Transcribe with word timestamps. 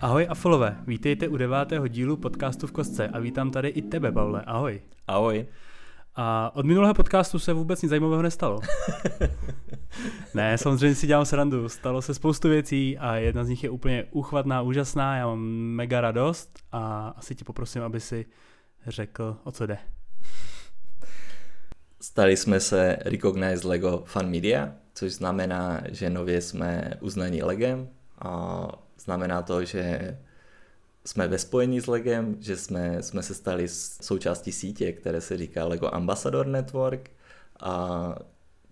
Ahoj 0.00 0.26
Afolové, 0.30 0.76
vítejte 0.86 1.28
u 1.28 1.36
devátého 1.36 1.88
dílu 1.88 2.16
podcastu 2.16 2.66
v 2.66 2.72
kostce 2.72 3.08
a 3.08 3.18
vítám 3.18 3.50
tady 3.50 3.68
i 3.68 3.82
tebe, 3.82 4.12
Pavle. 4.12 4.42
Ahoj. 4.42 4.80
Ahoj. 5.06 5.46
A 6.14 6.50
od 6.54 6.66
minulého 6.66 6.94
podcastu 6.94 7.38
se 7.38 7.52
vůbec 7.52 7.82
nic 7.82 7.90
zajímavého 7.90 8.22
nestalo. 8.22 8.60
ne, 10.34 10.58
samozřejmě 10.58 10.94
si 10.94 11.06
dělám 11.06 11.24
srandu. 11.24 11.68
Stalo 11.68 12.02
se 12.02 12.14
spoustu 12.14 12.48
věcí 12.48 12.98
a 12.98 13.14
jedna 13.16 13.44
z 13.44 13.48
nich 13.48 13.64
je 13.64 13.70
úplně 13.70 14.04
uchvatná, 14.10 14.62
úžasná. 14.62 15.16
Já 15.16 15.26
mám 15.26 15.40
mega 15.48 16.00
radost 16.00 16.58
a 16.72 17.08
asi 17.16 17.34
ti 17.34 17.44
poprosím, 17.44 17.82
aby 17.82 18.00
si 18.00 18.26
řekl, 18.86 19.36
o 19.44 19.52
co 19.52 19.66
jde. 19.66 19.78
Stali 22.00 22.36
jsme 22.36 22.60
se 22.60 22.98
Recognized 23.04 23.64
LEGO 23.64 24.02
Fan 24.06 24.30
Media, 24.30 24.72
což 24.94 25.12
znamená, 25.12 25.80
že 25.90 26.10
nově 26.10 26.40
jsme 26.40 26.94
uznaní 27.00 27.42
legem 27.42 27.88
a 28.18 28.87
znamená 28.98 29.42
to, 29.42 29.64
že 29.64 30.18
jsme 31.04 31.28
ve 31.28 31.38
spojení 31.38 31.80
s 31.80 31.86
Legem, 31.86 32.36
že 32.40 32.56
jsme, 32.56 33.02
jsme 33.02 33.22
se 33.22 33.34
stali 33.34 33.68
součástí 34.02 34.52
sítě, 34.52 34.92
které 34.92 35.20
se 35.20 35.36
říká 35.36 35.64
Lego 35.64 35.94
Ambassador 35.94 36.46
Network, 36.46 37.10
a 37.60 38.14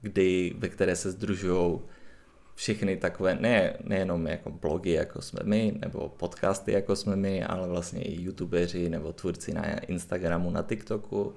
kdy, 0.00 0.54
ve 0.58 0.68
které 0.68 0.96
se 0.96 1.10
združují 1.10 1.80
všechny 2.54 2.96
takové, 2.96 3.34
ne, 3.34 3.76
nejenom 3.84 4.26
jako 4.26 4.50
blogy, 4.50 4.90
jako 4.90 5.22
jsme 5.22 5.40
my, 5.44 5.78
nebo 5.80 6.08
podcasty, 6.08 6.72
jako 6.72 6.96
jsme 6.96 7.16
my, 7.16 7.44
ale 7.44 7.68
vlastně 7.68 8.02
i 8.02 8.22
youtubeři 8.22 8.88
nebo 8.88 9.12
tvůrci 9.12 9.54
na 9.54 9.78
Instagramu, 9.78 10.50
na 10.50 10.62
TikToku 10.62 11.36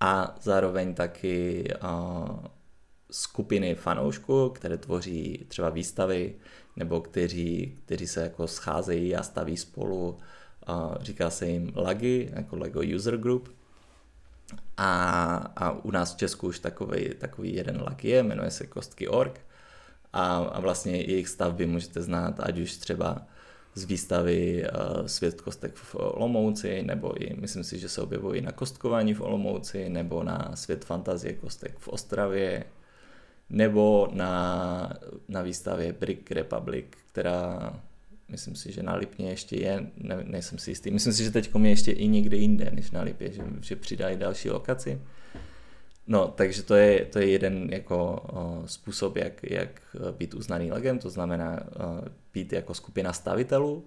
a 0.00 0.34
zároveň 0.42 0.94
taky 0.94 1.64
uh, 1.82 2.28
skupiny 3.10 3.74
fanoušků, 3.74 4.48
které 4.48 4.76
tvoří 4.76 5.46
třeba 5.48 5.70
výstavy, 5.70 6.34
nebo 6.80 7.00
kteří, 7.00 7.78
kteří 7.84 8.06
se 8.06 8.22
jako 8.22 8.46
scházejí 8.46 9.16
a 9.16 9.22
staví 9.22 9.56
spolu. 9.56 10.18
A 10.66 10.94
říká 11.00 11.30
se 11.30 11.46
jim 11.46 11.72
LAGI, 11.76 12.30
jako 12.32 12.56
LEGO 12.56 12.80
User 12.96 13.16
Group. 13.16 13.48
A, 14.76 15.34
a 15.56 15.70
u 15.70 15.90
nás 15.90 16.14
v 16.14 16.16
Česku 16.16 16.46
už 16.48 16.58
takový, 16.58 17.08
takový 17.18 17.54
jeden 17.54 17.82
LAGI 17.82 18.08
je, 18.08 18.22
jmenuje 18.22 18.50
se 18.50 18.66
Kostky.org. 18.66 19.40
A, 20.12 20.36
a 20.36 20.60
vlastně 20.60 20.96
jejich 20.96 21.28
stavby 21.28 21.66
můžete 21.66 22.02
znát, 22.02 22.40
ať 22.40 22.58
už 22.58 22.76
třeba 22.76 23.26
z 23.74 23.84
výstavy 23.84 24.64
uh, 24.64 25.06
Svět 25.06 25.40
kostek 25.40 25.74
v 25.74 25.94
Olomouci, 25.94 26.82
nebo 26.82 27.22
i 27.22 27.36
myslím 27.40 27.64
si, 27.64 27.78
že 27.78 27.88
se 27.88 28.02
objevují 28.02 28.40
na 28.40 28.52
kostkování 28.52 29.14
v 29.14 29.20
Olomouci, 29.20 29.88
nebo 29.88 30.22
na 30.22 30.50
Svět 30.54 30.84
fantazie 30.84 31.34
kostek 31.34 31.78
v 31.78 31.88
Ostravě, 31.88 32.64
nebo 33.50 34.08
na, 34.12 34.92
na 35.28 35.42
výstavě 35.42 35.92
Brick 35.92 36.30
Republic, 36.30 36.86
která 37.12 37.72
myslím 38.28 38.56
si, 38.56 38.72
že 38.72 38.82
na 38.82 38.94
Lipně 38.94 39.30
ještě 39.30 39.56
je, 39.56 39.90
ne, 39.96 40.24
nejsem 40.24 40.58
si 40.58 40.70
jistý. 40.70 40.90
Myslím 40.90 41.12
si, 41.12 41.24
že 41.24 41.30
teď 41.30 41.50
je 41.62 41.70
ještě 41.70 41.92
i 41.92 42.08
někde 42.08 42.36
jinde 42.36 42.70
než 42.70 42.90
na 42.90 43.02
Lipě, 43.02 43.32
že, 43.32 43.42
že 43.60 43.76
přidají 43.76 44.16
další 44.16 44.50
lokaci. 44.50 45.00
No, 46.06 46.28
takže 46.28 46.62
to 46.62 46.74
je, 46.74 47.04
to 47.04 47.18
je 47.18 47.30
jeden 47.30 47.68
jako 47.72 48.22
o, 48.32 48.62
způsob, 48.66 49.16
jak, 49.16 49.32
jak 49.42 49.96
být 50.18 50.34
uznaný 50.34 50.72
legem, 50.72 50.98
to 50.98 51.10
znamená 51.10 51.60
o, 51.60 52.02
být 52.34 52.52
jako 52.52 52.74
skupina 52.74 53.12
stavitelů. 53.12 53.84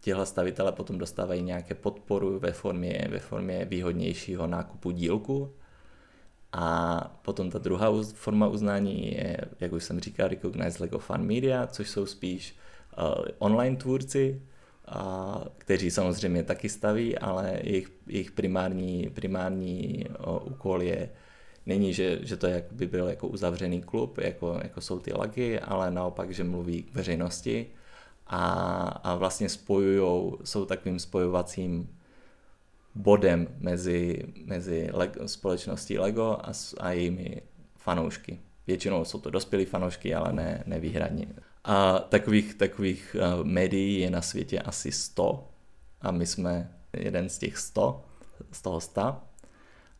Těhle 0.00 0.26
stavitele 0.26 0.72
potom 0.72 0.98
dostávají 0.98 1.42
nějaké 1.42 1.74
podporu 1.74 2.38
ve 2.38 2.52
formě, 2.52 3.08
ve 3.10 3.18
formě 3.18 3.64
výhodnějšího 3.64 4.46
nákupu 4.46 4.90
dílku, 4.90 5.54
a 6.58 6.98
potom 7.22 7.50
ta 7.50 7.58
druhá 7.58 7.92
forma 8.14 8.48
uznání 8.48 9.12
je, 9.12 9.36
jak 9.60 9.72
už 9.72 9.84
jsem 9.84 10.00
říkal, 10.00 10.28
Recognized 10.28 10.80
Lego 10.80 10.98
Fan 10.98 11.26
Media, 11.26 11.66
což 11.66 11.90
jsou 11.90 12.06
spíš 12.06 12.56
uh, 12.98 13.24
online 13.38 13.76
tvůrci, 13.76 14.42
uh, 14.96 15.44
kteří 15.58 15.90
samozřejmě 15.90 16.42
taky 16.42 16.68
staví, 16.68 17.18
ale 17.18 17.60
jejich, 17.62 17.92
jejich 18.06 18.30
primární, 18.30 19.10
primární 19.14 20.04
uh, 20.26 20.52
úkol 20.52 20.82
je 20.82 21.08
není, 21.66 21.92
že, 21.92 22.18
že 22.22 22.36
to 22.36 22.46
jak 22.46 22.72
by 22.72 22.86
byl 22.86 23.08
jako 23.08 23.28
uzavřený 23.28 23.82
klub, 23.82 24.18
jako, 24.18 24.60
jako 24.62 24.80
jsou 24.80 24.98
ty 24.98 25.12
lagy, 25.12 25.60
ale 25.60 25.90
naopak, 25.90 26.30
že 26.30 26.44
mluví 26.44 26.82
k 26.82 26.94
veřejnosti. 26.94 27.66
A, 28.26 28.48
a 29.04 29.14
vlastně 29.14 29.48
spojují, 29.48 30.32
jsou 30.44 30.64
takovým 30.64 30.98
spojovacím 30.98 31.95
bodem 32.96 33.48
mezi, 33.58 34.24
mezi 34.44 34.88
Lego, 34.92 35.28
společností 35.28 35.98
Lego 35.98 36.38
a, 36.42 36.52
a 36.80 36.90
jejími 36.90 37.42
fanoušky. 37.76 38.40
Většinou 38.66 39.04
jsou 39.04 39.20
to 39.20 39.30
dospělí 39.30 39.64
fanoušky, 39.64 40.14
ale 40.14 40.32
ne, 40.32 40.62
nevýhradně. 40.66 41.26
A 41.64 41.98
takových, 41.98 42.54
takových 42.54 43.16
uh, 43.18 43.44
médií 43.44 44.00
je 44.00 44.10
na 44.10 44.22
světě 44.22 44.58
asi 44.58 44.92
100 44.92 45.48
a 46.00 46.10
my 46.10 46.26
jsme 46.26 46.72
jeden 46.92 47.28
z 47.28 47.38
těch 47.38 47.58
100, 47.58 48.04
z 48.52 48.62
toho 48.62 48.80
100. 48.80 49.16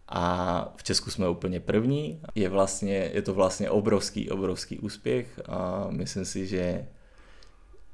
A 0.08 0.74
v 0.76 0.82
Česku 0.82 1.10
jsme 1.10 1.28
úplně 1.28 1.60
první. 1.60 2.20
Je, 2.34 2.48
vlastně, 2.48 3.10
je 3.14 3.22
to 3.22 3.34
vlastně 3.34 3.70
obrovský, 3.70 4.30
obrovský 4.30 4.78
úspěch 4.78 5.40
a 5.48 5.86
myslím 5.90 6.24
si, 6.24 6.46
že 6.46 6.86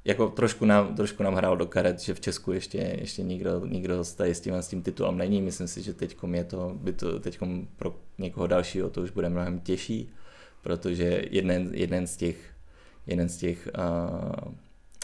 jako 0.05 0.27
trošku 0.27 0.65
nám, 0.65 0.95
trošku 0.95 1.23
nám 1.23 1.33
hrál 1.35 1.57
do 1.57 1.65
karet, 1.65 1.99
že 1.99 2.13
v 2.13 2.19
Česku 2.19 2.51
ještě, 2.51 2.77
ještě 2.77 3.23
nikdo, 3.23 3.65
nikdo 3.65 4.03
tady 4.17 4.35
s 4.35 4.41
tím, 4.41 4.53
s 4.53 4.67
tím 4.67 4.81
titulem 4.81 5.17
není. 5.17 5.41
Myslím 5.41 5.67
si, 5.67 5.81
že 5.81 5.93
teď 5.93 6.17
je 6.31 6.43
to, 6.43 6.71
by 6.75 6.93
to 6.93 7.19
teď 7.19 7.39
pro 7.75 7.95
někoho 8.17 8.47
dalšího 8.47 8.89
to 8.89 9.01
už 9.01 9.11
bude 9.11 9.29
mnohem 9.29 9.59
těžší, 9.59 10.09
protože 10.61 11.23
jeden, 11.29 11.69
jeden 11.73 12.07
z 12.07 12.17
těch, 12.17 12.37
jeden 13.07 13.29
z 13.29 13.37
těch 13.37 13.69
uh, 13.77 14.53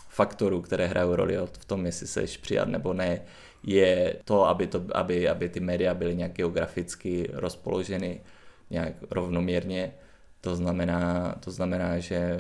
faktorů, 0.10 0.62
které 0.62 0.88
hrají 0.88 1.10
roli 1.14 1.38
v 1.38 1.66
tom, 1.66 1.86
jestli 1.86 2.08
seš 2.08 2.38
přijat 2.38 2.68
nebo 2.68 2.94
ne, 2.94 3.22
je 3.64 4.16
to, 4.26 4.48
aby, 4.48 4.68
to, 4.68 4.86
aby, 4.94 5.30
aby 5.30 5.50
ty 5.50 5.60
média 5.60 5.94
byly 5.94 6.16
nějak 6.16 6.34
geograficky 6.34 7.30
rozpoloženy 7.34 8.22
nějak 8.70 8.94
rovnoměrně. 9.12 9.94
To 10.42 10.56
znamená, 10.56 11.36
to 11.40 11.52
znamená, 11.52 12.00
že 12.00 12.40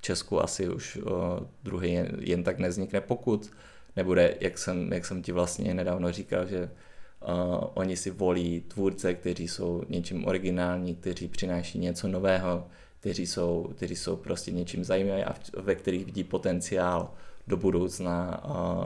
Česku 0.00 0.42
asi 0.42 0.68
už 0.68 0.96
o, 0.96 1.40
druhý 1.62 1.92
jen, 1.92 2.16
jen 2.20 2.42
tak 2.42 2.58
neznikne, 2.58 3.00
pokud 3.00 3.50
nebude, 3.96 4.34
jak 4.40 4.58
jsem, 4.58 4.92
jak 4.92 5.06
jsem 5.06 5.22
ti 5.22 5.32
vlastně 5.32 5.74
nedávno 5.74 6.12
říkal, 6.12 6.46
že 6.46 6.62
uh, 6.64 7.64
oni 7.74 7.96
si 7.96 8.10
volí 8.10 8.60
tvůrce, 8.60 9.14
kteří 9.14 9.48
jsou 9.48 9.82
něčím 9.88 10.26
originální, 10.26 10.94
kteří 10.94 11.28
přináší 11.28 11.78
něco 11.78 12.08
nového, 12.08 12.66
kteří 13.00 13.26
jsou, 13.26 13.72
kteří 13.76 13.96
jsou 13.96 14.16
prostě 14.16 14.50
něčím 14.50 14.84
zajímaví 14.84 15.22
a 15.22 15.32
v, 15.32 15.40
ve 15.54 15.74
kterých 15.74 16.04
vidí 16.04 16.24
potenciál 16.24 17.14
do 17.46 17.56
budoucna, 17.56 18.44
uh, 18.44 18.84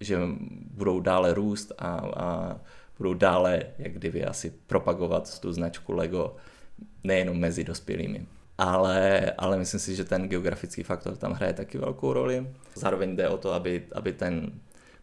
že 0.00 0.18
budou 0.70 1.00
dále 1.00 1.34
růst 1.34 1.72
a, 1.78 1.88
a 1.96 2.60
budou 2.98 3.14
dále, 3.14 3.62
jak 3.78 3.92
kdyby 3.92 4.24
asi 4.24 4.50
propagovat 4.66 5.40
tu 5.40 5.52
značku 5.52 5.92
Lego 5.92 6.36
nejenom 7.04 7.38
mezi 7.38 7.64
dospělými 7.64 8.26
ale, 8.58 9.30
ale 9.38 9.58
myslím 9.58 9.80
si, 9.80 9.96
že 9.96 10.04
ten 10.04 10.28
geografický 10.28 10.82
faktor 10.82 11.16
tam 11.16 11.32
hraje 11.32 11.52
taky 11.52 11.78
velkou 11.78 12.12
roli. 12.12 12.46
Zároveň 12.74 13.16
jde 13.16 13.28
o 13.28 13.38
to, 13.38 13.52
aby, 13.52 13.86
aby 13.92 14.12
ten 14.12 14.52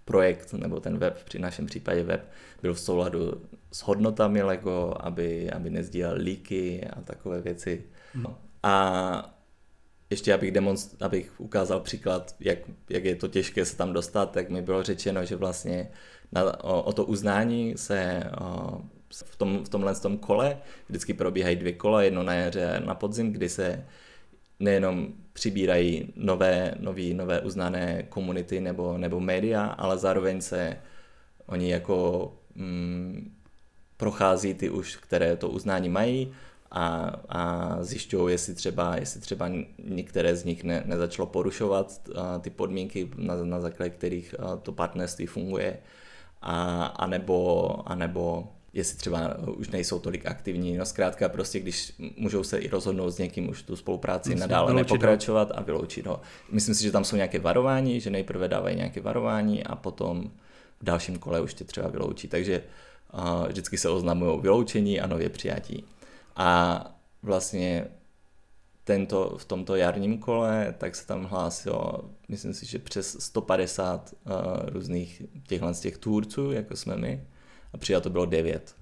projekt 0.05 0.53
nebo 0.53 0.79
ten 0.79 0.97
web, 0.97 1.23
při 1.23 1.39
našem 1.39 1.65
případě 1.65 2.03
web, 2.03 2.31
byl 2.61 2.73
v 2.73 2.79
souladu 2.79 3.41
s 3.71 3.79
hodnotami 3.79 4.41
Lego, 4.41 4.93
aby, 4.99 5.51
aby 5.51 5.69
nezdílel 5.69 6.15
líky 6.17 6.87
a 6.93 7.01
takové 7.01 7.41
věci. 7.41 7.83
No. 8.15 8.37
A 8.63 9.35
ještě 10.09 10.33
abych, 10.33 10.51
demonst- 10.51 11.05
abych 11.05 11.41
ukázal 11.41 11.79
příklad, 11.79 12.35
jak, 12.39 12.57
jak 12.89 13.05
je 13.05 13.15
to 13.15 13.27
těžké 13.27 13.65
se 13.65 13.77
tam 13.77 13.93
dostat, 13.93 14.31
tak 14.31 14.49
mi 14.49 14.61
bylo 14.61 14.83
řečeno, 14.83 15.25
že 15.25 15.35
vlastně 15.35 15.91
na, 16.31 16.63
o, 16.63 16.83
o 16.83 16.93
to 16.93 17.05
uznání 17.05 17.77
se 17.77 18.23
o, 18.41 18.81
v, 19.25 19.35
tom, 19.35 19.63
v 19.63 19.69
tomhle 19.69 19.95
tom 19.95 20.17
kole. 20.17 20.57
Vždycky 20.89 21.13
probíhají 21.13 21.55
dvě 21.55 21.73
kola, 21.73 22.03
jedno 22.03 22.23
na 22.23 22.33
jaře 22.33 22.81
na 22.85 22.95
podzim, 22.95 23.31
kdy 23.31 23.49
se 23.49 23.85
nejenom 24.59 25.07
přibírají 25.33 26.13
nové, 26.15 26.75
nový, 26.79 27.13
nové 27.13 27.39
uznané 27.41 28.03
komunity 28.09 28.61
nebo, 28.61 28.97
nebo 28.97 29.19
média, 29.19 29.65
ale 29.65 29.97
zároveň 29.97 30.41
se 30.41 30.77
oni 31.45 31.71
jako 31.71 32.31
mm, 32.55 33.31
prochází 33.97 34.53
ty 34.53 34.69
už, 34.69 34.95
které 34.95 35.35
to 35.37 35.49
uznání 35.49 35.89
mají 35.89 36.33
a, 36.71 37.15
a 37.29 37.77
zjišťují, 37.83 38.33
jestli 38.33 38.53
třeba, 38.53 38.95
jestli 38.95 39.21
třeba 39.21 39.51
některé 39.83 40.35
z 40.35 40.43
nich 40.43 40.63
ne, 40.63 40.83
nezačalo 40.85 41.25
porušovat 41.25 42.09
a, 42.15 42.39
ty 42.39 42.49
podmínky, 42.49 43.11
na, 43.15 43.35
na 43.35 43.61
základě 43.61 43.89
kterých 43.89 44.35
a, 44.39 44.55
to 44.55 44.71
partnerství 44.71 45.25
funguje, 45.25 45.77
a, 46.41 46.85
a 46.85 47.07
nebo, 47.07 47.75
a 47.85 47.95
nebo 47.95 48.47
jestli 48.73 48.97
třeba 48.97 49.37
už 49.57 49.69
nejsou 49.69 49.99
tolik 49.99 50.25
aktivní. 50.25 50.77
No 50.77 50.85
zkrátka 50.85 51.29
prostě, 51.29 51.59
když 51.59 51.93
můžou 52.17 52.43
se 52.43 52.57
i 52.57 52.67
rozhodnout 52.67 53.11
s 53.11 53.17
někým 53.17 53.49
už 53.49 53.63
tu 53.63 53.75
spolupráci 53.75 54.29
Myslím, 54.29 54.39
nadále 54.39 54.71
vyloučit, 54.71 54.91
nepokračovat 54.91 55.49
no. 55.49 55.59
a 55.59 55.61
vyloučit 55.61 56.07
ho. 56.07 56.21
Myslím 56.51 56.75
si, 56.75 56.83
že 56.83 56.91
tam 56.91 57.03
jsou 57.03 57.15
nějaké 57.15 57.39
varování, 57.39 57.99
že 57.99 58.09
nejprve 58.09 58.47
dávají 58.47 58.75
nějaké 58.75 59.01
varování 59.01 59.63
a 59.63 59.75
potom 59.75 60.31
v 60.79 60.83
dalším 60.83 61.19
kole 61.19 61.41
už 61.41 61.53
tě 61.53 61.63
třeba 61.63 61.87
vyloučí. 61.87 62.27
Takže 62.27 62.63
uh, 63.13 63.47
vždycky 63.47 63.77
se 63.77 63.89
oznamují 63.89 64.41
vyloučení 64.41 65.01
a 65.01 65.07
nově 65.07 65.29
přijatí. 65.29 65.85
A 66.35 66.85
vlastně 67.23 67.87
tento, 68.83 69.37
v 69.37 69.45
tomto 69.45 69.75
jarním 69.75 70.17
kole, 70.17 70.75
tak 70.77 70.95
se 70.95 71.07
tam 71.07 71.25
hlásilo, 71.25 72.09
myslím 72.27 72.53
si, 72.53 72.65
že 72.65 72.79
přes 72.79 73.17
150 73.19 74.13
uh, 74.25 74.31
různých 74.69 75.21
těchhle 75.47 75.73
z 75.73 75.79
těch 75.79 75.97
tvůrců, 75.97 76.51
jako 76.51 76.75
jsme 76.75 76.95
my, 76.95 77.23
a 77.73 77.77
přijato 77.77 78.09
bylo 78.09 78.25
9. 78.25 78.75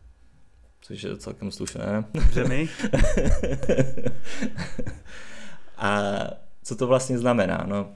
Což 0.81 1.03
je 1.03 1.17
celkem 1.17 1.51
slušné. 1.51 2.05
Dobře 2.13 2.43
my. 2.43 2.69
a 5.77 6.11
co 6.63 6.75
to 6.75 6.87
vlastně 6.87 7.17
znamená? 7.17 7.65
No, 7.67 7.91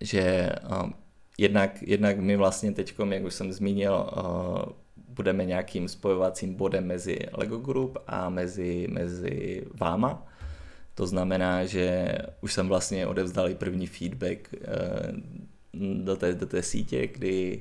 že 0.00 0.50
uh, 0.70 0.90
jednak, 1.38 1.82
jednak 1.82 2.18
my 2.18 2.36
vlastně 2.36 2.72
teď, 2.72 2.94
jak 3.10 3.24
už 3.24 3.34
jsem 3.34 3.52
zmínil, 3.52 4.10
uh, 4.16 4.62
budeme 5.08 5.44
nějakým 5.44 5.88
spojovacím 5.88 6.54
bodem 6.54 6.86
mezi 6.86 7.18
Lego 7.32 7.56
Group 7.56 7.98
a 8.06 8.30
mezi, 8.30 8.86
mezi 8.90 9.66
váma. 9.80 10.26
To 10.94 11.06
znamená, 11.06 11.64
že 11.64 12.14
už 12.40 12.52
jsem 12.52 12.68
vlastně 12.68 13.06
odevzdal 13.06 13.48
i 13.48 13.54
první 13.54 13.86
feedback 13.86 14.48
uh, 14.52 14.64
do 16.04 16.16
té, 16.16 16.34
do 16.34 16.46
té 16.46 16.62
sítě, 16.62 17.06
kdy 17.06 17.60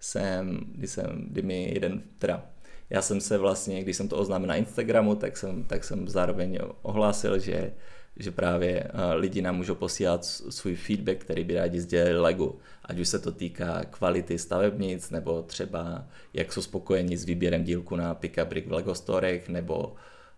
jsem, 0.00 0.60
kdy 0.66 0.88
jsem, 0.88 1.26
kdy 1.28 1.42
mi 1.42 1.70
jeden, 1.74 2.02
teda 2.18 2.46
já 2.90 3.02
jsem 3.02 3.20
se 3.20 3.38
vlastně, 3.38 3.82
když 3.82 3.96
jsem 3.96 4.08
to 4.08 4.16
oznámil 4.16 4.48
na 4.48 4.56
Instagramu, 4.56 5.14
tak 5.14 5.36
jsem, 5.36 5.64
tak 5.64 5.84
jsem 5.84 6.08
zároveň 6.08 6.58
ohlásil, 6.82 7.38
že 7.38 7.72
že 8.16 8.30
právě 8.30 8.84
eh, 8.84 9.14
lidi 9.14 9.42
nám 9.42 9.56
můžou 9.56 9.74
posílat 9.74 10.24
svůj 10.24 10.74
feedback, 10.74 11.18
který 11.18 11.44
by 11.44 11.54
rádi 11.54 11.80
sdělili 11.80 12.20
Lego. 12.20 12.54
Ať 12.84 12.98
už 12.98 13.08
se 13.08 13.18
to 13.18 13.32
týká 13.32 13.84
kvality 13.90 14.38
stavebnic, 14.38 15.10
nebo 15.10 15.42
třeba 15.42 16.06
jak 16.34 16.52
jsou 16.52 16.62
spokojení 16.62 17.16
s 17.16 17.24
výběrem 17.24 17.64
dílku 17.64 17.96
na 17.96 18.14
Pick 18.14 18.38
Brick 18.44 18.68
v 18.68 18.72
Lego 18.72 18.94
Storech, 18.94 19.48
nebo 19.48 19.94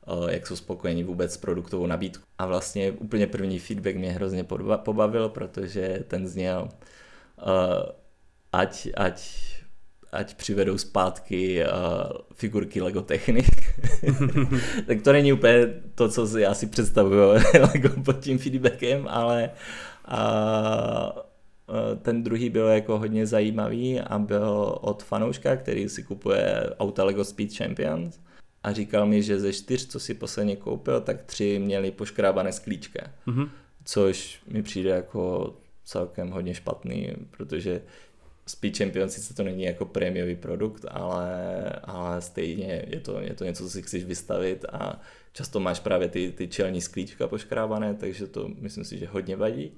eh, 0.07 0.33
jak 0.35 0.47
jsou 0.47 0.57
spokojení 0.57 1.05
vůbec 1.05 1.33
s 1.33 1.37
produktovou 1.37 1.87
nabídkou. 1.87 2.25
A 2.39 2.47
vlastně 2.47 2.93
úplně 2.93 3.27
první 3.27 3.59
feedback 3.59 3.97
mě 3.97 4.13
hrozně 4.13 4.45
pobavil, 4.77 5.29
protože 5.29 6.05
ten 6.09 6.29
zněl, 6.29 6.69
uh, 7.47 7.49
ať, 8.53 8.89
ať 8.97 9.52
ať 10.13 10.35
přivedou 10.35 10.79
zpátky 10.79 11.65
uh, 11.65 11.71
figurky 12.35 12.83
Lego 12.83 13.03
Technik. 13.03 13.47
tak 14.87 15.03
to 15.03 15.13
není 15.13 15.33
úplně 15.33 15.75
to, 15.95 16.09
co 16.09 16.27
si 16.27 16.41
já 16.41 16.55
si 16.55 16.67
představuju 16.67 17.21
Lego 17.75 18.03
pod 18.05 18.21
tím 18.21 18.39
feedbackem, 18.39 19.07
ale 19.11 19.51
uh, 20.09 21.23
ten 22.03 22.23
druhý 22.23 22.51
byl 22.51 22.67
jako 22.67 22.99
hodně 22.99 23.27
zajímavý 23.27 24.01
a 24.01 24.19
byl 24.19 24.79
od 24.81 25.03
fanouška, 25.03 25.57
který 25.57 25.89
si 25.89 26.03
kupuje 26.03 26.71
auta 26.79 27.05
Lego 27.05 27.25
Speed 27.25 27.57
Champions 27.57 28.19
a 28.63 28.73
říkal 28.73 29.07
mi, 29.07 29.23
že 29.23 29.41
ze 29.41 29.53
čtyř, 29.53 29.87
co 29.87 30.01
si 30.01 30.15
posledně 30.15 30.57
koupil, 30.57 31.01
tak 31.01 31.23
tři 31.23 31.59
měli 31.59 31.91
poškrábané 31.91 32.53
sklíčka. 32.53 33.01
Mm-hmm. 33.27 33.49
Což 33.85 34.43
mi 34.47 34.63
přijde 34.63 34.91
jako 34.91 35.55
celkem 35.85 36.31
hodně 36.31 36.55
špatný, 36.55 37.13
protože 37.31 37.83
Speed 38.47 38.79
Champion 38.79 39.09
sice 39.09 39.35
to 39.35 39.43
není 39.43 39.63
jako 39.63 39.85
prémiový 39.85 40.37
produkt, 40.37 40.85
ale, 40.91 41.63
ale 41.83 42.23
stejně 42.23 42.85
je 42.89 43.01
to, 43.01 43.21
je 43.21 43.35
to 43.35 43.45
něco, 43.45 43.65
co 43.65 43.71
si 43.71 43.83
chceš 43.83 44.05
vystavit 44.05 44.65
a 44.73 45.01
často 45.33 45.61
máš 45.61 45.81
právě 45.81 46.09
ty, 46.09 46.33
ty 46.33 46.49
čelní 46.49 46.81
sklíčka 46.81 47.29
poškrábané, 47.29 47.95
takže 47.95 48.27
to 48.27 48.49
myslím 48.59 48.85
si, 48.85 48.99
že 48.99 49.07
hodně 49.07 49.37
vadí. 49.37 49.73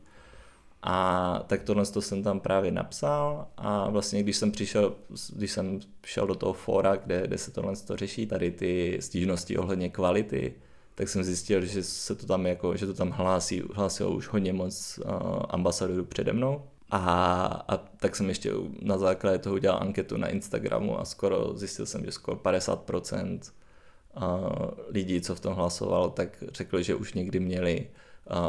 A 0.83 1.45
tak 1.47 1.63
tohle 1.63 1.87
to 1.87 2.03
jsem 2.03 2.23
tam 2.23 2.41
právě 2.41 2.71
napsal 2.71 3.49
a 3.57 3.91
vlastně 3.91 4.23
když 4.23 4.37
jsem 4.37 4.53
přišel, 4.53 4.95
když 5.37 5.51
jsem 5.53 5.81
šel 6.05 6.27
do 6.27 6.35
toho 6.35 6.53
fora, 6.53 6.97
kde, 6.97 7.23
kde 7.27 7.39
se 7.39 7.51
tohle 7.51 7.77
to 7.77 7.97
řeší, 7.97 8.27
tady 8.27 8.51
ty 8.51 8.99
stížnosti 9.01 9.59
ohledně 9.59 9.89
kvality, 9.89 10.55
tak 10.95 11.09
jsem 11.09 11.25
zjistil, 11.25 11.65
že 11.65 11.83
se 11.83 12.15
to 12.15 12.27
tam 12.27 12.47
jako, 12.47 12.77
že 12.77 12.87
to 12.87 12.95
tam 12.95 13.11
hlásí, 13.11 13.63
hlásilo 13.75 14.11
už 14.11 14.29
hodně 14.29 14.53
moc 14.53 14.99
uh, 14.99 15.13
ambasadorů 15.49 16.05
přede 16.05 16.33
mnou 16.33 16.63
a, 16.95 17.45
a 17.69 17.77
tak 17.77 18.17
jsem 18.17 18.29
ještě 18.29 18.53
na 18.83 18.99
základě 18.99 19.39
toho 19.39 19.55
udělal 19.55 19.83
anketu 19.83 20.17
na 20.17 20.29
Instagramu 20.29 21.01
a 21.01 21.05
skoro 21.05 21.57
zjistil 21.57 21.87
jsem, 21.87 22.05
že 22.05 22.13
skoro 22.13 22.37
50% 22.37 23.41
lidí, 24.89 25.21
co 25.21 25.35
v 25.35 25.41
tom 25.41 25.55
hlasovalo, 25.55 26.11
tak 26.11 26.45
řekli, 26.53 26.85
že 26.85 26.95
už 26.95 27.15
někdy 27.15 27.41
měli 27.41 27.87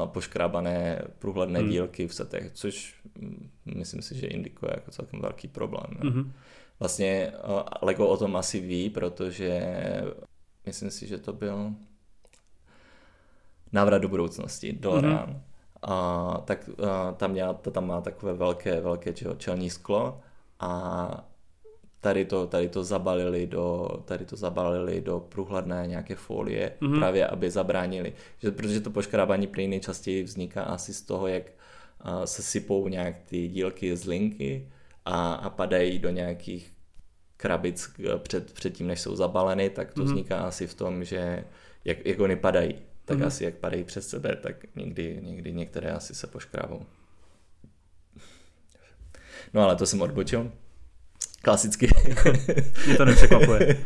poškrábané 0.06 1.02
průhledné 1.20 1.60
hmm. 1.60 1.70
dílky 1.70 2.08
v 2.08 2.14
setech, 2.14 2.52
což 2.54 2.96
mm, 3.20 3.50
myslím 3.66 4.02
si, 4.02 4.16
že 4.16 4.28
indikuje 4.28 4.72
jako 4.76 4.92
celkem 4.92 5.22
velký 5.22 5.48
problém. 5.48 5.98
Hmm. 6.00 6.34
Vlastně 6.80 7.32
Lego 7.82 8.08
o 8.08 8.18
tom 8.18 8.36
asi 8.36 8.60
ví, 8.60 8.90
protože 8.90 9.62
myslím 10.66 10.92
si, 10.92 11.08
že 11.08 11.18
to 11.18 11.34
byl 11.34 11.74
návrat 13.72 13.98
do 13.98 14.08
budoucnosti, 14.08 14.74
Dorian. 14.74 15.26
Hmm 15.26 15.42
a, 15.86 16.42
tak 16.46 16.70
a, 16.70 17.12
tam, 17.12 17.32
měla, 17.32 17.54
to 17.54 17.72
tam 17.72 17.88
má 17.88 18.02
takové 18.02 18.34
velké, 18.34 18.82
velké 18.82 19.14
čeho, 19.14 19.36
čelní 19.36 19.70
sklo 19.70 20.20
a 20.60 21.30
tady 22.02 22.26
to, 22.26 22.48
tady 22.48 22.70
to 22.70 22.84
zabalili 22.84 23.48
do, 23.48 23.90
tady 24.06 24.26
to 24.26 24.36
zabalili 24.36 25.02
do 25.02 25.20
průhledné 25.20 25.84
nějaké 25.88 26.16
folie, 26.16 26.72
mm-hmm. 26.82 27.00
právě 27.00 27.28
aby 27.28 27.52
zabránili, 27.52 28.14
že, 28.38 28.52
protože 28.52 28.82
to 28.82 28.90
poškrábání 28.90 29.48
plyn 29.48 29.70
nejčastěji 29.70 30.24
vzniká 30.24 30.64
asi 30.64 30.94
z 30.94 31.02
toho, 31.02 31.28
jak 31.28 31.44
a, 32.00 32.26
se 32.26 32.44
sypou 32.44 32.88
nějak 32.88 33.16
ty 33.26 33.48
dílky 33.48 33.98
z 33.98 34.06
linky 34.06 34.70
a, 35.06 35.34
a 35.34 35.50
padají 35.50 36.00
do 36.00 36.10
nějakých 36.10 36.74
krabic 37.38 37.90
před, 38.18 38.54
před 38.54 38.74
tím, 38.74 38.88
než 38.88 39.02
jsou 39.02 39.16
zabaleny, 39.16 39.70
tak 39.70 39.94
to 39.94 40.02
mm-hmm. 40.02 40.06
vzniká 40.06 40.38
asi 40.38 40.68
v 40.68 40.74
tom, 40.74 41.04
že 41.04 41.44
jak, 41.86 42.06
jak 42.06 42.20
oni 42.20 42.36
padají 42.36 42.76
tak 43.06 43.18
mm-hmm. 43.18 43.26
asi 43.26 43.44
jak 43.44 43.54
padají 43.54 43.84
přes 43.84 44.10
sebe, 44.10 44.36
tak 44.36 44.56
někdy, 44.76 45.20
někdy 45.22 45.54
některé 45.54 45.92
asi 45.92 46.16
se 46.16 46.28
poškrábou. 46.28 46.86
No 49.54 49.62
ale 49.62 49.76
to 49.76 49.86
jsem 49.86 50.02
odbočil. 50.02 50.52
Klasicky. 51.42 51.88
Mě 52.86 52.96
to 52.98 53.06
nepřekvapuje. 53.06 53.86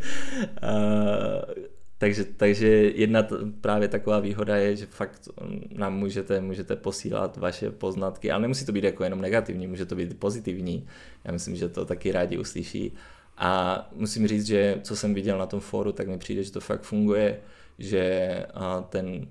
takže, 1.98 2.24
takže 2.24 2.66
jedna 2.94 3.22
t- 3.22 3.36
právě 3.60 3.88
taková 3.88 4.20
výhoda 4.20 4.56
je, 4.56 4.76
že 4.76 4.86
fakt 4.86 5.28
nám 5.72 5.98
můžete, 5.98 6.40
můžete 6.40 6.76
posílat 6.76 7.36
vaše 7.36 7.70
poznatky, 7.70 8.30
ale 8.30 8.42
nemusí 8.42 8.66
to 8.66 8.72
být 8.72 8.84
jako 8.84 9.04
jenom 9.04 9.20
negativní, 9.20 9.66
může 9.66 9.86
to 9.86 9.96
být 9.96 10.18
pozitivní. 10.18 10.86
Já 11.24 11.32
myslím, 11.32 11.56
že 11.56 11.68
to 11.68 11.84
taky 11.84 12.12
rádi 12.12 12.38
uslyší. 12.38 12.92
A 13.36 13.88
musím 13.92 14.26
říct, 14.26 14.46
že 14.46 14.80
co 14.82 14.96
jsem 14.96 15.14
viděl 15.14 15.38
na 15.38 15.46
tom 15.46 15.60
fóru, 15.60 15.92
tak 15.92 16.08
mi 16.08 16.18
přijde, 16.18 16.44
že 16.44 16.52
to 16.52 16.60
fakt 16.60 16.82
funguje 16.82 17.40
že 17.80 18.46
ten 18.88 19.26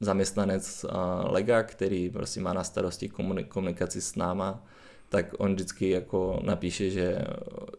zaměstnanec 0.00 0.86
Lega, 1.22 1.62
který 1.62 2.10
prostě 2.10 2.40
má 2.40 2.52
na 2.52 2.64
starosti 2.64 3.08
komunikaci 3.48 4.00
s 4.00 4.16
náma, 4.16 4.64
tak 5.08 5.34
on 5.38 5.54
vždycky 5.54 5.90
jako 5.90 6.40
napíše, 6.42 6.90
že, 6.90 7.18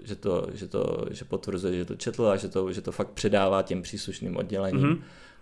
že, 0.03 0.15
to, 0.15 0.47
že, 0.53 0.67
to, 0.67 1.05
že 1.11 1.25
potvrzuje, 1.25 1.77
že 1.77 1.85
to 1.85 1.95
četl 1.95 2.27
a 2.27 2.35
že 2.35 2.49
to, 2.49 2.71
že 2.71 2.81
to 2.81 2.91
fakt 2.91 3.09
předává 3.09 3.61
těm 3.61 3.81
příslušným 3.81 4.37
oddělením. 4.37 4.81
Mm-hmm. 4.81 5.01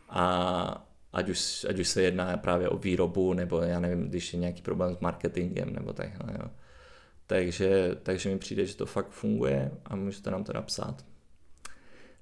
A 0.09 0.87
ať 1.13 1.29
už, 1.29 1.65
ať 1.69 1.79
už 1.79 1.87
se 1.87 2.01
jedná 2.01 2.37
právě 2.37 2.69
o 2.69 2.77
výrobu, 2.77 3.33
nebo 3.33 3.61
já 3.61 3.79
nevím, 3.79 4.09
když 4.09 4.33
je 4.33 4.39
nějaký 4.39 4.61
problém 4.61 4.95
s 4.95 4.99
marketingem, 4.99 5.73
nebo 5.73 5.93
takhle. 5.93 6.33
Jo. 6.33 6.49
Takže, 7.27 7.95
takže 8.03 8.29
mi 8.29 8.37
přijde, 8.37 8.65
že 8.65 8.75
to 8.75 8.85
fakt 8.85 9.09
funguje 9.09 9.71
a 9.85 9.95
můžete 9.95 10.31
nám 10.31 10.43
to 10.43 10.53
napsat. 10.53 11.05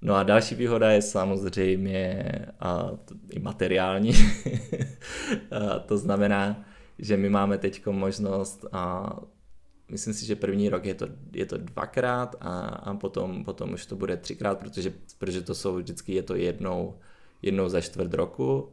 No 0.01 0.15
a 0.15 0.24
další 0.24 0.56
výhoda 0.56 0.91
je 0.91 1.01
samozřejmě 1.01 2.25
a, 2.60 2.91
i 3.29 3.39
materiální. 3.39 4.12
a 5.51 5.79
to 5.79 5.98
znamená, 5.98 6.65
že 7.00 7.18
my 7.18 7.29
máme 7.29 7.58
teď 7.58 7.86
možnost 7.86 8.65
a 8.72 9.13
myslím 9.91 10.13
si, 10.13 10.25
že 10.25 10.36
první 10.36 10.70
rok 10.70 10.86
je 10.86 10.96
to, 10.96 11.08
je 11.34 11.46
to 11.46 11.58
dvakrát 11.58 12.36
a, 12.39 12.60
a 12.60 12.94
potom, 12.94 13.44
potom 13.44 13.74
už 13.74 13.86
to 13.86 13.96
bude 13.96 14.18
třikrát, 14.18 14.60
protože, 14.60 14.94
protože 15.18 15.41
to 15.41 15.56
jsou 15.56 15.75
vždycky 15.75 16.13
je 16.13 16.24
to 16.24 16.36
jednou, 16.36 17.00
jednou 17.41 17.70
za 17.70 17.82
čtvrt 17.82 18.13
roku, 18.13 18.72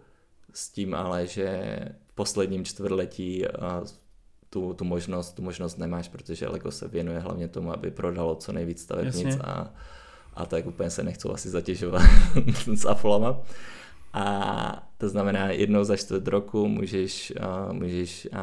s 0.52 0.68
tím 0.68 0.94
ale, 0.94 1.26
že 1.26 1.78
v 2.06 2.14
posledním 2.14 2.64
čtvrtletí 2.64 3.46
a, 3.46 3.84
tu, 4.50 4.74
tu, 4.74 4.84
možnost, 4.84 5.32
tu 5.32 5.42
možnost 5.42 5.78
nemáš, 5.78 6.08
protože 6.08 6.48
Lego 6.48 6.70
se 6.70 6.88
věnuje 6.88 7.18
hlavně 7.18 7.48
tomu, 7.48 7.72
aby 7.72 7.90
prodalo 7.90 8.34
co 8.34 8.52
nejvíc 8.52 8.82
stavebnic 8.82 9.36
a, 9.44 9.74
a 10.36 10.46
tak 10.46 10.66
úplně 10.66 10.90
se 10.90 11.02
nechci 11.02 11.28
asi 11.28 11.50
zatěžovat 11.50 12.02
s 12.74 12.84
aflama. 12.84 13.40
A 14.12 14.88
to 14.98 15.08
znamená, 15.08 15.50
jednou 15.50 15.84
za 15.84 15.96
čtvrt 15.96 16.28
roku 16.28 16.68
můžeš, 16.68 17.32
uh, 17.40 17.72
můžeš 17.72 18.28
uh, 18.32 18.38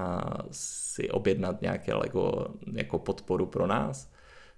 si 0.52 1.10
objednat 1.10 1.62
nějaké 1.62 1.94
Lego 1.94 2.48
jako 2.74 3.00
podporu 3.00 3.46
pro 3.46 3.68
nás, 3.68 4.12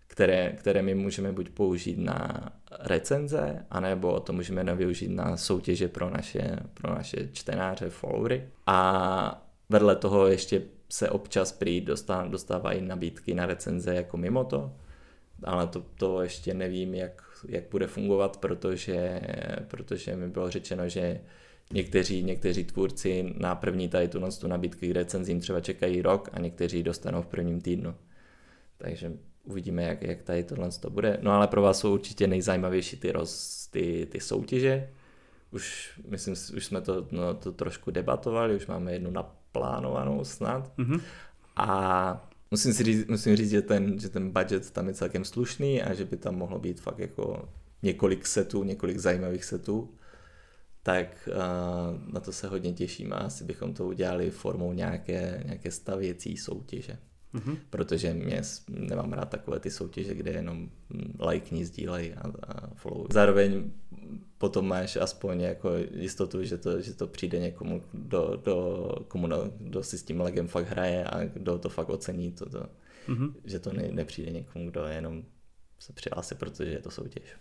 které, 0.08 0.52
které 0.52 0.82
my 0.82 0.96
můžeme 0.96 1.32
buď 1.32 1.50
použít 1.50 1.98
na 1.98 2.50
recenze, 2.80 3.66
anebo 3.70 4.20
to 4.20 4.34
můžeme 4.34 4.76
využít 4.76 5.08
na 5.08 5.38
soutěže 5.38 5.88
pro 5.88 6.10
naše, 6.10 6.58
pro 6.74 6.96
naše 6.96 7.30
čtenáře, 7.34 7.90
followery. 7.90 8.50
A 8.68 9.48
vedle 9.70 9.96
toho 9.96 10.28
ještě 10.28 10.62
se 10.90 11.10
občas 11.10 11.52
prý 11.52 11.86
dostávají 12.28 12.82
nabídky 12.82 13.34
na 13.34 13.46
recenze 13.46 13.96
jako 13.96 14.18
mimo 14.18 14.44
to, 14.44 14.72
ale 15.44 15.68
to, 15.68 15.86
to 15.96 16.22
ještě 16.22 16.54
nevím, 16.54 16.96
jak 16.96 17.25
jak 17.50 17.64
bude 17.72 17.88
fungovat, 17.88 18.38
protože, 18.38 19.22
protože 19.68 20.16
mi 20.16 20.28
bylo 20.28 20.52
řečeno, 20.52 20.90
že, 20.90 21.22
někteří, 21.74 22.24
někteří 22.24 22.64
tvůrci 22.64 23.34
na 23.38 23.56
první 23.56 23.90
tady 23.90 24.08
tu, 24.08 24.22
tu 24.42 24.48
nabídky 24.48 24.90
k 24.90 24.96
recenzím 24.96 25.40
třeba 25.40 25.60
čekají 25.60 26.02
rok 26.02 26.30
a 26.34 26.40
někteří 26.40 26.84
dostanou 26.84 27.22
v 27.22 27.28
prvním 27.28 27.62
týdnu. 27.62 27.96
Takže 28.78 29.12
uvidíme, 29.44 29.84
jak, 29.84 30.04
jak 30.04 30.24
tady 30.24 30.44
tohle 30.44 30.70
to 30.80 30.90
bude. 30.90 31.18
No 31.22 31.32
ale 31.32 31.48
pro 31.48 31.62
vás 31.62 31.80
jsou 31.80 31.94
určitě 31.94 32.28
nejzajímavější 32.28 32.98
ty, 32.98 33.12
roz, 33.12 33.68
ty, 33.72 34.08
ty 34.12 34.20
soutěže. 34.20 34.90
Už, 35.52 35.94
myslím, 36.08 36.36
už 36.58 36.66
jsme 36.66 36.82
to, 36.82 37.08
no, 37.12 37.34
to 37.34 37.52
trošku 37.52 37.92
debatovali, 37.92 38.56
už 38.56 38.68
máme 38.68 38.94
jednu 38.94 39.12
naplánovanou 39.12 40.24
snad. 40.24 40.78
Mm-hmm. 40.78 41.02
A 41.56 42.30
musím 42.52 42.74
si 42.74 42.84
říct, 42.84 43.08
musím 43.08 43.36
říct 43.36 43.50
že, 43.50 43.62
ten, 43.62 44.00
že 44.00 44.10
ten 44.10 44.32
budget 44.32 44.72
tam 44.72 44.88
je 44.88 44.94
celkem 44.94 45.26
slušný 45.26 45.82
a 45.82 45.94
že 45.94 46.06
by 46.06 46.18
tam 46.18 46.36
mohlo 46.36 46.60
být 46.60 46.82
fakt 46.82 47.00
jako 47.00 47.50
několik 47.84 48.28
setů, 48.28 48.64
několik 48.64 48.98
zajímavých 48.98 49.46
setů 49.46 49.96
tak 50.86 51.30
uh, 51.32 52.14
na 52.14 52.20
to 52.20 52.32
se 52.32 52.48
hodně 52.48 52.74
těším 52.74 53.14
a 53.14 53.16
asi 53.16 53.44
bychom 53.44 53.74
to 53.74 53.86
udělali 53.86 54.32
formou 54.32 54.74
nějaké, 54.74 55.44
nějaké 55.46 55.72
stavěcí 55.72 56.38
soutěže. 56.38 56.98
Mm-hmm. 57.36 57.58
Protože 57.70 58.14
mě 58.14 58.42
nemám 58.70 59.14
rád 59.14 59.30
takové 59.30 59.60
ty 59.60 59.72
soutěže, 59.72 60.16
kde 60.16 60.32
jenom 60.32 60.70
lajkní, 61.20 61.66
sdílej 61.66 62.14
a, 62.18 62.54
a 62.54 62.68
follow. 62.76 63.08
Zároveň 63.10 63.72
potom 64.38 64.68
máš 64.68 64.96
aspoň 64.96 65.42
jako 65.42 65.70
jistotu, 65.92 66.44
že 66.44 66.58
to, 66.58 66.82
že 66.82 66.94
to 66.94 67.08
přijde 67.08 67.40
někomu, 67.40 67.82
do, 67.94 68.42
do, 68.46 68.88
komu 69.08 69.28
do, 69.28 69.52
kdo 69.58 69.84
si 69.84 69.98
s 69.98 70.04
tím 70.04 70.22
legem 70.22 70.48
fakt 70.48 70.70
hraje 70.70 71.04
a 71.04 71.24
kdo 71.24 71.58
to 71.58 71.70
fakt 71.70 71.90
ocení, 71.90 72.32
to, 72.32 72.50
to, 72.50 72.66
mm-hmm. 73.08 73.34
že 73.46 73.60
to 73.60 73.74
ne, 73.74 73.88
nepřijde 73.92 74.32
někomu, 74.32 74.70
kdo 74.70 74.84
jenom 74.84 75.24
se 75.80 75.94
přihlásí, 75.94 76.36
protože 76.36 76.72
je 76.72 76.82
to 76.82 76.92
soutěž. 76.92 77.36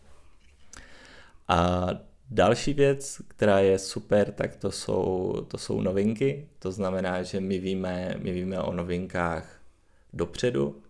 A 1.49 1.89
Další 2.31 2.75
věc, 2.75 3.23
která 3.29 3.59
je 3.59 3.79
super, 3.79 4.33
tak 4.33 4.57
to 4.57 4.71
jsou, 4.71 5.35
to 5.49 5.59
jsou 5.59 5.81
novinky. 5.81 6.49
To 6.59 6.73
znamená, 6.73 7.23
že 7.23 7.41
my 7.41 7.59
víme, 7.59 8.15
my 8.19 8.33
víme 8.33 8.61
o 8.61 8.73
novinkách 8.73 9.61
dopředu. 10.15 10.83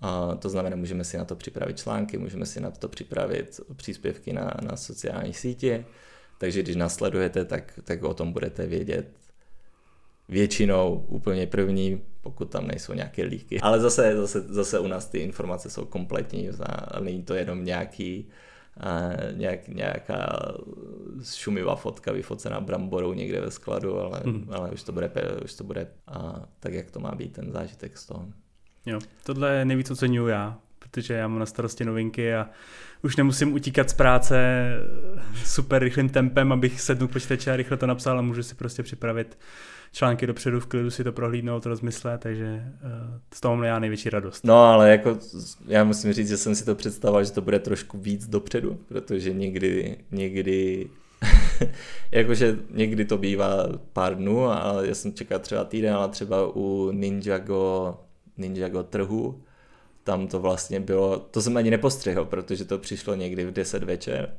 A 0.00 0.34
to 0.34 0.48
znamená, 0.48 0.76
můžeme 0.76 1.04
si 1.04 1.18
na 1.18 1.24
to 1.24 1.36
připravit 1.36 1.78
články, 1.78 2.18
můžeme 2.18 2.46
si 2.46 2.60
na 2.60 2.70
to 2.70 2.88
připravit 2.88 3.60
příspěvky 3.76 4.32
na, 4.32 4.54
na 4.62 4.76
sociální 4.76 5.34
sítě. 5.34 5.84
Takže 6.38 6.62
když 6.62 6.76
nasledujete, 6.76 7.44
tak, 7.44 7.78
tak 7.84 8.02
o 8.02 8.14
tom 8.14 8.32
budete 8.32 8.66
vědět 8.66 9.08
většinou 10.28 11.04
úplně 11.08 11.46
první, 11.46 12.02
pokud 12.20 12.50
tam 12.50 12.66
nejsou 12.66 12.92
nějaké 12.92 13.22
líky. 13.22 13.60
Ale 13.60 13.80
zase, 13.80 14.16
zase, 14.16 14.40
zase 14.40 14.78
u 14.78 14.86
nás 14.86 15.06
ty 15.06 15.18
informace 15.18 15.70
jsou 15.70 15.84
kompletní, 15.84 16.48
není 17.00 17.22
to 17.22 17.34
jenom 17.34 17.64
nějaký 17.64 18.28
nějak, 19.32 19.68
nějaká 19.68 20.42
šumivá 21.24 21.76
fotka 21.76 22.12
vyfocená 22.12 22.60
bramborou 22.60 23.12
někde 23.12 23.40
ve 23.40 23.50
skladu, 23.50 23.98
ale, 23.98 24.20
hmm. 24.24 24.48
ale 24.52 24.70
už 24.70 24.82
to 24.82 24.92
bude, 24.92 25.10
už 25.44 25.54
to 25.54 25.64
bude 25.64 25.86
a, 26.06 26.48
tak, 26.60 26.72
jak 26.72 26.90
to 26.90 27.00
má 27.00 27.14
být, 27.14 27.32
ten 27.32 27.52
zážitek 27.52 27.98
z 27.98 28.06
toho. 28.06 28.28
Jo, 28.86 28.98
tohle 29.22 29.64
nejvíc 29.64 29.90
oceňuju 29.90 30.28
já, 30.28 30.58
protože 30.78 31.14
já 31.14 31.28
mám 31.28 31.38
na 31.38 31.46
starosti 31.46 31.84
novinky 31.84 32.34
a 32.34 32.48
už 33.02 33.16
nemusím 33.16 33.52
utíkat 33.52 33.90
z 33.90 33.94
práce 33.94 34.68
super 35.44 35.82
rychlým 35.82 36.08
tempem, 36.08 36.52
abych 36.52 36.80
sednul 36.80 37.08
k 37.08 37.12
počítači 37.12 37.50
a 37.50 37.56
rychle 37.56 37.76
to 37.76 37.86
napsal 37.86 38.18
a 38.18 38.22
můžu 38.22 38.42
si 38.42 38.54
prostě 38.54 38.82
připravit 38.82 39.38
články 39.92 40.26
dopředu, 40.26 40.60
v 40.60 40.66
klidu 40.66 40.90
si 40.90 41.04
to 41.04 41.12
prohlídnout, 41.12 41.66
rozmyslet, 41.66 42.20
takže 42.20 42.62
uh, 42.84 42.90
z 43.34 43.40
toho 43.40 43.56
mám 43.56 43.64
já 43.64 43.78
největší 43.78 44.10
radost. 44.10 44.44
No 44.44 44.64
ale 44.64 44.90
jako 44.90 45.18
já 45.66 45.84
musím 45.84 46.12
říct, 46.12 46.28
že 46.28 46.36
jsem 46.36 46.54
si 46.54 46.64
to 46.64 46.74
představoval, 46.74 47.24
že 47.24 47.32
to 47.32 47.40
bude 47.40 47.58
trošku 47.58 47.98
víc 47.98 48.26
dopředu, 48.26 48.78
protože 48.88 49.32
někdy, 49.32 49.96
někdy 50.10 50.86
jakože 52.10 52.58
někdy 52.70 53.04
to 53.04 53.18
bývá 53.18 53.68
pár 53.92 54.16
dnů, 54.16 54.44
ale 54.44 54.88
já 54.88 54.94
jsem 54.94 55.12
čekal 55.12 55.38
třeba 55.38 55.64
týden, 55.64 55.94
ale 55.94 56.08
třeba 56.08 56.56
u 56.56 56.90
Ninjago, 56.90 57.98
Ninjago 58.40 58.82
trhu, 58.82 59.42
tam 60.04 60.26
to 60.26 60.40
vlastně 60.40 60.80
bylo, 60.80 61.18
to 61.18 61.42
jsem 61.42 61.56
ani 61.56 61.70
nepostřehl, 61.70 62.24
protože 62.24 62.64
to 62.64 62.78
přišlo 62.78 63.14
někdy 63.14 63.44
v 63.44 63.52
10 63.52 63.82
večer 63.82 64.34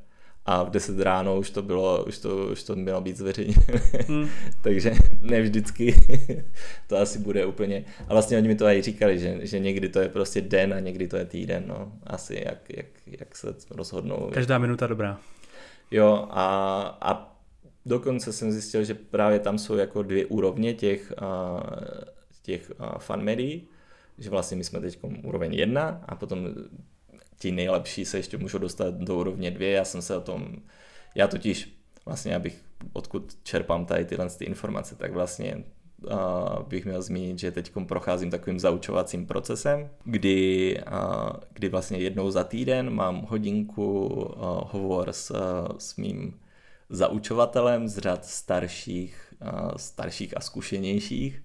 a 0.46 0.63
v 0.63 0.70
10 0.70 1.00
ráno 1.00 1.38
už 1.38 1.50
to 1.50 1.62
bylo, 1.62 2.05
už 2.05 2.17
to, 2.17 2.48
už 2.51 2.63
to 2.63 2.75
mělo 2.75 3.01
být 3.01 3.17
zveřejněné. 3.17 3.81
Hmm. 4.08 4.29
Takže 4.62 4.93
ne 5.22 5.41
vždycky 5.41 5.96
to 6.88 6.98
asi 6.98 7.20
bude 7.20 7.46
úplně. 7.46 7.86
A 8.08 8.13
vlastně 8.13 8.38
oni 8.38 8.48
mi 8.48 8.55
to 8.55 8.67
i 8.67 8.81
říkali, 8.81 9.20
že, 9.20 9.39
že 9.41 9.60
někdy 9.60 9.89
to 9.89 10.00
je 10.00 10.10
prostě 10.10 10.41
den 10.41 10.74
a 10.74 10.79
někdy 10.79 11.08
to 11.08 11.17
je 11.17 11.25
týden. 11.25 11.63
No. 11.67 11.91
Asi 12.03 12.43
jak, 12.46 12.58
jak, 12.77 12.86
jak 13.08 13.36
se 13.36 13.55
rozhodnou. 13.72 14.29
Každá 14.34 14.58
minuta 14.58 14.88
dobrá. 14.88 15.20
Jo 15.91 16.27
a, 16.29 16.46
a 17.01 17.38
dokonce 17.86 18.34
jsem 18.34 18.51
zjistil, 18.51 18.84
že 18.84 18.93
právě 18.93 19.39
tam 19.39 19.58
jsou 19.58 19.75
jako 19.75 20.03
dvě 20.03 20.25
úrovně 20.25 20.74
těch, 20.74 21.13
těch 22.41 22.72
fan 22.98 23.24
médií, 23.24 23.67
že 24.21 24.29
vlastně 24.29 24.57
my 24.57 24.63
jsme 24.63 24.79
teď 24.79 24.99
úroveň 25.23 25.53
jedna 25.53 26.03
a 26.07 26.15
potom 26.15 26.47
ti 27.39 27.51
nejlepší 27.51 28.05
se 28.05 28.17
ještě 28.17 28.37
můžou 28.37 28.57
dostat 28.57 28.93
do 28.93 29.15
úrovně 29.15 29.51
dvě. 29.51 29.71
Já 29.71 29.85
jsem 29.85 30.01
se 30.01 30.17
o 30.17 30.21
tom, 30.21 30.55
já 31.15 31.27
totiž 31.27 31.77
vlastně, 32.05 32.35
abych 32.35 32.61
odkud 32.93 33.37
čerpám 33.43 33.85
tady 33.85 34.05
tyhle 34.05 34.29
ty 34.29 34.45
informace, 34.45 34.95
tak 34.95 35.13
vlastně 35.13 35.63
uh, 36.03 36.67
bych 36.67 36.85
měl 36.85 37.01
zmínit, 37.01 37.39
že 37.39 37.51
teď 37.51 37.71
procházím 37.87 38.31
takovým 38.31 38.59
zaučovacím 38.59 39.25
procesem, 39.25 39.89
kdy, 40.03 40.77
uh, 40.91 41.29
kdy 41.53 41.69
vlastně 41.69 41.97
jednou 41.97 42.31
za 42.31 42.43
týden 42.43 42.89
mám 42.89 43.21
hodinku 43.21 44.07
uh, 44.07 44.33
hovor 44.71 45.09
s, 45.09 45.31
uh, 45.31 45.77
s 45.77 45.95
mým 45.95 46.39
zaučovatelem 46.89 47.87
z 47.87 47.97
řad 47.97 48.25
starších, 48.25 49.33
uh, 49.41 49.71
starších 49.77 50.37
a 50.37 50.41
zkušenějších 50.41 51.41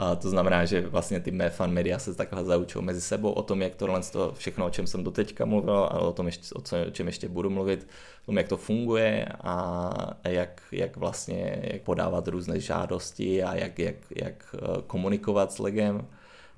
a 0.00 0.16
to 0.16 0.30
znamená, 0.30 0.64
že 0.64 0.80
vlastně 0.80 1.20
ty 1.20 1.30
mé 1.30 1.50
fan 1.50 1.72
media 1.72 1.98
se 1.98 2.14
takhle 2.14 2.44
zaučou 2.44 2.82
mezi 2.82 3.00
sebou 3.00 3.32
o 3.32 3.42
tom, 3.42 3.62
jak 3.62 3.74
tohle 3.74 4.00
to 4.12 4.32
všechno, 4.34 4.66
o 4.66 4.70
čem 4.70 4.86
jsem 4.86 5.04
doteďka 5.04 5.44
mluvil, 5.44 5.78
a 5.78 5.98
o 5.98 6.12
tom, 6.12 6.26
ještě, 6.26 6.54
o, 6.54 6.60
co, 6.60 6.76
o 6.88 6.90
čem 6.90 7.06
ještě 7.06 7.28
budu 7.28 7.50
mluvit, 7.50 7.88
o 8.22 8.26
tom, 8.26 8.38
jak 8.38 8.48
to 8.48 8.56
funguje 8.56 9.26
a 9.40 9.90
jak, 10.24 10.62
jak 10.72 10.96
vlastně 10.96 11.60
jak 11.62 11.82
podávat 11.82 12.28
různé 12.28 12.60
žádosti 12.60 13.42
a 13.42 13.54
jak, 13.54 13.78
jak, 13.78 13.96
jak 14.16 14.54
eh, 14.54 14.82
komunikovat 14.86 15.52
s 15.52 15.58
legem, 15.58 16.06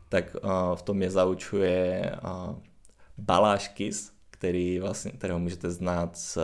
tak 0.09 0.37
uh, 0.45 0.77
v 0.77 0.83
tom 0.83 1.03
je 1.03 1.11
zaučuje 1.11 2.13
uh, 2.25 2.55
Baláš 3.19 3.69
Kis, 3.69 4.13
který 4.43 4.79
vlastně, 4.79 5.11
kterého 5.11 5.39
můžete 5.39 5.71
znát 5.71 6.17
z 6.17 6.37
eh, 6.37 6.41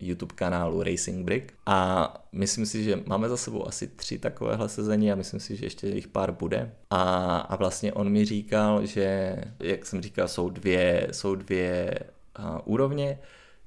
YouTube 0.00 0.34
kanálu 0.34 0.82
Racing 0.82 1.24
Brick. 1.24 1.52
A 1.66 2.14
myslím 2.32 2.66
si, 2.66 2.84
že 2.84 3.02
máme 3.06 3.28
za 3.28 3.36
sebou 3.36 3.68
asi 3.68 3.86
tři 3.86 4.18
takovéhle 4.18 4.68
sezení 4.68 5.12
a 5.12 5.14
myslím 5.14 5.40
si, 5.40 5.56
že 5.56 5.66
ještě 5.66 5.86
jich 5.86 6.08
pár 6.08 6.32
bude. 6.32 6.72
A, 6.90 7.36
a 7.38 7.56
vlastně 7.56 7.92
on 7.92 8.08
mi 8.08 8.24
říkal, 8.24 8.86
že, 8.86 9.36
jak 9.60 9.86
jsem 9.86 10.02
říkal, 10.02 10.28
jsou 10.28 10.50
dvě, 10.50 11.08
jsou 11.12 11.34
dvě 11.34 11.98
uh, 12.38 12.58
úrovně, 12.64 13.18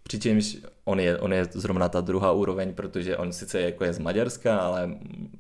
Přičemž 0.04 0.58
on 0.86 1.00
je, 1.00 1.18
on 1.18 1.34
je 1.34 1.46
zrovna 1.52 1.90
ta 1.90 2.02
druhá 2.02 2.32
úroveň, 2.32 2.74
protože 2.74 3.18
on 3.18 3.34
sice 3.34 3.62
jako 3.62 3.84
je 3.84 3.94
z 3.94 4.00
Maďarska, 4.00 4.58
ale 4.58 4.96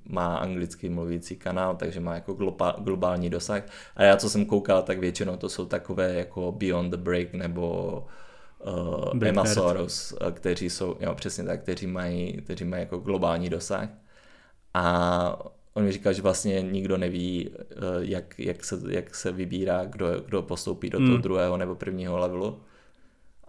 má 0.05 0.37
anglicky 0.37 0.89
mluvící 0.89 1.35
kanál, 1.35 1.75
takže 1.75 1.99
má 1.99 2.15
jako 2.15 2.33
globální 2.77 3.29
dosah. 3.29 3.63
A 3.95 4.03
já, 4.03 4.17
co 4.17 4.29
jsem 4.29 4.45
koukal, 4.45 4.81
tak 4.81 4.99
většinou 4.99 5.37
to 5.37 5.49
jsou 5.49 5.65
takové 5.65 6.13
jako 6.13 6.51
Beyond 6.51 6.91
the 6.91 6.97
Break 6.97 7.33
nebo 7.33 8.07
uh, 9.13 9.27
Emma 9.27 9.45
Soros, 9.45 10.11
uh, 10.11 10.31
kteří 10.31 10.69
jsou, 10.69 10.95
jo, 10.99 11.15
přesně 11.15 11.43
tak, 11.43 11.61
kteří 11.61 11.87
mají, 11.87 12.33
kteří 12.33 12.65
mají 12.65 12.81
jako 12.81 12.97
globální 12.97 13.49
dosah. 13.49 13.89
A 14.73 15.53
on 15.73 15.83
mi 15.83 15.91
říkal, 15.91 16.13
že 16.13 16.21
vlastně 16.21 16.61
nikdo 16.61 16.97
neví, 16.97 17.49
uh, 17.49 17.55
jak, 17.99 18.39
jak, 18.39 18.63
se, 18.63 18.79
jak 18.89 19.15
se 19.15 19.31
vybírá, 19.31 19.85
kdo, 19.85 20.21
kdo 20.25 20.41
postoupí 20.41 20.89
do 20.89 20.97
toho 20.97 21.11
hmm. 21.11 21.21
druhého 21.21 21.57
nebo 21.57 21.75
prvního 21.75 22.17
levelu 22.17 22.59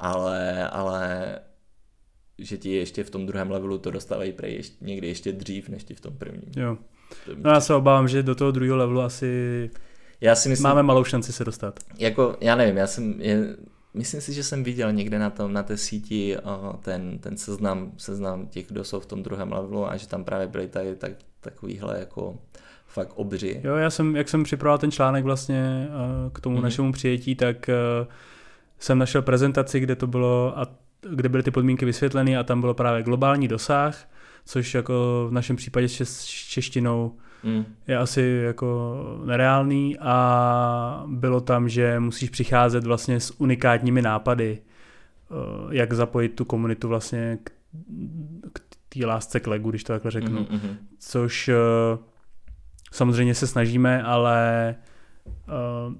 ale, 0.00 0.68
ale 0.68 1.38
že 2.38 2.58
ti 2.58 2.70
ještě 2.70 3.04
v 3.04 3.10
tom 3.10 3.26
druhém 3.26 3.50
levelu 3.50 3.78
to 3.78 3.90
dostávají 3.90 4.32
prej 4.32 4.54
ještě, 4.54 4.84
někdy 4.84 5.08
ještě 5.08 5.32
dřív, 5.32 5.68
než 5.68 5.84
ti 5.84 5.94
v 5.94 6.00
tom 6.00 6.16
prvním. 6.16 6.52
Jo. 6.56 6.76
No 7.42 7.50
já 7.50 7.60
se 7.60 7.74
obávám, 7.74 8.08
že 8.08 8.22
do 8.22 8.34
toho 8.34 8.50
druhého 8.50 8.76
levelu 8.76 9.00
asi 9.00 9.70
já 10.20 10.34
si 10.34 10.48
myslím, 10.48 10.62
máme 10.62 10.82
malou 10.82 11.04
šanci 11.04 11.32
se 11.32 11.44
dostat. 11.44 11.80
Jako, 11.98 12.36
já 12.40 12.56
nevím, 12.56 12.76
já 12.76 12.86
jsem, 12.86 13.14
je, 13.18 13.56
myslím 13.94 14.20
si, 14.20 14.32
že 14.32 14.44
jsem 14.44 14.64
viděl 14.64 14.92
někde 14.92 15.18
na, 15.18 15.30
tom, 15.30 15.52
na 15.52 15.62
té 15.62 15.76
síti 15.76 16.36
uh, 16.36 16.76
ten, 16.76 17.18
ten 17.18 17.36
seznam, 17.36 17.92
seznam 17.96 18.46
těch, 18.46 18.66
kdo 18.66 18.84
jsou 18.84 19.00
v 19.00 19.06
tom 19.06 19.22
druhém 19.22 19.52
levelu 19.52 19.90
a 19.90 19.96
že 19.96 20.08
tam 20.08 20.24
právě 20.24 20.46
byly 20.46 20.68
tady 20.68 20.96
tak, 20.96 21.12
takovýhle 21.40 21.98
jako 21.98 22.38
fakt 22.86 23.12
obři. 23.14 23.60
Jo, 23.64 23.74
já 23.74 23.90
jsem, 23.90 24.16
jak 24.16 24.28
jsem 24.28 24.42
připravoval 24.42 24.78
ten 24.78 24.90
článek 24.90 25.24
vlastně 25.24 25.88
uh, 25.88 26.32
k 26.32 26.40
tomu 26.40 26.58
mm-hmm. 26.58 26.62
našemu 26.62 26.92
přijetí, 26.92 27.34
tak 27.34 27.70
uh, 28.02 28.06
jsem 28.80 28.98
našel 28.98 29.22
prezentaci, 29.22 29.80
kde 29.80 29.96
to 29.96 30.06
bylo 30.06 30.58
a 30.58 30.66
kde 31.10 31.28
byly 31.28 31.42
ty 31.42 31.50
podmínky 31.50 31.84
vysvětleny 31.84 32.36
a 32.36 32.42
tam 32.42 32.60
bylo 32.60 32.74
právě 32.74 33.02
globální 33.02 33.48
dosah, 33.48 34.08
což 34.44 34.74
jako 34.74 35.26
v 35.28 35.32
našem 35.32 35.56
případě 35.56 35.88
s 35.88 36.24
češtinou 36.24 37.16
mm. 37.44 37.64
je 37.86 37.98
asi 37.98 38.40
jako 38.44 38.96
nereálný 39.24 39.98
a 39.98 41.04
bylo 41.06 41.40
tam, 41.40 41.68
že 41.68 42.00
musíš 42.00 42.30
přicházet 42.30 42.84
vlastně 42.84 43.20
s 43.20 43.40
unikátními 43.40 44.02
nápady, 44.02 44.58
eh, 44.58 45.34
jak 45.70 45.92
zapojit 45.92 46.28
tu 46.28 46.44
komunitu 46.44 46.88
vlastně 46.88 47.38
k, 47.44 47.50
k 48.52 48.60
té 48.88 49.06
lásce 49.06 49.40
k 49.40 49.46
legu, 49.46 49.70
když 49.70 49.84
to 49.84 49.92
takhle 49.92 50.10
řeknu. 50.10 50.46
Mhm, 50.50 50.76
Což 50.98 51.48
uh, 51.48 52.04
samozřejmě 52.92 53.34
se 53.34 53.46
snažíme, 53.46 54.02
ale 54.02 54.74
uh, 55.48 55.94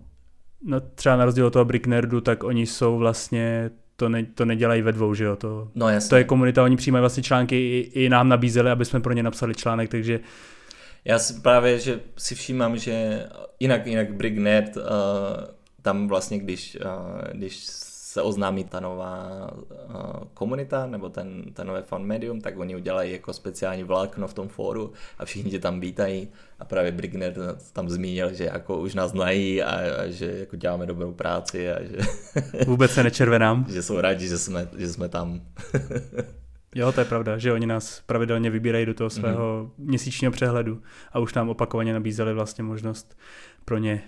no, 0.62 0.80
třeba 0.80 1.16
na 1.16 1.24
rozdíl 1.24 1.46
od 1.46 1.52
toho 1.52 1.64
Brick 1.64 1.86
Nerdu, 1.86 2.20
tak 2.20 2.44
oni 2.44 2.66
jsou 2.66 2.98
vlastně, 2.98 3.70
to, 3.96 4.08
ne, 4.08 4.24
to 4.34 4.44
nedělají 4.44 4.82
ve 4.82 4.92
dvou, 4.92 5.14
že 5.14 5.24
jo, 5.24 5.36
to, 5.36 5.68
No 5.74 5.88
jasně. 5.88 6.08
to 6.10 6.16
je 6.16 6.24
komunita, 6.24 6.64
oni 6.64 6.76
přijímají 6.76 7.00
vlastně 7.00 7.22
články, 7.22 7.56
i, 7.56 8.04
i 8.04 8.08
nám 8.08 8.28
nabízeli, 8.28 8.70
aby 8.70 8.84
jsme 8.84 9.00
pro 9.00 9.12
ně 9.12 9.22
napsali 9.22 9.54
článek, 9.54 9.90
takže 9.90 10.20
Já 11.04 11.18
si 11.18 11.40
právě, 11.40 11.78
že 11.78 12.00
si 12.16 12.34
všímám, 12.34 12.76
že 12.78 13.24
jinak, 13.60 13.86
jinak 13.86 14.12
Brick 14.14 14.38
Nerd, 14.38 14.76
uh, 14.76 14.82
tam 15.82 16.08
vlastně, 16.08 16.38
když, 16.38 16.78
uh, 16.84 17.20
když 17.32 17.56
se 18.10 18.22
oznámí 18.22 18.64
ta 18.64 18.80
nová 18.80 19.50
uh, 19.52 20.24
komunita 20.34 20.86
nebo 20.86 21.08
ten, 21.08 21.42
ten 21.52 21.66
nové 21.66 21.82
fan 21.82 22.04
medium, 22.04 22.40
tak 22.40 22.58
oni 22.58 22.76
udělají 22.76 23.12
jako 23.12 23.32
speciální 23.32 23.82
vlákno 23.82 24.28
v 24.28 24.34
tom 24.34 24.48
fóru 24.48 24.92
a 25.18 25.24
všichni 25.24 25.50
tě 25.50 25.58
tam 25.58 25.80
vítají 25.80 26.28
a 26.58 26.64
právě 26.64 26.92
Brick 26.92 27.14
Nerd 27.14 27.38
tam 27.72 27.88
zmínil, 27.88 28.34
že 28.34 28.44
jako 28.44 28.78
už 28.78 28.94
nás 28.94 29.10
znají 29.10 29.62
a, 29.62 30.02
a 30.02 30.06
že 30.06 30.38
jako 30.38 30.56
děláme 30.56 30.86
dobrou 30.86 31.12
práci 31.12 31.72
a 31.72 31.82
že, 31.82 31.96
vůbec 32.66 32.90
se 32.90 33.02
nečervenám. 33.02 33.66
že 33.68 33.82
jsou 33.82 34.00
rádi, 34.00 34.28
že 34.28 34.38
jsme, 34.38 34.68
že 34.76 34.88
jsme 34.88 35.08
tam. 35.08 35.40
Jo, 36.74 36.92
to 36.92 37.00
je 37.00 37.04
pravda, 37.04 37.38
že 37.38 37.52
oni 37.52 37.66
nás 37.66 38.02
pravidelně 38.06 38.50
vybírají 38.50 38.86
do 38.86 38.94
toho 38.94 39.10
svého 39.10 39.70
mm. 39.78 39.86
měsíčního 39.86 40.32
přehledu 40.32 40.82
a 41.12 41.18
už 41.18 41.34
nám 41.34 41.48
opakovaně 41.48 41.92
nabízeli 41.92 42.34
vlastně 42.34 42.64
možnost 42.64 43.18
pro 43.64 43.78
ně 43.78 44.02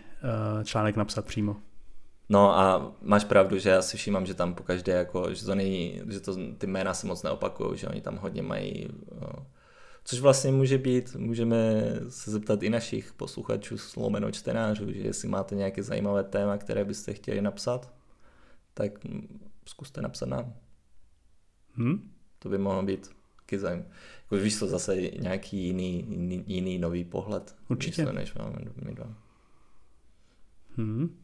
uh, 0.56 0.64
článek 0.64 0.97
napsat 0.97 1.26
přímo. 1.26 1.56
No 2.29 2.59
a 2.59 2.93
máš 3.02 3.25
pravdu, 3.25 3.59
že 3.59 3.71
já 3.71 3.83
si 3.83 3.97
všímám, 3.97 4.26
že 4.26 4.35
tam 4.35 4.55
po 4.55 4.62
každé, 4.62 4.93
jako, 4.93 5.35
že, 5.35 5.45
to 5.45 5.55
není, 5.55 6.00
že 6.09 6.21
to, 6.21 6.37
ty 6.59 6.67
jména 6.67 6.95
se 6.95 7.07
moc 7.07 7.23
neopakují, 7.23 7.79
že 7.79 7.88
oni 7.88 8.00
tam 8.00 8.17
hodně 8.17 8.43
mají, 8.43 8.88
no, 9.21 9.47
což 10.05 10.21
vlastně 10.21 10.52
může 10.52 10.79
být, 10.79 11.14
můžeme 11.17 11.57
se 12.09 12.31
zeptat 12.31 12.62
i 12.62 12.71
našich 12.71 13.12
posluchačů, 13.12 13.76
lomeno 13.97 14.31
čtenářů, 14.31 14.93
že 14.93 15.00
jestli 15.00 15.29
máte 15.29 15.55
nějaké 15.55 15.83
zajímavé 15.83 16.25
téma, 16.25 16.59
které 16.59 16.85
byste 16.85 17.14
chtěli 17.14 17.43
napsat, 17.43 17.93
tak 18.75 18.93
zkuste 19.67 20.02
napsat 20.02 20.29
nám. 20.29 20.55
Hm? 21.76 22.11
To 22.38 22.49
by 22.49 22.59
mohlo 22.59 22.83
být 22.83 23.11
taky 23.37 23.59
zajímavé. 23.59 23.91
Jako 24.23 24.37
víš 24.37 24.59
to 24.59 24.67
zase 24.67 24.97
nějaký 24.97 25.67
jiný, 25.67 26.07
jiný, 26.09 26.45
jiný 26.47 26.79
nový 26.79 27.05
pohled. 27.05 27.57
Určitě. 27.69 28.02
Víš 28.02 28.11
to, 28.11 28.17
než 28.17 28.35
máme 28.35 28.57
my 28.85 28.95
dva. 28.95 29.14
Hm? 30.76 31.22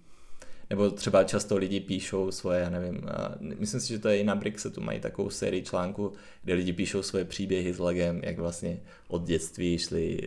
Nebo 0.71 0.91
třeba 0.91 1.25
často 1.25 1.57
lidi 1.57 1.81
píšou 1.81 2.31
svoje, 2.31 2.61
já 2.61 2.71
nevím, 2.71 3.09
a 3.09 3.35
myslím 3.41 3.81
si, 3.81 3.89
že 3.89 3.99
to 3.99 4.09
je 4.09 4.19
i 4.19 4.25
na 4.25 4.35
Brixetu, 4.35 4.81
mají 4.81 5.01
takovou 5.01 5.31
sérii 5.31 5.63
článků, 5.63 6.13
kde 6.43 6.55
lidi 6.55 6.73
píšou 6.73 7.03
svoje 7.03 7.25
příběhy 7.25 7.73
s 7.73 7.79
legem, 7.79 8.21
jak 8.25 8.39
vlastně 8.39 8.81
od 9.09 9.25
dětství 9.25 9.79
šli 9.79 10.19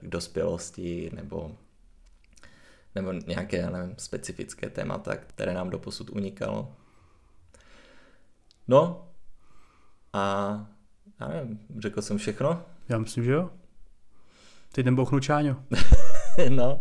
k 0.00 0.08
dospělosti, 0.08 1.10
nebo, 1.14 1.56
nebo 2.94 3.12
nějaké, 3.12 3.56
já 3.56 3.70
nevím, 3.70 3.94
specifické 3.98 4.70
témata, 4.70 5.16
které 5.16 5.54
nám 5.54 5.70
doposud 5.70 6.10
unikalo. 6.10 6.76
No, 8.68 9.08
a 10.12 10.66
já 11.20 11.28
nevím, 11.28 11.60
řekl 11.78 12.02
jsem 12.02 12.18
všechno? 12.18 12.62
Já 12.88 12.98
myslím, 12.98 13.24
že 13.24 13.32
jo. 13.32 13.50
Teď 14.72 14.82
jdem 14.82 14.96
bouchnu 14.96 15.20
Čáňo. 15.20 15.56
no. 16.48 16.78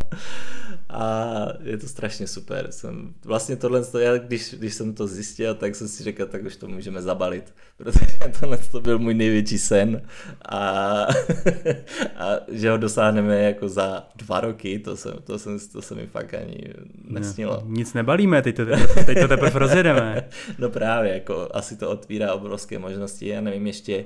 A 0.89 1.35
je 1.63 1.77
to 1.77 1.87
strašně 1.87 2.27
super. 2.27 2.71
Jsem, 2.71 3.13
vlastně 3.25 3.55
tohle, 3.55 3.81
já, 3.99 4.17
když, 4.17 4.55
když 4.57 4.73
jsem 4.73 4.93
to 4.93 5.07
zjistil, 5.07 5.55
tak 5.55 5.75
jsem 5.75 5.87
si 5.87 6.03
řekl, 6.03 6.25
tak 6.25 6.43
už 6.43 6.55
to 6.55 6.67
můžeme 6.67 7.01
zabalit, 7.01 7.53
protože 7.77 7.99
tohle 8.39 8.57
to 8.71 8.81
byl 8.81 8.99
můj 8.99 9.13
největší 9.13 9.57
sen 9.57 10.01
a, 10.49 10.59
a 12.15 12.35
že 12.47 12.71
ho 12.71 12.77
dosáhneme 12.77 13.43
jako 13.43 13.69
za 13.69 14.07
dva 14.15 14.39
roky, 14.39 14.79
to, 14.79 14.97
jsem, 14.97 15.13
to, 15.23 15.39
jsem, 15.39 15.59
to 15.71 15.81
se 15.81 15.95
mi 15.95 16.07
fakt 16.07 16.33
ani 16.33 16.73
nesnilo. 17.03 17.63
Ne, 17.65 17.77
nic 17.77 17.93
nebalíme, 17.93 18.41
teď 18.41 18.55
to, 18.55 18.65
teprve, 18.65 19.03
teď 19.03 19.19
to 19.19 19.27
teprve 19.27 19.59
rozjedeme. 19.59 20.27
no 20.59 20.69
právě, 20.69 21.13
jako 21.13 21.49
asi 21.51 21.75
to 21.75 21.89
otvírá 21.89 22.33
obrovské 22.33 22.79
možnosti, 22.79 23.27
já 23.27 23.41
nevím 23.41 23.67
ještě, 23.67 24.05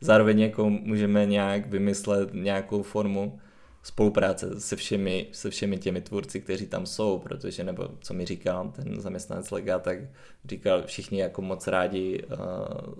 zároveň 0.00 0.40
jako 0.40 0.70
můžeme 0.70 1.26
nějak 1.26 1.66
vymyslet 1.66 2.28
nějakou 2.32 2.82
formu, 2.82 3.38
spolupráce 3.82 4.60
se 4.60 4.76
všemi, 4.76 5.26
se 5.32 5.50
všemi 5.50 5.78
těmi 5.78 6.00
tvůrci, 6.00 6.40
kteří 6.40 6.66
tam 6.66 6.86
jsou, 6.86 7.18
protože, 7.18 7.64
nebo 7.64 7.88
co 8.00 8.14
mi 8.14 8.24
říkal 8.24 8.72
ten 8.76 9.00
zaměstnanec 9.00 9.50
Lega, 9.50 9.78
tak 9.78 9.98
říkal, 10.44 10.82
všichni 10.86 11.20
jako 11.20 11.42
moc 11.42 11.66
rádi 11.66 12.22
uh, 12.22 12.94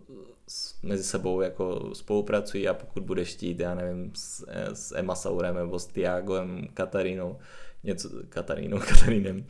mezi 0.83 1.05
sebou 1.05 1.41
jako 1.41 1.91
spolupracují 1.95 2.69
a 2.69 2.75
pokud 2.75 3.03
budeš 3.03 3.29
chtít, 3.29 3.61
já 3.61 3.75
nevím, 3.75 4.13
s, 4.15 4.47
s 4.73 4.97
Emma 4.97 5.15
Saurem 5.15 5.55
nebo 5.55 5.79
s 5.79 5.87
Tiagem, 5.87 6.69
Katarínou, 6.75 7.39
něco, 7.85 8.09
Katarínou, 8.29 8.79
Katarínem, 8.89 9.45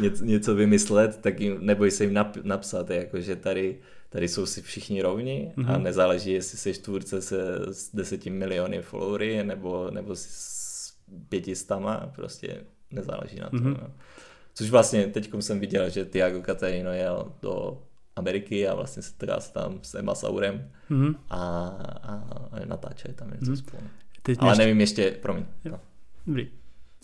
něco, 0.00 0.24
něco 0.24 0.54
vymyslet, 0.54 1.18
tak 1.20 1.40
jim, 1.40 1.66
neboj 1.66 1.90
se 1.90 2.04
jim 2.04 2.14
nap, 2.14 2.36
napsat, 2.42 2.90
jako, 2.90 3.20
že 3.20 3.36
tady 3.36 3.78
tady 4.08 4.28
jsou 4.28 4.46
si 4.46 4.62
všichni 4.62 5.02
rovni 5.02 5.52
mm-hmm. 5.56 5.70
a 5.70 5.72
mhm. 5.72 5.82
nezáleží, 5.82 6.32
jestli 6.32 6.58
jsi 6.58 6.82
tvůrce 6.82 7.22
se 7.22 7.38
s 7.70 7.94
deseti 7.94 8.30
miliony 8.30 8.82
followery 8.82 9.44
nebo, 9.44 9.90
nebo 9.90 10.16
s 10.16 10.55
pětistama, 11.28 12.12
prostě 12.14 12.64
nezáleží 12.90 13.40
na 13.40 13.50
tom. 13.50 13.60
Mm-hmm. 13.60 13.78
No. 13.82 13.90
Což 14.54 14.70
vlastně 14.70 15.06
teď 15.06 15.30
jsem 15.40 15.60
viděl, 15.60 15.90
že 15.90 16.04
Tiago 16.04 16.42
Caterino 16.42 16.92
jel 16.92 17.32
do 17.42 17.82
Ameriky 18.16 18.68
a 18.68 18.74
vlastně 18.74 19.02
se 19.02 19.14
teda 19.18 19.38
tam 19.52 19.78
s 19.82 19.94
Emma 19.94 20.14
Saurem 20.14 20.70
mm-hmm. 20.90 21.14
a, 21.30 21.38
a 22.02 22.64
natáčeli 22.64 23.14
tam 23.14 23.30
něco 23.30 23.52
mm-hmm. 23.52 23.56
spolu. 23.56 23.82
Teď 24.22 24.38
ale 24.40 24.50
ještě... 24.50 24.62
nevím 24.62 24.80
ještě, 24.80 25.10
promiň. 25.22 25.44
Jo. 25.64 25.80
Dobrý. 26.26 26.50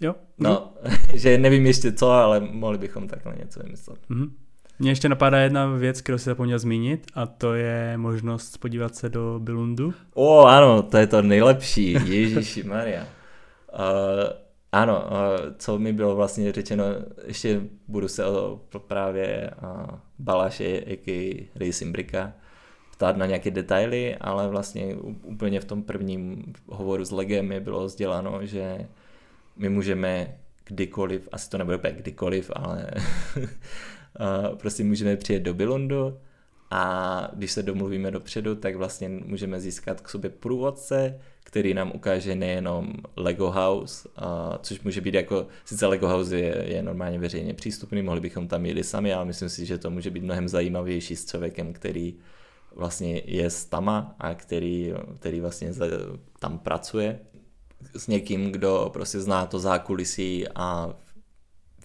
Jo? 0.01 0.15
No, 0.39 0.73
že 1.15 1.39
nevím 1.39 1.67
ještě 1.67 1.93
co, 1.93 2.11
ale 2.11 2.41
mohli 2.41 2.79
bychom 2.79 3.09
takhle 3.09 3.37
něco 3.37 3.61
vymyslet. 3.63 3.99
Mm-hmm. 4.11 4.31
Mně 4.79 4.91
ještě 4.91 5.09
napadá 5.09 5.39
jedna 5.39 5.67
věc, 5.67 6.01
kterou 6.01 6.19
si 6.19 6.25
zapomněl 6.25 6.59
zmínit, 6.59 7.07
a 7.15 7.27
to 7.27 7.55
je 7.55 7.99
možnost 7.99 8.59
podívat 8.59 8.97
se 8.97 9.09
do 9.09 9.41
Bilundu. 9.43 9.95
O, 10.15 10.45
ano, 10.45 10.83
to 10.83 10.97
je 10.97 11.07
to 11.07 11.23
nejlepší, 11.23 11.93
Ježíši 11.93 12.63
Maria. 12.63 13.07
Uh, 13.73 14.33
ano, 14.73 15.05
uh, 15.11 15.53
co 15.59 15.79
mi 15.79 15.93
bylo 15.93 16.17
vlastně 16.17 16.53
řečeno, 16.53 16.85
ještě 17.27 17.61
budu 17.89 18.09
se 18.09 18.27
o 18.27 18.61
právě 18.87 19.51
uh, 19.63 19.99
Balaše, 20.19 20.81
a.k.a. 20.81 21.49
Racing 21.55 21.93
Bricka, 21.93 22.33
ptát 22.93 23.17
na 23.17 23.27
nějaké 23.27 23.51
detaily, 23.51 24.17
ale 24.17 24.49
vlastně 24.49 24.95
úplně 25.23 25.61
v 25.61 25.65
tom 25.65 25.83
prvním 25.83 26.53
hovoru 26.67 27.05
s 27.05 27.11
Legem 27.11 27.49
mi 27.49 27.61
bylo 27.61 27.89
sděláno, 27.89 28.47
že 28.47 28.89
my 29.57 29.69
můžeme 29.69 30.39
kdykoliv, 30.65 31.29
asi 31.33 31.51
to 31.51 31.59
nebude 31.59 31.93
kdykoliv, 31.93 32.51
ale 32.55 32.91
prostě 34.57 34.85
můžeme 34.85 35.17
přijet 35.17 35.43
do 35.43 35.55
Bilundu 35.55 36.19
a 36.75 37.29
když 37.33 37.53
se 37.53 37.63
domluvíme 37.63 38.11
dopředu, 38.11 38.55
tak 38.55 38.77
vlastně 38.77 39.09
můžeme 39.09 39.61
získat 39.61 40.01
k 40.01 40.09
sobě 40.09 40.31
průvodce, 40.31 41.21
který 41.45 41.75
nám 41.75 41.93
ukáže 41.95 42.35
nejenom 42.35 42.93
Lego 43.17 43.51
House, 43.51 44.09
a, 44.17 44.59
což 44.63 44.81
může 44.81 45.01
být 45.01 45.15
jako, 45.15 45.47
sice 45.65 45.87
Lego 45.87 46.09
House 46.09 46.39
je, 46.39 46.65
je 46.67 46.83
normálně 46.83 47.19
veřejně 47.19 47.55
přístupný, 47.55 48.03
mohli 48.03 48.21
bychom 48.21 48.49
tam 48.49 48.67
jít 48.67 48.85
sami, 48.85 49.15
ale 49.15 49.25
myslím 49.25 49.49
si, 49.49 49.67
že 49.67 49.79
to 49.79 49.91
může 49.91 50.11
být 50.11 50.23
mnohem 50.23 50.49
zajímavější 50.49 51.17
s 51.17 51.27
člověkem, 51.27 51.73
který 51.73 52.15
vlastně 52.75 53.23
je 53.25 53.51
s 53.51 53.65
tama 53.65 54.15
a 54.19 54.35
který, 54.35 54.95
který 55.19 55.41
vlastně 55.41 55.73
tam 56.39 56.59
pracuje. 56.59 57.21
S 57.97 58.07
někým, 58.07 58.53
kdo 58.53 58.91
prostě 58.93 59.21
zná 59.21 59.47
to 59.47 59.59
zákulisí 59.59 60.49
a 60.55 60.95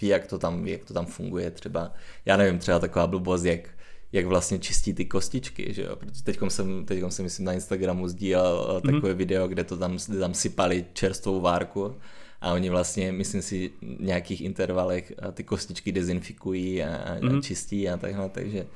ví, 0.02 0.08
jak 0.08 0.28
to 0.28 0.40
tam, 0.40 0.68
jak 0.68 0.86
to 0.86 0.94
tam 0.94 1.06
funguje 1.06 1.52
třeba, 1.52 1.94
já 2.26 2.38
nevím, 2.38 2.60
třeba 2.60 2.80
taková 2.80 3.08
blbost, 3.08 3.44
jak 3.44 3.77
jak 4.12 4.26
vlastně 4.26 4.60
čistí 4.60 4.94
ty 4.94 5.06
kostičky, 5.06 5.74
že 5.74 5.84
jo, 5.84 5.96
protože 5.96 6.24
teďkom 6.24 6.50
jsem, 6.50 6.86
teďkom 6.86 7.12
jsem 7.12 7.26
myslím 7.26 7.46
na 7.46 7.54
Instagramu 7.54 8.08
sdílel 8.08 8.68
mm-hmm. 8.68 8.94
takové 8.94 9.14
video, 9.14 9.48
kde 9.48 9.64
to 9.64 9.78
tam, 9.78 9.98
kde 10.08 10.20
tam 10.20 10.34
sypali 10.34 10.86
čerstvou 10.94 11.42
várku 11.42 11.96
a 12.42 12.54
oni 12.54 12.70
vlastně, 12.70 13.12
myslím 13.12 13.42
si, 13.42 13.72
v 13.82 14.04
nějakých 14.04 14.42
intervalech 14.42 15.14
ty 15.34 15.44
kostičky 15.44 15.92
dezinfikují 15.92 16.84
a, 16.84 16.88
mm-hmm. 16.88 17.38
a 17.38 17.42
čistí 17.42 17.90
a 17.90 17.98
takhle, 17.98 18.30
takže 18.30 18.68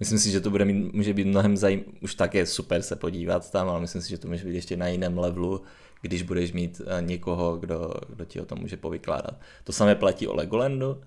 myslím 0.00 0.18
si, 0.18 0.30
že 0.30 0.40
to 0.40 0.50
bude 0.50 0.64
mít, 0.64 0.92
může 0.92 1.14
být 1.14 1.26
mnohem 1.26 1.56
zajím, 1.56 1.84
už 2.00 2.14
tak 2.14 2.34
je 2.34 2.46
super 2.46 2.82
se 2.82 2.96
podívat 2.96 3.50
tam, 3.50 3.68
ale 3.68 3.80
myslím 3.80 4.02
si, 4.02 4.10
že 4.10 4.18
to 4.18 4.28
může 4.28 4.44
být 4.44 4.54
ještě 4.54 4.76
na 4.76 4.88
jiném 4.88 5.18
levelu, 5.18 5.62
když 6.02 6.22
budeš 6.22 6.52
mít 6.52 6.80
někoho, 7.00 7.56
kdo, 7.56 7.94
kdo 8.08 8.24
ti 8.24 8.40
o 8.40 8.44
tom 8.44 8.58
může 8.58 8.76
povykládat. 8.76 9.40
To 9.64 9.72
samé 9.72 9.94
platí 9.94 10.26
o 10.26 10.36
Legolandu 10.36 11.00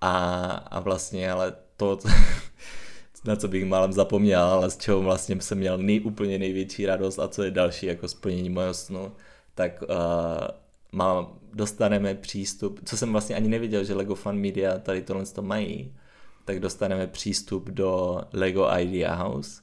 a, 0.00 0.46
a 0.50 0.80
vlastně, 0.80 1.32
ale 1.32 1.52
to, 1.76 1.98
na 3.24 3.36
co 3.36 3.48
bych 3.48 3.64
málem 3.64 3.92
zapomněl, 3.92 4.42
ale 4.42 4.70
z 4.70 4.76
čeho 4.76 5.02
vlastně 5.02 5.40
jsem 5.40 5.58
měl 5.58 5.78
nej, 5.78 6.00
úplně 6.04 6.38
největší 6.38 6.86
radost 6.86 7.18
a 7.18 7.28
co 7.28 7.42
je 7.42 7.50
další 7.50 7.86
jako 7.86 8.08
splnění 8.08 8.50
mojho 8.50 8.74
snu, 8.74 9.12
tak 9.54 9.82
uh, 9.82 9.88
mám, 10.92 11.38
dostaneme 11.54 12.14
přístup, 12.14 12.80
co 12.84 12.96
jsem 12.96 13.12
vlastně 13.12 13.36
ani 13.36 13.48
nevěděl, 13.48 13.84
že 13.84 13.94
Lego 13.94 14.14
Fan 14.14 14.38
Media 14.38 14.78
tady 14.78 15.02
tohle 15.02 15.26
to 15.26 15.42
mají, 15.42 15.94
tak 16.44 16.60
dostaneme 16.60 17.06
přístup 17.06 17.68
do 17.68 18.20
Lego 18.32 18.68
Idea 18.78 19.14
House, 19.14 19.62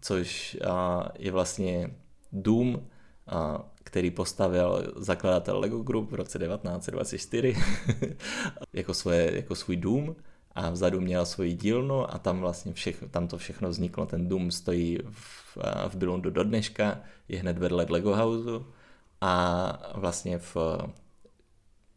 což 0.00 0.56
uh, 0.66 1.02
je 1.18 1.32
vlastně 1.32 1.94
dům, 2.32 2.86
který 3.84 4.10
postavil 4.10 4.92
zakladatel 4.96 5.58
Lego 5.58 5.78
Group 5.78 6.10
v 6.10 6.14
roce 6.14 6.38
1924 6.38 7.56
jako, 8.72 8.94
svoje, 8.94 9.36
jako 9.36 9.54
svůj 9.54 9.76
dům 9.76 10.16
a 10.54 10.70
vzadu 10.70 11.00
měl 11.00 11.26
svoji 11.26 11.52
dílnu 11.52 12.14
a 12.14 12.18
tam 12.18 12.40
vlastně 12.40 12.72
všechno, 12.72 13.08
tam 13.08 13.28
to 13.28 13.38
všechno 13.38 13.68
vzniklo. 13.68 14.06
Ten 14.06 14.28
dům 14.28 14.50
stojí 14.50 14.98
v, 15.10 15.58
v 15.88 15.94
Billundu 15.94 16.30
do 16.30 16.44
dneška, 16.44 17.00
je 17.28 17.38
hned 17.38 17.58
vedle 17.58 17.86
Lego 17.88 18.16
Houseu 18.16 18.66
a 19.20 19.92
vlastně 19.94 20.38
v, 20.38 20.56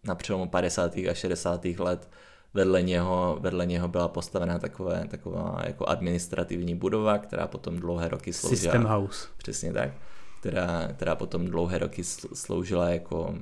na 0.03 0.15
přelomu 0.15 0.49
50. 0.49 0.97
a 0.97 1.13
60. 1.13 1.65
let 1.65 2.09
vedle 2.53 2.81
něho, 2.81 3.37
vedle 3.39 3.65
něho 3.65 3.87
byla 3.87 4.07
postavena 4.07 4.59
takové, 4.59 5.07
taková 5.07 5.61
jako 5.65 5.85
administrativní 5.85 6.75
budova, 6.75 7.17
která 7.17 7.47
potom 7.47 7.79
dlouhé 7.79 8.07
roky 8.07 8.33
sloužila. 8.33 8.73
System 8.73 8.83
House. 8.83 9.27
Přesně 9.37 9.73
tak. 9.73 9.91
Která, 10.39 10.89
která 10.93 11.15
potom 11.15 11.45
dlouhé 11.45 11.77
roky 11.77 12.03
sloužila 12.33 12.89
jako, 12.89 13.35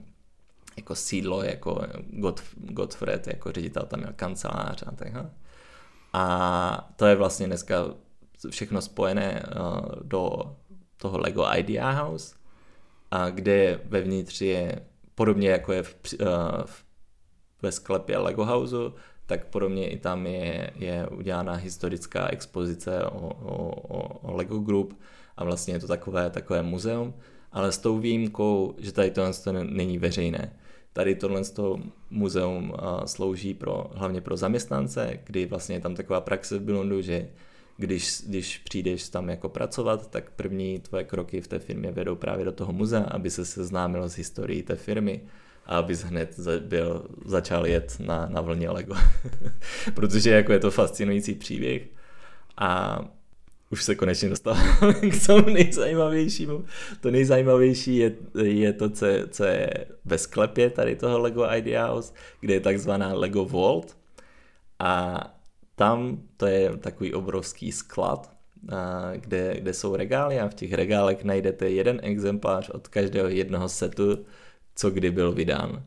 jako 0.78 0.96
sídlo, 0.96 1.44
jako 1.44 1.82
Godfred, 2.56 3.28
jako 3.28 3.52
ředitel 3.52 3.84
tam 3.84 4.00
měl 4.00 4.14
kancelář 4.16 4.84
a 4.88 4.92
tak. 4.92 5.14
A 6.14 6.94
to 6.96 7.06
je 7.06 7.16
vlastně 7.16 7.48
dneska 7.48 7.86
všechno 8.50 8.82
spojené 8.82 9.44
uh, 9.60 9.82
do 10.04 10.56
toho 10.98 11.18
Lego 11.18 11.46
Idea 11.58 11.92
House, 11.92 12.36
a 13.12 13.30
kde 13.30 13.80
vevnitř 13.86 14.42
je 14.42 14.86
podobně 15.16 15.50
jako 15.50 15.74
je 15.74 15.84
v, 15.84 15.96
uh, 16.22 16.28
v 16.66 16.86
ve 17.62 17.72
sklepě 17.72 18.18
Lego 18.18 18.46
Houseu, 18.46 18.94
tak 19.26 19.46
podobně 19.46 19.90
i 19.90 19.98
tam 19.98 20.26
je, 20.28 20.72
je 20.76 21.08
udělána 21.08 21.54
historická 21.54 22.28
expozice 22.28 23.06
o, 23.06 23.28
o, 23.28 23.70
o 24.22 24.36
Lego 24.36 24.60
Group 24.60 25.00
a 25.38 25.44
vlastně 25.44 25.74
je 25.74 25.80
to 25.80 25.88
takové, 25.88 26.30
takové 26.30 26.64
muzeum, 26.64 27.14
ale 27.52 27.72
s 27.72 27.78
tou 27.78 28.00
výjimkou, 28.00 28.76
že 28.78 28.92
tady 28.92 29.12
tohle 29.12 29.34
není 29.64 29.98
veřejné. 29.98 30.54
Tady 30.94 31.16
tohle 31.16 31.42
muzeum 32.10 32.74
slouží 33.06 33.54
pro, 33.54 33.92
hlavně 33.94 34.22
pro 34.22 34.38
zaměstnance, 34.38 35.20
kdy 35.24 35.46
vlastně 35.46 35.76
je 35.76 35.80
tam 35.80 35.96
taková 35.96 36.22
praxe 36.22 36.60
v 36.60 36.62
Bilundu, 36.62 37.02
že 37.02 37.28
když, 37.78 38.22
když 38.28 38.58
přijdeš 38.58 39.10
tam 39.10 39.30
jako 39.30 39.50
pracovat, 39.50 40.10
tak 40.10 40.32
první 40.32 40.80
tvoje 40.80 41.04
kroky 41.04 41.42
v 41.42 41.48
té 41.48 41.60
firmě 41.60 41.92
vedou 41.92 42.16
právě 42.16 42.46
do 42.46 42.52
toho 42.52 42.74
muzea, 42.74 43.04
aby 43.04 43.30
se 43.30 43.46
seznámil 43.46 44.10
s 44.10 44.16
historií 44.16 44.64
té 44.64 44.76
firmy 44.76 45.22
a 45.66 45.78
abys 45.78 46.04
hned 46.04 46.40
byl, 46.60 47.06
začal 47.26 47.68
jet 47.68 47.98
na, 48.00 48.28
na 48.30 48.42
vlně 48.42 48.70
Lego. 48.70 48.96
Protože 49.94 50.30
jako 50.30 50.54
je 50.54 50.60
to 50.60 50.72
fascinující 50.72 51.36
příběh 51.36 51.88
a 52.58 53.02
už 53.72 53.84
se 53.84 53.96
konečně 53.96 54.30
dostáváme 54.30 54.94
k 55.12 55.28
tomu 55.28 55.50
nejzajímavějšímu. 55.50 56.66
To 57.02 57.12
nejzajímavější 57.12 57.98
je, 57.98 58.16
je 58.44 58.74
to, 58.74 58.90
co 58.90 59.06
co 59.30 59.44
je 59.44 59.70
ve 60.06 60.18
sklepě 60.18 60.70
tady 60.70 60.96
toho 60.96 61.20
Lego 61.20 61.48
Idea 61.56 61.88
House, 61.88 62.14
kde 62.40 62.54
je 62.54 62.60
takzvaná 62.60 63.14
Lego 63.14 63.46
Vault 63.46 63.98
a 64.80 65.24
tam 65.76 66.22
to 66.38 66.46
je 66.46 66.78
takový 66.78 67.14
obrovský 67.14 67.72
sklad, 67.72 68.32
kde, 69.16 69.56
kde 69.60 69.74
jsou 69.74 69.96
regály 69.96 70.40
a 70.40 70.50
v 70.50 70.54
těch 70.54 70.74
regálech 70.74 71.24
najdete 71.24 71.70
jeden 71.70 72.00
exemplář 72.04 72.70
od 72.70 72.88
každého 72.88 73.28
jednoho 73.28 73.70
setu 73.70 74.26
co 74.76 74.90
kdy 74.90 75.12
byl 75.12 75.32
vydán. 75.32 75.84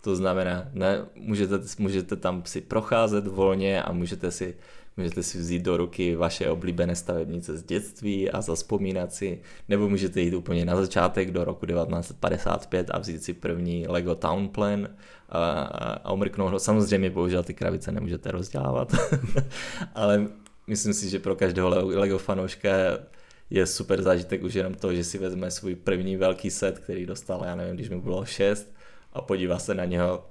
To 0.00 0.16
znamená, 0.16 0.68
ne, 0.72 1.06
můžete, 1.14 1.54
můžete 1.78 2.16
tam 2.16 2.42
si 2.46 2.60
procházet 2.60 3.26
volně 3.26 3.82
a 3.82 3.92
můžete 3.92 4.30
si, 4.30 4.56
můžete 4.98 5.22
si 5.22 5.38
vzít 5.38 5.62
do 5.62 5.76
ruky 5.76 6.16
vaše 6.16 6.50
oblíbené 6.50 6.96
stavebnice 6.96 7.56
z 7.56 7.62
dětství 7.62 8.30
a 8.30 8.40
zaspomínat 8.40 9.12
si, 9.12 9.40
nebo 9.68 9.88
můžete 9.88 10.20
jít 10.20 10.34
úplně 10.34 10.64
na 10.64 10.76
začátek 10.76 11.30
do 11.30 11.44
roku 11.44 11.66
1955 11.66 12.90
a 12.90 12.98
vzít 12.98 13.24
si 13.24 13.32
první 13.32 13.86
Lego 13.88 14.14
Town 14.14 14.48
Plan 14.48 14.88
a, 15.28 15.50
a, 15.60 16.12
umrknout 16.12 16.52
ho. 16.52 16.58
Samozřejmě 16.58 17.10
bohužel 17.10 17.42
ty 17.42 17.54
krabice 17.54 17.92
nemůžete 17.92 18.30
rozdělávat, 18.30 18.92
ale 19.94 20.28
myslím 20.66 20.94
si, 20.94 21.10
že 21.10 21.18
pro 21.18 21.36
každého 21.36 21.68
Lego 21.98 22.18
fanouška 22.18 22.70
je 23.50 23.66
super 23.66 24.02
zážitek 24.02 24.42
už 24.42 24.54
jenom 24.54 24.74
to, 24.74 24.94
že 24.94 25.04
si 25.04 25.18
vezme 25.18 25.50
svůj 25.50 25.74
první 25.74 26.16
velký 26.16 26.50
set, 26.50 26.78
který 26.78 27.06
dostal, 27.06 27.42
já 27.44 27.54
nevím, 27.54 27.74
když 27.74 27.88
mi 27.88 28.00
bylo 28.00 28.24
6 28.24 28.74
a 29.12 29.20
podívá 29.22 29.58
se 29.58 29.74
na 29.74 29.84
něho, 29.84 30.26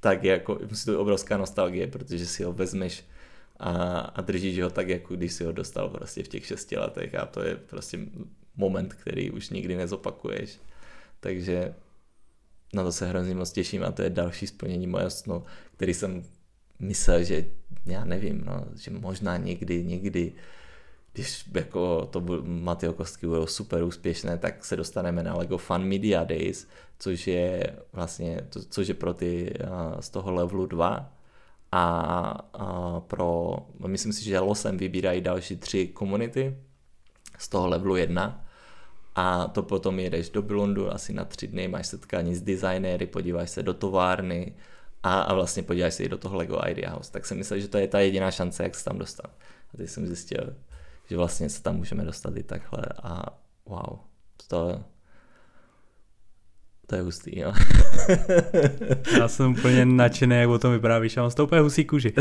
tak 0.00 0.24
jako, 0.24 0.58
musí 0.68 0.84
to 0.84 1.00
obrovská 1.00 1.36
nostalgie, 1.36 1.86
protože 1.86 2.26
si 2.26 2.44
ho 2.44 2.52
vezmeš 2.52 3.04
a, 3.60 3.98
a 4.00 4.20
držíš 4.20 4.60
ho 4.60 4.70
tak, 4.70 4.88
jako 4.88 5.16
když 5.16 5.32
si 5.32 5.44
ho 5.44 5.52
dostal 5.52 5.88
prostě 5.88 6.22
v 6.22 6.28
těch 6.28 6.46
šesti 6.46 6.78
letech 6.78 7.14
a 7.14 7.26
to 7.26 7.42
je 7.42 7.56
prostě 7.56 7.98
moment, 8.56 8.94
který 8.94 9.30
už 9.30 9.50
nikdy 9.50 9.76
nezopakuješ. 9.76 10.58
Takže 11.20 11.74
na 12.74 12.84
to 12.84 12.92
se 12.92 13.06
hrozně 13.06 13.34
moc 13.34 13.52
těším 13.52 13.84
a 13.84 13.92
to 13.92 14.02
je 14.02 14.10
další 14.10 14.46
splnění 14.46 14.86
moje 14.86 15.10
snu, 15.10 15.44
který 15.76 15.94
jsem 15.94 16.24
myslel, 16.78 17.24
že 17.24 17.44
já 17.86 18.04
nevím, 18.04 18.42
no, 18.46 18.64
že 18.76 18.90
možná 18.90 19.36
někdy, 19.36 19.84
někdy 19.84 20.32
když 21.12 21.44
jako 21.54 22.06
to 22.06 22.20
Matyho 22.44 22.92
Kostky 22.92 23.26
budou 23.26 23.46
super 23.46 23.82
úspěšné, 23.82 24.38
tak 24.38 24.64
se 24.64 24.76
dostaneme 24.76 25.22
na 25.22 25.34
LEGO 25.34 25.58
Fun 25.58 25.84
Media 25.84 26.24
Days, 26.24 26.68
což 26.98 27.26
je 27.26 27.76
vlastně, 27.92 28.40
to, 28.48 28.62
což 28.62 28.88
je 28.88 28.94
pro 28.94 29.14
ty 29.14 29.54
z 30.00 30.10
toho 30.10 30.32
levelu 30.32 30.66
2 30.66 31.19
a 31.72 33.00
pro, 33.06 33.56
myslím 33.86 34.12
si, 34.12 34.24
že 34.24 34.38
losem 34.38 34.76
vybírají 34.76 35.20
další 35.20 35.56
tři 35.56 35.86
komunity 35.86 36.56
z 37.38 37.48
toho 37.48 37.68
levelu 37.68 37.96
1 37.96 38.44
a 39.14 39.46
to 39.46 39.62
potom 39.62 39.98
jedeš 39.98 40.30
do 40.30 40.42
Bilundu 40.42 40.90
asi 40.90 41.12
na 41.12 41.24
tři 41.24 41.46
dny, 41.46 41.68
máš 41.68 41.86
setkání 41.86 42.34
s 42.34 42.42
designéry, 42.42 43.06
podíváš 43.06 43.50
se 43.50 43.62
do 43.62 43.74
továrny 43.74 44.54
a, 45.02 45.20
a 45.20 45.34
vlastně 45.34 45.62
podíváš 45.62 45.94
se 45.94 46.02
i 46.02 46.08
do 46.08 46.18
toho 46.18 46.36
LEGO 46.36 46.60
Idea 46.68 46.90
House. 46.90 47.12
Tak 47.12 47.26
jsem 47.26 47.38
myslel, 47.38 47.60
že 47.60 47.68
to 47.68 47.78
je 47.78 47.88
ta 47.88 48.00
jediná 48.00 48.30
šance, 48.30 48.62
jak 48.62 48.74
se 48.74 48.84
tam 48.84 48.98
dostat. 48.98 49.30
A 49.74 49.76
teď 49.76 49.88
jsem 49.90 50.06
zjistil, 50.06 50.56
že 51.08 51.16
vlastně 51.16 51.50
se 51.50 51.62
tam 51.62 51.76
můžeme 51.76 52.04
dostat 52.04 52.36
i 52.36 52.42
takhle 52.42 52.82
a 53.02 53.38
wow, 53.66 53.98
to, 54.48 54.84
to 56.90 56.96
je 56.96 57.02
hustý, 57.02 57.40
jo. 57.40 57.52
já 59.18 59.28
jsem 59.28 59.52
úplně 59.52 59.86
nadšený, 59.86 60.36
jak 60.36 60.48
o 60.48 60.58
tom 60.58 60.72
vyprávíš, 60.72 61.16
já 61.16 61.22
mám 61.22 61.30
z 61.30 61.34
toho 61.34 61.46
úplně 61.46 61.60
husí 61.60 61.84
kůži. 61.84 62.12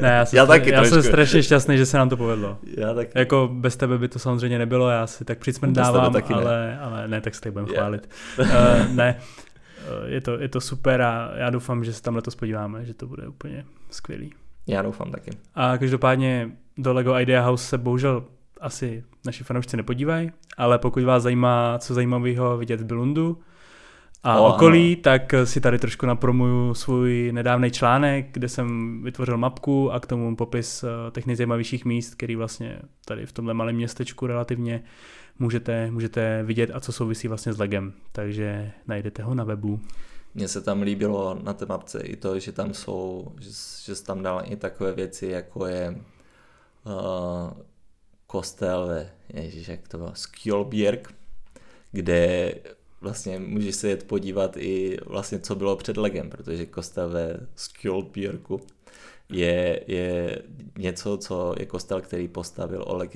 Ne, 0.00 0.08
já 0.08 0.24
jsem, 0.26 0.36
já 0.36 0.46
taky 0.46 0.70
já 0.70 0.84
jsem 0.84 1.02
strašně 1.02 1.42
šťastný, 1.42 1.78
že 1.78 1.86
se 1.86 1.98
nám 1.98 2.08
to 2.08 2.16
povedlo. 2.16 2.58
Já 2.76 2.94
taky. 2.94 3.18
Jako 3.18 3.50
bez 3.52 3.76
tebe 3.76 3.98
by 3.98 4.08
to 4.08 4.18
samozřejmě 4.18 4.58
nebylo, 4.58 4.88
já 4.90 5.06
si 5.06 5.24
tak 5.24 5.38
přicmrdávám, 5.38 6.12
ale, 6.32 6.66
ne. 6.66 6.78
ale 6.80 7.08
ne, 7.08 7.20
tak 7.20 7.34
se 7.34 7.50
budeme 7.50 7.70
yeah. 7.70 7.78
chválit. 7.78 8.08
uh, 8.38 8.46
ne, 8.94 9.16
uh, 9.18 10.08
je 10.08 10.20
to, 10.20 10.40
je 10.40 10.48
to 10.48 10.60
super 10.60 11.02
a 11.02 11.30
já 11.36 11.50
doufám, 11.50 11.84
že 11.84 11.92
se 11.92 12.02
tam 12.02 12.16
letos 12.16 12.34
podíváme, 12.34 12.84
že 12.84 12.94
to 12.94 13.06
bude 13.06 13.28
úplně 13.28 13.64
skvělý. 13.90 14.32
Já 14.66 14.82
doufám 14.82 15.10
taky. 15.10 15.30
A 15.54 15.78
každopádně 15.78 16.50
do 16.78 16.92
LEGO 16.92 17.18
Idea 17.18 17.42
House 17.42 17.64
se 17.64 17.78
bohužel 17.78 18.24
asi 18.60 19.04
naši 19.26 19.44
fanoušci 19.44 19.76
nepodívají, 19.76 20.30
ale 20.56 20.78
pokud 20.78 21.04
vás 21.04 21.22
zajímá, 21.22 21.78
co 21.78 21.94
zajímavého 21.94 22.58
vidět 22.58 22.80
v 22.80 22.84
Bilundu 22.84 23.38
a 24.24 24.40
oh, 24.40 24.54
okolí, 24.54 24.92
ano. 24.92 25.02
tak 25.02 25.34
si 25.44 25.60
tady 25.60 25.78
trošku 25.78 26.06
napromuju 26.06 26.74
svůj 26.74 27.30
nedávný 27.32 27.70
článek, 27.70 28.26
kde 28.32 28.48
jsem 28.48 29.00
vytvořil 29.02 29.38
mapku 29.38 29.92
a 29.92 30.00
k 30.00 30.06
tomu 30.06 30.36
popis 30.36 30.84
eh, 30.84 31.10
těch 31.10 31.26
nejzajímavějších 31.26 31.84
míst, 31.84 32.14
který 32.14 32.36
vlastně 32.36 32.78
tady 33.04 33.26
v 33.26 33.32
tomhle 33.32 33.54
malém 33.54 33.76
městečku 33.76 34.26
relativně 34.26 34.82
můžete, 35.38 35.90
můžete 35.90 36.42
vidět 36.42 36.70
a 36.74 36.80
co 36.80 36.92
souvisí 36.92 37.28
vlastně 37.28 37.52
s 37.52 37.58
Legem. 37.58 37.92
Takže 38.12 38.72
najdete 38.86 39.22
ho 39.22 39.34
na 39.34 39.44
webu. 39.44 39.80
Mně 40.34 40.48
se 40.48 40.60
tam 40.60 40.82
líbilo 40.82 41.38
na 41.42 41.52
té 41.52 41.66
mapce 41.66 42.00
i 42.00 42.16
to, 42.16 42.38
že 42.38 42.52
tam 42.52 42.74
jsou, 42.74 43.32
že, 43.40 43.50
že 43.84 44.02
tam 44.02 44.22
dal 44.22 44.42
i 44.44 44.56
takové 44.56 44.92
věci, 44.92 45.26
jako 45.26 45.66
je 45.66 46.00
uh, 46.84 47.52
kostel 48.26 48.86
ve, 48.86 49.10
ježiš, 49.28 49.68
jak 49.68 49.88
to 49.88 49.98
bylo, 49.98 50.10
Skjolbjerg, 50.14 51.14
kde 51.92 52.54
vlastně 53.04 53.38
můžeš 53.38 53.74
se 53.74 53.88
jet 53.88 54.06
podívat 54.06 54.56
i 54.56 54.98
vlastně, 55.06 55.38
co 55.38 55.54
bylo 55.54 55.76
před 55.76 55.96
legem, 55.96 56.30
protože 56.30 56.66
kostel 56.66 57.08
ve 57.08 57.40
Skjolbjergu 57.54 58.60
je, 59.28 59.80
je 59.86 60.42
něco, 60.78 61.18
co 61.18 61.54
je 61.58 61.66
kostel, 61.66 62.00
který 62.00 62.28
postavil 62.28 62.84
Oleg 62.86 63.10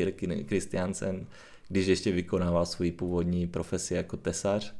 Christiansen, 0.48 1.26
když 1.68 1.86
ještě 1.86 2.12
vykonával 2.12 2.66
svůj 2.66 2.92
původní 2.92 3.46
profesi 3.46 3.94
jako 3.94 4.16
tesař, 4.16 4.74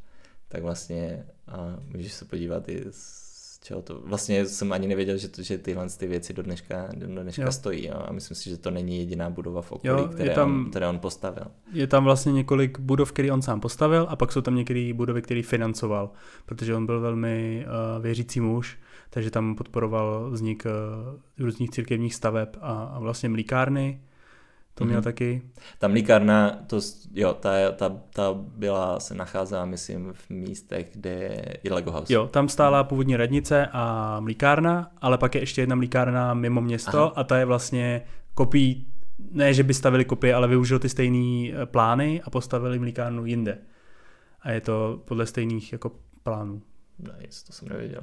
tak 0.48 0.62
vlastně 0.62 1.26
a 1.46 1.78
můžeš 1.86 2.12
se 2.12 2.24
podívat 2.24 2.68
i 2.68 2.84
z 2.90 3.27
čeho 3.68 3.82
to... 3.82 4.00
Vlastně 4.04 4.46
jsem 4.46 4.72
ani 4.72 4.88
nevěděl, 4.88 5.16
že, 5.16 5.28
to, 5.28 5.42
že 5.42 5.58
tyhle 5.58 5.88
ty 5.88 6.06
věci 6.06 6.32
do 6.32 6.42
dneška, 6.42 6.88
do 6.94 7.06
dneška 7.06 7.42
jo. 7.42 7.52
stojí 7.52 7.86
jo? 7.86 7.94
a 8.06 8.12
myslím 8.12 8.34
si, 8.34 8.50
že 8.50 8.56
to 8.56 8.70
není 8.70 8.98
jediná 8.98 9.30
budova 9.30 9.62
v 9.62 9.72
okolí, 9.72 10.02
jo, 10.02 10.08
které, 10.08 10.34
tam, 10.34 10.54
on, 10.54 10.70
které 10.70 10.88
on 10.88 10.98
postavil. 10.98 11.44
Je 11.72 11.86
tam 11.86 12.04
vlastně 12.04 12.32
několik 12.32 12.78
budov, 12.78 13.12
které 13.12 13.32
on 13.32 13.42
sám 13.42 13.60
postavil 13.60 14.06
a 14.08 14.16
pak 14.16 14.32
jsou 14.32 14.40
tam 14.40 14.54
některé 14.54 14.92
budovy, 14.94 15.22
které 15.22 15.42
financoval, 15.42 16.10
protože 16.46 16.74
on 16.74 16.86
byl 16.86 17.00
velmi 17.00 17.66
uh, 17.66 18.02
věřící 18.02 18.40
muž, 18.40 18.78
takže 19.10 19.30
tam 19.30 19.54
podporoval 19.54 20.30
vznik 20.30 20.66
uh, 20.66 21.44
různých 21.44 21.70
církevních 21.70 22.14
staveb 22.14 22.48
a, 22.60 22.72
a 22.72 22.98
vlastně 22.98 23.28
mlíkárny, 23.28 24.00
to 24.78 24.84
měl 24.84 25.00
mm-hmm. 25.00 25.04
taky. 25.04 25.42
Ta 25.78 25.88
mlíkárna, 25.88 26.58
to, 26.66 26.80
jo, 27.14 27.34
ta, 27.34 27.50
ta, 27.76 27.96
ta 28.12 28.34
byla, 28.34 29.00
se 29.00 29.14
nacházela, 29.14 29.64
myslím, 29.64 30.12
v 30.12 30.30
místech, 30.30 30.88
kde 30.92 31.10
je 31.64 31.72
Lego 31.72 31.92
House. 31.92 32.12
Jo, 32.12 32.26
tam 32.26 32.48
stála 32.48 32.84
původní 32.84 33.16
radnice 33.16 33.68
a 33.72 34.16
mlíkárna, 34.20 34.90
ale 35.00 35.18
pak 35.18 35.34
je 35.34 35.42
ještě 35.42 35.62
jedna 35.62 35.76
mlíkárna 35.76 36.34
mimo 36.34 36.60
město 36.60 36.98
Aha. 36.98 37.12
a 37.16 37.24
ta 37.24 37.38
je 37.38 37.44
vlastně 37.44 38.02
kopí, 38.34 38.86
ne, 39.32 39.54
že 39.54 39.62
by 39.62 39.74
stavili 39.74 40.04
kopie, 40.04 40.34
ale 40.34 40.48
využil 40.48 40.78
ty 40.78 40.88
stejné 40.88 41.50
eh, 41.52 41.66
plány 41.66 42.22
a 42.24 42.30
postavili 42.30 42.78
mlíkárnu 42.78 43.26
jinde. 43.26 43.58
A 44.42 44.50
je 44.50 44.60
to 44.60 45.02
podle 45.04 45.26
stejných 45.26 45.72
jako 45.72 45.92
plánů. 46.22 46.62
Nice, 46.98 47.46
to 47.46 47.52
jsem 47.52 47.68
nevěděl. 47.68 48.00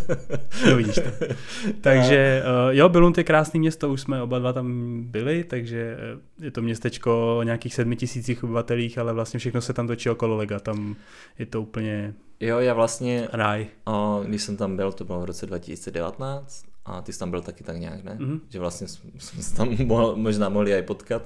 no 0.68 0.76
vidíš 0.76 0.94
to. 0.94 1.26
Takže 1.80 2.42
uh, 2.66 2.70
jo, 2.70 2.88
Billund 2.88 3.18
je 3.18 3.24
krásný 3.24 3.60
město, 3.60 3.90
už 3.90 4.00
jsme 4.00 4.22
oba 4.22 4.38
dva 4.38 4.52
tam 4.52 4.98
byli, 5.04 5.44
takže 5.44 5.96
eh, 5.98 6.44
je 6.44 6.50
to 6.50 6.62
městečko 6.62 7.38
o 7.38 7.42
nějakých 7.42 7.74
sedmi 7.74 7.96
tisících 7.96 8.44
obyvatelích, 8.44 8.98
ale 8.98 9.12
vlastně 9.12 9.40
všechno 9.40 9.60
se 9.60 9.72
tam 9.72 9.86
točí 9.86 10.10
okolo 10.10 10.36
Lega, 10.36 10.58
tam 10.58 10.96
je 11.38 11.46
to 11.46 11.62
úplně 11.62 12.14
Jo, 12.42 12.58
já 12.58 12.74
vlastně, 12.74 13.28
ráj. 13.32 13.66
O, 13.84 14.22
když 14.26 14.42
jsem 14.42 14.56
tam 14.56 14.76
byl, 14.76 14.92
to 14.92 15.04
bylo 15.04 15.20
v 15.20 15.24
roce 15.24 15.46
2019 15.46 16.64
a 16.84 17.02
ty 17.02 17.12
jsi 17.12 17.18
tam 17.18 17.30
byl 17.30 17.42
taky 17.42 17.64
tak 17.64 17.76
nějak, 17.76 18.04
ne? 18.04 18.16
Mm-hmm. 18.20 18.40
Že 18.48 18.58
vlastně 18.58 18.88
jsme 19.18 19.42
se 19.42 19.54
tam 19.54 19.76
mohl, 19.86 20.16
možná 20.16 20.48
mohli 20.48 20.72
i 20.78 20.82
potkat 20.82 21.22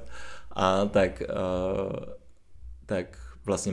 a 0.53 0.85
tak, 0.85 1.23
uh, 1.23 2.05
tak 2.87 3.19
vlastně 3.47 3.73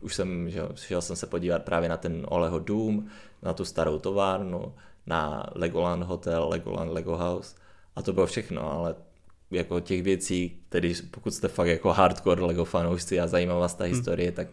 už 0.00 0.14
jsem, 0.14 0.50
že 0.50 0.62
šel 0.74 1.02
jsem 1.02 1.16
se 1.16 1.26
podívat 1.26 1.62
právě 1.62 1.88
na 1.88 1.96
ten 1.96 2.26
Oleho 2.28 2.58
dům, 2.58 3.08
na 3.42 3.52
tu 3.52 3.64
starou 3.64 3.98
továrnu, 3.98 4.74
na 5.06 5.46
Legoland 5.54 6.02
Hotel, 6.02 6.48
Legoland 6.48 6.92
Lego 6.92 7.16
House 7.16 7.56
a 7.96 8.02
to 8.02 8.12
bylo 8.12 8.26
všechno, 8.26 8.72
ale 8.72 8.94
jako 9.50 9.80
těch 9.80 10.02
věcí, 10.02 10.58
tedy 10.68 10.94
pokud 11.10 11.34
jste 11.34 11.48
fakt 11.48 11.66
jako 11.66 11.92
hardcore 11.92 12.42
Lego 12.42 12.64
fanoušci 12.64 13.20
a 13.20 13.26
zajímá 13.26 13.54
vás 13.54 13.74
ta 13.74 13.84
hmm. 13.84 13.94
historie, 13.94 14.32
tak 14.32 14.48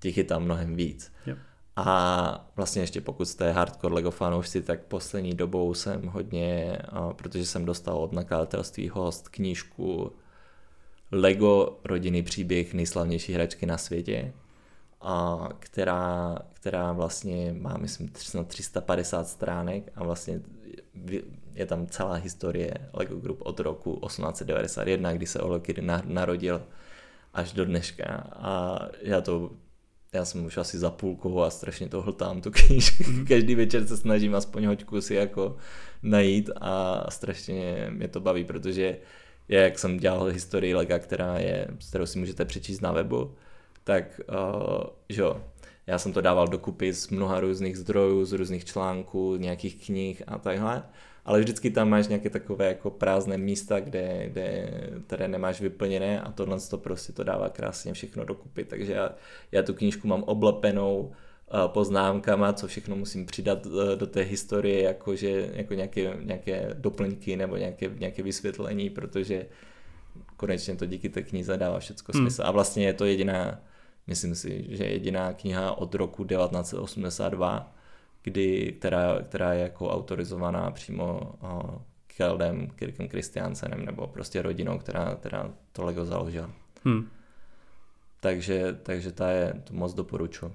těch 0.00 0.16
je 0.16 0.24
tam 0.24 0.44
mnohem 0.44 0.74
víc. 0.74 1.12
Yep. 1.26 1.38
A 1.76 2.50
vlastně 2.56 2.82
ještě 2.82 3.00
pokud 3.00 3.24
jste 3.24 3.52
hardcore 3.52 3.94
Lego 3.94 4.10
fanoušci, 4.10 4.62
tak 4.62 4.80
poslední 4.80 5.34
dobou 5.34 5.74
jsem 5.74 6.02
hodně, 6.02 6.78
protože 7.16 7.46
jsem 7.46 7.64
dostal 7.64 7.98
od 7.98 8.12
nakladatelství 8.12 8.88
host 8.88 9.28
knížku 9.28 10.12
Lego 11.12 11.78
rodinný 11.84 12.22
příběh 12.22 12.74
nejslavnější 12.74 13.32
hračky 13.32 13.66
na 13.66 13.78
světě, 13.78 14.32
a 15.00 15.48
která, 15.58 16.38
která 16.52 16.92
vlastně 16.92 17.54
má, 17.58 17.76
myslím, 17.76 18.08
350 18.08 19.28
stránek 19.28 19.92
a 19.94 20.04
vlastně 20.04 20.40
je 21.54 21.66
tam 21.66 21.86
celá 21.86 22.14
historie 22.14 22.74
Lego 22.92 23.16
Group 23.16 23.38
od 23.42 23.60
roku 23.60 24.00
1891, 24.06 25.12
kdy 25.12 25.26
se 25.26 25.38
Kidd 25.62 25.78
narodil 26.04 26.62
až 27.34 27.52
do 27.52 27.64
dneška. 27.64 28.04
A 28.32 28.78
já 29.02 29.20
to 29.20 29.50
já 30.12 30.24
jsem 30.24 30.44
už 30.44 30.56
asi 30.56 30.78
za 30.78 30.90
půlkou 30.90 31.40
a 31.40 31.50
strašně 31.50 31.88
to 31.88 32.02
hltám 32.02 32.40
tu 32.40 32.50
knížku. 32.66 33.02
Mm-hmm. 33.02 33.26
Každý 33.26 33.54
večer 33.54 33.86
se 33.86 33.96
snažím 33.96 34.34
aspoň 34.34 34.66
hoďku 34.66 35.00
si 35.00 35.14
jako 35.14 35.56
najít 36.02 36.50
a 36.60 37.04
strašně 37.10 37.86
mě 37.90 38.08
to 38.08 38.20
baví, 38.20 38.44
protože 38.44 38.96
jak 39.48 39.78
jsem 39.78 39.98
dělal 39.98 40.24
historii 40.24 40.74
Lega, 40.74 40.98
která 40.98 41.38
je, 41.38 41.68
kterou 41.88 42.06
si 42.06 42.18
můžete 42.18 42.44
přečíst 42.44 42.80
na 42.80 42.92
webu, 42.92 43.34
tak 43.84 44.20
uh, 44.28 44.84
že 45.08 45.22
jo, 45.22 45.42
já 45.86 45.98
jsem 45.98 46.12
to 46.12 46.20
dával 46.20 46.48
dokupy 46.48 46.92
z 46.92 47.08
mnoha 47.08 47.40
různých 47.40 47.78
zdrojů, 47.78 48.24
z 48.24 48.32
různých 48.32 48.64
článků, 48.64 49.36
nějakých 49.36 49.86
knih 49.86 50.22
a 50.26 50.38
takhle, 50.38 50.82
ale 51.24 51.40
vždycky 51.40 51.70
tam 51.70 51.88
máš 51.88 52.08
nějaké 52.08 52.30
takové 52.30 52.66
jako 52.66 52.90
prázdné 52.90 53.38
místa, 53.38 53.80
kde, 53.80 54.28
kde, 54.28 54.70
které 55.06 55.28
nemáš 55.28 55.60
vyplněné 55.60 56.20
a 56.20 56.32
tohle 56.32 56.60
to 56.60 56.78
prostě 56.78 57.12
to 57.12 57.24
dává 57.24 57.48
krásně 57.48 57.92
všechno 57.92 58.24
dokupy, 58.24 58.64
takže 58.64 58.92
já, 58.92 59.14
já 59.52 59.62
tu 59.62 59.74
knížku 59.74 60.08
mám 60.08 60.22
oblepenou 60.22 61.12
poznámkama, 61.66 62.52
co 62.52 62.66
všechno 62.66 62.96
musím 62.96 63.26
přidat 63.26 63.66
e, 63.66 63.96
do 63.96 64.06
té 64.06 64.20
historie, 64.20 64.82
jakože, 64.82 65.50
jako 65.54 65.74
nějaké, 65.74 66.16
nějaké 66.20 66.70
doplňky 66.74 67.36
nebo 67.36 67.56
nějaké, 67.56 67.90
nějaké 67.98 68.22
vysvětlení, 68.22 68.90
protože 68.90 69.46
konečně 70.36 70.76
to 70.76 70.86
díky 70.86 71.08
té 71.08 71.22
knize 71.22 71.56
dává 71.56 71.78
všechno 71.78 72.12
hmm. 72.14 72.22
smysl. 72.22 72.42
A 72.44 72.50
vlastně 72.50 72.86
je 72.86 72.92
to 72.92 73.04
jediná, 73.04 73.60
myslím 74.06 74.34
si, 74.34 74.66
že 74.68 74.84
jediná 74.84 75.32
kniha 75.32 75.72
od 75.72 75.94
roku 75.94 76.24
1982, 76.24 77.74
kdy, 78.22 78.74
která, 78.78 79.22
která 79.22 79.52
je 79.52 79.62
jako 79.62 79.90
autorizovaná 79.90 80.70
přímo 80.70 81.32
uh, 81.42 81.82
Keldem, 82.16 82.68
Kirkem 82.70 83.08
Christiansenem 83.08 83.84
nebo 83.84 84.06
prostě 84.06 84.42
rodinou, 84.42 84.78
která, 84.78 85.14
která 85.14 85.50
to 85.72 85.84
Lego 85.84 86.04
založila. 86.04 86.50
Hmm. 86.84 87.08
Takže, 88.20 88.78
takže 88.82 89.12
ta 89.12 89.30
je, 89.30 89.62
to 89.64 89.74
moc 89.74 89.94
doporučuji. 89.94 90.52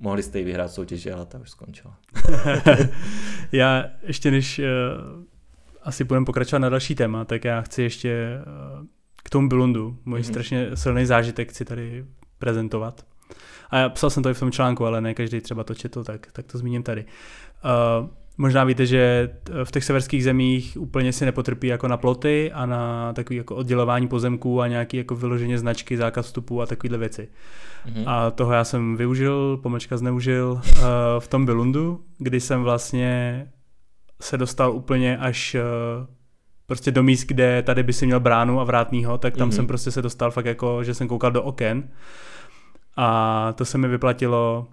Mohli 0.00 0.22
jste 0.22 0.38
ji 0.38 0.44
vyhrát 0.44 0.70
soutěži, 0.70 1.12
ale 1.12 1.26
ta 1.26 1.38
už 1.38 1.50
skončila. 1.50 1.98
já 3.52 3.84
ještě 4.02 4.30
než 4.30 4.58
uh, 4.58 4.64
asi 5.82 6.04
budeme 6.04 6.26
pokračovat 6.26 6.58
na 6.58 6.68
další 6.68 6.94
téma, 6.94 7.24
tak 7.24 7.44
já 7.44 7.60
chci 7.60 7.82
ještě 7.82 8.38
uh, 8.78 8.86
k 9.24 9.30
tomu 9.30 9.48
Bilundu, 9.48 9.98
můj 10.04 10.20
mm-hmm. 10.20 10.24
strašně 10.24 10.70
silný 10.74 11.06
zážitek 11.06 11.50
chci 11.50 11.64
tady 11.64 12.04
prezentovat. 12.38 13.06
A 13.70 13.78
já 13.78 13.88
psal 13.88 14.10
jsem 14.10 14.22
to 14.22 14.30
i 14.30 14.34
v 14.34 14.40
tom 14.40 14.52
článku, 14.52 14.86
ale 14.86 15.00
ne 15.00 15.14
každý 15.14 15.40
třeba 15.40 15.64
to 15.64 15.74
četl, 15.74 16.04
tak, 16.04 16.32
tak 16.32 16.46
to 16.46 16.58
zmíním 16.58 16.82
tady. 16.82 17.04
Uh, 18.00 18.08
Možná 18.38 18.64
víte, 18.64 18.86
že 18.86 19.30
v 19.64 19.70
těch 19.70 19.84
severských 19.84 20.24
zemích 20.24 20.76
úplně 20.80 21.12
si 21.12 21.24
nepotrpí 21.24 21.66
jako 21.66 21.88
na 21.88 21.96
ploty 21.96 22.52
a 22.52 22.66
na 22.66 23.12
takový 23.12 23.36
jako 23.36 23.56
oddělování 23.56 24.08
pozemků 24.08 24.60
a 24.60 24.68
nějaký 24.68 24.96
jako 24.96 25.14
vyloženě 25.14 25.58
značky, 25.58 25.96
zákaz 25.96 26.26
vstupu 26.26 26.62
a 26.62 26.66
takovéhle 26.66 26.98
věci. 26.98 27.28
Mm-hmm. 27.86 28.02
A 28.06 28.30
toho 28.30 28.52
já 28.52 28.64
jsem 28.64 28.96
využil, 28.96 29.56
pomlčka 29.62 29.96
zneužil 29.96 30.60
uh, 30.62 30.82
v 31.18 31.28
tom 31.28 31.46
Bilundu, 31.46 32.04
kdy 32.18 32.40
jsem 32.40 32.62
vlastně 32.62 33.46
se 34.20 34.38
dostal 34.38 34.72
úplně 34.72 35.18
až 35.18 35.54
uh, 35.54 36.06
prostě 36.66 36.90
do 36.90 37.02
míst, 37.02 37.24
kde 37.24 37.62
tady 37.62 37.82
by 37.82 37.92
si 37.92 38.06
měl 38.06 38.20
bránu 38.20 38.60
a 38.60 38.64
vrátnýho, 38.64 39.18
tak 39.18 39.36
tam 39.36 39.48
mm-hmm. 39.48 39.54
jsem 39.54 39.66
prostě 39.66 39.90
se 39.90 40.02
dostal 40.02 40.30
fakt 40.30 40.46
jako, 40.46 40.84
že 40.84 40.94
jsem 40.94 41.08
koukal 41.08 41.30
do 41.30 41.42
oken 41.42 41.88
a 42.96 43.52
to 43.52 43.64
se 43.64 43.78
mi 43.78 43.88
vyplatilo 43.88 44.68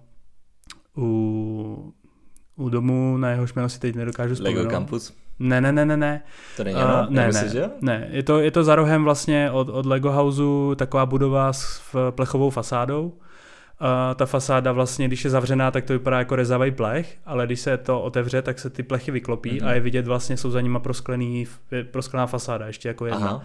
u 0.96 1.94
u 2.56 2.68
domu, 2.68 3.16
na 3.16 3.30
jehož 3.30 3.54
jméno 3.54 3.68
si 3.68 3.80
teď 3.80 3.94
nedokážu 3.94 4.34
vzpomenout. 4.34 4.58
Lego 4.58 4.70
Campus? 4.70 5.12
Ne, 5.38 5.60
ne, 5.60 5.72
ne, 5.72 5.84
ne, 5.84 5.96
ne. 5.96 6.22
To 6.56 6.64
není 6.64 6.76
ono? 6.76 7.06
Uh, 7.08 7.10
ne, 7.10 7.30
ne, 7.32 7.48
že? 7.48 7.70
ne. 7.80 8.08
Je 8.10 8.22
to, 8.22 8.40
je 8.40 8.50
to 8.50 8.64
za 8.64 8.74
rohem 8.74 9.04
vlastně 9.04 9.50
od, 9.50 9.68
od 9.68 9.86
Lego 9.86 10.12
Houseu 10.12 10.74
taková 10.74 11.06
budova 11.06 11.52
s 11.52 11.82
plechovou 12.10 12.50
fasádou. 12.50 13.12
Uh, 13.80 13.88
ta 14.14 14.26
fasáda 14.26 14.72
vlastně, 14.72 15.08
když 15.08 15.24
je 15.24 15.30
zavřená, 15.30 15.70
tak 15.70 15.84
to 15.84 15.92
vypadá 15.92 16.18
jako 16.18 16.36
rezavý 16.36 16.70
plech, 16.70 17.16
ale 17.26 17.46
když 17.46 17.60
se 17.60 17.76
to 17.76 18.02
otevře, 18.02 18.42
tak 18.42 18.58
se 18.58 18.70
ty 18.70 18.82
plechy 18.82 19.10
vyklopí 19.10 19.50
mm-hmm. 19.50 19.66
a 19.66 19.72
je 19.72 19.80
vidět 19.80 20.06
vlastně, 20.06 20.36
jsou 20.36 20.50
za 20.50 20.60
nima 20.60 20.78
prosklený, 20.78 21.46
prosklená 21.90 22.26
fasáda 22.26 22.66
ještě 22.66 22.88
jako 22.88 23.06
jedna. 23.06 23.28
Aha. 23.28 23.42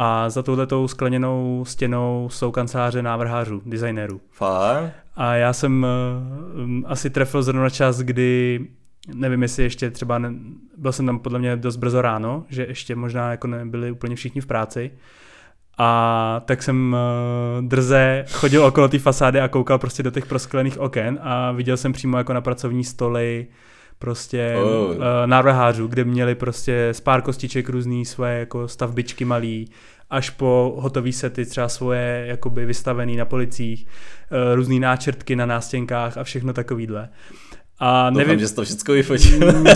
A 0.00 0.30
za 0.30 0.42
touhletou 0.42 0.88
skleněnou 0.88 1.64
stěnou 1.66 2.28
jsou 2.30 2.50
kanceláře 2.50 3.02
návrhářů, 3.02 3.62
designérů. 3.66 4.20
Fakt? 4.30 4.92
A 5.16 5.34
já 5.34 5.52
jsem 5.52 5.86
uh, 6.82 6.90
asi 6.90 7.10
trefil 7.10 7.42
zrovna 7.42 7.70
čas, 7.70 7.98
kdy 7.98 8.60
nevím, 9.14 9.42
jestli 9.42 9.62
ještě 9.62 9.90
třeba, 9.90 10.18
ne, 10.18 10.32
byl 10.76 10.92
jsem 10.92 11.06
tam 11.06 11.18
podle 11.18 11.38
mě 11.38 11.56
dost 11.56 11.76
brzo 11.76 12.02
ráno, 12.02 12.44
že 12.48 12.66
ještě 12.68 12.96
možná 12.96 13.30
jako 13.30 13.46
nebyli 13.46 13.90
úplně 13.90 14.16
všichni 14.16 14.40
v 14.40 14.46
práci. 14.46 14.90
A 15.78 16.42
tak 16.44 16.62
jsem 16.62 16.96
uh, 17.58 17.68
drze 17.68 18.24
chodil 18.30 18.64
okolo 18.64 18.88
té 18.88 18.98
fasády 18.98 19.40
a 19.40 19.48
koukal 19.48 19.78
prostě 19.78 20.02
do 20.02 20.10
těch 20.10 20.26
prosklených 20.26 20.80
oken 20.80 21.18
a 21.22 21.52
viděl 21.52 21.76
jsem 21.76 21.92
přímo 21.92 22.18
jako 22.18 22.32
na 22.32 22.40
pracovní 22.40 22.84
stoly 22.84 23.46
prostě 23.98 24.54
oh. 24.56 24.90
uh, 24.90 25.02
návrhářů, 25.26 25.86
kde 25.86 26.04
měli 26.04 26.34
prostě 26.34 26.88
z 26.92 27.00
pár 27.00 27.22
kostiček 27.22 27.68
různý 27.68 28.04
své 28.04 28.38
jako 28.38 28.68
stavbičky 28.68 29.24
malý, 29.24 29.70
až 30.10 30.30
po 30.30 30.74
hotový 30.78 31.12
sety, 31.12 31.46
třeba 31.46 31.68
svoje 31.68 32.24
jakoby 32.26 32.66
vystavený 32.66 33.16
na 33.16 33.24
policích, 33.24 33.86
uh, 33.86 34.54
různý 34.54 34.80
náčrtky 34.80 35.36
na 35.36 35.46
nástěnkách 35.46 36.16
a 36.18 36.24
všechno 36.24 36.52
takovýhle. 36.52 37.08
A 37.80 38.10
nevím, 38.10 38.26
Doufám, 38.26 38.38
že 38.38 38.48
jsi 38.48 38.54
to 38.54 38.64
všechno 38.64 38.94
vyfotil. 38.94 39.52
Mm, 39.52 39.66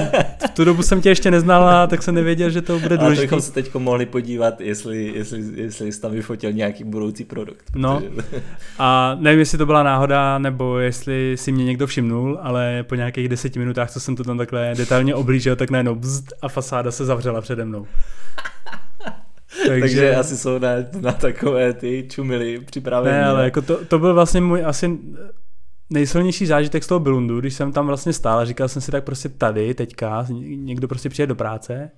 v 0.46 0.50
tu 0.54 0.64
dobu 0.64 0.82
jsem 0.82 1.00
tě 1.00 1.08
ještě 1.08 1.30
neznala, 1.30 1.86
tak 1.86 2.02
jsem 2.02 2.14
nevěděl, 2.14 2.50
že 2.50 2.62
to 2.62 2.78
bude 2.78 2.96
důležité. 2.96 3.22
A 3.22 3.24
bychom 3.24 3.40
se 3.40 3.52
teď 3.52 3.74
mohli 3.74 4.06
podívat, 4.06 4.60
jestli, 4.60 5.12
jestli, 5.16 5.42
jestli 5.54 5.92
jsi 5.92 6.00
tam 6.00 6.12
vyfotil 6.12 6.52
nějaký 6.52 6.84
budoucí 6.84 7.24
produkt. 7.24 7.64
No. 7.74 8.00
Protože... 8.00 8.10
No 8.32 8.40
a 8.78 9.16
nevím, 9.20 9.38
jestli 9.38 9.58
to 9.58 9.66
byla 9.66 9.82
náhoda, 9.82 10.38
nebo 10.38 10.78
jestli 10.78 11.36
si 11.38 11.52
mě 11.52 11.64
někdo 11.64 11.86
všimnul, 11.86 12.38
ale 12.42 12.84
po 12.88 12.94
nějakých 12.94 13.28
deseti 13.28 13.58
minutách, 13.58 13.90
co 13.90 14.00
jsem 14.00 14.16
to 14.16 14.24
tam 14.24 14.38
takhle 14.38 14.74
detailně 14.76 15.14
oblížil, 15.14 15.56
tak 15.56 15.70
najednou 15.70 15.94
bzd 15.94 16.32
a 16.42 16.48
fasáda 16.48 16.90
se 16.90 17.04
zavřela 17.04 17.40
přede 17.40 17.64
mnou. 17.64 17.86
Takže... 19.66 19.80
Takže 19.80 20.16
asi 20.16 20.36
jsou 20.36 20.58
na, 20.58 20.68
na 21.00 21.12
takové 21.12 21.72
ty 21.72 22.08
čumily 22.10 22.60
připravené. 22.60 23.18
Ne, 23.18 23.24
ale 23.24 23.44
jako 23.44 23.62
to, 23.62 23.84
to 23.84 23.98
byl 23.98 24.14
vlastně 24.14 24.40
můj 24.40 24.64
asi 24.64 24.98
nejsilnější 25.92 26.46
zážitek 26.46 26.84
z 26.84 26.86
toho 26.86 27.00
Bilundu, 27.00 27.40
když 27.40 27.54
jsem 27.54 27.72
tam 27.72 27.86
vlastně 27.86 28.12
stál 28.12 28.38
a 28.38 28.44
říkal 28.44 28.68
jsem 28.68 28.82
si 28.82 28.90
tak 28.90 29.04
prostě 29.04 29.28
tady, 29.28 29.74
teďka, 29.74 30.26
někdo 30.40 30.88
prostě 30.88 31.08
přijde 31.08 31.26
do 31.26 31.34
práce 31.34 31.90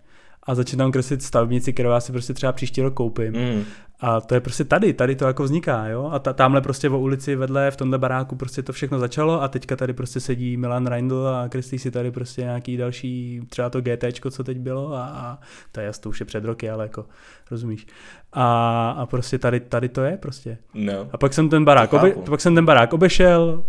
a 0.46 0.54
začít 0.54 0.76
tam 0.76 0.92
kreslit 0.92 1.22
stavebnici, 1.22 1.72
kterou 1.72 1.90
já 1.90 2.00
si 2.00 2.12
prostě 2.12 2.34
třeba 2.34 2.52
příští 2.52 2.82
rok 2.82 2.94
koupím. 2.94 3.32
Mm. 3.32 3.64
A 4.00 4.20
to 4.20 4.34
je 4.34 4.40
prostě 4.40 4.64
tady, 4.64 4.92
tady 4.92 5.16
to 5.16 5.24
jako 5.24 5.42
vzniká, 5.42 5.86
jo. 5.86 6.10
A 6.12 6.18
ta, 6.18 6.32
tamhle 6.32 6.60
prostě 6.60 6.90
o 6.90 6.98
ulici 6.98 7.36
vedle, 7.36 7.70
v 7.70 7.76
tomhle 7.76 7.98
baráku 7.98 8.36
prostě 8.36 8.62
to 8.62 8.72
všechno 8.72 8.98
začalo 8.98 9.42
a 9.42 9.48
teďka 9.48 9.76
tady 9.76 9.92
prostě 9.92 10.20
sedí 10.20 10.56
Milan 10.56 10.86
Reindl 10.86 11.26
a 11.26 11.48
kreslí 11.48 11.78
si 11.78 11.90
tady 11.90 12.10
prostě 12.10 12.42
nějaký 12.42 12.76
další, 12.76 13.40
třeba 13.48 13.70
to 13.70 13.80
GT, 13.80 14.04
co 14.30 14.44
teď 14.44 14.58
bylo 14.58 14.92
a, 14.94 15.04
a 15.04 15.38
to 15.72 15.80
je 15.80 15.86
jasný, 15.86 16.02
to 16.02 16.08
už 16.08 16.20
je 16.20 16.26
před 16.26 16.44
roky, 16.44 16.70
ale 16.70 16.84
jako, 16.84 17.06
rozumíš. 17.50 17.86
A, 18.32 18.90
a 18.90 19.06
prostě 19.06 19.38
tady, 19.38 19.60
tady 19.60 19.88
to 19.88 20.02
je 20.02 20.16
prostě. 20.16 20.58
No. 20.74 21.08
A 21.12 21.18
pak 21.18 21.32
jsem 21.32 21.48
ten 21.48 21.64
barák, 21.64 21.92
obe, 21.92 22.10
pak 22.10 22.40
jsem 22.40 22.54
ten 22.54 22.64
barák 22.64 22.92
obešel 22.92 23.64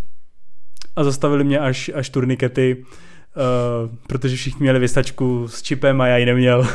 a 0.95 1.03
zastavili 1.03 1.43
mě 1.43 1.60
až, 1.60 1.91
až 1.93 2.10
turnikety, 2.10 2.86
Uh, 3.38 3.95
protože 4.08 4.36
všichni 4.36 4.63
měli 4.63 4.79
vystačku 4.79 5.47
s 5.47 5.62
čipem 5.62 6.01
a 6.01 6.08
já 6.08 6.17
ji 6.17 6.25
neměl. 6.25 6.67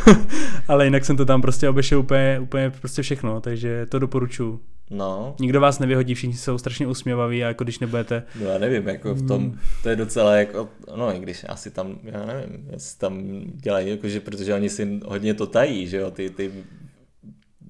Ale 0.68 0.84
jinak 0.84 1.04
jsem 1.04 1.16
to 1.16 1.24
tam 1.24 1.42
prostě 1.42 1.68
obešel 1.68 1.98
úplně, 1.98 2.40
úplně 2.42 2.70
prostě 2.70 3.02
všechno, 3.02 3.40
takže 3.40 3.86
to 3.86 3.98
doporučuji. 3.98 4.60
No. 4.90 5.34
Nikdo 5.40 5.60
vás 5.60 5.78
nevyhodí, 5.78 6.14
všichni 6.14 6.36
jsou 6.36 6.58
strašně 6.58 6.86
usměvaví 6.86 7.44
a 7.44 7.48
jako 7.48 7.64
když 7.64 7.78
nebudete... 7.78 8.22
No 8.40 8.46
já 8.46 8.58
nevím, 8.58 8.88
jako 8.88 9.14
v 9.14 9.26
tom, 9.26 9.58
to 9.82 9.88
je 9.88 9.96
docela 9.96 10.36
jako, 10.36 10.68
no 10.96 11.16
i 11.16 11.18
když 11.18 11.44
asi 11.48 11.70
tam, 11.70 11.98
já 12.02 12.26
nevím, 12.26 12.68
jestli 12.72 12.98
tam 12.98 13.42
dělají, 13.54 13.90
jakože, 13.90 14.20
protože 14.20 14.54
oni 14.54 14.68
si 14.68 15.00
hodně 15.04 15.34
to 15.34 15.46
tají, 15.46 15.86
že 15.86 15.96
jo, 15.96 16.10
ty, 16.10 16.30
ty, 16.30 16.52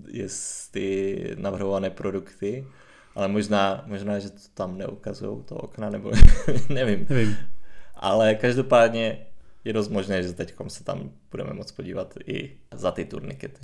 jest, 0.09 0.73
ty 0.73 1.17
navrhované 1.39 1.91
produkty, 1.91 2.65
ale 3.15 3.29
možná, 3.29 3.85
možná, 3.87 4.19
že 4.19 4.31
to 4.31 4.39
tam 4.55 4.79
neukazují 4.79 5.43
to 5.45 5.57
okna, 5.57 5.91
nebo 5.91 6.13
nevím. 6.69 7.07
Nevím. 7.09 7.37
Ale 7.95 8.35
každopádně 8.35 9.27
je 9.65 9.73
dost 9.73 9.89
možné, 9.89 10.23
že 10.23 10.33
teď 10.33 10.55
se 10.69 10.85
tam 10.85 11.11
budeme 11.31 11.53
moct 11.53 11.73
podívat 11.73 12.15
i 12.27 12.57
za 12.75 12.91
ty 12.91 13.05
turnikety. 13.05 13.61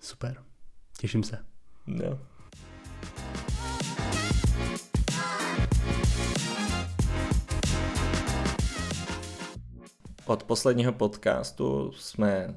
Super. 0.00 0.36
Těším 0.98 1.22
se. 1.22 1.38
No. 1.86 2.18
Od 10.26 10.44
posledního 10.44 10.92
podcastu 10.92 11.92
jsme 11.92 12.54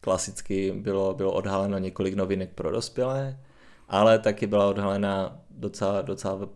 klasicky 0.00 0.72
bylo, 0.72 1.14
bylo 1.14 1.32
odhaleno 1.32 1.78
několik 1.78 2.14
novinek 2.14 2.50
pro 2.50 2.70
dospělé, 2.70 3.38
ale 3.88 4.18
taky 4.18 4.46
byla 4.46 4.68
odhalena 4.68 5.40
docela, 5.50 6.02
docela 6.02 6.48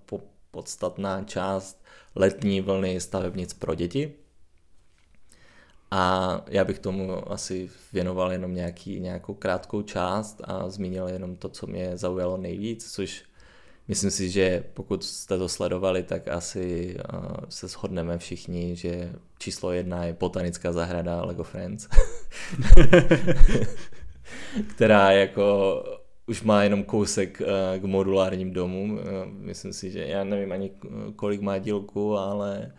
podstatná 0.51 1.25
část 1.25 1.85
letní 2.15 2.61
vlny 2.61 3.01
stavebnic 3.01 3.55
pro 3.55 3.75
děti. 3.75 4.13
A 5.91 6.45
já 6.49 6.65
bych 6.65 6.79
tomu 6.79 7.33
asi 7.33 7.71
věnoval 7.93 8.33
jenom 8.33 8.55
nějaký, 8.55 9.01
nějakou 9.01 9.35
krátkou 9.35 9.83
část 9.83 10.41
a 10.45 10.69
zmínil 10.69 11.09
jenom 11.09 11.37
to, 11.37 11.49
co 11.49 11.67
mě 11.67 11.97
zaujalo 11.97 12.37
nejvíc, 12.37 12.93
což 12.93 13.25
myslím 13.89 14.11
si, 14.11 14.31
že 14.31 14.65
pokud 14.75 15.05
jste 15.05 15.39
to 15.39 15.49
sledovali, 15.49 16.03
tak 16.03 16.29
asi 16.29 16.97
se 17.49 17.69
shodneme 17.69 18.19
všichni, 18.19 18.77
že 18.77 19.13
číslo 19.39 19.73
jedna 19.73 20.05
je 20.05 20.13
botanická 20.13 20.73
zahrada 20.73 21.25
Lego 21.25 21.45
Friends, 21.45 21.89
která 24.75 25.13
jako 25.13 25.75
už 26.31 26.43
má 26.43 26.63
jenom 26.63 26.85
kousek 26.85 27.43
eh, 27.43 27.79
k 27.79 27.85
modulárním 27.85 28.53
domům. 28.53 29.01
Eh, 29.03 29.03
myslím 29.27 29.73
si, 29.73 29.91
že 29.91 30.07
já 30.07 30.25
nevím 30.25 30.53
ani 30.53 30.71
kolik 31.17 31.41
má 31.41 31.59
dílku, 31.59 32.17
ale, 32.17 32.73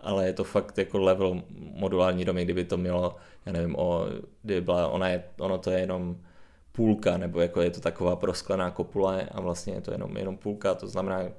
ale 0.00 0.26
je 0.26 0.32
to 0.32 0.44
fakt 0.44 0.78
jako 0.78 0.98
level 0.98 1.42
modulární 1.74 2.24
domy, 2.24 2.44
kdyby 2.44 2.64
to 2.64 2.76
mělo, 2.76 3.16
já 3.46 3.52
nevím, 3.52 3.76
o, 3.76 4.06
kdyby 4.42 4.60
byla, 4.60 4.88
ona 4.88 5.08
je, 5.08 5.24
ono 5.38 5.58
to 5.58 5.70
je 5.70 5.80
jenom 5.80 6.16
půlka, 6.72 7.16
nebo 7.16 7.40
jako 7.40 7.60
je 7.60 7.70
to 7.70 7.80
taková 7.80 8.16
prosklená 8.16 8.70
kopule 8.70 9.28
a 9.30 9.40
vlastně 9.40 9.74
je 9.74 9.80
to 9.80 9.92
jenom, 9.92 10.16
jenom 10.16 10.36
půlka, 10.36 10.74
to 10.74 10.88
znamená, 10.88 11.22
eh, 11.22 11.32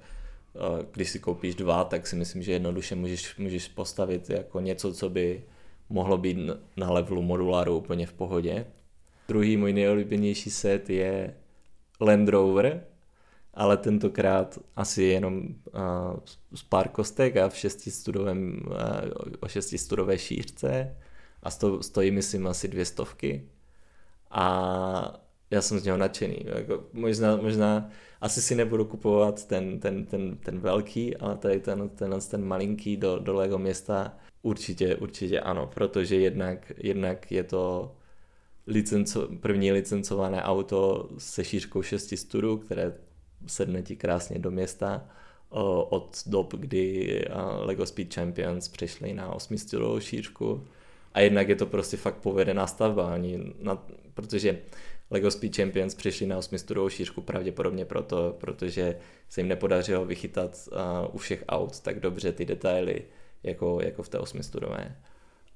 když 0.91 1.09
si 1.09 1.19
koupíš 1.19 1.55
dva, 1.55 1.83
tak 1.83 2.07
si 2.07 2.15
myslím, 2.15 2.41
že 2.41 2.51
jednoduše 2.51 2.95
můžeš, 2.95 3.37
můžeš 3.37 3.67
postavit 3.67 4.29
jako 4.29 4.59
něco, 4.59 4.93
co 4.93 5.09
by 5.09 5.43
mohlo 5.89 6.17
být 6.17 6.37
na 6.77 6.91
levelu 6.91 7.21
moduláru 7.21 7.77
úplně 7.77 8.05
v 8.05 8.13
pohodě. 8.13 8.65
Druhý 9.27 9.57
můj 9.57 9.73
nejoblíbenější 9.73 10.49
set 10.49 10.89
je 10.89 11.33
Land 11.99 12.29
Rover, 12.29 12.83
ale 13.53 13.77
tentokrát 13.77 14.59
asi 14.75 15.03
jenom 15.03 15.37
uh, 15.37 16.19
z 16.55 16.63
pár 16.63 16.89
kostek 16.89 17.37
a 17.37 17.49
v 17.49 17.57
šestistudovém, 17.57 18.61
uh, 18.65 18.75
o 19.39 19.47
šestistudové 19.47 20.17
šířce. 20.17 20.97
A 21.43 21.49
sto, 21.49 21.83
stojí 21.83 22.11
myslím 22.11 22.47
asi 22.47 22.67
dvě 22.67 22.85
stovky. 22.85 23.49
A 24.31 25.21
já 25.51 25.61
jsem 25.61 25.79
z 25.79 25.83
něho 25.83 25.97
nadšený. 25.97 26.37
Jako, 26.45 26.83
možná, 26.93 27.35
možná 27.35 27.89
asi 28.21 28.41
si 28.41 28.55
nebudu 28.55 28.85
kupovat 28.85 29.45
ten, 29.47 29.79
ten, 29.79 30.05
ten, 30.05 30.37
ten 30.37 30.59
velký, 30.59 31.17
ale 31.17 31.37
tady 31.37 31.59
ten, 31.59 31.89
ten, 31.89 32.15
ten 32.31 32.45
malinký 32.45 32.97
do, 32.97 33.19
do 33.19 33.33
Lego 33.33 33.57
města. 33.57 34.17
Určitě, 34.41 34.95
určitě 34.95 35.39
ano, 35.39 35.71
protože 35.73 36.15
jednak, 36.15 36.71
jednak 36.77 37.31
je 37.31 37.43
to 37.43 37.95
licenco, 38.67 39.27
první 39.41 39.71
licencované 39.71 40.43
auto 40.43 41.09
se 41.17 41.43
šířkou 41.43 41.81
6 41.81 42.17
studů, 42.17 42.57
které 42.57 42.93
sedne 43.47 43.81
ti 43.81 43.95
krásně 43.95 44.39
do 44.39 44.51
města 44.51 45.09
od 45.49 46.23
dob, 46.25 46.53
kdy 46.53 47.25
Lego 47.59 47.85
Speed 47.85 48.13
Champions 48.13 48.67
přešli 48.67 49.13
na 49.13 49.33
8 49.33 49.57
studovou 49.57 49.99
šířku. 49.99 50.67
A 51.13 51.19
jednak 51.19 51.49
je 51.49 51.55
to 51.55 51.65
prostě 51.65 51.97
fakt 51.97 52.15
povedená 52.17 52.67
stavba, 52.67 53.13
ani 53.13 53.53
na, 53.59 53.85
protože 54.13 54.59
Lego 55.09 55.31
Speed 55.31 55.55
Champions 55.55 55.95
přišli 55.95 56.27
na 56.27 56.37
8 56.37 56.57
studovou 56.57 56.89
šířku 56.89 57.21
pravděpodobně 57.21 57.85
proto, 57.85 58.35
protože 58.37 58.97
se 59.29 59.41
jim 59.41 59.47
nepodařilo 59.47 60.05
vychytat 60.05 60.69
uh, 60.71 61.15
u 61.15 61.17
všech 61.17 61.43
aut 61.49 61.79
tak 61.79 61.99
dobře 61.99 62.31
ty 62.31 62.45
detaily 62.45 63.01
jako, 63.43 63.79
jako 63.81 64.03
v 64.03 64.09
té 64.09 64.19
8 64.19 64.43
studové 64.43 64.95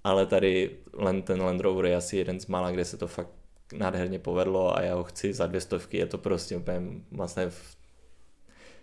ale 0.03 0.25
tady 0.25 0.77
ten 1.23 1.41
Land 1.41 1.61
Rover 1.61 1.85
je 1.85 1.95
asi 1.95 2.17
jeden 2.17 2.39
z 2.39 2.45
mála, 2.45 2.71
kde 2.71 2.85
se 2.85 2.97
to 2.97 3.07
fakt 3.07 3.29
nádherně 3.73 4.19
povedlo 4.19 4.77
a 4.77 4.81
já 4.81 4.95
ho 4.95 5.03
chci 5.03 5.33
za 5.33 5.47
dvě 5.47 5.61
stovky, 5.61 5.97
je 5.97 6.05
to 6.05 6.17
prostě 6.17 6.57
úplně 6.57 6.81
vlastně 7.11 7.49
v... 7.49 7.75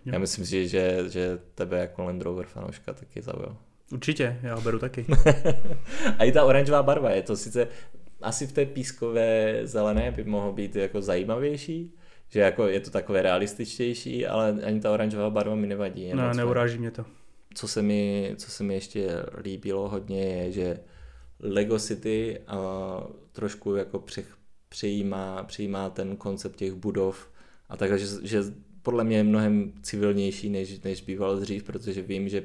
Já 0.05 0.19
myslím 0.19 0.45
si, 0.45 0.67
že, 0.67 1.03
že 1.09 1.39
tebe 1.55 1.79
jako 1.79 2.03
Land 2.03 2.21
Rover 2.21 2.45
fanouška 2.45 2.93
taky 2.93 3.21
zaujal. 3.21 3.57
Určitě, 3.91 4.39
já 4.43 4.55
ho 4.55 4.61
beru 4.61 4.79
taky. 4.79 5.05
a 6.17 6.23
i 6.23 6.31
ta 6.31 6.43
oranžová 6.43 6.83
barva, 6.83 7.11
je 7.11 7.21
to 7.21 7.37
sice 7.37 7.67
asi 8.21 8.47
v 8.47 8.51
té 8.51 8.65
pískové 8.65 9.59
zelené 9.63 10.11
by 10.11 10.23
mohlo 10.23 10.53
být 10.53 10.75
jako 10.75 11.01
zajímavější, 11.01 11.93
že 12.29 12.39
jako 12.39 12.67
je 12.67 12.79
to 12.79 12.89
takové 12.89 13.21
realističtější, 13.21 14.27
ale 14.27 14.55
ani 14.63 14.79
ta 14.79 14.91
oranžová 14.91 15.29
barva 15.29 15.55
mi 15.55 15.67
nevadí. 15.67 16.13
No, 16.13 16.33
neuráží 16.33 16.77
mě 16.77 16.91
to. 16.91 17.05
Co 17.53 17.67
se 17.67 17.81
mi, 17.81 18.33
co 18.37 18.51
se 18.51 18.63
mi 18.63 18.73
ještě 18.73 19.07
líbilo 19.43 19.89
hodně 19.89 20.21
je, 20.21 20.51
že 20.51 20.79
Lego 21.39 21.79
City 21.79 22.39
uh, 22.53 23.11
trošku 23.31 23.75
jako 23.75 23.99
pře, 23.99 24.23
přejímá, 24.69 25.43
přejímá 25.43 25.89
ten 25.89 26.15
koncept 26.15 26.55
těch 26.55 26.73
budov 26.73 27.29
a 27.69 27.77
takže 27.77 27.97
že, 27.97 28.27
že 28.27 28.43
podle 28.81 29.03
mě 29.03 29.17
je 29.17 29.23
mnohem 29.23 29.73
civilnější, 29.81 30.49
než, 30.49 30.81
než 30.81 31.01
býval 31.01 31.39
dřív, 31.39 31.63
protože 31.63 32.01
vím, 32.01 32.29
že 32.29 32.43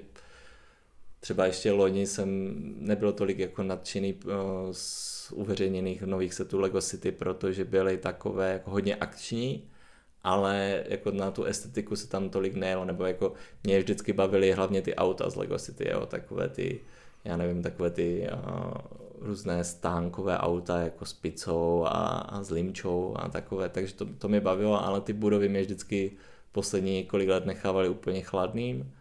třeba 1.21 1.47
ještě 1.47 1.73
loni 1.73 2.07
jsem 2.07 2.55
nebyl 2.79 3.13
tolik 3.13 3.39
jako 3.39 3.63
nadšený 3.63 4.15
uh, 4.15 4.33
z 4.73 5.33
uveřejněných 5.33 6.03
nových 6.03 6.35
setů 6.35 6.61
Lego 6.61 6.81
City, 6.81 7.13
protože 7.13 7.65
byly 7.65 7.97
takové 7.97 8.53
jako 8.53 8.71
hodně 8.71 8.97
akční, 8.97 9.71
ale 10.25 10.85
jako 10.89 11.11
na 11.11 11.31
tu 11.31 11.45
estetiku 11.45 11.97
se 11.97 12.09
tam 12.09 12.31
tolik 12.31 12.55
nejelo, 12.55 12.85
nebo 12.85 13.05
jako 13.05 13.33
mě 13.65 13.79
vždycky 13.79 14.13
bavily 14.13 14.53
hlavně 14.53 14.83
ty 14.83 14.95
auta 14.95 15.31
z 15.31 15.37
Lego 15.37 15.59
City, 15.59 15.89
jo, 15.91 16.07
takové 16.07 16.49
ty 16.49 16.81
já 17.25 17.37
nevím, 17.37 17.63
takové 17.63 17.91
ty 17.91 18.29
uh, 18.33 18.75
různé 19.21 19.65
stánkové 19.65 20.39
auta 20.39 20.81
jako 20.81 21.05
s 21.05 21.13
pizzou 21.13 21.85
a, 21.85 22.09
a 22.09 22.43
s 22.43 22.51
limčou 22.51 23.15
a 23.19 23.29
takové, 23.29 23.69
takže 23.69 23.95
to, 23.95 24.07
to 24.19 24.29
mě 24.29 24.41
bavilo, 24.41 24.85
ale 24.85 25.01
ty 25.01 25.13
budovy 25.13 25.49
mě 25.49 25.61
vždycky 25.61 26.13
poslední 26.53 26.93
několik 26.95 27.29
let 27.29 27.47
nechávaly 27.47 27.89
úplně 27.89 28.21
chladným. 28.21 28.93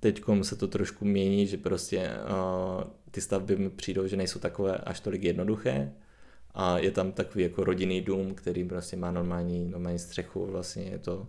Teď 0.00 0.22
se 0.42 0.56
to 0.56 0.68
trošku 0.68 1.04
mění, 1.04 1.46
že 1.46 1.56
prostě 1.56 2.10
uh, 2.30 2.84
ty 3.10 3.20
stavby 3.20 3.56
mi 3.56 3.70
přijdou, 3.70 4.06
že 4.06 4.16
nejsou 4.16 4.38
takové 4.38 4.76
až 4.76 5.00
tolik 5.00 5.22
jednoduché 5.22 5.92
a 6.54 6.78
je 6.78 6.90
tam 6.90 7.12
takový 7.12 7.44
jako 7.44 7.64
rodinný 7.64 8.00
dům, 8.00 8.34
který 8.34 8.64
prostě 8.64 8.96
má 8.96 9.10
normální, 9.10 9.64
normální 9.70 9.98
střechu, 9.98 10.46
vlastně 10.46 10.82
je 10.82 10.98
to 10.98 11.28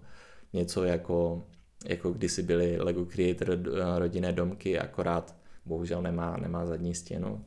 něco 0.53 0.83
jako, 0.83 1.43
jako 1.85 2.11
kdysi 2.11 2.43
byly 2.43 2.77
Lego 2.77 3.05
Creator 3.05 3.59
rodinné 3.97 4.31
domky, 4.31 4.79
akorát 4.79 5.35
bohužel 5.65 6.01
nemá, 6.01 6.37
nemá 6.37 6.65
zadní 6.65 6.95
stěnu. 6.95 7.45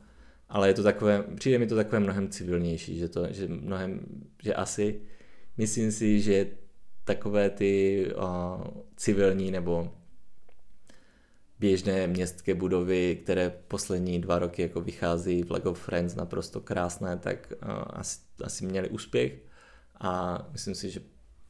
Ale 0.49 0.69
je 0.69 0.75
to 0.75 0.83
takové, 0.83 1.23
přijde 1.23 1.59
mi 1.59 1.67
to 1.67 1.77
takové 1.77 2.01
mnohem 2.01 2.29
civilnější, 2.29 2.99
že, 2.99 3.09
to, 3.09 3.33
že 3.33 3.49
mnohem, 3.49 4.01
že 4.43 4.55
asi, 4.55 5.01
myslím 5.57 5.93
si, 5.93 6.21
že 6.21 6.47
takové 7.05 7.51
ty 7.51 8.05
uh, 8.17 8.67
civilní 8.97 9.51
nebo 9.51 9.93
běžné 11.59 12.07
městské 12.07 12.55
budovy, 12.55 13.19
které 13.23 13.51
poslední 13.69 14.21
dva 14.21 14.39
roky 14.39 14.63
jako 14.63 14.81
vychází 14.81 15.43
v 15.43 15.51
Lego 15.51 15.75
Friends 15.75 16.15
naprosto 16.15 16.61
krásné, 16.61 17.17
tak 17.17 17.53
uh, 17.63 17.69
asi, 17.87 18.21
asi 18.45 18.67
měli 18.67 18.89
úspěch 18.89 19.33
a 20.01 20.43
myslím 20.53 20.75
si, 20.75 20.91
že 20.91 21.01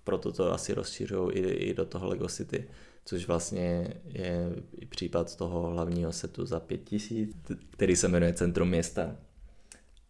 proto 0.05 0.33
to 0.33 0.53
asi 0.53 0.75
rozšířují 0.75 1.33
i, 1.33 1.41
i 1.41 1.75
do 1.75 1.85
toho 1.85 2.09
Lego 2.09 2.29
City, 2.29 2.69
což 3.09 3.27
vlastně 3.27 3.95
je 4.05 4.53
i 4.81 4.87
případ 4.87 5.37
toho 5.37 5.71
hlavního 5.71 6.13
setu 6.13 6.47
za 6.47 6.61
5000, 6.61 7.37
který 7.71 7.97
se 7.97 8.09
jmenuje 8.09 8.33
Centrum 8.33 8.69
města. 8.69 9.17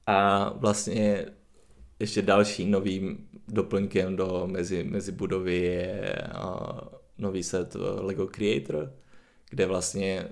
A 0.07 0.49
vlastně 0.49 1.27
ještě 1.99 2.23
další 2.23 2.65
novým 2.65 3.29
doplňkem 3.49 4.17
do 4.17 4.47
mezi, 4.47 4.85
mezi 4.85 5.13
budovy 5.13 5.57
je 5.57 6.13
nový 7.19 7.43
set 7.43 7.77
Lego 8.01 8.27
Creator, 8.27 8.93
kde 9.51 9.67
vlastně 9.67 10.29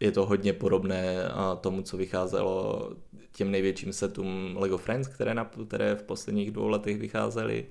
je 0.00 0.12
to 0.12 0.26
hodně 0.26 0.52
podobné 0.52 1.16
tomu, 1.60 1.82
co 1.82 1.96
vycházelo 1.96 2.90
těm 3.32 3.50
největším 3.50 3.92
setům 3.92 4.56
Lego 4.58 4.78
Friends, 4.78 5.08
které, 5.08 5.34
na, 5.34 5.50
které 5.68 5.94
v 5.94 6.02
posledních 6.02 6.50
dvou 6.50 6.68
letech 6.68 6.98
vycházely. 6.98 7.66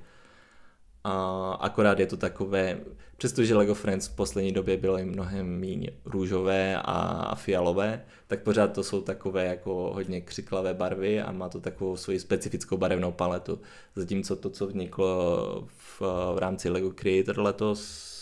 A 1.07 1.51
akorát 1.53 1.99
je 1.99 2.05
to 2.05 2.17
takové, 2.17 2.79
přestože 3.17 3.55
Lego 3.55 3.73
Friends 3.73 4.07
v 4.07 4.15
poslední 4.15 4.51
době 4.51 4.77
bylo 4.77 4.97
mnohem 5.03 5.59
méně 5.59 5.89
růžové 6.05 6.77
a 6.85 7.35
fialové, 7.35 8.05
tak 8.27 8.43
pořád 8.43 8.73
to 8.73 8.83
jsou 8.83 9.01
takové 9.01 9.45
jako 9.45 9.91
hodně 9.93 10.21
křiklavé 10.21 10.73
barvy 10.73 11.21
a 11.21 11.31
má 11.31 11.49
to 11.49 11.59
takovou 11.59 11.97
svoji 11.97 12.19
specifickou 12.19 12.77
barevnou 12.77 13.11
paletu. 13.11 13.59
Zatímco 13.95 14.35
to, 14.35 14.49
co 14.49 14.67
vzniklo 14.67 15.67
v, 15.67 16.01
v 16.35 16.37
rámci 16.37 16.69
Lego 16.69 16.91
Creator 16.91 17.39
letos, 17.39 18.15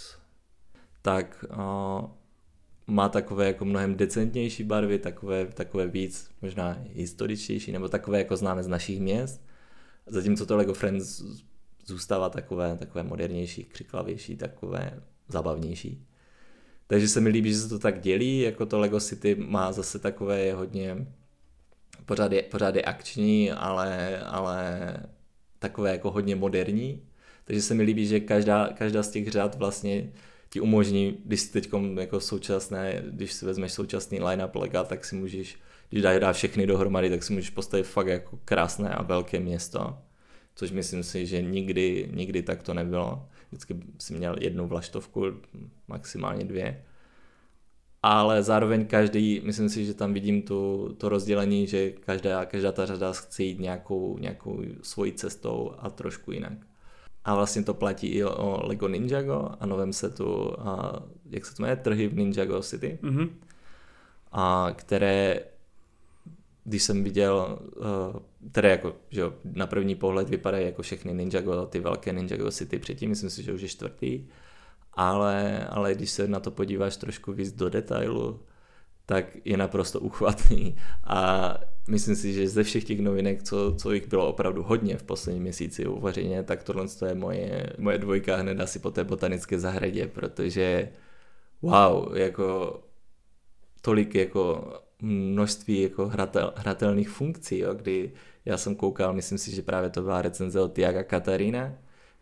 tak 1.02 1.46
má 2.88 3.10
takové 3.10 3.48
jako 3.48 3.66
mnohem 3.66 3.96
decentnější 3.96 4.64
barvy, 4.64 5.00
takové, 5.00 5.46
takové 5.46 5.88
víc 5.88 6.30
možná 6.42 6.78
historičtější, 6.94 7.72
nebo 7.72 7.88
takové 7.88 8.18
jako 8.18 8.38
známe 8.38 8.64
z 8.64 8.68
našich 8.68 9.00
měst. 9.02 9.42
Zatímco 10.08 10.46
to 10.46 10.58
Lego 10.58 10.74
Friends 10.74 11.24
zůstává 11.86 12.30
takové, 12.30 12.78
takové 12.78 13.04
modernější, 13.04 13.64
křiklavější, 13.64 14.36
takové 14.36 15.02
zabavnější. 15.28 16.08
Takže 16.88 17.08
se 17.08 17.22
mi 17.22 17.30
líbí, 17.30 17.54
že 17.54 17.60
se 17.60 17.70
to 17.70 17.80
tak 17.80 18.02
dělí, 18.02 18.40
jako 18.40 18.66
to 18.66 18.80
Lego 18.80 19.00
City 19.00 19.36
má 19.36 19.72
zase 19.72 20.00
takové 20.00 20.40
je 20.40 20.54
hodně, 20.54 21.08
pořád 22.06 22.32
je, 22.32 22.44
pořád 22.44 22.76
je 22.76 22.82
akční, 22.82 23.52
ale, 23.52 24.20
ale 24.20 24.98
takové 25.60 25.92
jako 25.92 26.12
hodně 26.12 26.36
moderní. 26.36 27.04
Takže 27.46 27.62
se 27.62 27.74
mi 27.74 27.84
líbí, 27.84 28.08
že 28.08 28.20
každá, 28.20 28.68
každá 28.68 29.04
z 29.04 29.10
těch 29.10 29.28
řad 29.28 29.56
vlastně 29.56 30.10
ti 30.50 30.60
umožní, 30.60 31.18
když 31.26 31.42
si 31.42 31.52
teď 31.52 31.70
jako 32.00 32.20
současné, 32.20 33.04
když 33.10 33.34
si 33.34 33.46
vezmeš 33.46 33.74
současný 33.74 34.22
line-up 34.22 34.56
lega, 34.56 34.84
tak 34.84 35.06
si 35.06 35.16
můžeš, 35.16 35.58
když 35.90 36.04
dá, 36.04 36.20
dá 36.20 36.34
všechny 36.34 36.68
dohromady, 36.68 37.10
tak 37.10 37.24
si 37.24 37.34
můžeš 37.34 37.50
postavit 37.50 37.84
fakt 37.84 38.08
jako 38.08 38.40
krásné 38.46 38.90
a 38.90 39.04
velké 39.04 39.40
město, 39.40 39.98
což 40.56 40.72
myslím 40.72 41.04
si, 41.04 41.26
že 41.26 41.42
nikdy, 41.42 42.10
nikdy 42.14 42.42
tak 42.42 42.64
to 42.64 42.74
nebylo. 42.74 43.28
Vždycky 43.52 43.76
si 44.00 44.14
měl 44.14 44.36
jednu 44.40 44.68
vlaštovku, 44.68 45.26
maximálně 45.88 46.46
dvě. 46.46 46.84
Ale 48.04 48.44
zároveň 48.44 48.86
každý, 48.86 49.42
myslím 49.44 49.70
si, 49.70 49.86
že 49.86 49.94
tam 49.94 50.14
vidím 50.14 50.42
tu, 50.42 50.90
to 50.98 51.10
rozdělení, 51.10 51.68
že 51.68 51.92
každá, 51.92 52.46
každá 52.46 52.72
ta 52.72 52.86
řada 52.86 53.14
chce 53.14 53.44
jít 53.44 53.60
nějakou, 53.60 54.18
nějakou 54.18 54.62
svojí 54.82 55.14
cestou 55.14 55.72
a 55.80 55.90
trošku 55.90 56.32
jinak. 56.32 56.54
A 57.26 57.36
vlastně 57.36 57.64
to 57.64 57.74
platí 57.74 58.08
i 58.08 58.24
o 58.24 58.68
Lego 58.68 58.88
Ninjago 58.88 59.50
a 59.60 59.66
novém 59.66 59.94
setu, 59.94 60.60
a, 60.60 61.04
jak 61.30 61.46
se 61.46 61.56
to 61.56 61.64
jmenuje, 61.64 61.76
trhy 61.76 62.08
v 62.08 62.16
Ninjago 62.16 62.62
City, 62.62 63.00
mm-hmm. 63.02 63.30
a 64.32 64.72
které, 64.76 65.40
když 66.64 66.84
jsem 66.84 67.04
viděl, 67.04 67.60
které 68.52 68.70
jako, 68.70 68.96
že 69.10 69.22
jo, 69.22 69.34
na 69.44 69.68
první 69.68 69.96
pohled 69.96 70.30
vypadají 70.30 70.66
jako 70.66 70.82
všechny 70.82 71.14
Ninjago, 71.14 71.66
ty 71.66 71.80
velké 71.80 72.14
Ninjago 72.14 72.52
City 72.52 72.80
předtím, 72.80 73.10
myslím 73.10 73.30
si, 73.30 73.44
že 73.44 73.54
už 73.54 73.62
je 73.62 73.68
čtvrtý, 73.68 74.28
ale, 74.94 75.68
ale 75.68 75.96
když 75.96 76.12
se 76.12 76.28
na 76.28 76.40
to 76.40 76.52
podíváš 76.52 76.98
trošku 76.98 77.34
víc 77.34 77.52
do 77.52 77.70
detailu, 77.70 78.40
tak 79.06 79.26
je 79.46 79.58
naprosto 79.58 80.00
uchvatný. 80.00 80.76
A 81.04 81.54
myslím 81.88 82.16
si, 82.16 82.34
že 82.34 82.50
ze 82.50 82.64
všech 82.64 82.84
těch 82.84 83.00
novinek, 83.00 83.44
co, 83.44 83.76
co 83.78 83.92
jich 83.92 84.08
bylo 84.08 84.28
opravdu 84.28 84.64
hodně 84.64 84.98
v 84.98 85.04
posledním 85.04 85.44
měsíci 85.44 85.86
uvařeně, 85.86 86.44
tak 86.44 86.64
tohle 86.64 86.86
je 87.08 87.16
moje, 87.16 87.70
moje 87.78 87.98
dvojka 87.98 88.36
hned 88.36 88.60
asi 88.60 88.80
po 88.80 88.92
té 88.92 89.04
botanické 89.04 89.60
zahradě, 89.60 90.08
protože 90.08 90.90
wow, 91.62 92.16
jako 92.16 92.80
tolik 93.82 94.16
jako 94.16 94.74
množství 95.04 95.82
jako 95.82 96.08
hratel, 96.08 96.54
hratelných 96.56 97.10
funkcí, 97.10 97.60
jo, 97.60 97.74
kdy 97.74 98.12
já 98.46 98.58
jsem 98.58 98.76
koukal, 98.76 99.14
myslím 99.14 99.38
si, 99.38 99.56
že 99.56 99.62
právě 99.62 99.90
to 99.90 100.02
byla 100.02 100.22
recenze 100.22 100.62
od 100.62 100.74
Tiaga 100.74 101.04
Katarina, 101.04 101.74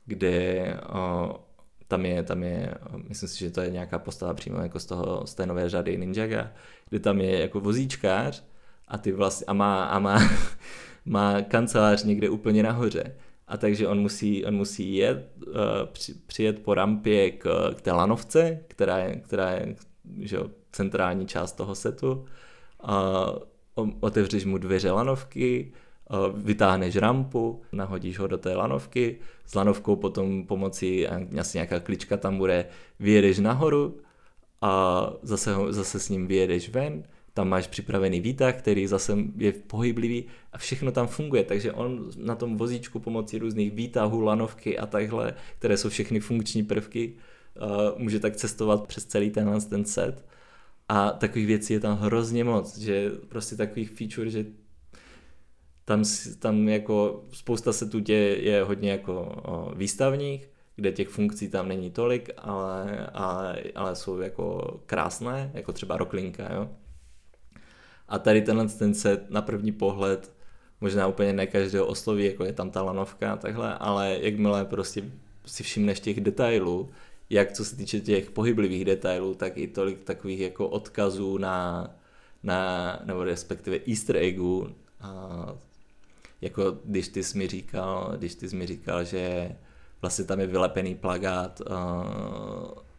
kde 0.05 0.65
o, 0.93 1.36
tam 1.88 2.05
je, 2.05 2.23
tam 2.23 2.43
je, 2.43 2.73
myslím 3.07 3.29
si, 3.29 3.39
že 3.39 3.51
to 3.51 3.61
je 3.61 3.69
nějaká 3.69 3.99
postava 3.99 4.34
přímo 4.34 4.57
jako 4.57 4.79
z, 4.79 4.86
toho, 4.86 5.27
z 5.27 5.34
té 5.34 5.45
nové 5.45 5.69
řady 5.69 5.97
Ninjaga, 5.97 6.51
kde 6.89 6.99
tam 6.99 7.21
je 7.21 7.39
jako 7.39 7.59
vozíčkář 7.59 8.43
a 8.88 8.97
ty 8.97 9.11
vlastně, 9.11 9.45
a 9.45 9.53
má, 9.53 9.86
a 9.86 9.99
má, 9.99 10.19
má 11.05 11.41
kancelář 11.41 12.03
někde 12.03 12.29
úplně 12.29 12.63
nahoře. 12.63 13.15
A 13.47 13.57
takže 13.57 13.88
on 13.88 13.99
musí, 13.99 14.45
on 14.45 14.55
musí 14.55 14.95
jet, 14.95 15.32
při, 15.91 16.13
přijet 16.13 16.63
po 16.63 16.73
rampě 16.73 17.32
k, 17.32 17.73
k 17.75 17.82
té 17.82 17.91
lanovce, 17.91 18.59
která 18.67 18.97
je, 18.97 19.15
která 19.15 19.51
je 19.51 19.75
že 20.19 20.36
jo, 20.36 20.49
centrální 20.71 21.27
část 21.27 21.51
toho 21.51 21.75
setu. 21.75 22.25
Uh, 22.84 23.89
otevřeš 23.99 24.45
mu 24.45 24.57
dveře 24.57 24.91
lanovky, 24.91 25.71
vytáhneš 26.36 26.95
rampu, 26.95 27.61
nahodíš 27.71 28.19
ho 28.19 28.27
do 28.27 28.38
té 28.38 28.55
lanovky, 28.55 29.17
s 29.45 29.55
lanovkou 29.55 29.95
potom 29.95 30.45
pomocí 30.45 31.07
asi 31.39 31.57
nějaká 31.57 31.79
klička 31.79 32.17
tam 32.17 32.38
bude, 32.38 32.65
vyjedeš 32.99 33.39
nahoru 33.39 33.97
a 34.61 35.03
zase, 35.21 35.53
ho, 35.53 35.73
zase 35.73 35.99
s 35.99 36.09
ním 36.09 36.27
vyjedeš 36.27 36.69
ven, 36.69 37.03
tam 37.34 37.49
máš 37.49 37.67
připravený 37.67 38.21
výtah, 38.21 38.55
který 38.55 38.88
zase 38.88 39.17
je 39.38 39.51
pohyblivý 39.51 40.25
a 40.53 40.57
všechno 40.57 40.91
tam 40.91 41.07
funguje, 41.07 41.43
takže 41.43 41.71
on 41.71 42.09
na 42.17 42.36
tom 42.36 42.57
vozíčku 42.57 42.99
pomocí 42.99 43.38
různých 43.38 43.71
výtahů, 43.71 44.21
lanovky 44.21 44.77
a 44.77 44.86
takhle, 44.86 45.34
které 45.59 45.77
jsou 45.77 45.89
všechny 45.89 46.19
funkční 46.19 46.63
prvky, 46.63 47.13
může 47.97 48.19
tak 48.19 48.36
cestovat 48.36 48.88
přes 48.88 49.05
celý 49.05 49.29
tenhle 49.29 49.61
ten 49.61 49.86
set 49.86 50.25
a 50.89 51.11
takových 51.11 51.47
věcí 51.47 51.73
je 51.73 51.79
tam 51.79 51.97
hrozně 51.97 52.43
moc, 52.43 52.77
že 52.77 53.11
prostě 53.29 53.55
takových 53.55 53.89
feature, 53.89 54.29
že 54.29 54.45
tam, 55.86 56.03
tam 56.39 56.69
jako 56.69 57.23
spousta 57.32 57.73
setů 57.73 58.03
je, 58.07 58.43
je 58.43 58.63
hodně 58.63 58.91
jako 58.91 59.36
výstavních, 59.75 60.49
kde 60.75 60.91
těch 60.91 61.09
funkcí 61.09 61.49
tam 61.49 61.67
není 61.67 61.91
tolik, 61.91 62.29
ale, 62.38 63.07
ale, 63.13 63.63
ale 63.75 63.95
jsou 63.95 64.19
jako 64.19 64.79
krásné, 64.86 65.51
jako 65.53 65.73
třeba 65.73 65.97
Rocklinka, 65.97 66.53
jo. 66.53 66.69
A 68.07 68.19
tady 68.19 68.41
tenhle 68.41 68.67
ten 68.67 68.93
set 68.93 69.29
na 69.29 69.41
první 69.41 69.71
pohled 69.71 70.34
možná 70.82 71.07
úplně 71.07 71.34
ne 71.34 71.47
každého 71.47 71.86
osloví, 71.86 72.25
jako 72.25 72.43
je 72.45 72.53
tam 72.53 72.71
ta 72.71 72.82
lanovka 72.82 73.34
a 73.34 73.38
takhle, 73.38 73.77
ale 73.77 74.17
jakmile 74.21 74.65
prostě 74.65 75.03
si 75.45 75.63
všimneš 75.63 75.99
těch 75.99 76.21
detailů, 76.21 76.89
jak 77.32 77.51
co 77.51 77.65
se 77.65 77.75
týče 77.75 77.99
těch 77.99 78.32
pohyblivých 78.32 78.86
detailů, 78.86 79.34
tak 79.34 79.57
i 79.57 79.67
tolik 79.67 80.03
takových 80.03 80.39
jako 80.39 80.67
odkazů 80.67 81.38
na, 81.38 81.88
na 82.43 82.99
nebo 83.05 83.23
respektive 83.23 83.79
easter 83.88 84.17
eggů, 84.17 84.67
a 85.01 85.45
jako 86.41 86.77
když 86.86 87.07
ty 87.07 87.23
jsi 87.23 87.38
mi 87.38 87.47
říkal, 87.47 88.13
když 88.17 88.36
ty 88.36 88.49
jsi 88.49 88.55
mi 88.55 88.67
říkal, 88.67 89.03
že 89.03 89.51
vlastně 90.01 90.25
tam 90.25 90.39
je 90.39 90.47
vylepený 90.47 90.95
plagát 90.95 91.61
uh, 91.61 91.75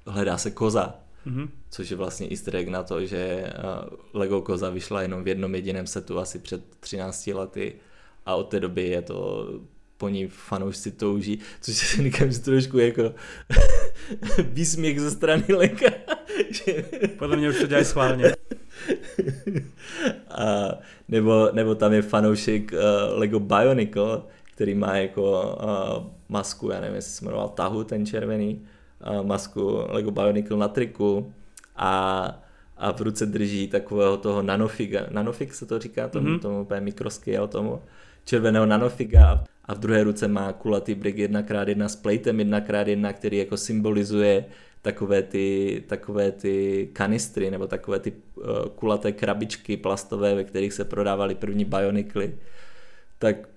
hledá 0.07 0.39
se 0.39 0.51
koza, 0.51 0.95
mm-hmm. 1.27 1.49
což 1.71 1.91
je 1.91 1.97
vlastně 1.97 2.29
easter 2.31 2.57
egg 2.57 2.69
na 2.69 2.83
to, 2.83 3.07
že 3.07 3.53
uh, 3.59 3.99
Lego 4.13 4.43
koza 4.43 4.71
vyšla 4.71 5.03
jenom 5.03 5.25
v 5.25 5.29
jednom 5.29 5.55
jediném 5.55 5.87
setu 5.87 6.19
asi 6.19 6.39
před 6.39 6.77
13 6.81 7.27
lety 7.27 7.75
a 8.27 8.35
od 8.35 8.45
té 8.45 8.61
doby 8.61 8.89
je 8.89 9.03
to 9.03 9.49
po 10.03 10.09
ní 10.09 10.27
fanoušci 10.27 10.91
touží, 10.91 11.39
což 11.61 11.75
si 11.77 12.03
říkám, 12.03 12.33
že 12.33 12.39
trošku 12.39 12.79
jako 12.79 13.15
výsměch 14.43 15.01
ze 15.01 15.11
strany 15.11 15.45
Lega. 15.49 15.91
Podle 17.19 17.37
mě 17.37 17.49
už 17.49 17.59
to 17.59 17.67
dělají 17.67 17.85
schválně. 17.85 18.33
A, 20.29 20.45
nebo, 21.09 21.49
nebo 21.53 21.75
tam 21.75 21.93
je 21.93 22.03
fanoušek 22.03 22.73
uh, 22.73 22.79
Lego 23.19 23.41
Bionicle, 23.41 24.23
který 24.55 24.75
má 24.75 24.97
jako 24.97 25.23
uh, 25.63 26.07
masku, 26.29 26.71
já 26.71 26.81
nevím, 26.81 26.97
jestli 26.97 27.13
se 27.13 27.25
jmenoval 27.25 27.49
Tahu, 27.49 27.85
ten 27.85 28.07
červený, 28.07 28.67
uh, 29.11 29.27
masku 29.27 29.81
Lego 29.89 30.11
Bionicle 30.11 30.57
na 30.57 30.69
triku 30.69 31.33
a, 31.77 32.25
a 32.77 32.93
v 32.93 33.01
ruce 33.01 33.27
drží 33.27 33.69
takového 33.69 34.17
toho 34.17 34.43
nanofiga, 34.43 35.07
nanofig 35.11 35.55
se 35.55 35.67
to 35.67 35.79
říká, 35.79 36.09
tomu, 36.09 36.29
mm-hmm. 36.29 36.41
tomu 36.41 36.61
úplně 36.61 36.81
mikroscale 36.81 37.49
tomu, 37.49 37.83
červeného 38.25 38.67
nanofiga 38.67 39.45
a 39.65 39.75
v 39.75 39.79
druhé 39.79 40.05
ruce 40.05 40.29
má 40.29 40.53
kulatý 40.53 40.95
brick 40.95 41.19
1x1 41.19 41.85
s 41.85 41.97
plejtem 41.97 42.39
1x1, 42.39 43.13
který 43.13 43.37
jako 43.37 43.57
symbolizuje 43.57 44.45
takové 44.83 45.23
ty, 45.23 45.83
takové 45.87 46.33
ty 46.33 46.89
kanistry 46.93 47.51
nebo 47.51 47.67
takové 47.67 47.99
ty 47.99 48.13
uh, 48.13 48.45
kulaté 48.75 49.13
krabičky 49.13 49.77
plastové, 49.77 50.35
ve 50.35 50.45
kterých 50.45 50.73
se 50.73 50.85
prodávaly 50.85 51.35
první 51.35 51.65
bionikly, 51.65 52.35
tak 53.19 53.49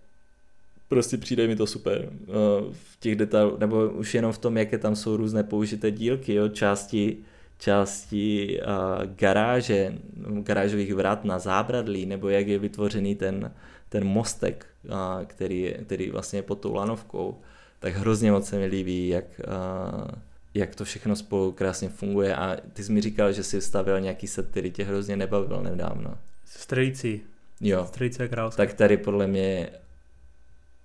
prostě 0.88 1.18
přijde 1.18 1.47
mi 1.47 1.56
to 1.56 1.68
super. 1.68 2.10
Uh, 2.10 2.36
v 2.72 2.99
těch 2.99 3.16
detailů, 3.16 3.58
nebo 3.58 3.89
už 3.89 4.14
jenom 4.14 4.32
v 4.32 4.38
tom, 4.38 4.58
jaké 4.58 4.78
tam 4.78 4.95
jsou 4.95 5.18
různé 5.18 5.43
použité 5.43 5.91
dílky, 5.91 6.34
jo, 6.34 6.49
části, 6.49 7.18
části 7.60 8.60
uh, 8.62 9.16
garáže, 9.16 9.93
garážových 10.41 10.93
vrat 10.93 11.26
na 11.26 11.39
zábradlí, 11.39 12.06
nebo 12.06 12.30
jak 12.30 12.47
je 12.47 12.60
vytvořený 12.60 13.16
ten, 13.16 13.51
ten 13.89 14.03
mostek, 14.03 14.66
uh, 14.90 15.26
který, 15.26 15.76
který 15.86 16.10
vlastně 16.10 16.40
je 16.40 16.44
pod 16.44 16.56
tou 16.56 16.74
lanovkou, 16.74 17.42
tak 17.80 17.94
hrozně 17.94 18.32
moc 18.32 18.48
se 18.48 18.58
mi 18.58 18.66
líbí, 18.66 19.08
jak, 19.08 19.26
uh, 19.48 20.08
jak 20.54 20.76
to 20.76 20.86
všechno 20.86 21.16
spolu 21.16 21.52
krásně 21.52 21.90
funguje 21.90 22.36
a 22.36 22.58
ty 22.74 22.84
jsi 22.84 22.92
mi 22.92 23.02
říkal, 23.02 23.32
že 23.32 23.44
jsi 23.44 23.62
stavil 23.62 24.00
nějaký 24.00 24.28
set, 24.28 24.48
který 24.48 24.72
tě 24.72 24.84
hrozně 24.84 25.18
nebavil 25.18 25.62
nedávno. 25.64 26.18
Strejci. 26.46 27.22
Jo. 27.62 27.86
Strejci 27.88 28.24
a 28.24 28.28
královské. 28.28 28.66
Tak 28.66 28.74
tady 28.74 28.98
podle 28.98 29.28
mě 29.28 29.70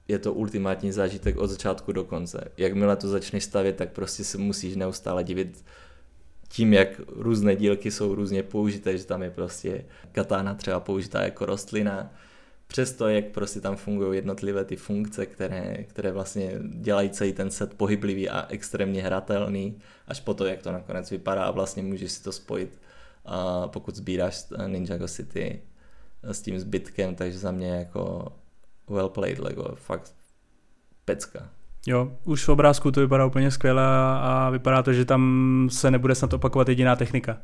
je 0.09 0.19
to 0.19 0.33
ultimátní 0.33 0.93
zážitek 0.93 1.37
od 1.37 1.47
začátku 1.47 1.93
do 1.93 2.05
konce. 2.05 2.49
Jakmile 2.57 2.97
to 2.97 3.09
začneš 3.09 3.45
stavět, 3.45 3.77
tak 3.77 3.93
prostě 3.93 4.25
se 4.25 4.39
musíš 4.39 4.77
neustále 4.77 5.25
divit 5.25 5.65
tím, 6.49 6.73
jak 6.73 6.89
různé 7.09 7.57
dílky 7.57 7.91
jsou 7.91 8.15
různě 8.15 8.43
použité, 8.43 8.99
že 8.99 9.05
tam 9.05 9.23
je 9.23 9.31
prostě 9.31 9.85
katána 10.13 10.55
třeba 10.55 10.81
použitá 10.81 11.23
jako 11.23 11.47
rostlina, 11.47 12.13
přesto, 12.71 13.09
jak 13.09 13.25
prostě 13.25 13.61
tam 13.61 13.77
fungují 13.77 14.19
jednotlivé 14.19 14.65
ty 14.65 14.77
funkce, 14.77 15.27
které, 15.27 15.85
které 15.85 16.13
vlastně 16.13 16.53
dělají 16.63 17.11
celý 17.11 17.33
ten 17.33 17.51
set 17.51 17.75
pohyblivý 17.75 18.29
a 18.29 18.47
extrémně 18.49 19.03
hratelný, 19.03 19.79
až 20.07 20.21
po 20.21 20.35
to, 20.35 20.47
jak 20.47 20.63
to 20.63 20.73
nakonec 20.73 21.11
vypadá 21.11 21.45
a 21.45 21.51
vlastně 21.51 21.83
můžeš 21.83 22.13
si 22.13 22.23
to 22.23 22.33
spojit, 22.33 22.79
a 23.27 23.69
pokud 23.69 23.97
sbíráš 23.97 24.45
Ninjago 24.67 25.09
City 25.09 25.63
s 26.23 26.43
tím 26.43 26.61
zbytkem, 26.61 27.15
takže 27.15 27.39
za 27.39 27.51
mě 27.51 27.69
jako 27.69 28.33
well 28.89 29.09
played 29.09 29.39
Lego, 29.39 29.75
fakt 29.75 30.15
pecka. 31.05 31.49
Jo, 31.87 32.13
už 32.25 32.45
v 32.45 32.49
obrázku 32.49 32.91
to 32.91 33.01
vypadá 33.01 33.27
úplně 33.27 33.51
skvěle 33.51 33.83
a 34.21 34.51
vypadá 34.51 34.83
to, 34.83 34.93
že 34.93 35.05
tam 35.05 35.69
se 35.73 35.91
nebude 35.91 36.15
snad 36.15 36.33
opakovat 36.33 36.69
jediná 36.69 36.97
technika 36.97 37.39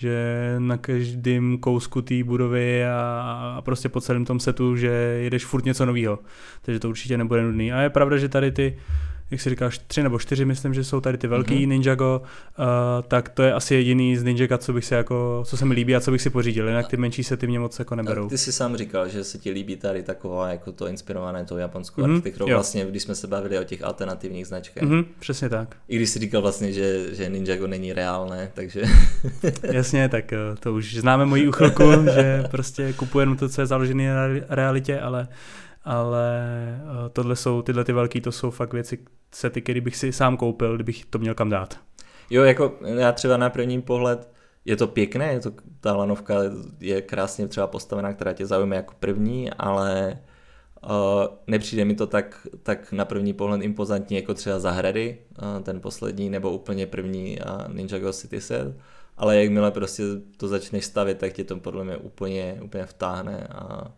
že 0.00 0.54
na 0.58 0.76
každém 0.76 1.58
kousku 1.58 2.02
té 2.02 2.24
budovy 2.24 2.84
a, 2.84 3.54
a 3.56 3.62
prostě 3.62 3.88
po 3.88 4.00
celém 4.00 4.24
tom 4.24 4.40
setu, 4.40 4.76
že 4.76 4.88
jedeš 5.22 5.44
furt 5.44 5.64
něco 5.64 5.86
nového. 5.86 6.18
Takže 6.62 6.80
to 6.80 6.88
určitě 6.88 7.18
nebude 7.18 7.42
nudný. 7.42 7.72
A 7.72 7.80
je 7.80 7.90
pravda, 7.90 8.16
že 8.16 8.28
tady 8.28 8.52
ty 8.52 8.76
jak 9.30 9.40
si 9.40 9.50
říkáš, 9.50 9.78
tři 9.78 10.02
nebo 10.02 10.18
čtyři, 10.18 10.44
myslím, 10.44 10.74
že 10.74 10.84
jsou 10.84 11.00
tady 11.00 11.18
ty 11.18 11.26
velký 11.26 11.54
mm-hmm. 11.54 11.68
Ninjago, 11.68 12.22
uh, 12.58 12.64
tak 13.08 13.28
to 13.28 13.42
je 13.42 13.52
asi 13.52 13.74
jediný 13.74 14.16
z 14.16 14.22
Ninjaga, 14.22 14.58
co 14.58 14.72
bych 14.72 14.84
si 14.84 14.94
jako, 14.94 15.42
co 15.46 15.56
se 15.56 15.64
mi 15.64 15.74
líbí 15.74 15.96
a 15.96 16.00
co 16.00 16.10
bych 16.10 16.22
si 16.22 16.30
pořídil, 16.30 16.68
jinak 16.68 16.88
ty 16.88 16.96
menší 16.96 17.24
se 17.24 17.36
ty 17.36 17.46
mě 17.46 17.58
moc 17.58 17.78
jako 17.78 17.94
neberou. 17.94 18.26
A 18.26 18.28
ty 18.28 18.38
si 18.38 18.52
sám 18.52 18.76
říkal, 18.76 19.08
že 19.08 19.24
se 19.24 19.38
ti 19.38 19.50
líbí 19.50 19.76
tady 19.76 20.02
taková 20.02 20.48
jako 20.48 20.72
to 20.72 20.86
inspirované 20.86 21.44
tou 21.44 21.56
japonskou 21.56 22.02
mm-hmm. 22.02 22.10
architekturou, 22.10 22.46
vlastně, 22.46 22.86
když 22.86 23.02
jsme 23.02 23.14
se 23.14 23.26
bavili 23.26 23.58
o 23.58 23.64
těch 23.64 23.84
alternativních 23.84 24.46
značkách. 24.46 24.84
Mm-hmm, 24.84 25.04
přesně 25.18 25.48
tak. 25.48 25.76
I 25.88 25.96
když 25.96 26.10
si 26.10 26.18
říkal 26.18 26.42
vlastně, 26.42 26.72
že, 26.72 27.14
že 27.14 27.28
Ninjago 27.28 27.66
není 27.66 27.92
reálné, 27.92 28.50
takže... 28.54 28.82
Jasně, 29.62 30.08
tak 30.08 30.32
eh, 30.32 30.38
to 30.60 30.74
už 30.74 30.96
známe 30.96 31.26
moji 31.26 31.48
uchylku, 31.48 31.84
že 32.14 32.44
prostě 32.50 32.92
kupujeme 32.92 33.36
to, 33.36 33.48
co 33.48 33.60
je 33.60 33.66
založené 33.66 34.14
na 34.14 34.26
realitě, 34.48 35.00
ale 35.00 35.28
ale 35.84 36.32
uh, 36.84 37.08
tohle 37.12 37.36
jsou, 37.36 37.62
tyhle 37.62 37.84
ty 37.84 37.92
velký, 37.92 38.20
to 38.20 38.32
jsou 38.32 38.50
fakt 38.50 38.72
věci, 38.72 38.98
sety, 39.34 39.62
které 39.62 39.80
bych 39.80 39.96
si 39.96 40.12
sám 40.12 40.36
koupil, 40.36 40.74
kdybych 40.74 41.04
to 41.04 41.18
měl 41.18 41.34
kam 41.34 41.50
dát. 41.50 41.80
Jo, 42.30 42.42
jako 42.42 42.78
já 42.82 43.12
třeba 43.12 43.36
na 43.36 43.50
první 43.50 43.82
pohled, 43.82 44.28
je 44.64 44.76
to 44.76 44.86
pěkné, 44.86 45.32
je 45.32 45.40
to, 45.40 45.52
ta 45.80 45.96
lanovka 45.96 46.34
je 46.80 47.02
krásně 47.02 47.48
třeba 47.48 47.66
postavená, 47.66 48.12
která 48.12 48.32
tě 48.32 48.46
zaujme 48.46 48.76
jako 48.76 48.94
první, 49.00 49.50
ale 49.50 50.18
uh, 50.84 50.90
nepřijde 51.46 51.84
mi 51.84 51.94
to 51.94 52.06
tak, 52.06 52.46
tak 52.62 52.92
na 52.92 53.04
první 53.04 53.32
pohled 53.32 53.62
impozantní 53.62 54.16
jako 54.16 54.34
třeba 54.34 54.58
Zahrady, 54.58 55.18
uh, 55.42 55.62
ten 55.62 55.80
poslední, 55.80 56.30
nebo 56.30 56.50
úplně 56.50 56.86
první 56.86 57.38
uh, 57.38 57.74
Ninjago 57.74 58.12
City 58.12 58.40
set, 58.40 58.76
ale 59.16 59.42
jakmile 59.42 59.70
prostě 59.70 60.02
to 60.36 60.48
začneš 60.48 60.84
stavit, 60.84 61.18
tak 61.18 61.32
tě 61.32 61.44
to 61.44 61.56
podle 61.56 61.84
mě 61.84 61.96
úplně, 61.96 62.60
úplně 62.62 62.86
vtáhne 62.86 63.48
a 63.52 63.92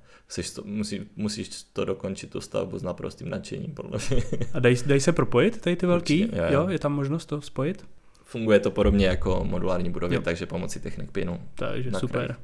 to, 0.54 0.62
musí, 0.64 1.00
musíš 1.16 1.50
to 1.72 1.84
dokončit 1.84 2.30
tu 2.30 2.40
stavbu 2.40 2.78
s 2.78 2.82
naprostým 2.82 3.30
nadšením, 3.30 3.74
podle 3.74 3.98
mě. 4.10 4.22
A 4.54 4.60
dají, 4.60 4.76
dají 4.86 5.00
se 5.00 5.12
propojit 5.12 5.60
tady 5.60 5.76
ty 5.76 5.86
velký? 5.86 6.24
Určitě, 6.24 6.38
jo, 6.38 6.44
jo. 6.44 6.62
jo, 6.62 6.68
je 6.68 6.78
tam 6.78 6.92
možnost 6.92 7.26
to 7.26 7.40
spojit? 7.40 7.84
Funguje 8.24 8.60
to 8.60 8.70
podobně 8.70 9.06
jako 9.06 9.44
modulární 9.44 9.90
budovy, 9.90 10.14
jo. 10.14 10.22
takže 10.22 10.46
pomocí 10.46 10.80
technik 10.80 11.10
pinu. 11.10 11.40
Takže 11.54 11.90
super. 11.98 12.24
Kraj. 12.24 12.36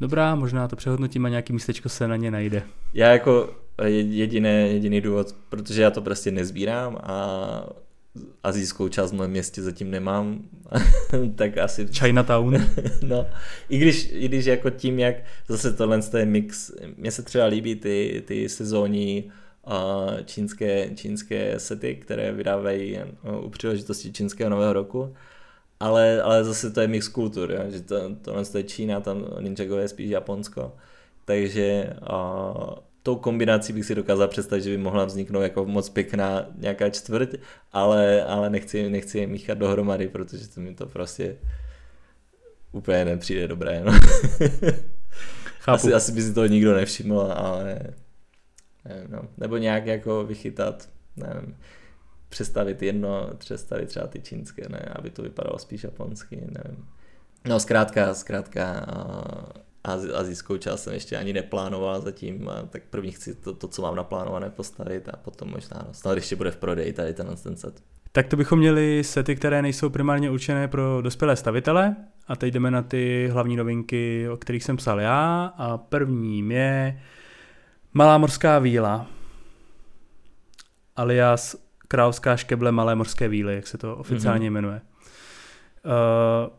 Dobrá, 0.00 0.34
možná 0.34 0.68
to 0.68 0.76
přehodnotím 0.76 1.26
a 1.26 1.28
nějaký 1.28 1.52
místečko 1.52 1.88
se 1.88 2.08
na 2.08 2.16
ně 2.16 2.30
najde. 2.30 2.62
Já 2.94 3.12
jako 3.12 3.54
jediné, 3.86 4.68
jediný 4.68 5.00
důvod, 5.00 5.34
protože 5.48 5.82
já 5.82 5.90
to 5.90 6.02
prostě 6.02 6.30
nezbírám 6.30 6.98
a 7.02 7.66
azijskou 8.42 8.88
část 8.88 9.12
v 9.12 9.14
mém 9.14 9.30
městě 9.30 9.62
zatím 9.62 9.90
nemám, 9.90 10.42
tak 11.34 11.58
asi... 11.58 11.86
Chinatown. 11.86 12.66
no, 13.02 13.26
i 13.68 13.78
když, 13.78 14.08
i 14.12 14.28
když 14.28 14.44
jako 14.44 14.70
tím, 14.70 14.98
jak 14.98 15.16
zase 15.48 15.72
tohle 15.72 16.00
je 16.16 16.26
mix, 16.26 16.72
mně 16.96 17.10
se 17.12 17.22
třeba 17.22 17.44
líbí 17.44 17.74
ty, 17.74 18.22
ty 18.26 18.48
sezónní 18.48 19.32
čínské, 20.24 20.90
čínské 20.94 21.60
sety, 21.60 21.94
které 21.96 22.32
vydávají 22.32 22.98
uh, 22.98 23.44
u 23.44 23.50
příležitosti 23.50 24.12
čínského 24.12 24.50
nového 24.50 24.72
roku, 24.72 25.14
ale, 25.80 26.22
ale 26.22 26.44
zase 26.44 26.70
to 26.70 26.80
je 26.80 26.88
mix 26.88 27.08
kultur, 27.08 27.52
jo? 27.52 27.60
že 27.68 27.80
to, 27.80 28.16
tohle 28.22 28.42
je 28.56 28.62
Čína, 28.62 29.00
tam 29.00 29.24
Ninjago 29.40 29.76
je 29.76 29.88
spíš 29.88 30.10
Japonsko, 30.10 30.72
takže 31.24 31.96
tou 33.06 33.16
kombinací 33.16 33.72
bych 33.72 33.84
si 33.84 33.94
dokázal 33.94 34.28
představit, 34.28 34.62
že 34.62 34.70
by 34.70 34.78
mohla 34.78 35.04
vzniknout 35.04 35.42
jako 35.42 35.64
moc 35.64 35.88
pěkná 35.88 36.46
nějaká 36.58 36.90
čtvrť, 36.90 37.28
ale, 37.72 38.24
ale 38.24 38.50
nechci, 38.50 38.90
nechci 38.90 39.18
je 39.18 39.26
míchat 39.26 39.58
dohromady, 39.58 40.08
protože 40.08 40.48
to 40.48 40.60
mi 40.60 40.74
to 40.74 40.86
prostě 40.86 41.36
úplně 42.72 43.04
nepřijde 43.04 43.48
dobré. 43.48 43.84
No. 43.84 43.92
Asi, 45.66 45.94
asi 45.94 46.12
by 46.12 46.22
si 46.22 46.34
to 46.34 46.46
nikdo 46.46 46.74
nevšiml, 46.74 47.20
ale 47.20 47.80
nevím, 48.84 49.10
no. 49.10 49.22
nebo 49.36 49.56
nějak 49.56 49.86
jako 49.86 50.24
vychytat, 50.24 50.88
nevím, 51.16 51.56
přestavit 52.28 52.82
jedno, 52.82 53.30
přestavit 53.38 53.88
třeba 53.88 54.06
ty 54.06 54.20
čínské, 54.20 54.68
ne, 54.68 54.92
aby 54.96 55.10
to 55.10 55.22
vypadalo 55.22 55.58
spíš 55.58 55.84
japonsky, 55.84 56.36
nevím. 56.36 56.86
No 57.48 57.60
zkrátka, 57.60 58.14
zkrátka 58.14 58.86
azijskou 60.14 60.56
část 60.56 60.82
jsem 60.82 60.92
ještě 60.92 61.16
ani 61.16 61.32
neplánoval 61.32 62.00
zatím, 62.00 62.50
tak 62.70 62.82
první 62.90 63.12
chci 63.12 63.34
to, 63.34 63.54
to, 63.54 63.68
co 63.68 63.82
mám 63.82 63.96
naplánované 63.96 64.50
postavit 64.50 65.08
a 65.08 65.16
potom 65.16 65.50
možná, 65.50 65.84
no, 65.86 65.94
snad 65.94 66.14
ještě 66.14 66.36
bude 66.36 66.50
v 66.50 66.56
prodeji 66.56 66.92
tady 66.92 67.14
ten, 67.14 67.36
ten 67.42 67.56
set. 67.56 67.82
Tak 68.12 68.26
to 68.26 68.36
bychom 68.36 68.58
měli 68.58 69.04
sety, 69.04 69.36
které 69.36 69.62
nejsou 69.62 69.90
primárně 69.90 70.30
určené 70.30 70.68
pro 70.68 71.02
dospělé 71.02 71.36
stavitele 71.36 71.96
a 72.28 72.36
teď 72.36 72.54
jdeme 72.54 72.70
na 72.70 72.82
ty 72.82 73.28
hlavní 73.32 73.56
novinky, 73.56 74.28
o 74.28 74.36
kterých 74.36 74.64
jsem 74.64 74.76
psal 74.76 75.00
já 75.00 75.52
a 75.58 75.78
prvním 75.78 76.50
je 76.50 77.02
Malá 77.94 78.18
morská 78.18 78.58
víla 78.58 79.06
alias 80.96 81.56
Královská 81.88 82.36
škeble 82.36 82.72
Malé 82.72 82.94
morské 82.94 83.28
víly, 83.28 83.54
jak 83.54 83.66
se 83.66 83.78
to 83.78 83.96
oficiálně 83.96 84.50
mm-hmm. 84.50 84.52
jmenuje. 84.52 84.80
Uh, 85.84 86.52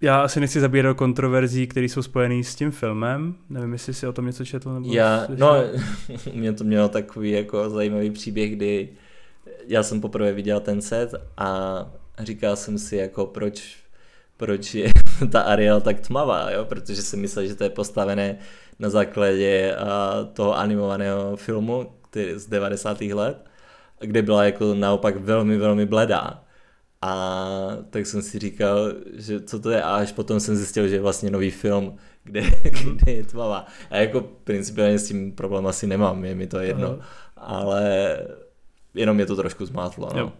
já 0.00 0.20
asi 0.20 0.40
nechci 0.40 0.60
zabírat 0.60 0.90
do 0.90 0.94
kontroverzí, 0.94 1.66
které 1.66 1.86
jsou 1.86 2.02
spojené 2.02 2.44
s 2.44 2.54
tím 2.54 2.70
filmem. 2.70 3.34
Nevím, 3.50 3.72
jestli 3.72 3.94
si 3.94 4.06
o 4.06 4.12
tom 4.12 4.26
něco 4.26 4.44
četl. 4.44 4.72
Nebo 4.74 4.94
já, 4.94 5.26
no, 5.36 5.54
mě 6.34 6.52
to 6.52 6.64
mělo 6.64 6.88
takový 6.88 7.30
jako 7.30 7.70
zajímavý 7.70 8.10
příběh, 8.10 8.56
kdy 8.56 8.88
já 9.66 9.82
jsem 9.82 10.00
poprvé 10.00 10.32
viděl 10.32 10.60
ten 10.60 10.82
set 10.82 11.14
a 11.36 11.76
říkal 12.18 12.56
jsem 12.56 12.78
si 12.78 12.96
jako 12.96 13.26
proč, 13.26 13.76
proč 14.36 14.74
je 14.74 14.90
ta 15.32 15.40
Ariel 15.40 15.80
tak 15.80 16.00
tmavá, 16.00 16.50
jo? 16.50 16.64
protože 16.64 17.02
jsem 17.02 17.20
myslel, 17.20 17.46
že 17.46 17.54
to 17.54 17.64
je 17.64 17.70
postavené 17.70 18.38
na 18.78 18.90
základě 18.90 19.76
toho 20.32 20.58
animovaného 20.58 21.36
filmu 21.36 21.86
který, 22.10 22.32
z 22.38 22.46
90. 22.46 23.00
let, 23.00 23.44
kde 24.00 24.22
byla 24.22 24.44
jako 24.44 24.74
naopak 24.74 25.16
velmi, 25.16 25.56
velmi 25.56 25.86
bledá. 25.86 26.44
A 27.02 27.46
tak 27.90 28.06
jsem 28.06 28.22
si 28.22 28.38
říkal, 28.38 28.92
že 29.14 29.40
co 29.40 29.60
to 29.60 29.70
je 29.70 29.82
a 29.82 29.96
až 29.96 30.12
potom 30.12 30.40
jsem 30.40 30.56
zjistil, 30.56 30.88
že 30.88 30.94
je 30.94 31.00
vlastně 31.00 31.30
nový 31.30 31.50
film, 31.50 31.96
kde, 32.24 32.42
kde 32.94 33.12
je 33.12 33.24
tmavá. 33.24 33.66
A 33.90 33.96
jako 33.96 34.20
principiálně 34.20 34.98
s 34.98 35.08
tím 35.08 35.32
problém 35.32 35.66
asi 35.66 35.86
nemám, 35.86 36.24
je 36.24 36.34
mi 36.34 36.46
to 36.46 36.58
jedno, 36.58 36.88
Aha. 36.88 36.98
ale 37.36 38.16
jenom 38.94 39.20
je 39.20 39.26
to 39.26 39.36
trošku 39.36 39.66
zmátlo. 39.66 40.08
No. 40.14 40.20
Jo. 40.20 40.32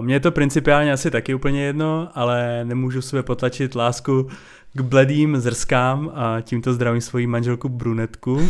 Mně 0.00 0.14
je 0.14 0.20
to 0.20 0.32
principiálně 0.32 0.92
asi 0.92 1.10
taky 1.10 1.34
úplně 1.34 1.64
jedno, 1.64 2.08
ale 2.14 2.64
nemůžu 2.64 3.02
sebe 3.02 3.22
potlačit 3.22 3.74
lásku 3.74 4.28
k 4.72 4.80
bledým 4.80 5.36
zrskám 5.36 6.12
a 6.14 6.40
tímto 6.40 6.72
zdravím 6.72 7.00
svoji 7.00 7.26
manželku 7.26 7.68
brunetku. 7.68 8.34
Uh, 8.34 8.48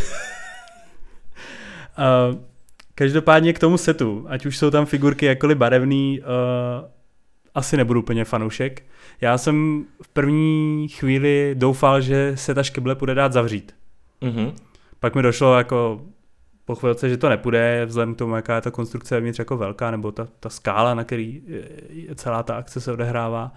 každopádně 2.95 3.53
k 3.53 3.59
tomu 3.59 3.77
setu, 3.77 4.25
ať 4.29 4.45
už 4.45 4.57
jsou 4.57 4.71
tam 4.71 4.85
figurky 4.85 5.25
jakkoliv 5.25 5.57
barevný, 5.57 6.19
uh, 6.19 6.25
asi 7.55 7.77
nebudu 7.77 7.99
úplně 7.99 8.25
fanoušek. 8.25 8.83
Já 9.21 9.37
jsem 9.37 9.85
v 10.01 10.07
první 10.07 10.87
chvíli 10.87 11.55
doufal, 11.57 12.01
že 12.01 12.31
se 12.35 12.53
ta 12.53 12.63
škeble 12.63 12.95
bude 12.95 13.15
dát 13.15 13.33
zavřít. 13.33 13.75
Mhm. 14.21 14.51
Pak 14.99 15.15
mi 15.15 15.21
došlo 15.21 15.57
jako 15.57 16.01
po 16.65 16.75
chvilce, 16.75 17.09
že 17.09 17.17
to 17.17 17.29
nepůjde, 17.29 17.85
vzhledem 17.85 18.15
k 18.15 18.17
tomu, 18.17 18.35
jaká 18.35 18.55
je 18.55 18.61
ta 18.61 18.71
konstrukce 18.71 19.15
vevnitř 19.15 19.39
jako 19.39 19.57
velká, 19.57 19.91
nebo 19.91 20.11
ta, 20.11 20.27
ta 20.39 20.49
skála, 20.49 20.93
na 20.93 21.03
který 21.03 21.41
je- 21.47 22.15
celá 22.15 22.43
ta 22.43 22.55
akce 22.55 22.81
se 22.81 22.91
odehrává. 22.91 23.53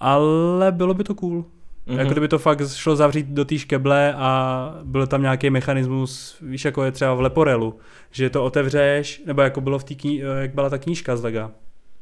Ale 0.00 0.72
bylo 0.72 0.94
by 0.94 1.04
to 1.04 1.14
cool. 1.14 1.34
Mhm. 1.36 1.44
Mm-hmm. 1.86 1.98
Jako 1.98 2.10
kdyby 2.10 2.28
to 2.28 2.38
fakt 2.38 2.68
šlo 2.74 2.96
zavřít 2.96 3.26
do 3.26 3.44
té 3.44 3.58
škeble 3.58 4.14
a 4.16 4.74
byl 4.84 5.06
tam 5.06 5.22
nějaký 5.22 5.50
mechanismus, 5.50 6.36
víš, 6.42 6.64
jako 6.64 6.84
je 6.84 6.92
třeba 6.92 7.14
v 7.14 7.20
Leporelu, 7.20 7.78
že 8.10 8.30
to 8.30 8.44
otevřeš, 8.44 9.22
nebo 9.26 9.42
jako 9.42 9.60
bylo 9.60 9.78
v 9.78 9.84
té 9.84 9.94
jak 10.40 10.54
byla 10.54 10.70
ta 10.70 10.78
knížka 10.78 11.16
z 11.16 11.22
Lega. 11.22 11.50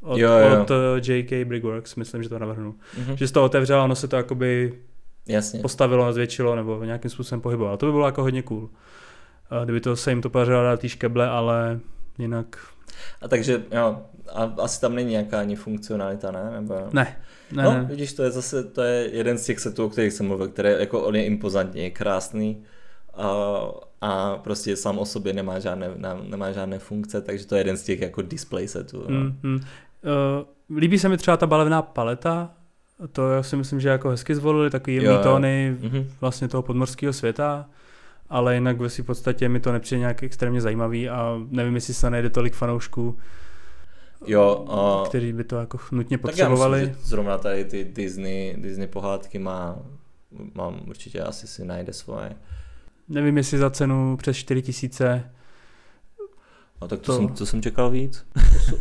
Od, 0.02 0.18
Jo, 0.18 0.30
jo. 0.32 0.62
od 0.62 0.70
eh, 0.70 1.12
J.K. 1.12 1.44
Brigworks, 1.44 1.96
myslím, 1.96 2.22
že 2.22 2.28
to 2.28 2.38
navrhnu. 2.38 2.74
Mhm. 2.98 3.16
Že 3.16 3.26
se 3.28 3.32
to 3.34 3.44
otevřelo 3.44 3.84
ono 3.84 3.94
se 3.94 4.08
to 4.08 4.16
jakoby 4.16 4.74
Jasně. 5.28 5.60
postavilo, 5.60 6.12
zvětšilo 6.12 6.56
nebo 6.56 6.84
nějakým 6.84 7.10
způsobem 7.10 7.40
pohybovalo. 7.40 7.76
To 7.76 7.86
by 7.86 7.92
bylo 7.92 8.06
jako 8.06 8.22
hodně 8.22 8.42
cool. 8.42 8.70
A 9.50 9.64
Kdyby 9.64 9.80
to 9.80 9.96
se 9.96 10.10
jim 10.10 10.22
to 10.22 10.30
podařilo 10.30 10.62
dát 10.62 10.80
té 10.80 10.88
škeble, 10.88 11.28
ale 11.28 11.80
jinak 12.18 12.56
A 13.22 13.28
takže, 13.28 13.62
jo, 13.72 14.02
a 14.32 14.42
asi 14.58 14.80
tam 14.80 14.94
není 14.94 15.10
nějaká 15.10 15.40
ani 15.40 15.56
funkcionalita, 15.56 16.30
ne? 16.30 16.50
Nebo... 16.54 16.74
ne. 16.92 17.16
Ne, 17.52 17.62
no, 17.62 17.72
ne. 17.72 17.84
vidíš, 17.90 18.12
to 18.12 18.22
je 18.22 18.30
zase, 18.30 18.64
to 18.64 18.82
je 18.82 19.08
jeden 19.16 19.38
z 19.38 19.44
těch 19.44 19.60
setů, 19.60 19.84
o 19.84 19.88
kterých 19.88 20.12
jsem 20.12 20.26
mluvil, 20.26 20.48
který 20.48 20.68
jako 20.78 21.02
on 21.02 21.16
je 21.16 21.24
impozantní, 21.24 21.82
je 21.82 21.90
krásný 21.90 22.62
a, 23.14 23.28
a 24.00 24.36
prostě 24.36 24.76
sám 24.76 24.98
o 24.98 25.04
sobě 25.04 25.32
nemá 25.32 25.58
žádné, 25.58 25.90
ne- 25.96 26.16
nemá 26.28 26.52
žádné 26.52 26.78
funkce, 26.78 27.20
takže 27.20 27.46
to 27.46 27.54
je 27.54 27.60
jeden 27.60 27.76
z 27.76 27.82
těch 27.82 28.00
jako 28.00 28.22
display 28.22 28.68
setů. 28.68 29.04
No. 29.08 29.20
Mm, 29.20 29.38
mm. 29.42 29.60
Uh, 30.04 30.78
líbí 30.78 30.98
se 30.98 31.08
mi 31.08 31.16
třeba 31.16 31.36
ta 31.36 31.46
balevná 31.46 31.82
paleta, 31.82 32.50
to 33.12 33.30
já 33.30 33.42
si 33.42 33.56
myslím, 33.56 33.80
že 33.80 33.88
jako 33.88 34.08
hezky 34.08 34.34
zvolili, 34.34 34.70
takový 34.70 34.96
jemný 34.96 35.18
tóny 35.22 35.76
Mhm. 35.80 36.08
vlastně 36.20 36.48
toho 36.48 36.62
podmorského 36.62 37.12
světa, 37.12 37.68
ale 38.30 38.54
jinak 38.54 38.80
ve 38.80 38.90
svým 38.90 39.04
podstatě 39.04 39.48
mi 39.48 39.60
to 39.60 39.72
nepřijde 39.72 39.98
nějak 39.98 40.22
extrémně 40.22 40.60
zajímavý 40.60 41.08
a 41.08 41.40
nevím, 41.50 41.74
jestli 41.74 41.94
se 41.94 42.10
najde 42.10 42.30
tolik 42.30 42.54
fanoušků, 42.54 43.18
Jo, 44.26 44.64
a, 44.70 45.08
kteří 45.08 45.32
by 45.32 45.44
to 45.44 45.56
jako 45.56 45.78
nutně 45.92 46.18
tak 46.18 46.24
já 46.24 46.30
potřebovali. 46.30 46.80
myslím, 46.80 46.96
že 47.02 47.04
zrovna 47.08 47.38
tady 47.38 47.64
ty 47.64 47.84
Disney, 47.84 48.56
Disney 48.58 48.86
pohádky 48.86 49.38
má, 49.38 49.76
mám 50.54 50.80
určitě 50.88 51.20
asi 51.20 51.46
si 51.46 51.64
najde 51.64 51.92
svoje. 51.92 52.32
Nevím, 53.08 53.36
jestli 53.36 53.58
za 53.58 53.70
cenu 53.70 54.16
přes 54.16 54.36
4000, 54.36 55.30
No 56.82 56.88
tak 56.88 57.00
to, 57.00 57.06
To- 57.06 57.16
Jsem, 57.18 57.28
to 57.28 57.46
jsem 57.46 57.62
čekal 57.62 57.90
víc. 57.90 58.26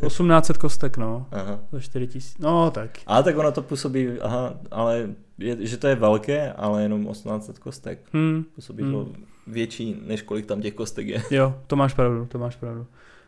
1800 0.07 0.57
kostek, 0.57 0.97
no, 0.97 1.27
Aha. 1.31 1.59
za 1.71 1.79
4000, 1.79 2.35
no 2.39 2.71
tak. 2.71 2.97
Ale 3.05 3.23
tak 3.23 3.37
ono 3.37 3.51
to 3.51 3.61
působí, 3.61 4.07
aha, 4.21 4.53
ale 4.71 5.09
je, 5.37 5.65
že 5.67 5.77
to 5.77 5.87
je 5.87 5.95
velké, 5.95 6.51
ale 6.53 6.83
jenom 6.83 7.07
1800 7.07 7.59
kostek. 7.59 7.99
Hmm, 8.13 8.43
Působí 8.55 8.83
Hmm. 8.83 8.91
to 8.93 9.07
větší, 9.47 10.01
než 10.07 10.21
kolik 10.21 10.45
tam 10.45 10.61
těch 10.61 10.73
kostek 10.73 11.07
je. 11.07 11.23
jo, 11.31 11.55
to 11.67 11.75
máš 11.75 11.93
pravdu, 11.93 12.25
to 12.25 12.39
máš 12.39 12.55
pravdu. 12.55 12.87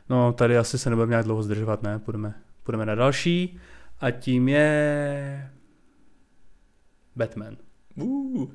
No, 0.10 0.34
tady 0.34 0.58
asi 0.58 0.78
se 0.78 0.90
nebudeme 0.90 1.10
nějak 1.10 1.26
dlouho 1.26 1.44
zdržovat, 1.44 1.84
ne? 1.84 2.00
Půjdeme, 2.00 2.34
půjdeme 2.64 2.86
na 2.86 2.96
další 2.96 3.58
a 4.02 4.12
tím 4.12 4.50
je 4.50 5.50
Batman. 7.16 7.56
Uh. 7.96 8.46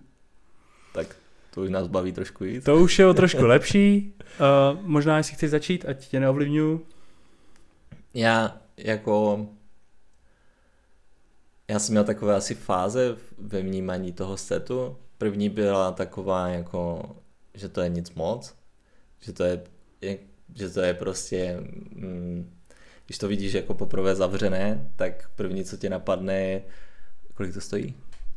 To 1.50 1.60
už 1.60 1.70
nás 1.70 1.86
baví 1.86 2.12
trošku 2.12 2.44
víc. 2.44 2.64
To 2.64 2.76
už 2.76 2.98
je 2.98 3.06
o 3.06 3.14
trošku 3.14 3.46
lepší. 3.46 4.14
Uh, 4.40 4.80
možná, 4.82 5.16
jestli 5.16 5.34
chceš 5.34 5.50
začít, 5.50 5.84
ať 5.88 6.08
tě 6.08 6.20
neovlivňuju. 6.20 6.86
Já 8.14 8.56
jako... 8.76 9.46
Já 11.70 11.78
jsem 11.78 11.92
měl 11.92 12.04
takové 12.04 12.34
asi 12.36 12.54
fáze 12.54 13.16
ve 13.38 13.62
vnímání 13.62 14.12
toho 14.12 14.36
setu. 14.36 14.96
První 15.18 15.48
byla 15.48 15.92
taková 15.92 16.48
jako, 16.48 17.02
že 17.54 17.68
to 17.68 17.80
je 17.80 17.88
nic 17.88 18.14
moc, 18.14 18.54
že 19.20 19.32
to 19.32 19.44
je, 19.44 19.62
je 20.00 20.18
že 20.54 20.70
to 20.70 20.80
je 20.80 20.94
prostě, 20.94 21.56
mm, 21.94 22.56
když 23.06 23.18
to 23.18 23.28
vidíš 23.28 23.52
jako 23.52 23.74
poprvé 23.74 24.14
zavřené, 24.14 24.90
tak 24.96 25.30
první, 25.36 25.64
co 25.64 25.76
tě 25.76 25.90
napadne, 25.90 26.40
je, 26.40 26.62
kolik 27.34 27.54
to 27.54 27.60
stojí? 27.60 27.94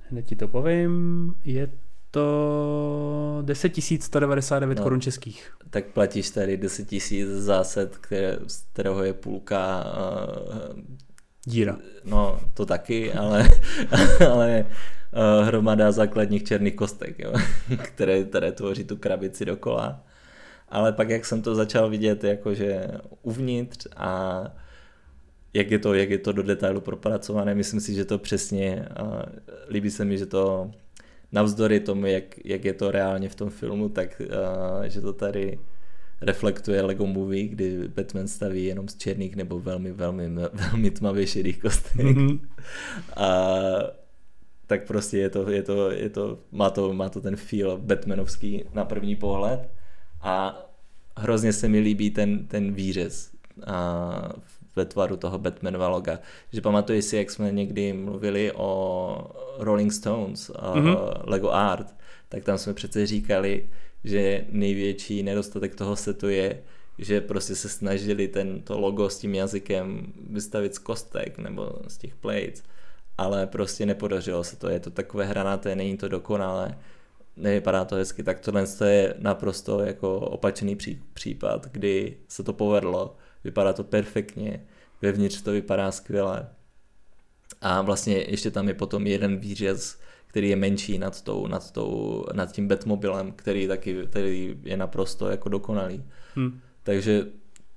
Hned 0.10 0.26
ti 0.26 0.36
to 0.36 0.48
povím. 0.48 1.34
Je 1.46 1.72
to 2.12 3.42
10 3.46 3.74
199 4.02 4.78
No. 4.78 4.84
korun 4.84 5.02
českých. 5.02 5.54
tak 5.70 5.86
platíš 5.86 6.30
tady 6.30 6.58
10 6.58 6.88
tisíc 6.88 7.28
zásad, 7.28 7.98
které, 7.98 8.38
z 8.48 8.64
kterého 8.74 9.04
je 9.04 9.14
půlka, 9.14 9.86
uh, 10.74 10.80
Díra. 11.46 11.78
no 12.06 12.40
to 12.54 12.66
taky, 12.66 13.14
ale, 13.14 13.50
ale 14.32 14.66
uh, 14.66 15.48
hromada 15.48 15.92
základních 15.92 16.44
černých 16.44 16.76
kostek, 16.76 17.20
jo, 17.20 17.34
které, 17.84 18.24
které 18.24 18.52
tvoří 18.52 18.84
tu 18.84 18.98
krabici 18.98 19.46
dokola. 19.46 20.04
Ale 20.70 20.94
pak, 20.94 21.10
jak 21.10 21.26
jsem 21.26 21.42
to 21.42 21.56
začal 21.56 21.90
vidět 21.90 22.24
jakože 22.24 22.88
uvnitř 23.22 23.88
a 23.98 24.44
jak 25.54 25.72
je 25.72 25.80
to, 25.80 25.94
jak 25.94 26.10
je 26.10 26.18
to 26.18 26.32
do 26.32 26.44
detailu 26.44 26.82
propracované, 26.82 27.56
myslím 27.56 27.80
si, 27.80 27.94
že 27.94 28.06
to 28.06 28.18
přesně, 28.18 28.88
uh, 29.02 29.22
líbí 29.70 29.92
se 29.92 30.06
mi, 30.06 30.18
že 30.18 30.26
to 30.26 30.72
navzdory 31.32 31.80
tomu, 31.80 32.06
jak, 32.06 32.46
jak 32.46 32.66
je 32.66 32.74
to 32.74 32.92
reálně 32.92 33.30
v 33.30 33.36
tom 33.36 33.50
filmu, 33.50 33.90
tak 33.90 34.22
uh, 34.22 34.84
že 34.84 35.02
to 35.02 35.14
tady 35.14 35.60
reflektuje 36.22 36.82
Lego 36.82 37.06
Movie, 37.06 37.48
kdy 37.48 37.88
Batman 37.88 38.28
staví 38.28 38.66
jenom 38.66 38.88
z 38.88 38.98
černých 38.98 39.36
nebo 39.36 39.60
velmi, 39.60 39.92
velmi, 39.92 40.30
velmi 40.54 40.92
tmavě 40.92 41.28
šedých 41.28 41.60
kostek. 41.60 42.06
Mhm. 42.06 42.40
A 43.16 43.28
tak 44.68 44.88
prostě 44.88 45.18
je 45.18 45.30
to, 45.30 45.50
je 45.50 45.64
to, 45.64 45.92
je 45.92 46.10
to, 46.10 46.40
má 46.52 46.70
to, 46.70 46.94
má 46.94 47.10
to 47.10 47.22
ten 47.22 47.36
feel 47.36 47.78
Batmanovský 47.78 48.64
na 48.74 48.86
první 48.86 49.16
pohled 49.16 49.70
a 50.22 50.66
hrozně 51.18 51.54
se 51.54 51.68
mi 51.68 51.80
líbí 51.80 52.12
ten, 52.12 52.48
ten 52.48 52.74
výřez 52.74 53.32
a 53.66 54.34
ve 54.76 54.86
tvaru 54.86 55.18
toho 55.18 55.38
Batmanova 55.38 55.88
loga. 55.88 56.20
Že 56.54 56.62
pamatuješ 56.62 57.06
si, 57.06 57.18
jak 57.18 57.32
jsme 57.32 57.52
někdy 57.52 57.94
mluvili 57.94 58.52
o 58.56 59.32
Rolling 59.58 59.94
Stones, 59.94 60.52
a 60.56 60.76
Mhm. 60.76 60.96
Lego 61.24 61.50
Art, 61.52 61.96
tak 62.30 62.44
tam 62.44 62.58
jsme 62.58 62.74
přece 62.74 63.06
říkali, 63.06 63.70
že 64.04 64.46
největší 64.50 65.24
nedostatek 65.24 65.76
toho 65.76 65.96
setu 65.96 66.30
je, 66.30 66.62
že 66.98 67.22
prostě 67.22 67.56
se 67.56 67.70
snažili 67.70 68.28
ten, 68.28 68.62
to 68.62 68.80
logo 68.80 69.10
s 69.10 69.20
tím 69.20 69.36
jazykem 69.36 70.14
vystavit 70.30 70.76
z 70.76 70.80
kostek 70.80 71.38
nebo 71.38 71.72
z 71.88 71.98
těch 71.98 72.16
plates, 72.16 72.64
ale 73.18 73.48
prostě 73.48 73.86
nepodařilo 73.86 74.44
se 74.44 74.56
to. 74.56 74.70
Je 74.70 74.80
to 74.80 74.90
takové 74.92 75.26
hranaté, 75.26 75.76
není 75.76 75.98
to 75.98 76.08
dokonalé, 76.08 76.78
nevypadá 77.38 77.86
to 77.86 77.96
hezky, 77.96 78.24
tak 78.24 78.40
tohle 78.40 78.66
je 78.86 79.14
naprosto 79.20 79.80
jako 79.80 80.20
opačný 80.20 80.76
pří, 80.76 81.02
případ, 81.14 81.68
kdy 81.72 82.18
se 82.28 82.44
to 82.44 82.54
povedlo, 82.54 83.16
vypadá 83.44 83.74
to 83.74 83.84
perfektně, 83.84 84.66
vevnitř 85.02 85.42
to 85.42 85.52
vypadá 85.52 85.92
skvěle. 85.92 86.50
A 87.62 87.82
vlastně 87.82 88.16
ještě 88.28 88.52
tam 88.52 88.68
je 88.68 88.74
potom 88.74 89.08
jeden 89.08 89.38
výřez, 89.38 90.00
který 90.28 90.50
je 90.50 90.56
menší 90.56 90.98
nad, 90.98 91.22
tou, 91.22 91.48
nad, 91.48 91.72
tou, 91.72 92.26
nad 92.34 92.52
tím 92.52 92.68
Batmobilem, 92.68 93.32
který 93.32 93.68
taky 93.68 94.08
který 94.10 94.58
je 94.64 94.78
naprosto 94.78 95.30
jako 95.30 95.50
dokonalý. 95.50 96.04
Hm. 96.36 96.60
Takže 96.84 97.26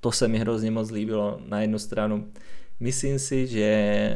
to 0.00 0.12
se 0.12 0.28
mi 0.28 0.38
hrozně 0.38 0.70
moc 0.70 0.90
líbilo 0.90 1.40
na 1.46 1.60
jednu 1.60 1.78
stranu. 1.78 2.32
Myslím 2.80 3.18
si, 3.18 3.46
že 3.46 4.14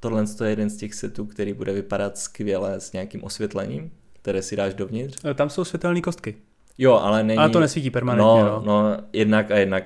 tohle 0.00 0.24
je 0.44 0.50
jeden 0.50 0.70
z 0.70 0.76
těch 0.76 0.94
setů, 0.94 1.26
který 1.26 1.52
bude 1.52 1.72
vypadat 1.72 2.18
skvěle 2.18 2.80
s 2.80 2.92
nějakým 2.92 3.24
osvětlením, 3.24 3.90
které 4.12 4.42
si 4.42 4.56
dáš 4.56 4.74
dovnitř. 4.74 5.16
Tam 5.34 5.50
jsou 5.50 5.64
světelné 5.64 6.00
kostky. 6.00 6.36
Jo, 6.78 6.92
ale 6.94 7.22
není... 7.22 7.38
Ale 7.38 7.50
to 7.50 7.60
nesvítí 7.60 7.90
permanentně, 7.90 8.42
no, 8.42 8.62
no. 8.64 8.82
no, 8.82 8.96
jednak 9.12 9.50
a 9.50 9.58
jednak 9.58 9.84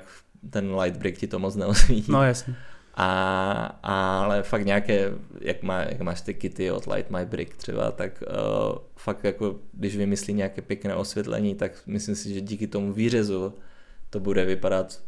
ten 0.50 0.74
light 0.74 0.98
brick 0.98 1.18
ti 1.18 1.26
to 1.26 1.38
moc 1.38 1.56
neosvítí. 1.56 2.12
No 2.12 2.22
jasně. 2.22 2.56
A, 2.98 3.78
ale 3.82 4.42
fakt 4.42 4.64
nějaké, 4.64 5.10
jak, 5.40 5.62
má, 5.62 5.80
jak 5.80 6.00
máš 6.00 6.20
ty 6.20 6.34
kity 6.34 6.70
od 6.70 6.86
Light 6.86 7.10
My 7.10 7.26
Brick 7.26 7.56
třeba, 7.56 7.90
tak 7.90 8.22
uh, 8.22 8.78
fakt 8.96 9.24
jako, 9.24 9.56
když 9.72 9.96
vymyslí 9.96 10.34
nějaké 10.34 10.62
pěkné 10.62 10.94
osvětlení, 10.94 11.54
tak 11.54 11.72
myslím 11.86 12.14
si, 12.14 12.34
že 12.34 12.40
díky 12.40 12.66
tomu 12.66 12.92
výřezu 12.92 13.54
to 14.10 14.20
bude 14.20 14.44
vypadat 14.44 15.02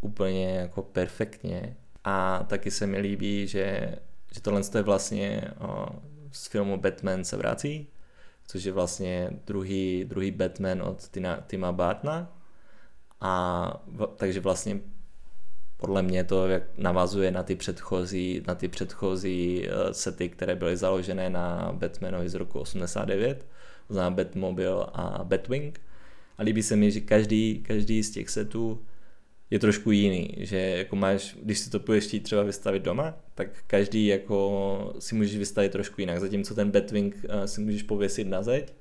úplně 0.00 0.48
jako 0.48 0.82
perfektně. 0.82 1.76
A 2.04 2.44
taky 2.48 2.70
se 2.70 2.86
mi 2.86 2.98
líbí, 2.98 3.46
že, 3.46 3.94
že 4.34 4.40
tohle 4.40 4.60
je 4.76 4.82
vlastně 4.82 5.42
uh, 5.60 5.86
z 6.32 6.46
filmu 6.46 6.76
Batman 6.76 7.24
se 7.24 7.36
vrací, 7.36 7.86
což 8.46 8.64
je 8.64 8.72
vlastně 8.72 9.30
druhý, 9.46 10.04
druhý 10.04 10.30
Batman 10.30 10.82
od 10.82 11.08
Tina, 11.08 11.36
Tima 11.46 11.72
Bartna. 11.72 12.35
A 13.20 13.82
v, 13.86 14.06
takže 14.16 14.40
vlastně 14.40 14.80
podle 15.76 16.02
mě 16.02 16.24
to 16.24 16.46
jak 16.46 16.62
navazuje 16.78 17.30
na 17.30 17.42
ty 17.42 17.56
předchozí, 17.56 18.42
na 18.46 18.54
ty 18.54 18.68
předchozí 18.68 19.62
uh, 19.68 19.90
sety, 19.90 20.28
které 20.28 20.56
byly 20.56 20.76
založené 20.76 21.30
na 21.30 21.72
Batmanovi 21.72 22.28
z 22.28 22.34
roku 22.34 22.60
89, 22.60 23.46
znamená 23.88 24.16
Batmobile 24.16 24.86
a 24.92 25.24
Batwing. 25.24 25.80
A 26.38 26.42
líbí 26.42 26.62
se 26.62 26.76
mi, 26.76 26.90
že 26.90 27.00
každý, 27.00 27.62
každý 27.66 28.02
z 28.02 28.10
těch 28.10 28.30
setů 28.30 28.82
je 29.50 29.58
trošku 29.58 29.90
jiný, 29.90 30.34
že 30.38 30.58
jako 30.58 30.96
máš, 30.96 31.36
když 31.42 31.58
si 31.58 31.70
to 31.70 31.80
chtít 31.98 32.20
třeba 32.20 32.42
vystavit 32.42 32.82
doma, 32.82 33.14
tak 33.34 33.48
každý 33.66 34.06
jako 34.06 34.94
si 34.98 35.14
můžeš 35.14 35.36
vystavit 35.36 35.72
trošku 35.72 36.00
jinak, 36.00 36.20
zatímco 36.20 36.54
ten 36.54 36.70
Batwing 36.70 37.14
uh, 37.24 37.44
si 37.44 37.60
můžeš 37.60 37.82
pověsit 37.82 38.28
na 38.28 38.42
zeď, 38.42 38.72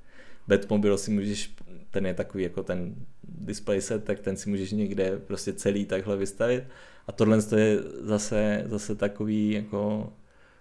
Batmobil 0.47 0.97
si 0.97 1.11
můžeš, 1.11 1.55
ten 1.95 2.05
je 2.05 2.13
takový 2.13 2.43
jako 2.43 2.63
ten 2.63 2.95
display 3.23 3.81
set, 3.81 4.03
tak 4.03 4.19
ten 4.19 4.37
si 4.37 4.49
můžeš 4.49 4.71
někde 4.71 5.17
prostě 5.17 5.53
celý 5.53 5.85
takhle 5.85 6.17
vystavit. 6.17 6.63
A 7.07 7.11
tohle 7.11 7.37
je 7.55 7.79
zase, 8.01 8.63
zase 8.67 8.95
takový 8.95 9.51
jako 9.51 10.13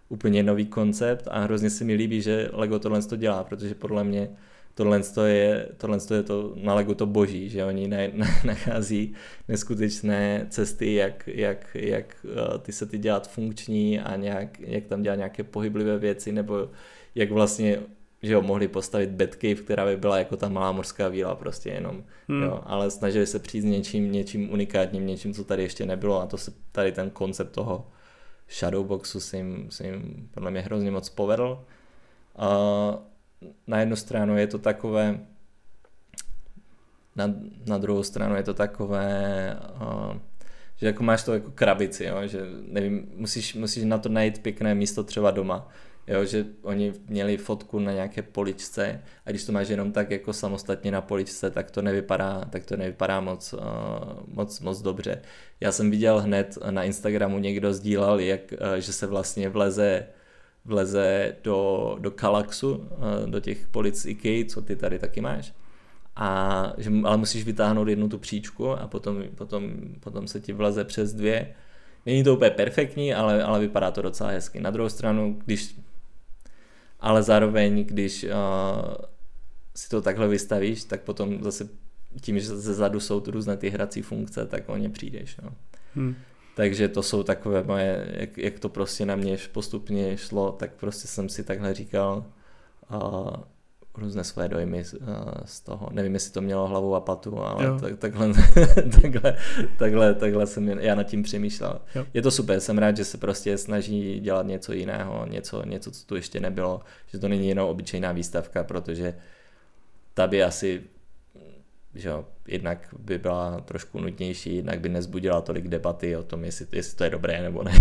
úplně 0.08 0.42
nový 0.42 0.66
koncept 0.66 1.28
a 1.30 1.40
hrozně 1.40 1.70
se 1.70 1.84
mi 1.84 1.94
líbí, 1.94 2.22
že 2.22 2.50
Lego 2.52 2.78
tohle 2.78 3.02
to 3.02 3.16
dělá, 3.16 3.44
protože 3.44 3.74
podle 3.74 4.04
mě 4.04 4.30
tohle 4.74 5.00
je, 5.26 5.68
tohle 5.76 5.98
je 6.14 6.22
to 6.22 6.54
na 6.56 6.74
Lego 6.74 6.94
to 6.94 7.06
boží, 7.06 7.48
že 7.48 7.64
oni 7.64 7.88
ne, 7.88 8.10
ne, 8.14 8.26
nachází 8.44 9.14
neskutečné 9.48 10.46
cesty, 10.50 10.94
jak, 10.94 11.26
jak, 11.26 11.74
jak 11.74 12.16
uh, 12.24 12.58
ty 12.58 12.72
se 12.72 12.86
ty 12.86 12.98
dělat 12.98 13.30
funkční 13.30 14.00
a 14.00 14.16
nějak, 14.16 14.60
jak 14.60 14.86
tam 14.86 15.02
dělat 15.02 15.16
nějaké 15.16 15.42
pohyblivé 15.42 15.98
věci, 15.98 16.32
nebo 16.32 16.70
jak 17.14 17.30
vlastně 17.30 17.78
že 18.24 18.32
jo, 18.32 18.42
mohli 18.42 18.68
postavit 18.68 19.10
Batcave, 19.10 19.54
která 19.54 19.86
by 19.86 19.96
byla 19.96 20.18
jako 20.18 20.36
ta 20.36 20.48
malá 20.48 20.72
mořská 20.72 21.08
víla 21.08 21.34
prostě 21.34 21.70
jenom, 21.70 22.04
hmm. 22.28 22.42
jo, 22.42 22.60
ale 22.64 22.90
snažili 22.90 23.26
se 23.26 23.38
přijít 23.38 23.62
s 23.62 23.64
něčím, 23.64 24.12
něčím 24.12 24.52
unikátním, 24.52 25.06
něčím, 25.06 25.34
co 25.34 25.44
tady 25.44 25.62
ještě 25.62 25.86
nebylo 25.86 26.22
a 26.22 26.26
to 26.26 26.38
se 26.38 26.52
tady 26.72 26.92
ten 26.92 27.10
koncept 27.10 27.50
toho 27.52 27.86
Shadowboxu 28.50 29.20
si 29.20 29.36
jim, 29.36 29.70
si 29.70 29.86
jim 29.86 30.28
podle 30.34 30.50
mě 30.50 30.60
hrozně 30.60 30.90
moc 30.90 31.08
povedl. 31.08 31.64
A 32.36 32.48
na 33.66 33.80
jednu 33.80 33.96
stranu 33.96 34.38
je 34.38 34.46
to 34.46 34.58
takové, 34.58 35.20
na, 37.16 37.34
na 37.66 37.78
druhou 37.78 38.02
stranu 38.02 38.36
je 38.36 38.42
to 38.42 38.54
takové, 38.54 39.56
uh, 39.80 40.16
že 40.76 40.86
jako 40.86 41.02
máš 41.02 41.22
to 41.22 41.34
jako 41.34 41.50
krabici, 41.50 42.04
jo? 42.04 42.16
že 42.26 42.40
nevím, 42.68 43.08
musíš, 43.16 43.54
musíš 43.54 43.84
na 43.84 43.98
to 43.98 44.08
najít 44.08 44.42
pěkné 44.42 44.74
místo 44.74 45.04
třeba 45.04 45.30
doma, 45.30 45.68
jo? 46.06 46.24
že 46.24 46.46
oni 46.62 46.92
měli 47.08 47.36
fotku 47.36 47.78
na 47.78 47.92
nějaké 47.92 48.22
poličce 48.22 49.02
a 49.26 49.30
když 49.30 49.44
to 49.44 49.52
máš 49.52 49.68
jenom 49.68 49.92
tak 49.92 50.10
jako 50.10 50.32
samostatně 50.32 50.90
na 50.90 51.00
poličce, 51.00 51.50
tak 51.50 51.70
to 51.70 51.82
nevypadá, 51.82 52.44
tak 52.50 52.66
to 52.66 52.76
nevypadá 52.76 53.20
moc, 53.20 53.52
uh, 53.52 53.60
moc, 54.26 54.60
moc 54.60 54.82
dobře. 54.82 55.22
Já 55.60 55.72
jsem 55.72 55.90
viděl 55.90 56.20
hned 56.20 56.58
na 56.70 56.84
Instagramu 56.84 57.38
někdo 57.38 57.74
sdílel, 57.74 58.18
jak, 58.18 58.40
uh, 58.52 58.74
že 58.74 58.92
se 58.92 59.06
vlastně 59.06 59.48
vleze 59.48 60.06
vleze 60.64 61.36
do, 61.44 61.96
do 62.00 62.10
Kalaxu, 62.10 62.88
eh, 62.92 63.30
do 63.30 63.40
těch 63.40 63.68
polic 63.68 64.04
IKEA, 64.04 64.44
co 64.48 64.62
ty 64.62 64.76
tady 64.76 64.98
taky 64.98 65.20
máš. 65.20 65.54
A, 66.16 66.72
že, 66.78 66.90
ale 67.04 67.16
musíš 67.16 67.44
vytáhnout 67.44 67.88
jednu 67.88 68.08
tu 68.08 68.18
příčku 68.18 68.70
a 68.70 68.86
potom, 68.86 69.22
potom, 69.34 69.72
potom 70.00 70.28
se 70.28 70.40
ti 70.40 70.52
vleze 70.52 70.84
přes 70.84 71.14
dvě. 71.14 71.54
Není 72.06 72.24
to 72.24 72.34
úplně 72.34 72.50
perfektní, 72.50 73.14
ale, 73.14 73.42
ale 73.42 73.60
vypadá 73.60 73.90
to 73.90 74.02
docela 74.02 74.30
hezky. 74.30 74.60
Na 74.60 74.70
druhou 74.70 74.88
stranu, 74.88 75.38
když 75.44 75.76
ale 77.04 77.22
zároveň, 77.22 77.84
když 77.84 78.24
uh, 78.24 78.94
si 79.76 79.88
to 79.88 80.02
takhle 80.02 80.28
vystavíš, 80.28 80.84
tak 80.84 81.00
potom 81.00 81.42
zase 81.42 81.68
tím, 82.20 82.40
že 82.40 82.46
ze 82.46 82.74
zadu 82.74 83.00
jsou 83.00 83.20
tu 83.20 83.30
různé 83.30 83.56
ty 83.56 83.70
hrací 83.70 84.02
funkce, 84.02 84.46
tak 84.46 84.68
o 84.68 84.76
ně 84.76 84.90
přijdeš. 84.90 85.36
No. 85.42 85.50
Hmm. 85.94 86.14
Takže 86.56 86.88
to 86.88 87.02
jsou 87.02 87.22
takové 87.22 87.62
moje, 87.62 88.14
jak, 88.16 88.38
jak 88.38 88.58
to 88.58 88.68
prostě 88.68 89.06
na 89.06 89.16
mě 89.16 89.38
postupně 89.52 90.16
šlo, 90.16 90.52
tak 90.52 90.72
prostě 90.72 91.08
jsem 91.08 91.28
si 91.28 91.44
takhle 91.44 91.74
říkal 91.74 92.24
uh, 92.90 93.30
různé 93.98 94.24
své 94.24 94.48
dojmy 94.48 94.84
uh, 95.00 95.08
z 95.44 95.60
toho. 95.60 95.88
Nevím, 95.92 96.14
jestli 96.14 96.32
to 96.32 96.40
mělo 96.40 96.66
hlavu 96.66 96.94
a 96.94 97.00
patu, 97.00 97.40
ale 97.40 97.80
tak, 97.80 97.98
takhle, 97.98 98.32
takhle, 99.02 99.36
takhle, 99.78 100.14
takhle 100.14 100.46
jsem 100.46 100.68
já 100.68 100.94
nad 100.94 101.02
tím 101.02 101.22
přemýšlel. 101.22 101.80
Jo. 101.94 102.06
Je 102.14 102.22
to 102.22 102.30
super, 102.30 102.60
jsem 102.60 102.78
rád, 102.78 102.96
že 102.96 103.04
se 103.04 103.18
prostě 103.18 103.58
snaží 103.58 104.20
dělat 104.20 104.46
něco 104.46 104.72
jiného, 104.72 105.26
něco, 105.26 105.66
něco, 105.66 105.90
co 105.90 106.06
tu 106.06 106.16
ještě 106.16 106.40
nebylo, 106.40 106.80
že 107.06 107.18
to 107.18 107.28
není 107.28 107.48
jenom 107.48 107.68
obyčejná 107.68 108.12
výstavka, 108.12 108.64
protože 108.64 109.14
ta 110.14 110.26
by 110.26 110.42
asi 110.42 110.82
že 111.94 112.08
jo, 112.08 112.24
jednak 112.48 112.94
by 112.98 113.18
byla 113.18 113.60
trošku 113.60 114.00
nutnější, 114.00 114.56
jednak 114.56 114.80
by 114.80 114.88
nezbudila 114.88 115.40
tolik 115.40 115.68
debaty 115.68 116.16
o 116.16 116.22
tom, 116.22 116.44
jestli, 116.44 116.66
jestli 116.72 116.96
to 116.96 117.04
je 117.04 117.10
dobré 117.10 117.42
nebo 117.42 117.62
ne. 117.62 117.72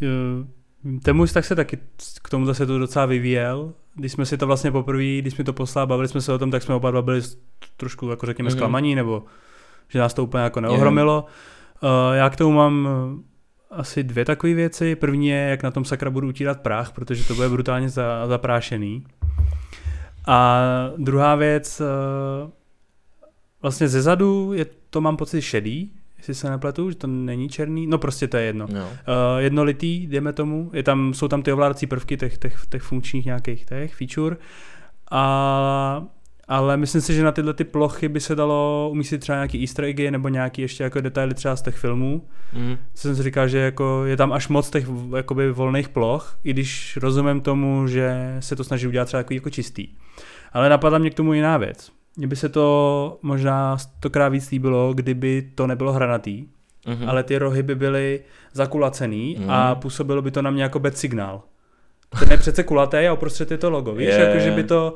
Ten 1.02 1.16
můj 1.16 1.28
tak 1.28 1.44
se 1.44 1.54
taky 1.54 1.78
k 2.22 2.28
tomu 2.28 2.46
zase 2.46 2.66
to 2.66 2.78
docela 2.78 3.06
vyvíjel. 3.06 3.72
Když 3.94 4.12
jsme 4.12 4.26
si 4.26 4.38
to 4.38 4.46
vlastně 4.46 4.70
poprvé, 4.70 5.18
když 5.18 5.34
jsme 5.34 5.44
to 5.44 5.52
poslali, 5.52 5.86
bavili 5.86 6.08
jsme 6.08 6.20
se 6.20 6.32
o 6.32 6.38
tom, 6.38 6.50
tak 6.50 6.62
jsme 6.62 6.74
oba 6.74 6.90
dva 6.90 7.02
byli 7.02 7.22
trošku, 7.76 8.08
jako 8.08 8.26
řekněme, 8.26 8.50
mm-hmm. 8.50 8.52
zklamaní, 8.52 8.94
nebo 8.94 9.22
že 9.88 9.98
nás 9.98 10.14
to 10.14 10.24
úplně 10.24 10.44
jako 10.44 10.60
neohromilo. 10.60 11.24
Yeah. 11.82 11.94
Uh, 12.10 12.16
já 12.16 12.30
k 12.30 12.36
tomu 12.36 12.52
mám 12.52 12.88
asi 13.70 14.04
dvě 14.04 14.24
takové 14.24 14.54
věci. 14.54 14.96
První 14.96 15.28
je, 15.28 15.36
jak 15.36 15.62
na 15.62 15.70
tom 15.70 15.84
sakra 15.84 16.10
budu 16.10 16.28
utírat 16.28 16.60
prach, 16.60 16.92
protože 16.92 17.24
to 17.24 17.34
bude 17.34 17.48
brutálně 17.48 17.88
za, 17.88 18.26
zaprášený. 18.26 19.06
A 20.26 20.60
druhá 20.96 21.34
věc, 21.34 21.80
uh, 21.80 22.50
Vlastně 23.64 23.88
ze 23.88 24.02
zadu 24.02 24.52
je 24.52 24.66
to 24.90 25.00
mám 25.00 25.16
pocit 25.16 25.42
šedý, 25.42 25.92
jestli 26.28 26.40
se 26.40 26.50
nepletu, 26.50 26.90
že 26.90 26.96
to 26.96 27.06
není 27.06 27.48
černý, 27.48 27.86
no 27.86 27.98
prostě 27.98 28.28
to 28.28 28.36
je 28.36 28.44
jedno. 28.44 28.66
No. 28.72 28.80
Uh, 28.80 28.88
jednolitý, 29.38 30.06
dejme 30.06 30.32
tomu, 30.32 30.70
je 30.72 30.82
tam, 30.82 31.14
jsou 31.14 31.28
tam 31.28 31.42
ty 31.42 31.52
ovládací 31.52 31.86
prvky 31.86 32.16
těch, 32.16 32.38
těch, 32.38 32.66
těch 32.70 32.82
funkčních 32.82 33.24
nějakých 33.24 33.64
těch 33.64 33.94
feature, 33.94 34.36
a, 35.10 36.04
ale 36.48 36.76
myslím 36.76 37.00
si, 37.00 37.14
že 37.14 37.24
na 37.24 37.32
tyhle 37.32 37.54
ty 37.54 37.64
plochy 37.64 38.08
by 38.08 38.20
se 38.20 38.34
dalo 38.34 38.88
umístit 38.92 39.18
třeba 39.18 39.36
nějaký 39.36 39.60
easter 39.60 39.84
eggy 39.84 40.10
nebo 40.10 40.28
nějaký 40.28 40.62
ještě 40.62 40.84
jako 40.84 41.00
detaily 41.00 41.34
třeba 41.34 41.56
z 41.56 41.62
těch 41.62 41.76
filmů. 41.76 42.28
Mm. 42.52 42.76
Co 42.94 43.02
jsem 43.02 43.16
si 43.16 43.22
říkal, 43.22 43.48
že 43.48 43.58
jako 43.58 44.04
je 44.04 44.16
tam 44.16 44.32
až 44.32 44.48
moc 44.48 44.70
těch 44.70 44.86
jakoby 45.16 45.52
volných 45.52 45.88
ploch, 45.88 46.38
i 46.44 46.50
když 46.50 46.96
rozumím 46.96 47.40
tomu, 47.40 47.86
že 47.86 48.36
se 48.40 48.56
to 48.56 48.64
snaží 48.64 48.86
udělat 48.86 49.04
třeba 49.04 49.18
jako, 49.18 49.34
jako 49.34 49.50
čistý. 49.50 49.88
Ale 50.52 50.68
napadla 50.68 50.98
mě 50.98 51.10
k 51.10 51.14
tomu 51.14 51.32
jiná 51.32 51.56
věc. 51.56 51.90
Mně 52.16 52.26
by 52.26 52.36
se 52.36 52.48
to 52.48 53.18
možná 53.22 53.78
stokrát 53.78 54.28
víc 54.28 54.50
líbilo, 54.50 54.94
kdyby 54.94 55.50
to 55.54 55.66
nebylo 55.66 55.92
hranatý, 55.92 56.46
mm-hmm. 56.86 57.08
ale 57.08 57.22
ty 57.22 57.38
rohy 57.38 57.62
by 57.62 57.74
byly 57.74 58.20
zakulacený 58.52 59.36
mm-hmm. 59.38 59.50
a 59.50 59.74
působilo 59.74 60.22
by 60.22 60.30
to 60.30 60.42
na 60.42 60.50
mě 60.50 60.62
jako 60.62 60.78
bad 60.78 60.96
signál. 60.96 61.42
Ten 62.18 62.30
je 62.30 62.36
přece 62.36 62.62
kulatý 62.62 62.96
a 62.96 63.12
uprostřed 63.12 63.50
je 63.50 63.58
to 63.58 63.70
logo, 63.70 63.94
víš, 63.94 64.08
yeah. 64.08 64.20
jako 64.20 64.38
že 64.38 64.50
by 64.50 64.64
to 64.64 64.94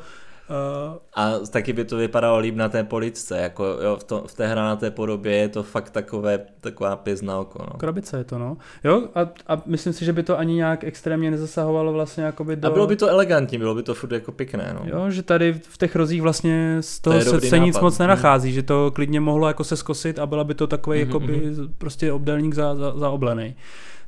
a 1.14 1.32
taky 1.50 1.72
by 1.72 1.84
to 1.84 1.96
vypadalo 1.96 2.38
líp 2.38 2.54
na 2.54 2.68
té 2.68 2.84
poličce, 2.84 3.38
jako 3.38 3.64
jo, 3.64 3.96
v, 3.96 4.04
to, 4.04 4.24
v 4.26 4.34
té 4.34 4.46
hranaté 4.46 4.90
podobě 4.90 5.36
je 5.36 5.48
to 5.48 5.62
fakt 5.62 5.90
takové, 5.90 6.40
taková 6.60 6.96
pěs 6.96 7.22
na 7.22 7.38
oko. 7.38 7.58
No. 7.72 7.78
Krabice 7.78 8.16
je 8.18 8.24
to, 8.24 8.38
no. 8.38 8.56
Jo, 8.84 9.08
a, 9.14 9.20
a 9.46 9.62
myslím 9.66 9.92
si, 9.92 10.04
že 10.04 10.12
by 10.12 10.22
to 10.22 10.38
ani 10.38 10.54
nějak 10.54 10.84
extrémně 10.84 11.30
nezasahovalo 11.30 11.92
vlastně 11.92 12.24
jakoby 12.24 12.56
do... 12.56 12.68
A 12.68 12.70
bylo 12.70 12.86
by 12.86 12.96
to 12.96 13.08
elegantní, 13.08 13.58
bylo 13.58 13.74
by 13.74 13.82
to 13.82 13.94
furt 13.94 14.12
jako 14.12 14.32
pěkné, 14.32 14.76
no. 14.80 14.80
Jo, 14.84 15.10
že 15.10 15.22
tady 15.22 15.52
v 15.52 15.78
těch 15.78 15.96
rozích 15.96 16.22
vlastně 16.22 16.76
z 16.80 17.00
toho 17.00 17.18
to 17.18 17.40
se, 17.40 17.40
se 17.40 17.58
nic 17.58 17.80
moc 17.80 17.98
nenachází, 17.98 18.48
mm. 18.48 18.54
že 18.54 18.62
to 18.62 18.90
klidně 18.90 19.20
mohlo 19.20 19.48
jako 19.48 19.64
se 19.64 19.76
skosit 19.76 20.18
a 20.18 20.26
byla 20.26 20.44
by 20.44 20.54
to 20.54 20.66
takový 20.66 20.98
mm-hmm. 20.98 21.06
jakoby 21.06 21.36
mhm. 21.36 21.74
prostě 21.78 22.12
obdelník 22.12 22.54
za, 22.54 22.74
za, 22.74 22.98
za 22.98 23.10
oblený. 23.10 23.56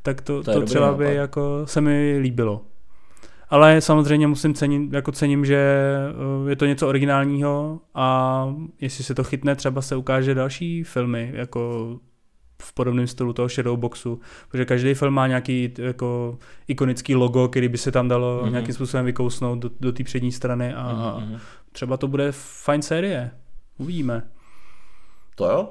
Tak 0.02 0.20
to, 0.20 0.42
to, 0.42 0.52
to 0.52 0.62
třeba 0.62 0.92
by 0.92 1.14
jako 1.14 1.62
se 1.64 1.80
mi 1.80 2.18
líbilo. 2.20 2.60
Ale 3.50 3.80
samozřejmě 3.80 4.26
musím 4.26 4.54
cenit, 4.54 4.92
jako 4.92 5.12
cením, 5.12 5.44
že 5.44 5.56
eh, 6.46 6.50
je 6.50 6.56
to 6.56 6.66
něco 6.66 6.88
originálního 6.88 7.80
a 7.94 8.48
jestli 8.80 9.04
se 9.04 9.14
to 9.14 9.24
chytne, 9.24 9.56
třeba 9.56 9.82
se 9.82 9.96
ukáže 9.96 10.34
další 10.34 10.84
filmy, 10.84 11.30
jako 11.34 11.98
v 12.62 12.72
podobném 12.72 13.06
stylu 13.06 13.32
toho 13.32 13.48
Shadowboxu, 13.48 14.20
protože 14.48 14.64
každý 14.64 14.94
film 14.94 15.14
má 15.14 15.26
nějaký 15.26 15.74
jako 15.78 16.38
ikonický 16.68 17.14
logo, 17.14 17.48
který 17.48 17.68
by 17.68 17.78
se 17.78 17.92
tam 17.92 18.08
dalo 18.08 18.42
mm-hmm. 18.42 18.50
nějakým 18.50 18.74
způsobem 18.74 19.06
vykousnout 19.06 19.58
do, 19.58 19.70
do 19.80 19.92
té 19.92 20.04
přední 20.04 20.32
strany 20.32 20.74
a 20.74 21.16
mm-hmm. 21.20 21.38
třeba 21.72 21.96
to 21.96 22.08
bude 22.08 22.32
fajn 22.32 22.82
série. 22.82 23.30
Uvidíme. 23.78 24.22
To 25.34 25.50
jo? 25.50 25.68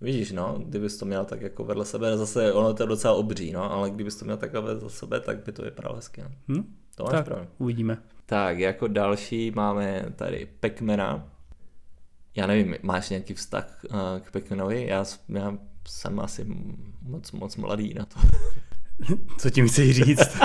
Vidíš, 0.00 0.32
no, 0.32 0.56
kdybys 0.66 0.96
to 0.96 1.06
měl 1.06 1.24
tak 1.24 1.40
jako 1.40 1.64
vedle 1.64 1.84
sebe, 1.84 2.16
zase 2.16 2.52
ono 2.52 2.74
to 2.74 2.82
je 2.82 2.86
docela 2.86 3.14
obří, 3.14 3.52
no, 3.52 3.72
ale 3.72 3.90
kdybys 3.90 4.16
to 4.16 4.24
měl 4.24 4.36
takhle 4.36 4.60
vedle 4.60 4.90
sebe, 4.90 5.20
tak 5.20 5.44
by 5.44 5.52
to 5.52 5.62
vypadalo 5.62 5.96
hezky. 5.96 6.22
No. 6.22 6.28
Hmm? 6.48 6.74
To 6.96 7.04
máš 7.04 7.12
tak, 7.12 7.24
pravdu. 7.24 7.46
uvidíme. 7.58 7.98
Tak, 8.26 8.58
jako 8.58 8.88
další 8.88 9.50
máme 9.50 10.04
tady 10.16 10.48
Pekmena. 10.60 11.28
Já 12.36 12.46
nevím, 12.46 12.76
máš 12.82 13.10
nějaký 13.10 13.34
vztah 13.34 13.84
uh, 13.84 13.96
k 14.20 14.30
Pekmenovi? 14.30 14.86
Já, 14.86 15.04
já 15.28 15.58
jsem 15.88 16.20
asi 16.20 16.46
moc, 17.02 17.32
moc 17.32 17.56
mladý 17.56 17.94
na 17.94 18.04
to. 18.04 18.20
Co 19.38 19.50
tím 19.50 19.68
chceš 19.68 19.96
říct? 19.96 20.38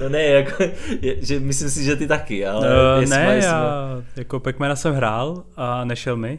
no 0.00 0.08
ne, 0.08 0.22
jako, 0.22 0.62
je, 1.00 1.24
že 1.24 1.40
myslím 1.40 1.70
si, 1.70 1.84
že 1.84 1.96
ty 1.96 2.06
taky, 2.06 2.46
ale... 2.46 2.68
Uh, 2.98 3.08
ne, 3.08 3.40
já 3.42 3.42
jsme... 3.42 4.06
jako 4.16 4.40
Pekmena 4.40 4.76
jsem 4.76 4.94
hrál 4.94 5.44
a 5.56 5.84
nešel 5.84 6.16
mi. 6.16 6.38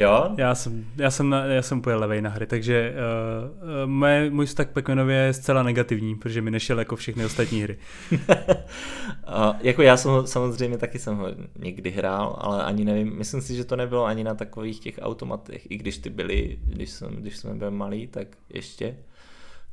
Jo? 0.00 0.34
Já 0.36 0.54
jsem, 0.54 0.86
já 0.96 1.10
jsem, 1.10 1.30
na, 1.30 1.44
já 1.44 1.62
jsem 1.62 1.78
úplně 1.78 1.96
levej 1.96 2.22
na 2.22 2.30
hry, 2.30 2.46
takže 2.46 2.94
uh, 3.84 3.90
mé, 3.90 4.30
můj 4.30 4.46
vztah 4.46 4.66
Pac-Manově 4.66 5.26
je 5.26 5.32
zcela 5.32 5.62
negativní, 5.62 6.14
protože 6.16 6.42
mi 6.42 6.50
nešel 6.50 6.78
jako 6.78 6.96
všechny 6.96 7.24
ostatní 7.24 7.62
hry. 7.62 7.78
uh, 8.12 9.56
jako 9.60 9.82
já 9.82 9.96
jsem 9.96 10.26
samozřejmě 10.26 10.78
taky 10.78 10.98
jsem 10.98 11.16
ho 11.16 11.26
někdy 11.58 11.90
hrál, 11.90 12.36
ale 12.40 12.64
ani 12.64 12.84
nevím, 12.84 13.18
myslím 13.18 13.40
si, 13.40 13.54
že 13.56 13.64
to 13.64 13.76
nebylo 13.76 14.04
ani 14.04 14.24
na 14.24 14.34
takových 14.34 14.80
těch 14.80 14.98
automatech, 15.02 15.70
i 15.70 15.76
když 15.76 15.98
ty 15.98 16.10
byly, 16.10 16.58
když, 16.64 16.90
jsem, 16.90 17.08
když 17.10 17.36
jsme 17.36 17.54
byli 17.54 17.70
malí, 17.70 18.06
tak 18.06 18.28
ještě, 18.48 18.96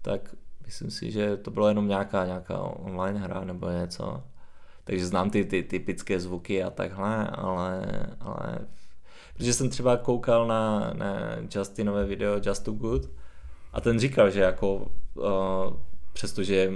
tak 0.01 0.35
myslím 0.65 0.91
si, 0.91 1.11
že 1.11 1.37
to 1.37 1.51
bylo 1.51 1.67
jenom 1.67 1.87
nějaká, 1.87 2.25
nějaká 2.25 2.59
online 2.59 3.19
hra 3.19 3.43
nebo 3.43 3.69
něco. 3.69 4.23
Takže 4.83 5.05
znám 5.05 5.29
ty, 5.29 5.45
ty 5.45 5.63
typické 5.63 6.19
zvuky 6.19 6.63
a 6.63 6.69
takhle, 6.69 7.27
ale, 7.27 7.85
ale 8.19 8.59
protože 9.37 9.53
jsem 9.53 9.69
třeba 9.69 9.97
koukal 9.97 10.47
na, 10.47 10.91
na 10.93 11.15
Justinové 11.55 12.05
video 12.05 12.39
Just 12.45 12.63
Too 12.63 12.73
Good 12.73 13.09
a 13.73 13.81
ten 13.81 13.99
říkal, 13.99 14.29
že 14.29 14.41
jako 14.41 14.75
uh, 14.75 15.73
přestože 16.13 16.55
je 16.55 16.71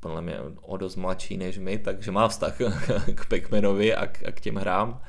podle 0.00 0.22
mě 0.22 0.38
o 0.62 0.76
dost 0.76 0.96
mladší 0.96 1.36
než 1.36 1.58
my, 1.58 1.78
takže 1.78 2.10
má 2.10 2.28
vztah 2.28 2.56
k 3.14 3.28
Pac-Manovi 3.28 3.98
a 3.98 4.06
k, 4.06 4.26
a 4.28 4.32
k 4.32 4.40
těm 4.40 4.56
hrám 4.56 5.00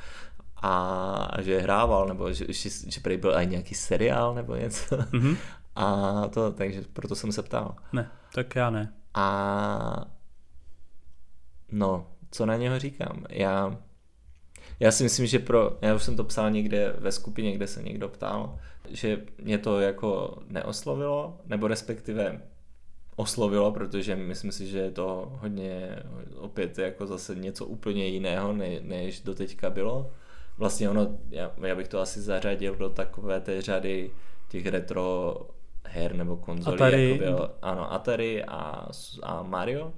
a 0.62 1.42
že 1.42 1.60
hrával, 1.60 2.08
nebo 2.08 2.34
že, 2.34 2.46
že, 2.50 2.70
že 2.88 3.02
prý 3.02 3.18
byl 3.18 3.34
i 3.40 3.48
nějaký 3.48 3.76
seriál 3.76 4.34
nebo 4.36 4.56
něco. 4.56 4.96
Mm-hmm. 4.96 5.38
A 5.76 6.28
to, 6.28 6.52
takže 6.52 6.82
proto 6.94 7.16
jsem 7.16 7.32
se 7.32 7.44
ptal. 7.44 7.76
Ne, 7.94 8.12
tak 8.34 8.56
já 8.56 8.70
ne. 8.70 8.94
A 9.14 10.06
no, 11.72 12.08
co 12.32 12.46
na 12.46 12.56
něho 12.56 12.80
říkám? 12.80 13.26
Já, 13.30 13.78
já 14.80 14.92
si 14.92 15.04
myslím, 15.04 15.26
že 15.26 15.40
pro, 15.40 15.78
já 15.82 15.96
už 15.96 16.04
jsem 16.04 16.16
to 16.16 16.24
psal 16.24 16.52
někde 16.52 16.96
ve 16.98 17.12
skupině, 17.12 17.52
kde 17.52 17.68
se 17.68 17.84
někdo 17.84 18.10
ptal, 18.10 18.60
že 18.90 19.22
mě 19.38 19.58
to 19.58 19.80
jako 19.80 20.38
neoslovilo, 20.48 21.38
nebo 21.46 21.68
respektive 21.68 22.42
oslovilo, 23.16 23.72
protože 23.72 24.16
myslím 24.16 24.52
si, 24.52 24.68
že 24.68 24.80
je 24.80 24.92
to 24.92 25.32
hodně 25.42 26.04
opět 26.38 26.78
jako 26.78 27.08
zase 27.08 27.36
něco 27.36 27.66
úplně 27.66 28.08
jiného, 28.08 28.54
ne, 28.54 28.80
než 28.82 29.22
doteďka 29.22 29.70
bylo. 29.70 30.12
Vlastně 30.58 30.90
ono, 30.90 31.18
já, 31.30 31.52
já 31.58 31.76
bych 31.76 31.88
to 31.88 32.00
asi 32.00 32.22
zařadil 32.22 32.76
do 32.76 32.90
takové 32.90 33.40
té 33.42 33.62
řady 33.62 34.12
těch 34.50 34.66
retro 34.66 35.36
her 35.84 36.16
nebo 36.16 36.38
konzolí, 36.38 36.76
Atari. 36.76 37.10
jako 37.10 37.24
byl, 37.24 37.52
ano, 37.62 37.94
Atari 37.94 38.44
a, 38.44 38.88
a 39.24 39.44
Mario. 39.44 39.94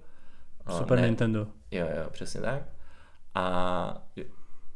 Super 0.78 1.00
ne, 1.00 1.06
Nintendo. 1.08 1.48
Jo, 1.72 1.88
jo, 1.98 2.10
přesně 2.12 2.42
tak. 2.42 2.64
A 3.36 4.08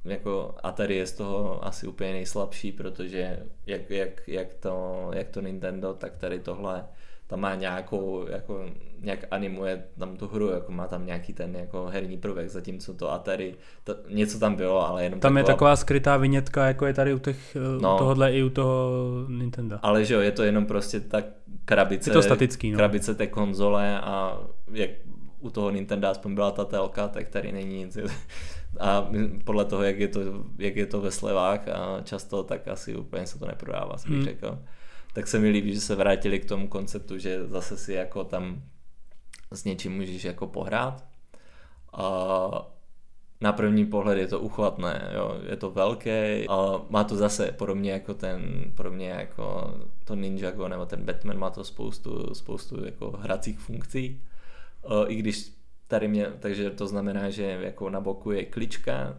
jako 0.06 0.56
Atari 0.64 0.96
je 0.96 1.06
z 1.06 1.12
toho 1.12 1.66
asi 1.66 1.88
úplně 1.88 2.14
nejslabší, 2.14 2.72
protože 2.72 3.40
jak, 3.66 3.90
jak, 3.90 4.28
jak, 4.28 4.54
to, 4.54 5.08
jak 5.14 5.30
to 5.30 5.42
Nintendo, 5.42 5.94
tak 5.94 6.18
tady 6.18 6.40
tohle 6.40 6.86
tam 7.28 7.40
má 7.40 7.56
nějakou, 7.56 8.26
jako 8.30 8.66
nějak 9.02 9.20
animuje 9.32 9.84
tam 10.00 10.18
tu 10.18 10.28
hru, 10.28 10.50
jako 10.50 10.72
má 10.72 10.88
tam 10.88 11.06
nějaký 11.06 11.34
ten 11.34 11.56
jako 11.56 11.86
herní 11.86 12.18
prvek, 12.18 12.50
zatímco 12.50 12.94
to 12.94 13.12
Atari, 13.12 13.56
to, 13.84 13.96
něco 14.10 14.40
tam 14.40 14.56
bylo, 14.56 14.88
ale 14.88 15.04
jenom 15.04 15.20
Tam 15.20 15.34
taková... 15.34 15.40
je 15.40 15.44
taková 15.44 15.76
skrytá 15.76 16.18
vinětka, 16.18 16.68
jako 16.68 16.86
je 16.86 16.94
tady 16.94 17.14
u, 17.14 17.20
těch, 17.20 17.58
no, 17.82 17.96
u 17.96 17.98
tohohle 17.98 18.34
i 18.34 18.44
u 18.44 18.50
toho 18.50 18.92
Nintendo. 19.30 19.80
Ale 19.82 20.06
že 20.06 20.14
jo, 20.14 20.20
je 20.20 20.32
to 20.32 20.44
jenom 20.44 20.66
prostě 20.66 21.00
ta 21.00 21.24
krabice, 21.66 22.10
je 22.10 22.14
to 22.14 22.22
statický, 22.22 22.72
no. 22.72 22.78
krabice 22.78 23.16
té 23.16 23.28
konzole 23.28 24.00
a 24.02 24.40
jak 24.72 24.90
u 25.46 25.50
toho 25.50 25.70
Nintendo 25.70 26.08
aspoň 26.08 26.36
byla 26.36 26.52
ta 26.52 26.66
telka, 26.66 27.08
tak 27.08 27.30
tady 27.30 27.52
není 27.52 27.78
nic. 27.78 27.98
A 28.80 29.12
podle 29.44 29.66
toho, 29.66 29.84
jak 29.84 30.00
je 30.00 30.08
to, 30.08 30.20
jak 30.58 30.76
je 30.76 30.86
to 30.86 31.02
ve 31.02 31.12
slevách 31.12 31.68
a 31.68 32.02
často, 32.04 32.44
tak 32.44 32.68
asi 32.68 32.96
úplně 32.96 33.28
se 33.28 33.40
to 33.40 33.46
neprodává, 33.46 33.98
jsem 33.98 34.14
hmm. 34.14 34.24
řekl 34.24 34.60
tak 35.16 35.28
se 35.28 35.40
mi 35.40 35.50
líbí, 35.50 35.74
že 35.74 35.82
se 35.82 35.96
vrátili 35.96 36.40
k 36.40 36.46
tomu 36.46 36.68
konceptu, 36.68 37.18
že 37.18 37.48
zase 37.48 37.78
si 37.78 37.94
jako 37.94 38.24
tam 38.24 38.62
s 39.52 39.64
něčím 39.64 39.96
můžeš 39.96 40.24
jako 40.24 40.48
pohrát. 40.48 41.06
A 41.94 42.08
na 43.42 43.54
první 43.54 43.86
pohled 43.86 44.18
je 44.18 44.28
to 44.28 44.40
uchvatné, 44.40 45.12
jo. 45.16 45.40
je 45.50 45.56
to 45.56 45.72
velké 45.72 46.46
a 46.50 46.82
má 46.90 47.04
to 47.04 47.16
zase 47.16 47.52
podobně 47.52 47.92
jako 47.92 48.14
ten, 48.14 48.72
podobně 48.76 49.10
jako 49.10 49.74
to 50.04 50.16
Ninjago 50.16 50.68
nebo 50.68 50.86
ten 50.86 51.06
Batman 51.06 51.38
má 51.38 51.50
to 51.50 51.64
spoustu, 51.64 52.34
spoustu 52.34 52.86
jako 52.86 53.12
hracích 53.12 53.60
funkcí. 53.60 54.22
I 55.08 55.16
když 55.16 55.52
tady 55.88 56.08
mě, 56.08 56.28
takže 56.40 56.70
to 56.70 56.88
znamená, 56.88 57.30
že 57.30 57.44
jako 57.62 57.90
na 57.90 58.02
boku 58.02 58.32
je 58.32 58.46
klička, 58.46 59.18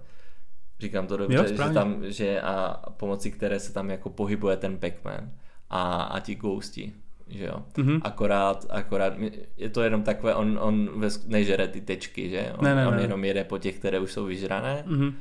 říkám 0.80 1.06
to 1.06 1.16
dobře, 1.16 1.36
jo, 1.36 1.46
že 1.46 1.74
tam, 1.74 1.96
že 2.04 2.40
a 2.40 2.82
pomocí 2.96 3.30
které 3.30 3.60
se 3.60 3.72
tam 3.72 3.90
jako 3.90 4.10
pohybuje 4.10 4.56
ten 4.56 4.78
Pac-Man 4.78 5.30
a, 5.70 6.02
a 6.02 6.20
ti 6.20 6.34
ghosti, 6.34 6.92
že 7.28 7.44
jo. 7.44 7.62
Mm-hmm. 7.74 8.00
Akorát, 8.04 8.66
akorát, 8.70 9.12
je 9.56 9.70
to 9.70 9.82
jenom 9.82 10.02
takové, 10.02 10.34
on, 10.34 10.58
on 10.62 10.90
nežere 11.26 11.68
ty 11.68 11.80
tečky, 11.80 12.30
že? 12.30 12.52
On, 12.58 12.64
ne, 12.64 12.74
ne, 12.74 12.86
on 12.86 12.96
ne. 12.96 13.02
jenom 13.02 13.24
jede 13.24 13.44
po 13.44 13.58
těch, 13.58 13.78
které 13.78 14.00
už 14.00 14.12
jsou 14.12 14.24
vyžrané. 14.24 14.84
Mm-hmm. 14.86 15.12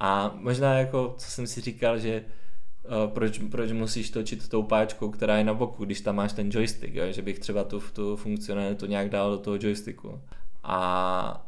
A 0.00 0.30
možná 0.34 0.74
jako, 0.74 1.14
co 1.18 1.30
jsem 1.30 1.46
si 1.46 1.60
říkal, 1.60 1.98
že 1.98 2.24
proč, 3.06 3.38
proč 3.38 3.72
musíš 3.72 4.10
točit 4.10 4.48
tou 4.48 4.62
páčkou, 4.62 5.10
která 5.10 5.38
je 5.38 5.44
na 5.44 5.54
boku, 5.54 5.84
když 5.84 6.00
tam 6.00 6.16
máš 6.16 6.32
ten 6.32 6.50
joystick, 6.52 6.94
jo? 6.94 7.04
že 7.10 7.22
bych 7.22 7.38
třeba 7.38 7.64
tu, 7.64 7.82
tu 7.92 8.16
funkcionalitu 8.16 8.86
nějak 8.86 9.08
dal 9.08 9.30
do 9.30 9.38
toho 9.38 9.56
joysticku. 9.60 10.20
A 10.62 11.44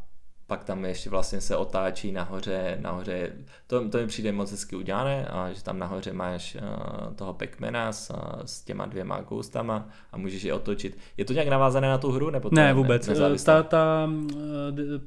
pak 0.46 0.64
tam 0.64 0.84
ještě 0.84 1.10
vlastně 1.10 1.40
se 1.40 1.56
otáčí 1.56 2.12
nahoře, 2.12 2.78
nahoře, 2.80 3.32
to, 3.66 3.88
to 3.88 3.98
mi 3.98 4.06
přijde 4.06 4.32
moc 4.32 4.50
hezky 4.50 4.76
udělané, 4.76 5.26
a 5.26 5.52
že 5.52 5.62
tam 5.64 5.78
nahoře 5.78 6.12
máš 6.12 6.56
uh, 6.56 7.14
toho 7.14 7.34
Pac-Mana 7.34 7.88
s, 7.88 8.12
s 8.44 8.62
těma 8.62 8.86
dvěma 8.86 9.20
ghostama 9.20 9.88
a 10.12 10.18
můžeš 10.18 10.42
je 10.42 10.54
otočit. 10.54 10.98
Je 11.16 11.24
to 11.24 11.32
nějak 11.32 11.48
navázané 11.48 11.88
na 11.88 11.98
tu 11.98 12.12
hru? 12.12 12.30
Nebo 12.30 12.48
to 12.48 12.54
ne, 12.54 12.74
vůbec. 12.74 13.08
Ne, 13.08 13.14
ta, 13.44 13.62
ta, 13.62 14.10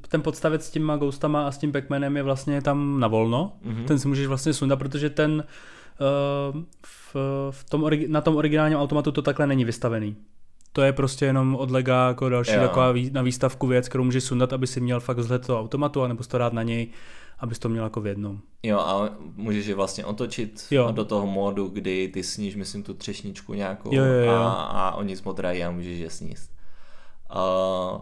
ten 0.08 0.22
podstavec 0.22 0.66
s 0.66 0.70
těma 0.70 0.96
ghostama 0.96 1.46
a 1.46 1.50
s 1.50 1.58
tím 1.58 1.72
Pac-Manem 1.72 2.16
je 2.16 2.22
vlastně 2.22 2.62
tam 2.62 3.00
na 3.00 3.08
volno. 3.08 3.52
Mm-hmm. 3.66 3.84
Ten 3.84 3.98
si 3.98 4.08
můžeš 4.08 4.26
vlastně 4.26 4.52
sundat, 4.52 4.78
protože 4.78 5.10
ten 5.10 5.32
uh, 5.32 5.42
v, 6.86 7.16
v 7.50 7.64
tom, 7.64 7.90
na 8.08 8.20
tom 8.20 8.36
originálním 8.36 8.78
automatu 8.78 9.12
to 9.12 9.22
takhle 9.22 9.46
není 9.46 9.64
vystavený. 9.64 10.16
To 10.72 10.82
je 10.82 10.92
prostě 10.92 11.24
jenom 11.24 11.56
od 11.56 11.70
Lega 11.70 12.08
jako 12.08 12.28
další 12.28 12.54
jo. 12.54 12.60
taková 12.60 12.92
vý, 12.92 13.10
na 13.10 13.22
výstavku 13.22 13.66
věc, 13.66 13.88
kterou 13.88 14.04
můžeš 14.04 14.24
sundat, 14.24 14.52
aby 14.52 14.66
si 14.66 14.80
měl 14.80 15.00
fakt 15.00 15.18
vzhled 15.18 15.46
toho 15.46 15.60
automatu, 15.60 16.02
anebo 16.02 16.24
to 16.24 16.38
dát 16.38 16.52
na 16.52 16.62
něj, 16.62 16.88
abys 17.38 17.58
to 17.58 17.68
měl 17.68 17.84
jako 17.84 18.00
v 18.00 18.06
jednom. 18.06 18.38
Jo, 18.62 18.78
a 18.78 19.10
můžeš 19.36 19.66
je 19.66 19.74
vlastně 19.74 20.04
otočit 20.04 20.66
jo. 20.70 20.92
do 20.92 21.04
toho 21.04 21.26
módu, 21.26 21.68
kdy 21.68 22.08
ty 22.08 22.22
sníš, 22.22 22.56
myslím, 22.56 22.82
tu 22.82 22.94
třešničku 22.94 23.54
nějakou 23.54 23.94
jo, 23.94 24.04
jo, 24.04 24.24
jo. 24.24 24.32
A, 24.32 24.52
a 24.52 24.94
oni 24.94 25.16
zmodrají 25.16 25.64
a 25.64 25.70
můžeš 25.70 25.98
je 25.98 26.10
sníst. 26.10 26.50
Uh, 27.36 28.00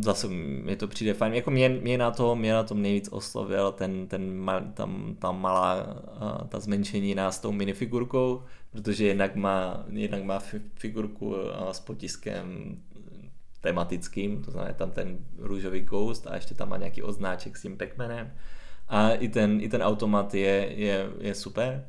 zase 0.00 0.28
mi 0.28 0.76
to 0.76 0.88
přijde 0.88 1.14
fajn. 1.14 1.34
Jako 1.34 1.50
mě, 1.50 1.68
mě, 1.68 1.98
na 1.98 2.10
to, 2.10 2.36
mě 2.36 2.52
na 2.52 2.62
tom 2.62 2.82
nejvíc 2.82 3.08
oslovil 3.12 3.72
ten, 3.72 4.06
ten 4.06 4.50
tam, 4.74 5.16
ta 5.18 5.32
malá, 5.32 6.02
ta 6.48 6.60
zmenšení 6.60 7.16
s 7.18 7.38
tou 7.38 7.52
minifigurkou, 7.52 8.42
protože 8.70 9.06
jednak 9.06 9.36
má, 9.36 9.84
jednak 9.88 10.22
má 10.22 10.42
figurku 10.74 11.34
s 11.70 11.80
potiskem 11.80 12.76
tematickým, 13.60 14.42
to 14.42 14.50
znamená 14.50 14.74
tam 14.74 14.90
ten 14.90 15.18
růžový 15.38 15.80
ghost 15.80 16.26
a 16.26 16.34
ještě 16.34 16.54
tam 16.54 16.68
má 16.68 16.76
nějaký 16.76 17.02
odznáček 17.02 17.56
s 17.56 17.62
tím 17.62 17.76
pac 17.76 17.88
A 18.88 19.10
i 19.10 19.28
ten, 19.28 19.60
i 19.60 19.68
ten 19.68 19.82
automat 19.82 20.34
je, 20.34 20.72
je, 20.76 21.10
je 21.20 21.34
super. 21.34 21.86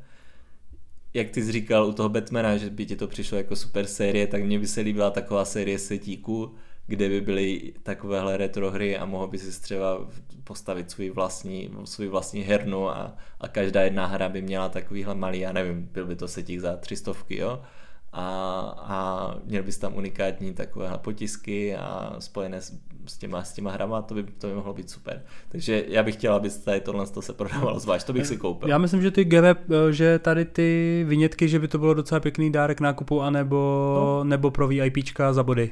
Jak 1.14 1.30
ty 1.30 1.42
jsi 1.42 1.52
říkal 1.52 1.86
u 1.86 1.92
toho 1.92 2.08
Batmana, 2.08 2.56
že 2.56 2.70
by 2.70 2.86
ti 2.86 2.96
to 2.96 3.06
přišlo 3.06 3.38
jako 3.38 3.56
super 3.56 3.86
série, 3.86 4.26
tak 4.26 4.44
mně 4.44 4.58
by 4.58 4.66
se 4.66 4.80
líbila 4.80 5.10
taková 5.10 5.44
série 5.44 5.78
setíků, 5.78 6.54
kde 6.88 7.08
by 7.08 7.20
byly 7.20 7.72
takovéhle 7.82 8.36
retro 8.36 8.70
hry 8.70 8.98
a 8.98 9.04
mohl 9.04 9.26
by 9.26 9.38
si 9.38 9.60
třeba 9.60 10.08
postavit 10.44 10.90
svůj 10.90 11.10
vlastní, 11.10 11.70
svůj 11.84 12.08
vlastní 12.08 12.42
hernu 12.42 12.88
a, 12.88 13.16
a 13.40 13.48
každá 13.48 13.82
jedna 13.82 14.06
hra 14.06 14.28
by 14.28 14.42
měla 14.42 14.68
takovýhle 14.68 15.14
malý, 15.14 15.40
já 15.40 15.52
nevím, 15.52 15.88
byl 15.92 16.06
by 16.06 16.16
to 16.16 16.28
setík 16.28 16.60
za 16.60 16.76
třistovky, 16.76 17.36
jo? 17.36 17.62
A, 18.12 18.24
a 18.78 19.34
měl 19.44 19.62
bys 19.62 19.78
tam 19.78 19.96
unikátní 19.96 20.54
takovéhle 20.54 20.98
potisky 20.98 21.76
a 21.76 22.16
spojené 22.18 22.60
s, 22.62 22.80
s, 23.06 23.18
těma, 23.18 23.44
s 23.44 23.52
těma 23.52 23.70
hrama, 23.70 24.02
to 24.02 24.14
by, 24.14 24.22
to 24.22 24.46
by 24.46 24.54
mohlo 24.54 24.74
být 24.74 24.90
super. 24.90 25.22
Takže 25.48 25.84
já 25.88 26.02
bych 26.02 26.14
chtěl, 26.14 26.34
aby 26.34 26.50
tady 26.50 26.80
tohle 26.80 27.06
to 27.06 27.22
se 27.22 27.32
prodávalo 27.32 27.78
zvlášť, 27.78 28.06
to 28.06 28.12
bych 28.12 28.26
si 28.26 28.36
koupil. 28.36 28.68
Já 28.68 28.78
myslím, 28.78 29.02
že 29.02 29.10
ty 29.10 29.24
GV, 29.24 29.56
že 29.90 30.18
tady 30.18 30.44
ty 30.44 31.04
vynětky, 31.08 31.48
že 31.48 31.58
by 31.58 31.68
to 31.68 31.78
bylo 31.78 31.94
docela 31.94 32.20
pěkný 32.20 32.52
dárek 32.52 32.80
nákupu, 32.80 33.22
anebo, 33.22 33.56
no. 34.00 34.24
nebo 34.24 34.50
pro 34.50 34.68
VIPčka 34.68 35.32
za 35.32 35.42
body. 35.42 35.70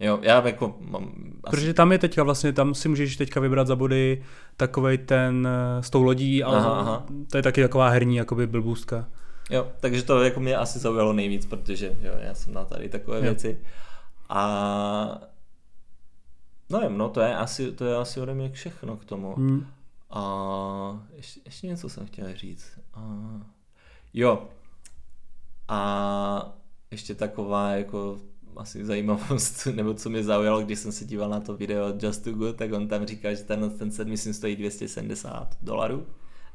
Jo, 0.00 0.18
já 0.22 0.46
jako 0.46 0.76
mám... 0.80 1.12
Asi... 1.44 1.50
Protože 1.50 1.74
tam 1.74 1.92
je 1.92 1.98
teďka 1.98 2.22
vlastně, 2.22 2.52
tam 2.52 2.74
si 2.74 2.88
můžeš 2.88 3.16
teďka 3.16 3.40
vybrat 3.40 3.66
za 3.66 3.76
body 3.76 4.24
takovej 4.56 4.98
ten 4.98 5.48
eh, 5.50 5.82
s 5.82 5.90
tou 5.90 6.02
lodí, 6.02 6.42
ale 6.42 6.58
aha, 6.58 6.70
aha. 6.70 7.06
to 7.30 7.36
je 7.36 7.42
taky 7.42 7.62
taková 7.62 7.88
herní 7.88 8.16
jakoby 8.16 8.46
blbůstka. 8.46 9.08
Jo, 9.50 9.68
takže 9.80 10.02
to 10.02 10.22
jako 10.22 10.40
mě 10.40 10.56
asi 10.56 10.78
zaujalo 10.78 11.12
nejvíc, 11.12 11.46
protože 11.46 11.96
jo, 12.02 12.12
já 12.20 12.34
jsem 12.34 12.54
na 12.54 12.64
tady 12.64 12.88
takové 12.88 13.16
jo. 13.16 13.22
věci. 13.22 13.58
A 14.28 15.20
no 16.70 16.80
jim, 16.80 16.98
no 16.98 17.08
to 17.08 17.20
je 17.20 17.36
asi, 17.36 17.72
to 17.72 17.84
je 17.84 17.96
asi 17.96 18.20
ode 18.20 18.34
mě 18.34 18.50
všechno 18.50 18.96
k 18.96 19.04
tomu. 19.04 19.34
Hmm. 19.34 19.66
A 20.10 21.06
ještě, 21.16 21.40
ještě 21.44 21.66
něco 21.66 21.88
jsem 21.88 22.06
chtěl 22.06 22.36
říct. 22.36 22.78
A, 22.94 23.00
jo. 24.14 24.48
A 25.68 26.52
ještě 26.90 27.14
taková 27.14 27.70
jako 27.70 28.18
asi 28.60 28.84
zajímavost, 28.84 29.66
nebo 29.74 29.94
co 29.94 30.10
mě 30.10 30.24
zaujalo, 30.24 30.62
když 30.62 30.78
jsem 30.78 30.92
se 30.92 31.04
díval 31.04 31.30
na 31.30 31.40
to 31.40 31.56
video 31.56 31.94
Just 32.02 32.24
to 32.24 32.32
Good, 32.32 32.56
tak 32.56 32.72
on 32.72 32.88
tam 32.88 33.06
říkal, 33.06 33.34
že 33.34 33.44
ten, 33.44 33.70
ten 33.70 33.90
set 33.90 34.08
myslím 34.08 34.34
stojí 34.34 34.56
270 34.56 35.56
dolarů. 35.62 36.06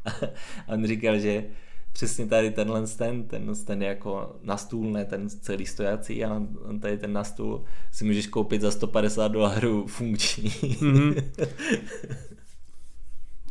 A 0.67 0.73
on 0.73 0.87
říkal, 0.87 1.19
že 1.19 1.45
přesně 1.93 2.25
tady 2.25 2.51
tenhle 2.51 2.87
ten, 2.87 3.23
ten, 3.23 3.55
ten 3.65 3.81
je 3.81 3.87
jako 3.87 4.35
na 4.43 4.57
stůl, 4.57 4.91
ne 4.91 5.05
ten 5.05 5.29
celý 5.29 5.65
stojací, 5.65 6.25
a 6.25 6.41
on 6.65 6.79
tady 6.79 6.97
ten 6.97 7.13
na 7.13 7.23
stůl 7.23 7.63
si 7.91 8.05
můžeš 8.05 8.27
koupit 8.27 8.61
za 8.61 8.71
150 8.71 9.27
dolarů 9.27 9.87
funkční. 9.87 10.49
Mm-hmm. 10.49 11.23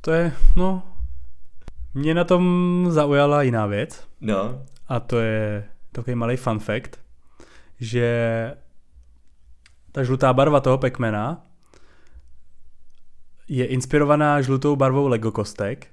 to 0.00 0.12
je, 0.12 0.32
no, 0.56 0.82
mě 1.94 2.14
na 2.14 2.24
tom 2.24 2.86
zaujala 2.90 3.42
jiná 3.42 3.66
věc. 3.66 4.04
No. 4.20 4.62
A 4.88 5.00
to 5.00 5.18
je 5.20 5.64
takový 5.92 6.14
malý 6.14 6.36
fun 6.36 6.58
fact, 6.58 6.98
že 7.82 8.06
ta 9.92 10.04
žlutá 10.04 10.32
barva 10.32 10.60
toho 10.60 10.78
Pacmana 10.78 11.46
je 13.48 13.66
inspirovaná 13.66 14.40
žlutou 14.40 14.76
barvou 14.76 15.08
Lego 15.08 15.32
kostek. 15.32 15.86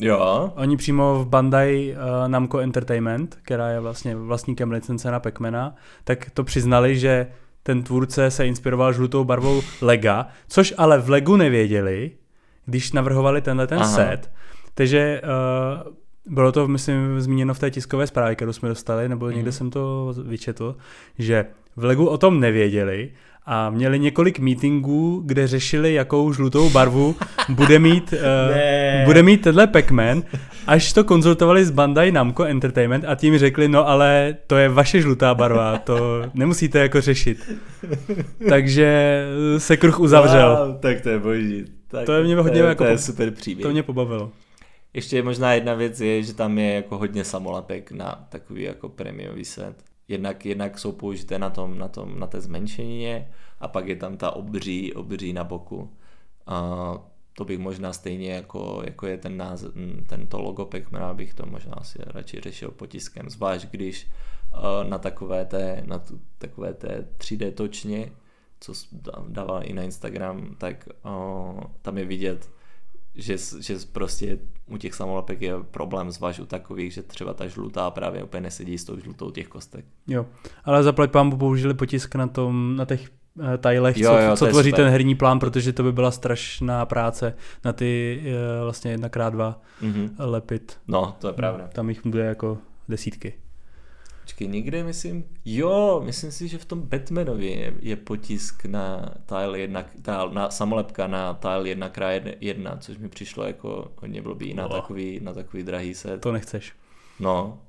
Jo. 0.00 0.52
Oni 0.56 0.76
přímo 0.76 1.24
v 1.24 1.28
Bandai 1.28 1.94
uh, 1.94 2.28
Namco 2.28 2.58
Entertainment, 2.58 3.38
která 3.42 3.68
je 3.68 3.80
vlastně 3.80 4.16
vlastníkem 4.16 4.70
licence 4.70 5.10
na 5.10 5.20
Pacmana, 5.20 5.74
tak 6.04 6.30
to 6.30 6.44
přiznali, 6.44 6.98
že 6.98 7.26
ten 7.62 7.82
tvůrce 7.82 8.30
se 8.30 8.46
inspiroval 8.46 8.92
žlutou 8.92 9.24
barvou 9.24 9.62
Lega, 9.80 10.28
což 10.48 10.74
ale 10.78 10.98
v 10.98 11.10
Legu 11.10 11.36
nevěděli, 11.36 12.10
když 12.66 12.92
navrhovali 12.92 13.42
tenhle 13.42 13.66
ten 13.66 13.78
Aha. 13.78 13.94
set. 13.94 14.30
Takže 14.74 15.22
uh, 15.24 15.92
bylo 16.28 16.52
to, 16.52 16.68
myslím, 16.68 17.20
zmíněno 17.20 17.54
v 17.54 17.58
té 17.58 17.70
tiskové 17.70 18.06
zprávě, 18.06 18.34
kterou 18.34 18.52
jsme 18.52 18.68
dostali, 18.68 19.08
nebo 19.08 19.30
někde 19.30 19.48
mm. 19.48 19.52
jsem 19.52 19.70
to 19.70 20.14
vyčetl, 20.24 20.76
že 21.18 21.46
v 21.76 21.84
Legu 21.84 22.06
o 22.06 22.18
tom 22.18 22.40
nevěděli 22.40 23.10
a 23.50 23.70
měli 23.70 23.98
několik 23.98 24.38
meetingů, 24.38 25.22
kde 25.26 25.46
řešili, 25.46 25.94
jakou 25.94 26.32
žlutou 26.32 26.70
barvu 26.70 27.16
bude 27.48 27.78
mít, 27.78 28.12
uh, 29.00 29.04
bude 29.04 29.22
mít 29.22 29.40
tenhle 29.40 29.66
Pac-Man, 29.66 30.22
až 30.66 30.92
to 30.92 31.04
konzultovali 31.04 31.64
s 31.64 31.70
Bandai 31.70 32.12
Namco 32.12 32.44
Entertainment 32.44 33.04
a 33.08 33.14
tím 33.14 33.38
řekli, 33.38 33.68
no 33.68 33.88
ale 33.88 34.36
to 34.46 34.56
je 34.56 34.68
vaše 34.68 35.00
žlutá 35.00 35.34
barva, 35.34 35.78
to 35.78 36.22
nemusíte 36.34 36.78
jako 36.78 37.00
řešit. 37.00 37.52
Takže 38.48 39.22
se 39.58 39.76
kruh 39.76 40.00
uzavřel. 40.00 40.66
Wow, 40.66 40.80
tak 40.80 41.00
to 41.00 41.08
je 41.08 41.18
boží. 41.18 41.64
Tak 41.90 42.06
to 42.06 42.12
je 42.12 42.24
mě 42.24 42.36
hodně 42.36 42.50
to 42.50 42.58
je, 42.58 42.68
jako 42.68 42.84
to 42.84 42.90
je 42.90 42.98
super 42.98 43.30
příběh. 43.30 43.62
To 43.62 43.72
mě 43.72 43.82
pobavilo. 43.82 44.30
Ještě 44.94 45.22
možná 45.22 45.52
jedna 45.52 45.74
věc 45.74 46.00
je, 46.00 46.22
že 46.22 46.34
tam 46.34 46.58
je 46.58 46.74
jako 46.74 46.98
hodně 46.98 47.24
samolepek 47.24 47.92
na 47.92 48.26
takový 48.28 48.62
jako 48.62 48.88
prémiový 48.88 49.44
set. 49.44 49.84
Jednak, 50.08 50.46
jednak 50.46 50.78
jsou 50.78 50.92
použité 50.92 51.38
na 51.38 51.50
tom, 51.50 51.78
na 51.78 51.88
tom, 51.88 52.18
na 52.18 52.26
té 52.26 52.40
zmenšenině 52.40 53.30
a 53.60 53.68
pak 53.68 53.88
je 53.88 53.96
tam 53.96 54.16
ta 54.16 54.30
obří, 54.30 54.94
obří 54.94 55.32
na 55.32 55.44
boku. 55.44 55.96
A 56.46 56.94
to 57.32 57.44
bych 57.44 57.58
možná 57.58 57.92
stejně 57.92 58.32
jako, 58.32 58.82
jako 58.84 59.06
je 59.06 59.18
ten 59.18 59.36
název, 59.36 59.72
tento 60.06 60.40
logo 60.40 60.64
Pac-Mana 60.64 61.14
bych 61.14 61.34
to 61.34 61.46
možná 61.46 61.74
asi 61.74 61.98
radši 62.06 62.40
řešil 62.40 62.70
potiskem, 62.70 63.30
zvlášť 63.30 63.66
když 63.70 64.08
na 64.88 64.98
takové 64.98 65.44
té, 65.44 65.82
na 65.86 65.98
tu, 65.98 66.20
takové 66.38 66.74
té 66.74 67.08
3D 67.18 67.52
točně, 67.52 68.12
co 68.60 68.72
dával 69.28 69.60
i 69.64 69.72
na 69.72 69.82
Instagram, 69.82 70.54
tak 70.58 70.88
uh, 71.04 71.60
tam 71.82 71.98
je 71.98 72.04
vidět 72.04 72.50
že, 73.18 73.36
že 73.60 73.76
prostě 73.92 74.38
u 74.66 74.76
těch 74.76 74.94
samolepek 74.94 75.42
je 75.42 75.54
problém, 75.70 76.10
zvlášť 76.10 76.40
u 76.40 76.46
takových, 76.46 76.92
že 76.92 77.02
třeba 77.02 77.34
ta 77.34 77.46
žlutá 77.46 77.90
právě 77.90 78.22
úplně 78.22 78.40
nesedí 78.40 78.78
s 78.78 78.84
tou 78.84 78.98
žlutou 78.98 79.30
těch 79.30 79.48
kostek. 79.48 79.84
Jo, 80.06 80.26
ale 80.64 80.82
zaplať 80.82 81.10
pámu 81.10 81.38
použili 81.38 81.74
potisk 81.74 82.14
na, 82.14 82.26
tom, 82.26 82.76
na 82.76 82.84
těch 82.84 83.10
uh, 83.34 83.56
tajlech, 83.56 83.96
jo, 83.96 84.10
co, 84.10 84.18
jo, 84.18 84.36
co 84.36 84.46
tvoří 84.46 84.70
super. 84.70 84.84
ten 84.84 84.92
herní 84.92 85.14
plán, 85.14 85.38
protože 85.38 85.72
to 85.72 85.82
by 85.82 85.92
byla 85.92 86.10
strašná 86.10 86.86
práce 86.86 87.34
na 87.64 87.72
ty 87.72 88.20
uh, 88.22 88.64
vlastně 88.64 88.90
jedna 88.90 89.08
krát 89.08 89.30
dva 89.30 89.60
mm-hmm. 89.82 90.10
lepit. 90.18 90.78
No, 90.88 91.16
to 91.18 91.26
je 91.26 91.32
pravda. 91.32 91.68
Tam 91.68 91.88
jich 91.88 92.06
bude 92.06 92.24
jako 92.24 92.58
desítky. 92.88 93.34
Počkej, 94.28 94.48
někde 94.48 94.84
myslím, 94.84 95.24
jo, 95.44 96.02
myslím 96.04 96.32
si, 96.32 96.48
že 96.48 96.58
v 96.58 96.64
tom 96.64 96.82
Batmanovi 96.82 97.46
je, 97.46 97.74
je 97.80 97.96
potisk 97.96 98.64
na 98.64 99.14
tile 99.26 99.58
1, 99.58 99.84
na 100.32 100.50
samolepka 100.50 101.06
na 101.06 101.34
tile 101.34 101.68
1 101.68 101.86
x 101.86 102.36
1, 102.40 102.76
což 102.76 102.98
mi 102.98 103.08
přišlo 103.08 103.44
jako 103.44 103.92
hodně 104.00 104.22
blbý 104.22 104.54
na, 104.54 104.66
oh. 104.66 104.72
takový, 104.72 105.20
na 105.20 105.34
takový 105.34 105.62
drahý 105.62 105.94
set. 105.94 106.20
To 106.20 106.32
nechceš. 106.32 106.72
No, 107.20 107.60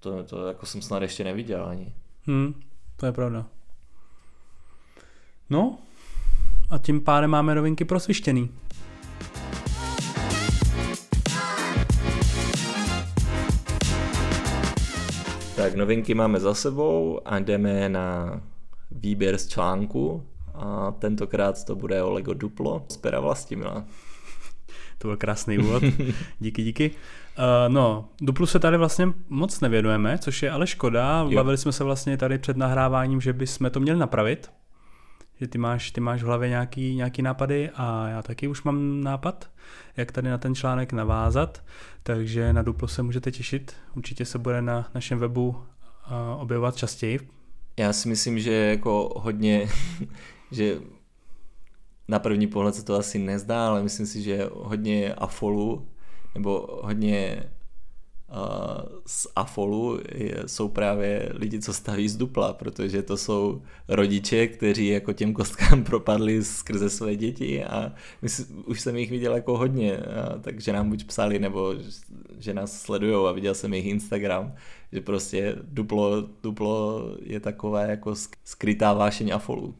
to, 0.00 0.24
to 0.24 0.46
jako 0.46 0.66
jsem 0.66 0.82
snad 0.82 1.02
ještě 1.02 1.24
neviděl 1.24 1.66
ani. 1.66 1.92
Hmm, 2.26 2.62
to 2.96 3.06
je 3.06 3.12
pravda. 3.12 3.46
No, 5.50 5.78
a 6.70 6.78
tím 6.78 7.00
pádem 7.00 7.30
máme 7.30 7.54
novinky 7.54 7.84
prosvištěný. 7.84 8.50
Tak 15.56 15.74
novinky 15.74 16.14
máme 16.14 16.40
za 16.40 16.54
sebou 16.54 17.20
a 17.24 17.38
jdeme 17.38 17.88
na 17.88 18.40
výběr 18.90 19.38
z 19.38 19.48
článku 19.48 20.26
a 20.54 20.90
tentokrát 20.98 21.64
to 21.64 21.76
bude 21.76 22.02
o 22.02 22.10
Lego 22.10 22.34
Duplo 22.34 22.84
z 22.88 22.96
pera 22.96 23.20
Vlastimila. 23.20 23.84
To 24.98 25.08
byl 25.08 25.16
krásný 25.16 25.58
úvod. 25.58 25.82
díky, 26.40 26.62
díky. 26.62 26.90
Uh, 26.90 27.72
no, 27.72 28.08
Duplu 28.20 28.46
se 28.46 28.58
tady 28.58 28.76
vlastně 28.76 29.08
moc 29.28 29.60
nevěnujeme, 29.60 30.18
což 30.18 30.42
je 30.42 30.50
ale 30.50 30.66
škoda. 30.66 31.26
Jo. 31.28 31.36
Bavili 31.36 31.58
jsme 31.58 31.72
se 31.72 31.84
vlastně 31.84 32.16
tady 32.16 32.38
před 32.38 32.56
nahráváním, 32.56 33.20
že 33.20 33.32
bychom 33.32 33.70
to 33.70 33.80
měli 33.80 33.98
napravit. 33.98 34.50
Že 35.40 35.48
ty 35.48 35.58
máš, 35.58 35.90
ty 35.90 36.00
máš 36.00 36.22
v 36.22 36.26
hlavě 36.26 36.48
nějaký, 36.48 36.94
nějaký 36.94 37.22
nápady 37.22 37.70
a 37.74 38.08
já 38.08 38.22
taky 38.22 38.48
už 38.48 38.62
mám 38.62 39.00
nápad, 39.00 39.50
jak 39.96 40.12
tady 40.12 40.28
na 40.28 40.38
ten 40.38 40.54
článek 40.54 40.92
navázat. 40.92 41.64
Takže 42.02 42.52
na 42.52 42.62
Duplo 42.62 42.88
se 42.88 43.02
můžete 43.02 43.32
těšit. 43.32 43.74
Určitě 43.96 44.24
se 44.24 44.38
bude 44.38 44.62
na 44.62 44.90
našem 44.94 45.18
webu 45.18 45.56
objevovat 46.38 46.76
častěji. 46.76 47.28
Já 47.76 47.92
si 47.92 48.08
myslím, 48.08 48.38
že 48.38 48.52
jako 48.52 49.12
hodně, 49.16 49.68
že 50.50 50.78
na 52.08 52.18
první 52.18 52.46
pohled 52.46 52.74
se 52.74 52.84
to 52.84 52.94
asi 52.94 53.18
nezdá, 53.18 53.68
ale 53.68 53.82
myslím 53.82 54.06
si, 54.06 54.22
že 54.22 54.48
hodně 54.52 55.14
afolu 55.14 55.88
nebo 56.34 56.80
hodně 56.82 57.42
z 59.06 59.26
AFOLu 59.36 60.00
jsou 60.46 60.68
právě 60.68 61.28
lidi, 61.34 61.60
co 61.60 61.72
staví 61.72 62.08
z 62.08 62.16
dupla, 62.16 62.52
protože 62.52 63.02
to 63.02 63.16
jsou 63.16 63.62
rodiče, 63.88 64.46
kteří 64.46 64.86
jako 64.86 65.12
těm 65.12 65.32
kostkám 65.32 65.84
propadli 65.84 66.44
skrze 66.44 66.90
své 66.90 67.16
děti 67.16 67.64
a 67.64 67.92
už 68.66 68.80
jsem 68.80 68.96
jich 68.96 69.10
viděl 69.10 69.34
jako 69.34 69.58
hodně, 69.58 69.98
takže 70.40 70.72
nám 70.72 70.88
buď 70.88 71.04
psali, 71.04 71.38
nebo 71.38 71.74
že 72.38 72.54
nás 72.54 72.80
sledujou 72.80 73.26
a 73.26 73.32
viděl 73.32 73.54
jsem 73.54 73.72
jejich 73.72 73.86
Instagram, 73.86 74.54
že 74.92 75.00
prostě 75.00 75.56
duplo, 75.62 76.28
duplo 76.42 77.02
je 77.22 77.40
takové 77.40 77.90
jako 77.90 78.14
skrytá 78.44 78.92
vášeň 78.92 79.30
AFOLu. 79.34 79.74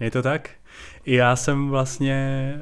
Je 0.00 0.10
to 0.10 0.22
tak? 0.22 0.50
Já 1.06 1.36
jsem 1.36 1.68
vlastně 1.68 2.54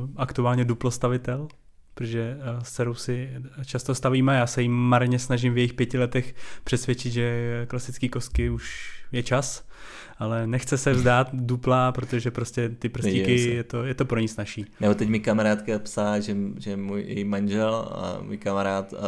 uh, 0.00 0.10
aktuálně 0.16 0.64
duplo 0.64 0.90
stavitel, 0.90 1.48
protože 1.94 2.38
eh, 2.40 2.64
s 2.64 2.72
dcerou 2.72 2.94
si 2.94 3.30
často 3.66 3.94
stavíme. 3.94 4.36
Já 4.36 4.46
se 4.46 4.62
jim 4.62 4.72
marně 4.72 5.18
snažím 5.18 5.54
v 5.54 5.58
jejich 5.58 5.74
pěti 5.74 5.98
letech 5.98 6.34
přesvědčit, 6.64 7.12
že 7.12 7.66
klasický 7.68 8.08
kostky 8.08 8.50
už 8.50 8.92
je 9.12 9.22
čas, 9.22 9.66
ale 10.18 10.46
nechce 10.46 10.78
se 10.78 10.92
vzdát 10.92 11.28
dupla, 11.32 11.92
protože 11.92 12.30
prostě 12.30 12.68
ty 12.68 12.88
prstíky, 12.88 13.40
je 13.40 13.64
to, 13.64 13.84
je 13.84 13.94
to 13.94 14.04
pro 14.04 14.20
ní 14.20 14.28
snaží. 14.28 14.64
Nebo 14.80 14.94
teď 14.94 15.08
mi 15.08 15.20
kamarádka 15.20 15.78
psá, 15.78 16.20
že, 16.20 16.36
že 16.58 16.76
můj 16.76 17.02
její 17.02 17.24
manžel 17.24 17.74
a 17.74 18.18
můj 18.22 18.38
kamarád 18.38 18.92
uh, 18.92 18.98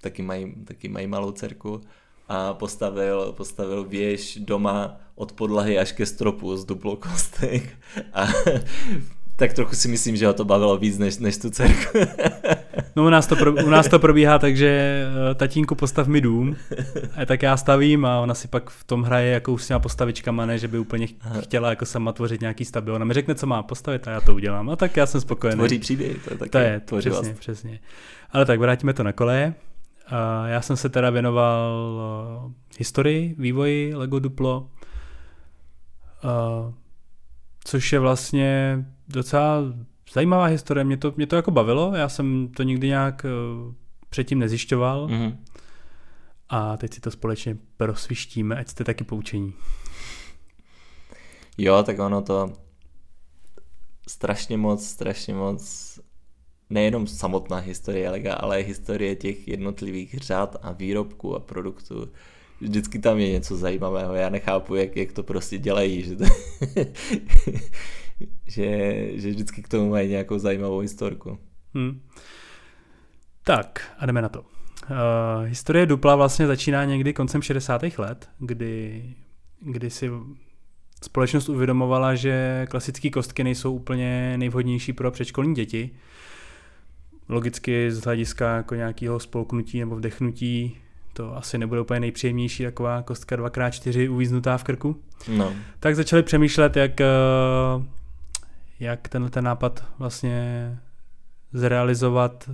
taky, 0.00 0.22
mají, 0.22 0.54
taky 0.64 0.88
mají 0.88 1.06
malou 1.06 1.32
dcerku 1.32 1.80
a 2.28 2.54
postavil, 2.54 3.32
postavil 3.32 3.84
věž 3.84 4.38
doma 4.40 5.00
od 5.14 5.32
podlahy 5.32 5.78
až 5.78 5.92
ke 5.92 6.06
stropu 6.06 6.56
z 6.56 6.64
duplo 6.64 6.96
kostek 6.96 7.62
a 8.12 8.26
tak 9.36 9.52
trochu 9.52 9.74
si 9.74 9.88
myslím, 9.88 10.16
že 10.16 10.26
ho 10.26 10.32
to 10.32 10.44
bavilo 10.44 10.76
víc 10.76 10.98
než, 10.98 11.18
než 11.18 11.36
tu 11.36 11.50
dcerku. 11.50 11.98
no 12.96 13.04
u 13.04 13.08
nás, 13.08 13.26
to 13.26 13.36
pro, 13.36 13.52
u 13.52 13.68
nás 13.68 13.88
to 13.88 13.98
probíhá 13.98 14.38
tak, 14.38 14.56
že 14.56 15.02
eh, 15.30 15.34
tatínku 15.34 15.74
postav 15.74 16.06
mi 16.06 16.20
dům, 16.20 16.56
a 17.22 17.26
tak 17.26 17.42
já 17.42 17.56
stavím 17.56 18.04
a 18.04 18.20
ona 18.20 18.34
si 18.34 18.48
pak 18.48 18.70
v 18.70 18.84
tom 18.84 19.02
hraje 19.02 19.32
jako 19.32 19.58
s 19.58 19.66
těma 19.66 19.80
postavičkama, 19.80 20.46
ne, 20.46 20.58
že 20.58 20.68
by 20.68 20.78
úplně 20.78 21.08
chtěla 21.40 21.70
jako 21.70 21.86
sama 21.86 22.12
tvořit 22.12 22.40
nějaký 22.40 22.64
stabil. 22.64 22.94
Ona 22.94 23.04
mi 23.04 23.14
řekne, 23.14 23.34
co 23.34 23.46
má 23.46 23.62
postavit 23.62 24.08
a 24.08 24.10
já 24.10 24.20
to 24.20 24.34
udělám. 24.34 24.70
A 24.70 24.76
tak 24.76 24.96
já 24.96 25.06
jsem 25.06 25.20
spokojený. 25.20 25.58
Tvoří 25.58 25.78
příběh, 25.78 26.24
to 26.24 26.34
je 26.34 26.38
taky 26.38 26.50
to 26.50 26.58
je, 26.58 26.80
přesně, 26.80 27.34
přesně. 27.38 27.80
Ale 28.30 28.44
tak 28.44 28.60
vrátíme 28.60 28.92
to 28.92 29.02
na 29.02 29.12
koleje. 29.12 29.54
Já 30.46 30.62
jsem 30.62 30.76
se 30.76 30.88
teda 30.88 31.10
věnoval 31.10 31.72
uh, 32.44 32.52
historii, 32.78 33.34
vývoji 33.38 33.94
Lego 33.94 34.18
Duplo, 34.18 34.68
což 37.66 37.92
je 37.92 37.98
vlastně 37.98 38.78
docela 39.08 39.62
zajímavá 40.12 40.44
historie, 40.44 40.84
mě 40.84 40.96
to, 40.96 41.12
mě 41.16 41.26
to 41.26 41.36
jako 41.36 41.50
bavilo, 41.50 41.92
já 41.94 42.08
jsem 42.08 42.48
to 42.56 42.62
nikdy 42.62 42.88
nějak 42.88 43.26
uh, 43.66 43.74
předtím 44.10 44.38
nezjišťoval 44.38 45.06
Mm-hmm. 45.06 45.36
a 46.48 46.76
teď 46.76 46.94
si 46.94 47.00
to 47.00 47.10
společně 47.10 47.56
prosvištíme, 47.76 48.56
ať 48.56 48.68
jste 48.68 48.84
taky 48.84 49.04
poučení. 49.04 49.54
Jo, 51.58 51.82
tak 51.82 51.98
ono 51.98 52.22
to 52.22 52.52
strašně 54.08 54.56
moc, 54.56 54.86
strašně 54.86 55.34
moc 55.34 55.98
nejenom 56.70 57.06
samotná 57.06 57.56
historie 57.56 58.10
Lega, 58.10 58.34
ale 58.34 58.60
i 58.60 58.64
historie 58.64 59.16
těch 59.16 59.48
jednotlivých 59.48 60.18
řad 60.18 60.56
a 60.62 60.72
výrobků 60.72 61.36
a 61.36 61.40
produktů. 61.40 62.08
Vždycky 62.60 62.98
tam 62.98 63.18
je 63.18 63.30
něco 63.30 63.56
zajímavého. 63.56 64.14
Já 64.14 64.28
nechápu, 64.28 64.74
jak, 64.74 64.96
jak 64.96 65.12
to 65.12 65.22
prostě 65.22 65.58
dělají, 65.58 66.02
že, 66.02 66.16
to, 66.16 66.24
že, 68.46 69.08
že 69.20 69.30
vždycky 69.30 69.62
k 69.62 69.68
tomu 69.68 69.90
mají 69.90 70.08
nějakou 70.08 70.38
zajímavou 70.38 70.78
historku. 70.78 71.38
Hm. 71.74 72.00
Tak, 73.44 73.94
a 73.98 74.06
jdeme 74.06 74.22
na 74.22 74.28
to. 74.28 74.40
Uh, 74.40 74.46
historie 75.44 75.86
Dupla 75.86 76.16
vlastně 76.16 76.46
začíná 76.46 76.84
někdy 76.84 77.12
koncem 77.12 77.42
60. 77.42 77.82
let, 77.98 78.28
kdy, 78.38 79.04
kdy 79.60 79.90
si 79.90 80.10
společnost 81.02 81.48
uvědomovala, 81.48 82.14
že 82.14 82.66
klasické 82.70 83.10
kostky 83.10 83.44
nejsou 83.44 83.74
úplně 83.74 84.38
nejvhodnější 84.38 84.92
pro 84.92 85.10
předškolní 85.10 85.54
děti. 85.54 85.90
Logicky 87.28 87.92
z 87.92 88.00
hlediska 88.00 88.56
jako 88.56 88.74
nějakého 88.74 89.20
spolknutí 89.20 89.80
nebo 89.80 89.96
vdechnutí 89.96 90.78
to 91.16 91.36
asi 91.36 91.58
nebude 91.58 91.80
úplně 91.80 92.00
nejpříjemnější 92.00 92.64
taková 92.64 93.02
kostka 93.02 93.36
2x4 93.36 94.12
uvíznutá 94.12 94.58
v 94.58 94.64
krku. 94.64 94.96
No, 95.28 95.52
Tak 95.80 95.96
začali 95.96 96.22
přemýšlet, 96.22 96.76
jak, 96.76 97.00
eh, 97.00 97.06
jak 98.80 99.08
tenhle 99.08 99.30
ten 99.30 99.44
nápad 99.44 99.84
vlastně 99.98 100.78
zrealizovat, 101.52 102.50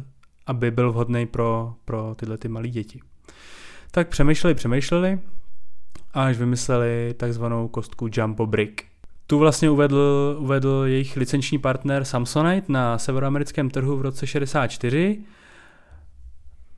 aby 0.46 0.70
byl 0.70 0.92
vhodný 0.92 1.26
pro, 1.26 1.74
pro 1.84 2.14
tyhle 2.18 2.38
ty 2.38 2.48
malé 2.48 2.68
děti. 2.68 3.00
Tak 3.90 4.08
přemýšleli, 4.08 4.54
přemýšleli, 4.54 5.20
až 6.14 6.36
vymysleli 6.36 7.14
takzvanou 7.16 7.68
kostku 7.68 8.08
Jumbo 8.12 8.46
Brick. 8.46 8.82
Tu 9.26 9.38
vlastně 9.38 9.70
uvedl, 9.70 10.36
uvedl 10.38 10.84
jejich 10.86 11.16
licenční 11.16 11.58
partner 11.58 12.04
Samsonite 12.04 12.72
na 12.72 12.98
severoamerickém 12.98 13.70
trhu 13.70 13.96
v 13.96 14.02
roce 14.02 14.26
64. 14.26 15.24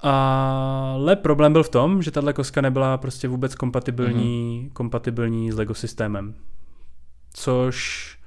Ale 0.07 1.17
problém 1.17 1.53
byl 1.53 1.63
v 1.63 1.69
tom, 1.69 2.03
že 2.03 2.11
tahle 2.11 2.33
kostka 2.33 2.61
nebyla 2.61 2.97
prostě 2.97 3.29
vůbec 3.29 3.55
kompatibilní, 3.55 4.65
mm-hmm. 4.65 4.73
kompatibilní 4.73 5.53
s 5.53 5.57
LEGO 5.57 5.75
systémem. 5.75 6.35
Což 7.33 8.19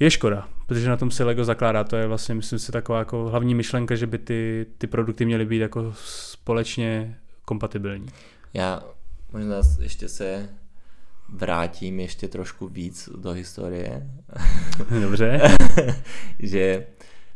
je 0.00 0.10
škoda, 0.10 0.48
protože 0.66 0.88
na 0.88 0.96
tom 0.96 1.10
se 1.10 1.24
LEGO 1.24 1.44
zakládá. 1.44 1.84
To 1.84 1.96
je 1.96 2.06
vlastně, 2.06 2.34
myslím 2.34 2.58
si, 2.58 2.72
taková 2.72 2.98
jako 2.98 3.28
hlavní 3.28 3.54
myšlenka, 3.54 3.94
že 3.94 4.06
by 4.06 4.18
ty, 4.18 4.66
ty 4.78 4.86
produkty 4.86 5.24
měly 5.24 5.46
být 5.46 5.58
jako 5.58 5.94
společně 5.96 7.18
kompatibilní. 7.44 8.06
já 8.54 8.82
možná 9.32 9.56
ještě 9.80 10.08
se 10.08 10.48
vrátím 11.28 12.00
ještě 12.00 12.28
trošku 12.28 12.68
víc 12.68 13.08
do 13.16 13.30
historie. 13.30 14.10
Dobře. 15.00 15.40
že 16.38 16.86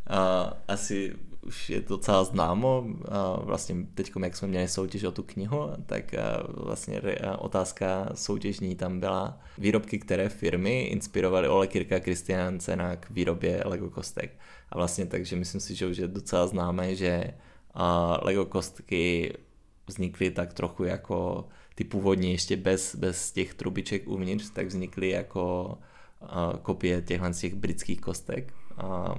uh, 0.09 0.53
asi 0.67 1.15
už 1.49 1.69
je 1.69 1.81
docela 1.81 2.23
známo, 2.23 2.85
vlastně 3.43 3.75
teď, 3.93 4.11
jak 4.23 4.35
jsme 4.37 4.47
měli 4.47 4.67
soutěž 4.67 5.03
o 5.03 5.11
tu 5.11 5.23
knihu, 5.23 5.69
tak 5.85 6.13
uh, 6.13 6.65
vlastně 6.65 7.01
uh, 7.01 7.09
otázka 7.37 8.09
soutěžní 8.13 8.75
tam 8.75 8.99
byla 8.99 9.41
výrobky, 9.57 9.99
které 9.99 10.29
firmy 10.29 10.81
inspirovaly 10.81 11.47
Ole 11.47 11.67
Kirka 11.67 11.99
Kristiansena 11.99 12.95
k 12.95 13.09
výrobě 13.09 13.63
Lego 13.65 13.89
kostek. 13.89 14.37
A 14.69 14.77
vlastně 14.77 15.05
takže 15.05 15.35
myslím 15.35 15.61
si, 15.61 15.75
že 15.75 15.87
už 15.87 15.97
je 15.97 16.07
docela 16.07 16.47
známé, 16.47 16.95
že 16.95 17.33
Lego 18.21 18.45
kostky 18.45 19.33
vznikly 19.87 20.31
tak 20.31 20.53
trochu 20.53 20.83
jako 20.83 21.47
ty 21.75 21.83
původní 21.83 22.31
ještě 22.31 22.57
bez, 22.57 22.95
bez 22.95 23.31
těch 23.31 23.53
trubiček 23.53 24.07
uvnitř, 24.07 24.49
tak 24.49 24.67
vznikly 24.67 25.09
jako 25.09 25.77
kopie 26.61 27.01
těchhle 27.01 27.33
z 27.33 27.39
těch 27.39 27.53
britských 27.55 28.01
kostek. 28.01 28.53
A 28.77 29.15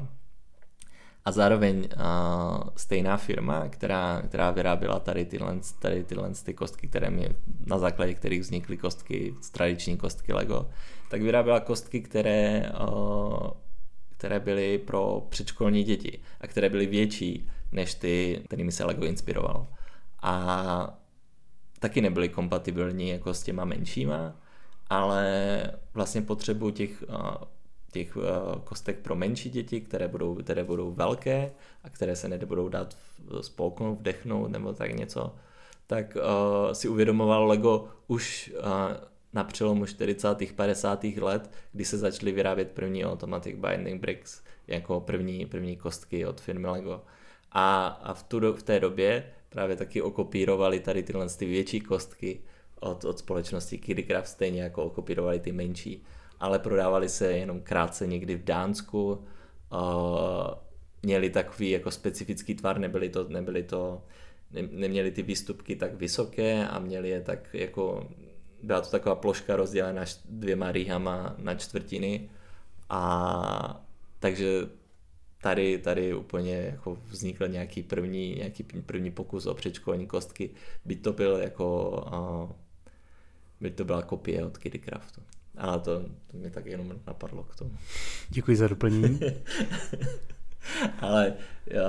zároveň 1.27 1.79
uh, 1.79 2.69
stejná 2.77 3.17
firma, 3.17 3.69
která, 3.69 4.23
která 4.23 4.51
vyráběla 4.51 5.01
tady 5.01 5.25
tyhle, 5.25 5.59
tady 5.79 6.05
tyhle 6.05 6.31
ty 6.45 6.55
kostky, 6.55 6.89
které 6.89 7.11
mě, 7.11 7.29
na 7.67 7.79
základě 7.79 8.15
kterých 8.15 8.41
vznikly 8.41 8.77
kostky, 8.77 9.35
tradiční 9.53 9.97
kostky 9.97 10.33
Lego, 10.33 10.71
tak 11.11 11.23
vyráběla 11.23 11.61
kostky, 11.61 12.01
které, 12.01 12.73
uh, 12.89 13.51
které 14.17 14.41
byly 14.41 14.79
pro 14.79 15.27
předškolní 15.29 15.85
děti 15.85 16.21
a 16.41 16.47
které 16.47 16.69
byly 16.69 16.87
větší 16.87 17.49
než 17.73 17.95
ty, 17.95 18.43
kterými 18.45 18.73
se 18.73 18.85
Lego 18.85 19.05
inspirovalo. 19.05 19.69
A 20.23 20.99
taky 21.79 22.01
nebyly 22.01 22.29
kompatibilní 22.29 23.09
jako 23.09 23.35
s 23.35 23.43
těma 23.43 23.65
menšíma, 23.65 24.35
ale 24.91 25.63
vlastně 25.95 26.23
potřebu 26.23 26.71
těch, 26.71 27.05
těch 27.91 28.17
kostek 28.65 28.99
pro 28.99 29.17
menší 29.17 29.51
děti, 29.51 29.81
které 29.81 30.09
budou, 30.09 30.35
které 30.35 30.65
budou 30.65 30.93
velké 30.93 31.53
a 31.85 31.91
které 31.91 32.17
se 32.17 32.29
nebudou 32.29 32.69
dát 32.69 32.97
spolknout, 33.41 33.99
vdechnout 33.99 34.51
nebo 34.51 34.73
tak 34.73 34.95
něco, 34.95 35.35
tak 35.87 36.17
uh, 36.17 36.73
si 36.73 36.89
uvědomoval 36.89 37.47
Lego 37.47 37.89
už 38.07 38.53
uh, 38.59 38.65
na 39.33 39.45
přelomu 39.45 39.87
40. 39.87 40.53
50. 40.57 41.05
let, 41.05 41.51
kdy 41.73 41.85
se 41.85 41.99
začaly 41.99 42.33
vyrábět 42.33 42.71
první 42.71 43.05
automatic 43.05 43.57
binding 43.57 44.01
bricks 44.01 44.43
jako 44.67 45.01
první, 45.01 45.47
první 45.47 45.77
kostky 45.77 46.27
od 46.27 46.41
firmy 46.41 46.67
Lego. 46.67 47.03
A, 47.53 47.87
a 47.87 48.15
v, 48.15 48.23
tu, 48.23 48.53
v 48.53 48.63
té 48.63 48.81
době 48.81 49.33
právě 49.49 49.77
taky 49.77 50.03
okopírovali 50.03 50.81
tady 50.81 51.03
tyhle 51.03 51.29
ty 51.29 51.47
větší 51.47 51.81
kostky 51.81 52.41
od, 52.81 53.05
od 53.05 53.19
společnosti 53.19 53.79
Kidcraft, 53.79 54.29
stejně 54.29 54.63
jako 54.63 54.85
okopírovali 54.85 55.41
ty 55.41 55.53
menší, 55.53 56.05
ale 56.41 56.59
prodávali 56.59 57.09
se 57.09 57.33
jenom 57.33 57.61
krátce 57.61 58.07
někdy 58.07 58.35
v 58.35 58.45
Dánsku, 58.45 59.13
uh, 59.13 59.19
měli 61.03 61.31
takový 61.31 61.71
jako 61.71 61.91
specifický 61.91 62.55
tvar, 62.55 62.79
nebyly 62.79 63.09
to, 63.09 63.29
nebyly 63.29 63.63
to 63.63 64.03
ne, 64.51 64.63
neměli 64.63 65.11
ty 65.11 65.23
výstupky 65.23 65.77
tak 65.77 65.95
vysoké 65.95 66.69
a 66.69 66.79
měli 66.79 67.09
je 67.09 67.21
tak 67.21 67.55
jako, 67.55 68.09
byla 68.63 68.81
to 68.81 68.91
taková 68.91 69.15
ploška 69.15 69.57
rozdělená 69.57 70.05
dvěma 70.25 70.73
rýhama 70.73 71.35
na 71.39 71.55
čtvrtiny 71.55 72.31
a 72.89 73.87
takže 74.19 74.69
tady, 75.43 75.79
tady 75.79 76.15
úplně 76.15 76.55
jako 76.55 76.99
vznikl 77.07 77.49
nějaký 77.49 77.83
první, 77.83 78.35
nějaký 78.35 78.63
první 78.63 79.11
pokus 79.11 79.47
o 79.47 79.55
předškolní 79.55 80.07
kostky, 80.07 80.51
by 80.85 80.97
to 80.97 81.13
byl 81.13 81.37
jako, 81.37 81.91
uh, 82.13 82.57
by 83.61 83.71
to 83.71 83.85
byla 83.85 84.03
kopie 84.03 84.45
od 84.45 84.59
Kidcraftu. 84.59 85.23
Ale 85.61 85.81
to, 85.81 86.01
to 86.01 86.37
mě 86.37 86.51
tak 86.51 86.67
jenom 86.67 86.93
napadlo 87.07 87.43
k 87.43 87.57
tomu. 87.57 87.71
Děkuji 88.29 88.57
za 88.57 88.69
doplnění. 88.69 89.21
Ale 91.01 91.35
já, 91.67 91.83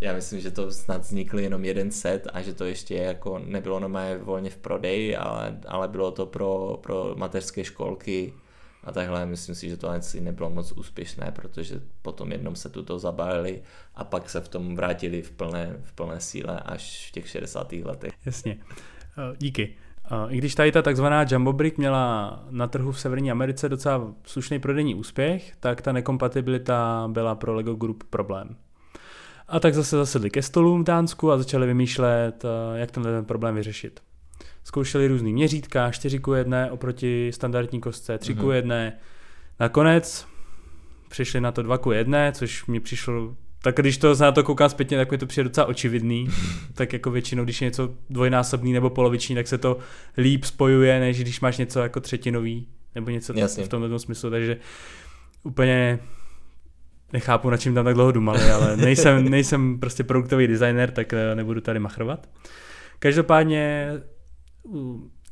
já 0.00 0.12
myslím, 0.12 0.40
že 0.40 0.50
to 0.50 0.72
snad 0.72 1.02
vznikl 1.02 1.38
jenom 1.38 1.64
jeden 1.64 1.90
set 1.90 2.28
a 2.32 2.42
že 2.42 2.54
to 2.54 2.64
ještě 2.64 2.94
jako 2.94 3.38
nebylo 3.38 3.80
normálně 3.80 4.18
volně 4.18 4.50
v 4.50 4.56
prodeji, 4.56 5.16
ale, 5.16 5.58
ale 5.66 5.88
bylo 5.88 6.10
to 6.10 6.26
pro, 6.26 6.78
pro 6.82 7.14
mateřské 7.16 7.64
školky 7.64 8.32
a 8.84 8.92
takhle 8.92 9.26
myslím 9.26 9.54
si, 9.54 9.68
že 9.68 9.76
to 9.76 9.88
asi 9.88 10.20
nebylo 10.20 10.50
moc 10.50 10.72
úspěšné, 10.72 11.32
protože 11.34 11.80
potom 12.02 12.32
jednom 12.32 12.56
se 12.56 12.68
tuto 12.68 12.98
zabalili 12.98 13.62
a 13.94 14.04
pak 14.04 14.30
se 14.30 14.40
v 14.40 14.48
tom 14.48 14.76
vrátili 14.76 15.22
v 15.22 15.30
plné, 15.30 15.76
v 15.82 15.92
plné 15.92 16.20
síle 16.20 16.60
až 16.60 17.08
v 17.08 17.12
těch 17.12 17.28
60. 17.28 17.72
letech. 17.72 18.12
Jasně. 18.26 18.58
Díky. 19.38 19.76
I 20.28 20.38
když 20.38 20.54
tady 20.54 20.72
ta 20.72 20.82
takzvaná 20.82 21.24
Jumbo 21.30 21.52
Brick 21.52 21.78
měla 21.78 22.44
na 22.50 22.66
trhu 22.66 22.92
v 22.92 23.00
Severní 23.00 23.30
Americe 23.30 23.68
docela 23.68 24.14
slušný 24.26 24.58
prodejní 24.58 24.94
úspěch, 24.94 25.56
tak 25.60 25.82
ta 25.82 25.92
nekompatibilita 25.92 27.08
byla 27.12 27.34
pro 27.34 27.54
Lego 27.54 27.74
Group 27.74 28.04
problém. 28.10 28.56
A 29.48 29.60
tak 29.60 29.74
zase 29.74 29.96
zasedli 29.96 30.30
ke 30.30 30.42
stolům 30.42 30.82
v 30.82 30.86
Dánsku 30.86 31.30
a 31.30 31.38
začali 31.38 31.66
vymýšlet, 31.66 32.44
jak 32.74 32.90
tenhle 32.90 33.22
problém 33.22 33.54
vyřešit. 33.54 34.00
Zkoušeli 34.64 35.08
různý 35.08 35.32
měřítka, 35.32 35.90
4 35.90 36.18
k 36.18 36.36
1 36.36 36.66
oproti 36.70 37.32
standardní 37.32 37.80
kostce, 37.80 38.18
3 38.18 38.34
k 38.34 38.42
1. 38.52 38.74
Mm-hmm. 38.76 38.92
Nakonec 39.60 40.26
přišli 41.08 41.40
na 41.40 41.52
to 41.52 41.62
2 41.62 41.78
k 41.78 41.86
1, 41.92 42.32
což 42.32 42.66
mi 42.66 42.80
přišlo 42.80 43.36
tak 43.64 43.76
když 43.76 43.98
to 43.98 44.14
na 44.14 44.32
to 44.32 44.42
koukám 44.42 44.68
zpětně, 44.68 44.96
tak 44.96 45.10
mi 45.10 45.18
to 45.18 45.26
přijde 45.26 45.48
docela 45.48 45.66
očividný. 45.66 46.28
tak 46.74 46.92
jako 46.92 47.10
většinou, 47.10 47.44
když 47.44 47.60
je 47.60 47.64
něco 47.64 47.94
dvojnásobný 48.10 48.72
nebo 48.72 48.90
poloviční, 48.90 49.34
tak 49.34 49.48
se 49.48 49.58
to 49.58 49.78
líp 50.16 50.44
spojuje, 50.44 51.00
než 51.00 51.20
když 51.20 51.40
máš 51.40 51.58
něco 51.58 51.80
jako 51.80 52.00
třetinový 52.00 52.68
nebo 52.94 53.10
něco 53.10 53.32
Jasně. 53.36 53.64
v 53.64 53.68
tomto 53.68 53.98
smyslu. 53.98 54.30
Takže 54.30 54.56
úplně 55.44 55.98
nechápu, 57.12 57.50
na 57.50 57.56
čím 57.56 57.74
tam 57.74 57.84
tak 57.84 57.94
dlouho 57.94 58.12
dumali, 58.12 58.50
ale 58.50 58.76
nejsem, 58.76 59.24
nejsem 59.30 59.80
prostě 59.80 60.04
produktový 60.04 60.46
designer, 60.46 60.90
tak 60.90 61.14
nebudu 61.34 61.60
tady 61.60 61.78
machrovat. 61.78 62.28
Každopádně 62.98 63.90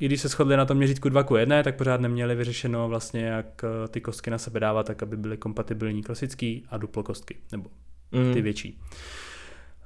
i 0.01 0.07
když 0.07 0.21
se 0.21 0.29
shodli 0.29 0.57
na 0.57 0.65
tom 0.65 0.77
měřítku 0.77 1.09
2 1.09 1.23
k 1.23 1.39
1, 1.39 1.63
tak 1.63 1.77
pořád 1.77 2.01
neměli 2.01 2.35
vyřešeno 2.35 2.89
vlastně, 2.89 3.25
jak 3.25 3.65
eh, 3.65 3.89
ty 3.89 4.01
kostky 4.01 4.31
na 4.31 4.39
sebe 4.39 4.61
dávat, 4.61 4.87
tak 4.87 5.03
aby 5.03 5.17
byly 5.17 5.37
kompatibilní 5.37 6.03
klasický 6.03 6.67
a 6.69 6.77
duplo 6.77 7.03
kostky, 7.03 7.37
nebo 7.53 7.71
Mm. 8.13 8.35
ty 8.35 8.43
větší. 8.43 8.79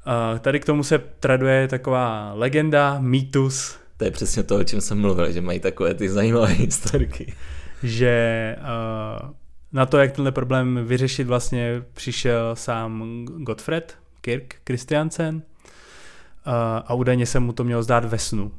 Uh, 0.06 0.38
tady 0.38 0.60
k 0.60 0.64
tomu 0.64 0.82
se 0.82 0.98
traduje 0.98 1.68
taková 1.68 2.32
legenda, 2.34 2.98
mýtus, 3.00 3.76
To 3.96 4.04
je 4.04 4.10
přesně 4.10 4.42
to, 4.42 4.56
o 4.56 4.64
čem 4.64 4.80
jsem 4.80 5.00
mluvil, 5.00 5.32
že 5.32 5.40
mají 5.40 5.60
takové 5.60 5.94
ty 5.94 6.08
zajímavé 6.08 6.46
historky. 6.52 7.34
že 7.82 8.56
uh, 8.58 9.30
na 9.72 9.86
to, 9.86 9.98
jak 9.98 10.12
tenhle 10.12 10.32
problém 10.32 10.80
vyřešit, 10.84 11.26
vlastně 11.26 11.82
přišel 11.92 12.56
sám 12.56 13.24
Gottfried 13.24 13.98
Kirk 14.20 14.54
Christiansen 14.66 15.34
uh, 15.36 15.42
a 16.86 16.94
údajně 16.94 17.26
se 17.26 17.40
mu 17.40 17.52
to 17.52 17.64
mělo 17.64 17.82
zdát 17.82 18.04
ve 18.04 18.18
snu. 18.18 18.52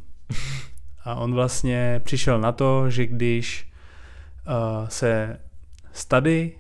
A 1.03 1.15
on 1.15 1.33
vlastně 1.33 2.01
přišel 2.03 2.41
na 2.41 2.51
to, 2.51 2.89
že 2.89 3.05
když 3.07 3.71
uh, 4.47 4.87
se 4.87 5.39
stady, 5.93 6.51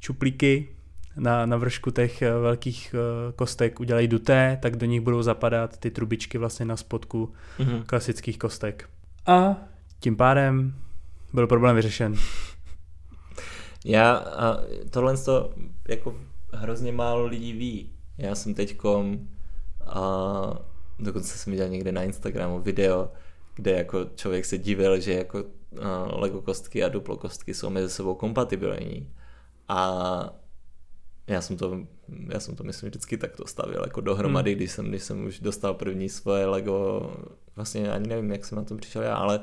čuplíky 0.00 0.68
na, 1.16 1.46
na 1.46 1.56
vršku 1.56 1.90
těch 1.90 2.22
eh, 2.22 2.32
velkých 2.32 2.94
uh, 2.94 3.32
kostek 3.32 3.80
udělají 3.80 4.08
duté, 4.08 4.58
tak 4.62 4.76
do 4.76 4.86
nich 4.86 5.00
budou 5.00 5.22
zapadat 5.22 5.76
ty 5.76 5.90
trubičky 5.90 6.38
vlastně 6.38 6.66
na 6.66 6.76
spodku 6.76 7.32
Mhm. 7.58 7.82
klasických 7.86 8.38
kostek. 8.38 8.88
A 9.26 9.56
tím 10.00 10.16
pádem 10.16 10.74
byl 11.32 11.46
problém 11.46 11.76
vyřešen. 11.76 12.14
Já 13.84 14.12
a 14.16 14.58
tohle 14.90 15.16
to 15.16 15.52
jako 15.88 16.16
hrozně 16.52 16.92
málo 16.92 17.26
lidí 17.26 17.52
ví. 17.52 17.90
Já 18.18 18.34
jsem 18.34 18.54
teďkom 18.54 19.28
a 19.86 20.00
dokonce 20.98 21.38
jsem 21.38 21.50
viděl 21.50 21.68
někde 21.68 21.92
na 21.92 22.02
Instagramu 22.02 22.60
video, 22.60 23.12
kde 23.54 23.70
jako 23.72 24.04
člověk 24.14 24.44
se 24.44 24.58
divil, 24.58 25.00
že 25.00 25.12
jako 25.14 25.38
a, 25.38 26.16
Lego 26.16 26.42
kostky 26.42 26.84
a 26.84 26.88
Duplo 26.88 27.16
kostky 27.16 27.54
jsou 27.54 27.70
mezi 27.70 27.90
sebou 27.90 28.14
kompatibilní. 28.14 29.08
A 29.68 29.88
já 31.32 31.40
jsem 31.40 31.56
to, 31.56 31.80
já 32.28 32.40
jsem 32.40 32.56
to 32.56 32.64
myslím 32.64 32.88
vždycky 32.88 33.16
takto 33.16 33.46
stavil 33.46 33.80
jako 33.84 34.00
dohromady, 34.00 34.50
Hmm. 34.50 34.56
když, 34.56 34.70
jsem, 34.72 34.88
když 34.88 35.02
jsem 35.02 35.24
už 35.26 35.40
dostal 35.40 35.74
první 35.74 36.08
svoje 36.08 36.46
Lego, 36.46 37.10
vlastně 37.56 37.90
ani 37.92 38.08
nevím, 38.08 38.30
jak 38.30 38.44
jsem 38.44 38.56
na 38.58 38.64
to 38.64 38.76
přišel 38.76 39.02
já, 39.02 39.14
ale 39.14 39.40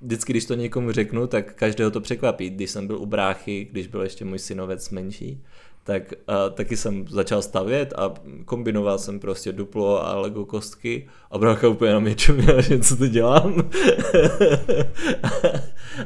vždycky, 0.00 0.32
když 0.32 0.44
to 0.44 0.54
někomu 0.54 0.92
řeknu, 0.92 1.26
tak 1.26 1.54
každého 1.54 1.90
to 1.90 2.00
překvapí. 2.00 2.50
Když 2.50 2.70
jsem 2.70 2.86
byl 2.86 2.98
u 2.98 3.06
bráchy, 3.06 3.68
když 3.70 3.86
byl 3.86 4.02
ještě 4.02 4.24
můj 4.24 4.38
synovec 4.38 4.90
menší, 4.90 5.42
tak 5.84 6.12
uh, 6.28 6.34
taky 6.54 6.76
jsem 6.76 7.08
začal 7.08 7.42
stavět 7.42 7.92
a 7.96 8.14
kombinoval 8.44 8.98
jsem 8.98 9.20
prostě 9.20 9.52
duplo 9.52 10.06
a 10.06 10.20
Lego 10.20 10.44
kostky 10.44 11.08
a 11.30 11.38
brácha 11.38 11.68
úplně 11.68 11.92
na 11.92 12.00
mě 12.00 12.14
čuměla, 12.14 12.60
že 12.60 12.78
co 12.78 12.96
to 12.96 13.06
dělám. 13.06 13.70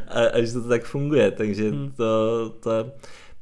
a, 0.08 0.20
a, 0.34 0.40
že 0.42 0.52
to 0.52 0.68
tak 0.68 0.84
funguje, 0.84 1.30
takže 1.30 1.70
Hmm. 1.70 1.90
to, 1.96 2.50
to 2.60 2.70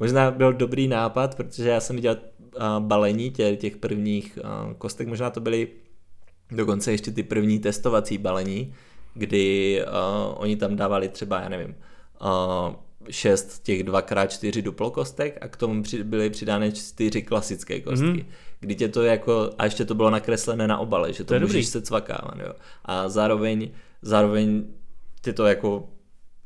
možná 0.00 0.30
byl 0.30 0.52
dobrý 0.52 0.88
nápad, 0.88 1.34
protože 1.34 1.68
já 1.68 1.80
jsem 1.80 1.96
viděl 1.96 2.16
uh, 2.56 2.62
balení 2.78 3.30
těch, 3.30 3.58
těch 3.58 3.76
prvních 3.76 4.38
uh, 4.44 4.72
kostek, 4.72 5.08
možná 5.08 5.30
to 5.30 5.40
byly 5.40 5.68
dokonce 6.50 6.92
ještě 6.92 7.10
ty 7.10 7.22
první 7.22 7.58
testovací 7.58 8.18
balení, 8.18 8.74
kdy 9.14 9.80
uh, 9.86 10.34
oni 10.36 10.56
tam 10.56 10.76
dávali 10.76 11.08
třeba, 11.08 11.40
já 11.40 11.48
nevím, 11.48 11.74
uh, 12.20 12.74
šest 13.10 13.62
těch 13.62 13.84
2x4 13.84 14.62
duplokostek 14.62 15.38
a 15.40 15.48
k 15.48 15.56
tomu 15.56 15.82
byly 16.04 16.30
přidány 16.30 16.72
čtyři 16.72 17.22
klasické 17.22 17.80
kostky. 17.80 18.06
Mhm. 18.06 18.16
Mm-hmm. 18.16 18.24
Kdy 18.60 18.74
tě 18.74 18.88
to 18.88 19.02
jako, 19.02 19.50
a 19.58 19.64
ještě 19.64 19.84
to 19.84 19.94
bylo 19.94 20.10
nakreslené 20.10 20.66
na 20.66 20.78
obale, 20.78 21.12
že 21.12 21.18
to, 21.24 21.28
To 21.28 21.34
je 21.34 21.40
můžeš 21.40 21.52
dobrý. 21.52 21.64
se 21.66 21.82
cvakávat, 21.82 22.34
jo. 22.40 22.52
A 22.84 23.08
zároveň, 23.08 23.70
zároveň 24.02 24.64
tě 25.22 25.32
to 25.32 25.46
jako 25.46 25.88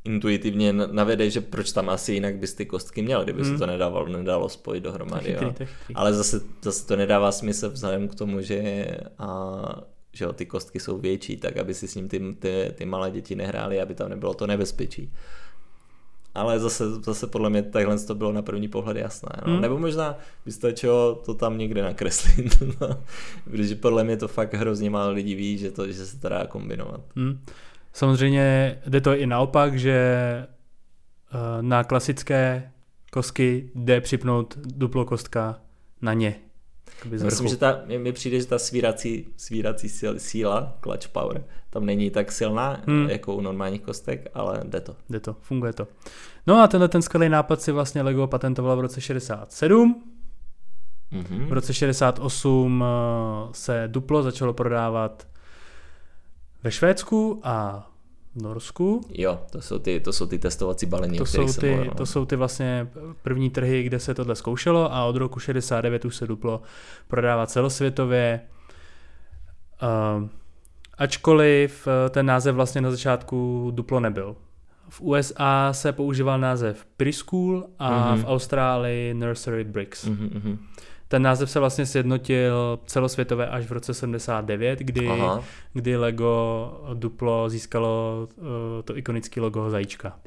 intuitivně 0.05 0.73
navede, 0.73 1.29
že 1.29 1.41
proč 1.41 1.71
tam 1.71 1.89
asi 1.89 2.13
jinak 2.13 2.35
bys 2.35 2.53
ty 2.53 2.65
kostky 2.65 3.01
měl, 3.01 3.23
kdyby 3.23 3.41
Mhm. 3.41 3.51
se 3.51 3.57
to 3.59 3.65
nedávalo, 3.65 4.07
nedalo 4.07 4.49
spojit 4.49 4.81
To 4.81 4.89
dohromady. 4.89 5.25
chytrý, 5.29 5.45
Jo. 5.47 5.53
to 5.57 5.63
je 5.63 5.67
chytrý. 5.67 5.95
Ale 5.95 6.13
zase, 6.13 6.41
zase 6.61 6.87
to 6.87 6.95
nedává 6.95 7.31
smysl 7.31 7.69
vzhledem 7.69 8.07
k 8.07 8.15
tomu, 8.15 8.41
že, 8.41 8.85
a, 9.19 9.81
že 10.13 10.25
jo, 10.25 10.33
ty 10.33 10.45
kostky 10.45 10.79
jsou 10.79 10.97
větší, 10.97 11.37
tak 11.37 11.57
aby 11.57 11.73
si 11.73 11.87
s 11.87 11.95
ním 11.95 12.07
ty, 12.07 12.19
ty, 12.39 12.71
ty 12.75 12.85
malé 12.85 13.11
děti 13.11 13.35
nehrály, 13.35 13.81
aby 13.81 13.95
tam 13.95 14.09
nebylo 14.09 14.33
to 14.33 14.47
nebezpečí. 14.47 15.13
Ale 16.35 16.59
zase, 16.59 16.91
zase 16.91 17.27
podle 17.27 17.49
mě 17.49 17.63
takhle 17.63 17.99
to 17.99 18.15
bylo 18.15 18.31
na 18.31 18.41
první 18.41 18.67
pohled 18.67 18.97
jasné. 18.97 19.29
No. 19.45 19.53
Hmm. 19.53 19.61
Nebo 19.61 19.79
možná 19.79 20.17
by 20.45 20.51
stačilo 20.51 21.15
to 21.25 21.33
tam 21.33 21.57
někde 21.57 21.81
nakreslit. 21.83 22.61
no. 22.81 22.87
Protože 23.51 23.75
podle 23.75 24.03
mě 24.03 24.17
to 24.17 24.27
fakt 24.27 24.53
hrozně 24.53 24.89
málo 24.89 25.11
lidí 25.13 25.35
ví, 25.35 25.57
že, 25.57 25.71
to, 25.71 25.91
že 25.91 26.05
se 26.05 26.19
to 26.19 26.29
dá 26.29 26.47
kombinovat. 26.47 27.01
Hmm. 27.15 27.39
Samozřejmě 27.93 28.77
jde 28.87 29.01
to 29.01 29.15
i 29.15 29.27
naopak, 29.27 29.79
že 29.79 29.93
eh, 31.31 31.37
na 31.61 31.83
klasické 31.83 32.71
kostky 33.11 33.71
jde 33.75 34.01
připnout 34.01 34.57
duplo 34.65 35.05
kostka 35.05 35.59
na 36.01 36.13
ně. 36.13 36.35
Myslím, 37.09 37.47
že 37.47 37.57
ta, 37.57 37.81
mi- 37.97 38.11
přijde, 38.11 38.39
že 38.39 38.45
ta 38.45 38.59
svírací, 38.59 39.27
svírací 39.37 39.87
síl- 39.89 40.15
síla, 40.19 40.77
clutch 40.83 41.07
power, 41.07 41.43
tam 41.69 41.85
není 41.85 42.09
tak 42.11 42.31
silná 42.31 42.81
Hmm. 42.87 43.09
jako 43.09 43.35
u 43.35 43.41
normálních 43.41 43.81
kostek, 43.81 44.27
ale 44.33 44.61
jde 44.65 44.79
to. 44.81 44.95
Jde 45.09 45.19
to, 45.19 45.35
funguje 45.41 45.73
to. 45.73 45.87
No 46.47 46.61
a 46.61 46.67
tenhle 46.67 46.87
ten 46.87 47.01
skvělý 47.01 47.29
nápad 47.29 47.61
si 47.61 47.71
vlastně 47.71 48.01
Lego 48.01 48.27
patentoval 48.27 48.77
v 48.77 48.79
roce 48.79 49.01
67. 49.01 50.03
Mhm. 51.11 51.45
V 51.45 51.53
roce 51.53 51.73
68 51.73 52.83
eh, 52.83 53.49
se 53.51 53.83
Duplo 53.87 54.23
začalo 54.23 54.53
prodávat 54.53 55.27
ve 56.63 56.71
Švédsku 56.71 57.41
a 57.43 57.87
v 58.35 58.41
Norsku. 58.41 59.01
Jo, 59.09 59.39
to 59.51 59.61
jsou 59.61 59.79
ty, 59.79 59.99
to 59.99 60.13
jsou 60.13 60.25
ty 60.25 60.39
testovací 60.39 60.85
balení, 60.85 61.17
To 61.17 61.23
o 61.23 61.25
jsou, 61.27 61.53
ty, 61.53 61.67
mluvil. 61.69 61.85
no. 61.85 61.93
to 61.95 62.05
jsou 62.05 62.25
ty 62.25 62.35
vlastně 62.35 62.87
první 63.21 63.49
trhy, 63.49 63.83
kde 63.83 63.99
se 63.99 64.13
tohle 64.13 64.35
zkoušelo 64.35 64.93
a 64.93 65.05
od 65.05 65.15
roku 65.15 65.39
69 65.39 66.05
už 66.05 66.15
se 66.15 66.27
Duplo 66.27 66.61
prodává 67.07 67.47
celosvětově. 67.47 68.41
Uh, 70.21 70.27
ačkoliv 70.97 71.87
eh, 71.87 72.09
ten 72.09 72.25
název 72.25 72.55
vlastně 72.55 72.81
na 72.81 72.91
začátku 72.91 73.71
Duplo 73.73 73.99
nebyl. 73.99 74.35
V 74.89 75.01
USA 75.01 75.69
se 75.73 75.91
používal 75.91 76.39
název 76.39 76.85
Preschool 76.97 77.65
a 77.79 78.11
Mhm. 78.15 78.23
v 78.23 78.25
Austrálii 78.27 79.13
Nursery 79.13 79.63
Bricks. 79.63 80.05
Mhm, 80.05 80.29
mhm. 80.33 80.57
Ten 81.11 81.21
název 81.21 81.51
se 81.51 81.59
vlastně 81.59 81.85
sjednotil 81.85 82.79
celosvětové 82.85 83.47
až 83.47 83.65
v 83.65 83.71
roce 83.71 83.93
79, 83.93 84.79
kdy, 84.79 85.07
Aha. 85.07 85.43
kdy 85.73 85.97
Lego 85.97 86.83
Duplo 86.93 87.49
získalo 87.49 88.27
uh, 88.37 88.45
to 88.83 88.97
ikonické 88.97 89.41
logo 89.41 89.69
zajíčka. 89.69 90.19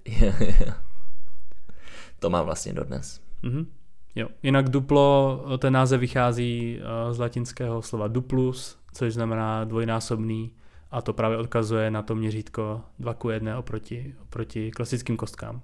to 2.18 2.30
má 2.30 2.42
vlastně 2.42 2.72
dodnes. 2.72 3.20
Mhm. 3.42 3.66
Jo. 4.14 4.28
Jinak 4.42 4.68
Duplo, 4.68 5.44
ten 5.58 5.72
název 5.72 6.00
vychází 6.00 6.78
uh, 6.78 7.12
z 7.12 7.18
latinského 7.18 7.82
slova 7.82 8.08
duplus, 8.08 8.78
což 8.92 9.14
znamená 9.14 9.64
dvojnásobný 9.64 10.52
a 10.90 11.02
to 11.02 11.12
právě 11.12 11.38
odkazuje 11.38 11.90
na 11.90 12.02
to 12.02 12.14
měřítko 12.14 12.80
2 12.98 13.14
k 13.14 13.24
1 13.30 13.58
oproti, 13.58 14.14
oproti 14.22 14.70
klasickým 14.70 15.16
kostkám. 15.16 15.62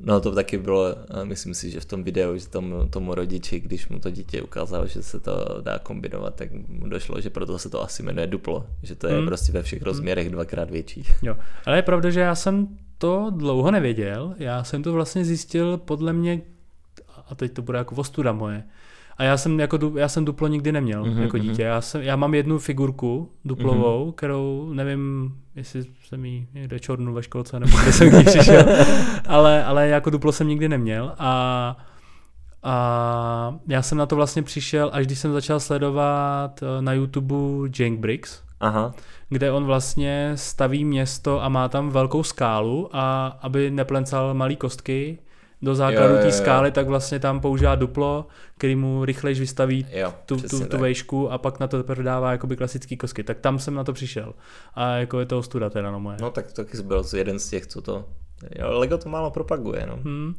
No 0.00 0.20
to 0.20 0.32
taky 0.34 0.58
bylo, 0.58 0.94
myslím 1.24 1.54
si, 1.54 1.70
že 1.70 1.80
v 1.80 1.84
tom 1.84 2.04
videu, 2.04 2.36
že 2.36 2.48
tomu, 2.48 2.88
tomu 2.88 3.14
rodiči, 3.14 3.60
když 3.60 3.88
mu 3.88 3.98
to 3.98 4.10
dítě 4.10 4.42
ukázal, 4.42 4.86
že 4.86 5.02
se 5.02 5.20
to 5.20 5.60
dá 5.60 5.78
kombinovat, 5.78 6.34
tak 6.34 6.48
mu 6.68 6.88
došlo, 6.88 7.20
že 7.20 7.30
proto 7.30 7.58
se 7.58 7.70
to 7.70 7.82
asi 7.82 8.02
jmenuje 8.02 8.26
duplo, 8.26 8.66
že 8.82 8.94
to 8.94 9.06
je 9.06 9.16
Hmm. 9.16 9.26
prostě 9.26 9.52
ve 9.52 9.62
všech 9.62 9.82
rozměrech 9.82 10.30
dvakrát 10.30 10.70
větší. 10.70 11.04
Jo. 11.22 11.36
Ale 11.66 11.78
je 11.78 11.82
pravda, 11.82 12.10
že 12.10 12.20
já 12.20 12.34
jsem 12.34 12.68
to 12.98 13.30
dlouho 13.36 13.70
nevěděl, 13.70 14.34
já 14.38 14.64
jsem 14.64 14.82
to 14.82 14.92
vlastně 14.92 15.24
zjistil 15.24 15.78
podle 15.78 16.12
mě, 16.12 16.40
a 17.28 17.34
teď 17.34 17.52
to 17.52 17.62
bude 17.62 17.78
jako 17.78 17.94
ostuda 17.94 18.32
moje, 18.32 18.62
a 19.16 19.24
já 19.24 19.36
jsem, 19.36 19.60
jako, 19.60 19.92
já 19.96 20.08
jsem 20.08 20.24
duplo 20.24 20.48
nikdy 20.48 20.72
neměl 20.72 21.04
Mhm, 21.04 21.14
mm-hmm, 21.14 21.22
jako 21.22 21.36
mhm. 21.36 21.46
dítě. 21.46 21.62
Já, 21.62 21.80
jsem, 21.80 22.02
já 22.02 22.16
mám 22.16 22.34
jednu 22.34 22.58
figurku 22.58 23.30
duplovou, 23.44 24.06
mm-hmm. 24.06 24.14
kterou 24.14 24.72
nevím, 24.72 25.34
jestli 25.56 25.84
jsem 26.04 26.24
jí 26.24 26.46
někde 26.54 26.80
čornul 26.80 27.14
ve 27.14 27.22
školce, 27.22 27.60
nebo 27.60 27.76
kde 27.82 27.92
jsem 27.92 28.10
k 28.10 28.12
ní 28.12 28.24
přišel, 28.24 28.64
ale, 29.28 29.64
ale 29.64 29.88
jako 29.88 30.10
duplo 30.10 30.32
jsem 30.32 30.48
nikdy 30.48 30.68
neměl 30.68 31.14
a 31.18 31.76
a 32.64 33.54
já 33.68 33.82
jsem 33.82 33.98
na 33.98 34.06
to 34.06 34.16
vlastně 34.16 34.42
přišel, 34.42 34.90
až 34.92 35.06
když 35.06 35.18
jsem 35.18 35.32
začal 35.32 35.60
sledovat 35.60 36.62
eh, 36.62 36.82
na 36.82 36.92
YouTube 36.92 37.34
Jank 37.78 37.98
Bricks, 37.98 38.42
Aha, 38.60 38.94
kde 39.28 39.52
on 39.52 39.64
vlastně 39.64 40.32
staví 40.34 40.84
město 40.84 41.42
a 41.42 41.48
má 41.48 41.68
tam 41.68 41.90
velkou 41.90 42.22
skálu 42.22 42.88
a 42.92 43.26
aby 43.26 43.70
neplencal 43.70 44.34
malý 44.34 44.56
kostky 44.56 45.18
do 45.62 45.74
základu 45.74 46.14
té 46.14 46.32
skály, 46.32 46.70
tak 46.70 46.86
vlastně 46.86 47.18
tam 47.18 47.40
používá 47.40 47.74
duplo, 47.74 48.26
který 48.58 48.76
mu 48.76 49.04
rychlejš 49.04 49.40
vystaví 49.40 49.86
jo, 49.90 50.14
tu, 50.26 50.36
tu, 50.36 50.66
tu 50.66 50.78
vejšku 50.78 51.32
a 51.32 51.38
pak 51.38 51.60
na 51.60 51.66
to 51.66 51.84
prodává 51.84 52.32
jakoby 52.32 52.56
klasický 52.56 52.96
kostky. 52.96 53.24
Tak 53.24 53.38
tam 53.38 53.58
jsem 53.58 53.74
na 53.74 53.84
to 53.84 53.92
přišel. 53.92 54.34
A 54.74 54.90
jako 54.96 55.20
je 55.20 55.26
to 55.26 55.38
ostuda 55.38 55.70
teda 55.70 55.90
no 55.90 56.00
moje. 56.00 56.16
No 56.20 56.30
tak 56.30 56.52
taky 56.52 56.82
byl 56.82 57.04
jeden 57.16 57.38
z 57.38 57.48
těch, 57.48 57.66
co 57.66 57.82
to... 57.82 58.04
Jo, 58.58 58.78
Lego 58.78 58.98
to 58.98 59.08
málo 59.08 59.30
propaguje, 59.30 59.86
no. 59.86 59.96
Hmm. 59.96 60.34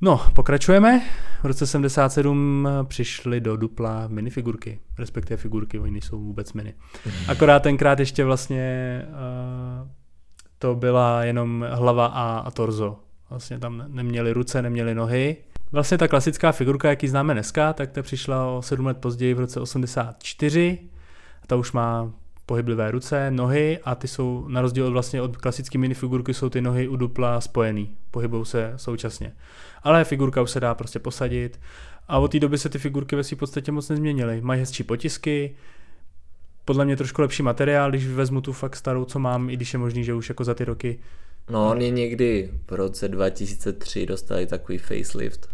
No, 0.00 0.20
pokračujeme. 0.34 1.02
V 1.42 1.46
roce 1.46 1.66
77 1.66 2.68
přišly 2.88 3.40
do 3.40 3.56
dupla 3.56 4.04
minifigurky, 4.08 4.80
respektive 4.98 5.36
figurky, 5.36 5.78
oni 5.78 5.90
nejsou 5.90 6.20
vůbec 6.20 6.52
mini. 6.52 6.74
Akorát 7.28 7.62
tenkrát 7.62 8.00
ještě 8.00 8.24
vlastně 8.24 9.02
uh, 9.08 9.88
to 10.58 10.74
byla 10.74 11.24
jenom 11.24 11.66
hlava 11.70 12.06
a, 12.06 12.38
a 12.38 12.50
torzo. 12.50 12.98
Vlastně 13.30 13.58
tam 13.58 13.84
neměli 13.88 14.32
ruce, 14.32 14.62
neměli 14.62 14.94
nohy. 14.94 15.36
Vlastně 15.72 15.98
ta 15.98 16.08
klasická 16.08 16.52
figurka, 16.52 16.88
jaký 16.88 17.08
známe 17.08 17.34
dneska, 17.34 17.72
tak 17.72 17.90
ta 17.90 18.02
přišla 18.02 18.46
o 18.46 18.62
sedm 18.62 18.86
let 18.86 18.96
později 18.96 19.34
v 19.34 19.40
roce 19.40 19.60
84. 19.60 20.78
A 21.42 21.46
ta 21.46 21.56
už 21.56 21.72
má 21.72 22.12
pohyblivé 22.46 22.90
ruce, 22.90 23.30
nohy 23.30 23.78
a 23.84 23.94
ty 23.94 24.08
jsou, 24.08 24.48
na 24.48 24.60
rozdíl 24.60 24.86
od 24.86 24.90
vlastně 24.90 25.22
od 25.22 25.36
klasické 25.36 25.78
minifigurky, 25.78 26.34
jsou 26.34 26.48
ty 26.48 26.60
nohy 26.60 26.88
u 26.88 26.96
dupla 26.96 27.40
spojený, 27.40 27.96
pohybují 28.10 28.46
se 28.46 28.72
současně. 28.76 29.32
Ale 29.82 30.04
figurka 30.04 30.42
už 30.42 30.50
se 30.50 30.60
dá 30.60 30.74
prostě 30.74 30.98
posadit 30.98 31.60
a 32.08 32.18
od 32.18 32.32
té 32.32 32.40
doby 32.40 32.58
se 32.58 32.68
ty 32.68 32.78
figurky 32.78 33.16
ve 33.16 33.24
své 33.24 33.36
podstatě 33.36 33.72
moc 33.72 33.88
nezměnily. 33.88 34.40
Mají 34.40 34.60
hezčí 34.60 34.82
potisky, 34.82 35.56
podle 36.64 36.84
mě 36.84 36.96
trošku 36.96 37.22
lepší 37.22 37.42
materiál, 37.42 37.90
když 37.90 38.06
vezmu 38.06 38.40
tu 38.40 38.52
fakt 38.52 38.76
starou, 38.76 39.04
co 39.04 39.18
mám, 39.18 39.50
i 39.50 39.56
když 39.56 39.72
je 39.72 39.78
možný, 39.78 40.04
že 40.04 40.14
už 40.14 40.28
jako 40.28 40.44
za 40.44 40.54
ty 40.54 40.64
roky 40.64 40.98
No, 41.50 41.70
oni 41.70 41.90
někdy 41.90 42.50
v 42.70 42.72
roce 42.72 43.08
2003 43.08 44.06
dostali 44.06 44.46
takový 44.46 44.78
facelift, 44.78 45.48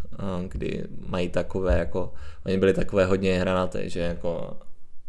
kdy 0.49 0.85
mají 1.07 1.29
takové 1.29 1.79
jako, 1.79 2.13
oni 2.47 2.59
byli 2.59 2.75
takové 2.75 3.05
hodně 3.07 3.39
hranaté, 3.39 3.89
že 3.89 4.01
jako 4.01 4.57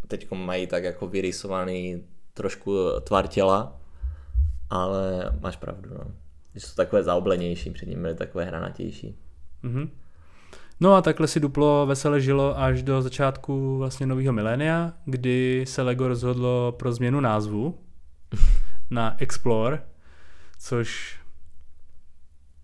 teď 0.08 0.32
mají 0.32 0.68
tak 0.68 0.84
jako 0.84 1.08
vyrysovaný 1.08 2.04
trošku 2.34 2.78
tvar 3.02 3.28
těla, 3.28 3.80
ale 4.70 5.32
máš 5.42 5.56
pravdu, 5.56 5.90
no. 5.94 6.12
Že 6.56 6.60
jsou 6.60 6.76
takové 6.76 7.04
zaoblenější, 7.04 7.72
před 7.72 7.90
nimi 7.90 8.02
byly 8.02 8.16
takové 8.16 8.46
hranatější. 8.46 9.16
Mm-hmm. 9.64 9.90
No 10.80 10.94
a 10.94 11.02
takhle 11.02 11.28
si 11.28 11.40
Duplo 11.40 11.86
vesele 11.86 12.22
žilo 12.22 12.60
až 12.60 12.84
do 12.84 13.02
začátku 13.02 13.78
vlastně 13.78 14.06
nového 14.06 14.34
milénia, 14.34 14.94
kdy 15.06 15.66
se 15.68 15.82
Lego 15.82 16.08
rozhodlo 16.08 16.72
pro 16.72 16.94
změnu 16.94 17.20
názvu 17.20 17.80
na 18.90 19.22
Explore, 19.22 19.82
což 20.64 21.20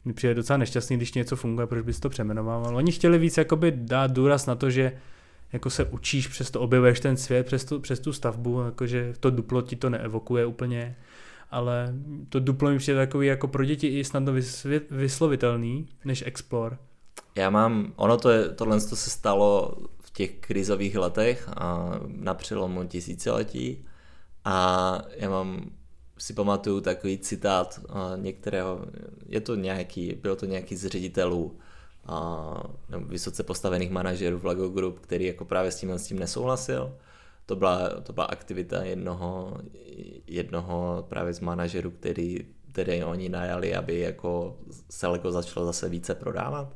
mi 0.05 0.13
přijde 0.13 0.33
docela 0.33 0.57
nešťastný, 0.57 0.97
když 0.97 1.13
něco 1.13 1.35
funguje, 1.35 1.67
proč 1.67 1.85
bys 1.85 1.99
to 1.99 2.09
přeměnoval. 2.09 2.75
Oni 2.75 2.91
chtěli 2.91 3.17
víc 3.17 3.37
jakoby 3.37 3.71
dát 3.75 4.11
důraz 4.11 4.45
na 4.45 4.55
to, 4.55 4.69
že 4.69 4.97
jako 5.53 5.69
se 5.69 5.83
učíš, 5.85 6.27
přes 6.27 6.51
to 6.51 6.61
objevuješ 6.61 6.99
ten 6.99 7.17
svět, 7.17 7.45
přes 7.45 7.65
tu, 7.65 7.79
přes 7.79 7.99
tu 7.99 8.13
stavbu, 8.13 8.61
jakože 8.61 9.13
to 9.19 9.29
duplo 9.29 9.61
ti 9.61 9.75
to 9.75 9.89
neevokuje 9.89 10.45
úplně, 10.45 10.95
ale 11.51 11.93
to 12.29 12.39
duplo 12.39 12.69
mi 12.69 12.77
přijde 12.77 12.99
takový 12.99 13.27
jako 13.27 13.47
pro 13.47 13.65
děti 13.65 13.87
i 13.87 14.03
snadno 14.03 14.33
vyslovitelný, 14.91 15.87
než 16.05 16.23
Explore. 16.27 16.77
Já 17.35 17.49
mám, 17.49 17.93
ono 17.95 18.17
to 18.17 18.29
je, 18.29 18.49
tohle 18.49 18.81
to 18.81 18.95
se 18.95 19.09
stalo 19.09 19.77
v 19.99 20.11
těch 20.11 20.31
krizových 20.31 20.95
letech 20.95 21.49
a 21.57 21.91
na 22.07 22.33
přelomu 22.33 22.83
tisíciletí 22.83 23.85
a 24.45 25.01
já 25.17 25.29
mám 25.29 25.78
si 26.19 26.33
pamatuju 26.33 26.81
takový 26.81 27.17
citát 27.17 27.79
některého, 28.15 28.85
je 29.25 29.41
to 29.41 29.55
nějaký, 29.55 30.13
byl 30.13 30.35
to 30.35 30.45
nějaký 30.45 30.75
z 30.75 30.87
ředitelů 30.87 31.57
nebo 32.89 33.05
vysoce 33.05 33.43
postavených 33.43 33.91
manažerů 33.91 34.39
v 34.39 34.45
Lego 34.45 34.69
Group, 34.69 34.99
který 34.99 35.25
jako 35.25 35.45
právě 35.45 35.71
s 35.71 35.79
tím, 35.79 35.91
s 35.91 36.07
tím 36.07 36.19
nesouhlasil. 36.19 36.95
To 37.45 37.55
byla, 37.55 37.89
to 37.89 38.13
byla 38.13 38.25
aktivita 38.25 38.83
jednoho, 38.83 39.57
jednoho 40.27 41.05
právě 41.09 41.33
z 41.33 41.39
manažerů, 41.39 41.91
který, 41.91 42.47
který 42.71 43.03
oni 43.03 43.29
najali, 43.29 43.75
aby 43.75 43.99
jako 43.99 44.57
se 44.89 45.07
Lego 45.07 45.31
začalo 45.31 45.65
zase 45.65 45.89
více 45.89 46.15
prodávat. 46.15 46.75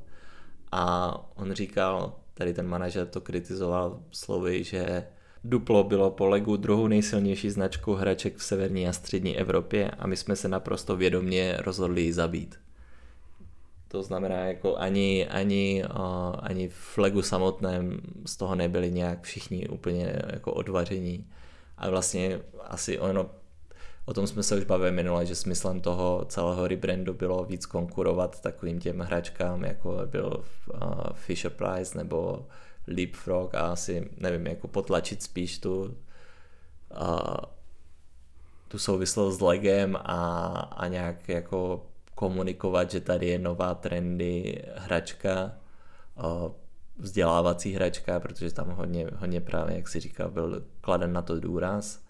A 0.71 1.13
on 1.35 1.53
říkal, 1.53 2.15
tady 2.33 2.53
ten 2.53 2.67
manažer 2.67 3.07
to 3.07 3.21
kritizoval 3.21 3.99
slovy, 4.11 4.63
že 4.63 5.07
Duplo 5.43 5.83
bylo 5.83 6.11
po 6.11 6.27
Legu 6.27 6.57
druhou 6.57 6.87
nejsilnější 6.87 7.49
značkou 7.49 7.93
hraček 7.93 8.37
v 8.37 8.43
severní 8.43 8.87
a 8.87 8.93
střední 8.93 9.37
Evropě 9.37 9.91
a 9.91 10.07
my 10.07 10.17
jsme 10.17 10.35
se 10.35 10.47
naprosto 10.47 10.95
vědomě 10.95 11.57
rozhodli 11.59 12.01
ji 12.01 12.13
zabít. 12.13 12.59
To 13.87 14.03
znamená, 14.03 14.35
jako 14.35 14.75
ani, 14.77 15.27
ani, 15.27 15.83
ani 16.39 16.69
v 16.69 16.97
Legu 16.97 17.21
samotném 17.21 18.01
z 18.25 18.37
toho 18.37 18.55
nebyli 18.55 18.91
nějak 18.91 19.23
všichni 19.23 19.67
úplně 19.67 20.15
jako 20.33 20.53
odvaření. 20.53 21.27
A 21.77 21.89
vlastně 21.89 22.39
asi 22.61 22.99
ono, 22.99 23.29
o 24.05 24.13
tom 24.13 24.27
jsme 24.27 24.43
se 24.43 24.57
už 24.57 24.63
bavili 24.63 24.91
minule, 24.91 25.25
že 25.25 25.35
smyslem 25.35 25.81
toho 25.81 26.25
celého 26.29 26.67
rebrandu 26.67 27.13
bylo 27.13 27.43
víc 27.43 27.65
konkurovat 27.65 28.41
takovým 28.41 28.79
těm 28.79 28.99
hračkám, 28.99 29.63
jako 29.63 29.97
byl 30.05 30.43
Fisher 31.13 31.51
Price 31.51 31.97
nebo 31.97 32.45
Leapfrog 32.87 33.55
a 33.55 33.59
asi, 33.59 34.09
nevím, 34.17 34.47
jako 34.47 34.67
potlačit 34.67 35.23
spíš 35.23 35.59
tu, 35.59 35.81
uh, 35.81 37.35
tu 38.67 38.79
souvislost 38.79 39.37
s 39.37 39.41
legem 39.41 39.95
a, 39.95 40.47
a 40.71 40.87
nějak 40.87 41.29
jako 41.29 41.85
komunikovat, 42.15 42.91
že 42.91 43.01
tady 43.01 43.27
je 43.27 43.39
nová 43.39 43.75
trendy 43.75 44.63
hračka, 44.75 45.51
uh, 46.15 46.51
vzdělávací 46.97 47.73
hračka, 47.73 48.19
protože 48.19 48.53
tam 48.53 48.69
hodně, 48.69 49.07
hodně 49.17 49.41
právě, 49.41 49.75
jak 49.75 49.87
si 49.87 49.99
říkal, 49.99 50.29
byl 50.29 50.65
kladen 50.81 51.13
na 51.13 51.21
to 51.21 51.39
důraz. 51.39 52.03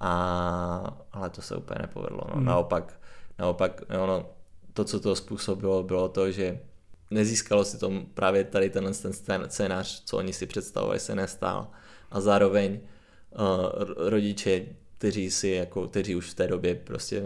A, 0.00 0.96
ale 1.12 1.30
to 1.30 1.42
se 1.42 1.56
úplně 1.56 1.78
nepovedlo. 1.82 2.20
No. 2.28 2.34
Hmm. 2.34 2.44
Naopak, 2.44 3.00
naopak 3.38 3.82
ono, 4.02 4.26
to, 4.72 4.84
co 4.84 5.00
to 5.00 5.16
způsobilo, 5.16 5.82
bylo 5.82 6.08
to, 6.08 6.30
že 6.30 6.60
nezískalo 7.10 7.64
si 7.64 7.78
to 7.78 7.92
právě 8.14 8.44
tady 8.44 8.70
tenhle 8.70 8.92
ten 8.94 9.12
scénář, 9.48 10.02
co 10.04 10.16
oni 10.16 10.32
si 10.32 10.46
představovali, 10.46 11.00
se 11.00 11.14
nestál. 11.14 11.70
A 12.10 12.20
zároveň 12.20 12.72
uh, 12.72 14.08
rodiče, 14.08 14.66
kteří 14.98 15.30
si 15.30 15.48
jako, 15.48 15.88
kteří 15.88 16.16
už 16.16 16.30
v 16.30 16.34
té 16.34 16.46
době 16.46 16.74
prostě 16.74 17.22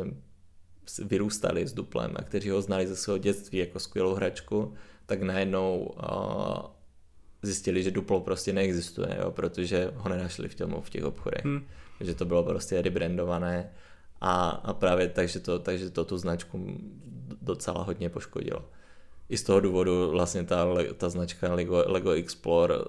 vyrůstali 1.04 1.66
s 1.66 1.72
duplem 1.72 2.12
a 2.16 2.22
kteří 2.22 2.50
ho 2.50 2.62
znali 2.62 2.86
ze 2.86 2.96
svého 2.96 3.18
dětství 3.18 3.58
jako 3.58 3.80
skvělou 3.80 4.14
hračku, 4.14 4.74
tak 5.06 5.22
najednou 5.22 5.78
uh, 5.78 6.56
zjistili, 7.42 7.82
že 7.82 7.90
duplo 7.90 8.20
prostě 8.20 8.52
neexistuje, 8.52 9.18
jo, 9.20 9.30
protože 9.30 9.90
ho 9.94 10.08
nenašli 10.08 10.48
v, 10.48 10.54
těm, 10.54 10.74
v 10.80 10.90
těch 10.90 11.04
obchodech. 11.04 11.44
Hmm. 11.44 11.66
Že 12.00 12.14
to 12.14 12.24
bylo 12.24 12.42
prostě 12.42 12.82
rebrandované 12.82 13.72
a, 14.20 14.48
a 14.48 14.72
právě 14.72 15.08
takže 15.08 15.40
to, 15.40 15.58
takže 15.58 15.90
to 15.90 16.04
tu 16.04 16.18
značku 16.18 16.80
docela 17.42 17.82
hodně 17.82 18.08
poškodilo 18.08 18.64
i 19.32 19.36
z 19.36 19.42
toho 19.42 19.60
důvodu 19.60 20.10
vlastně 20.10 20.44
ta, 20.44 20.66
ta 20.96 21.08
značka 21.08 21.54
Lego, 21.54 21.84
Lego 21.86 22.10
Explore 22.10 22.78
uh, 22.78 22.82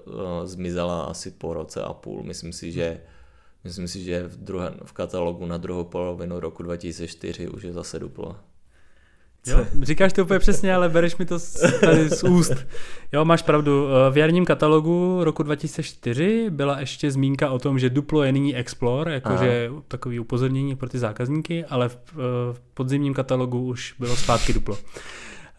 zmizela 0.44 1.04
asi 1.04 1.30
po 1.30 1.54
roce 1.54 1.82
a 1.82 1.92
půl. 1.92 2.22
Myslím 2.22 2.52
si, 2.52 2.72
že 2.72 3.00
myslím 3.64 3.88
si, 3.88 4.04
že 4.04 4.28
v, 4.28 4.36
druhé, 4.36 4.74
v 4.84 4.92
katalogu 4.92 5.46
na 5.46 5.56
druhou 5.56 5.84
polovinu 5.84 6.40
roku 6.40 6.62
2004 6.62 7.48
už 7.48 7.62
je 7.62 7.72
zase 7.72 7.98
duplo. 7.98 8.36
Jo, 9.46 9.66
říkáš 9.82 10.12
to 10.12 10.22
úplně 10.22 10.38
přesně, 10.38 10.74
ale 10.74 10.88
bereš 10.88 11.16
mi 11.16 11.24
to 11.24 11.38
z, 11.38 11.80
tady 11.80 12.08
z 12.08 12.22
úst. 12.22 12.66
Jo, 13.12 13.24
máš 13.24 13.42
pravdu. 13.42 13.86
Eh, 13.88 14.10
v 14.10 14.16
jarním 14.16 14.44
katalogu 14.44 15.24
roku 15.24 15.42
2004 15.42 16.50
byla 16.50 16.80
ještě 16.80 17.10
zmínka 17.10 17.50
o 17.50 17.58
tom, 17.58 17.78
že 17.78 17.90
Duplo 17.90 18.22
je 18.22 18.32
nyní 18.32 18.56
Explore, 18.56 19.14
jakože 19.14 19.70
takový 19.88 20.20
upozornění 20.20 20.76
pro 20.76 20.88
ty 20.88 20.98
zákazníky, 20.98 21.64
ale 21.64 21.88
v, 21.88 21.98
eh, 22.12 22.16
v 22.52 22.60
podzimním 22.74 23.14
katalogu 23.14 23.66
už 23.66 23.94
bylo 23.98 24.16
zpátky 24.16 24.52
Duplo. 24.52 24.78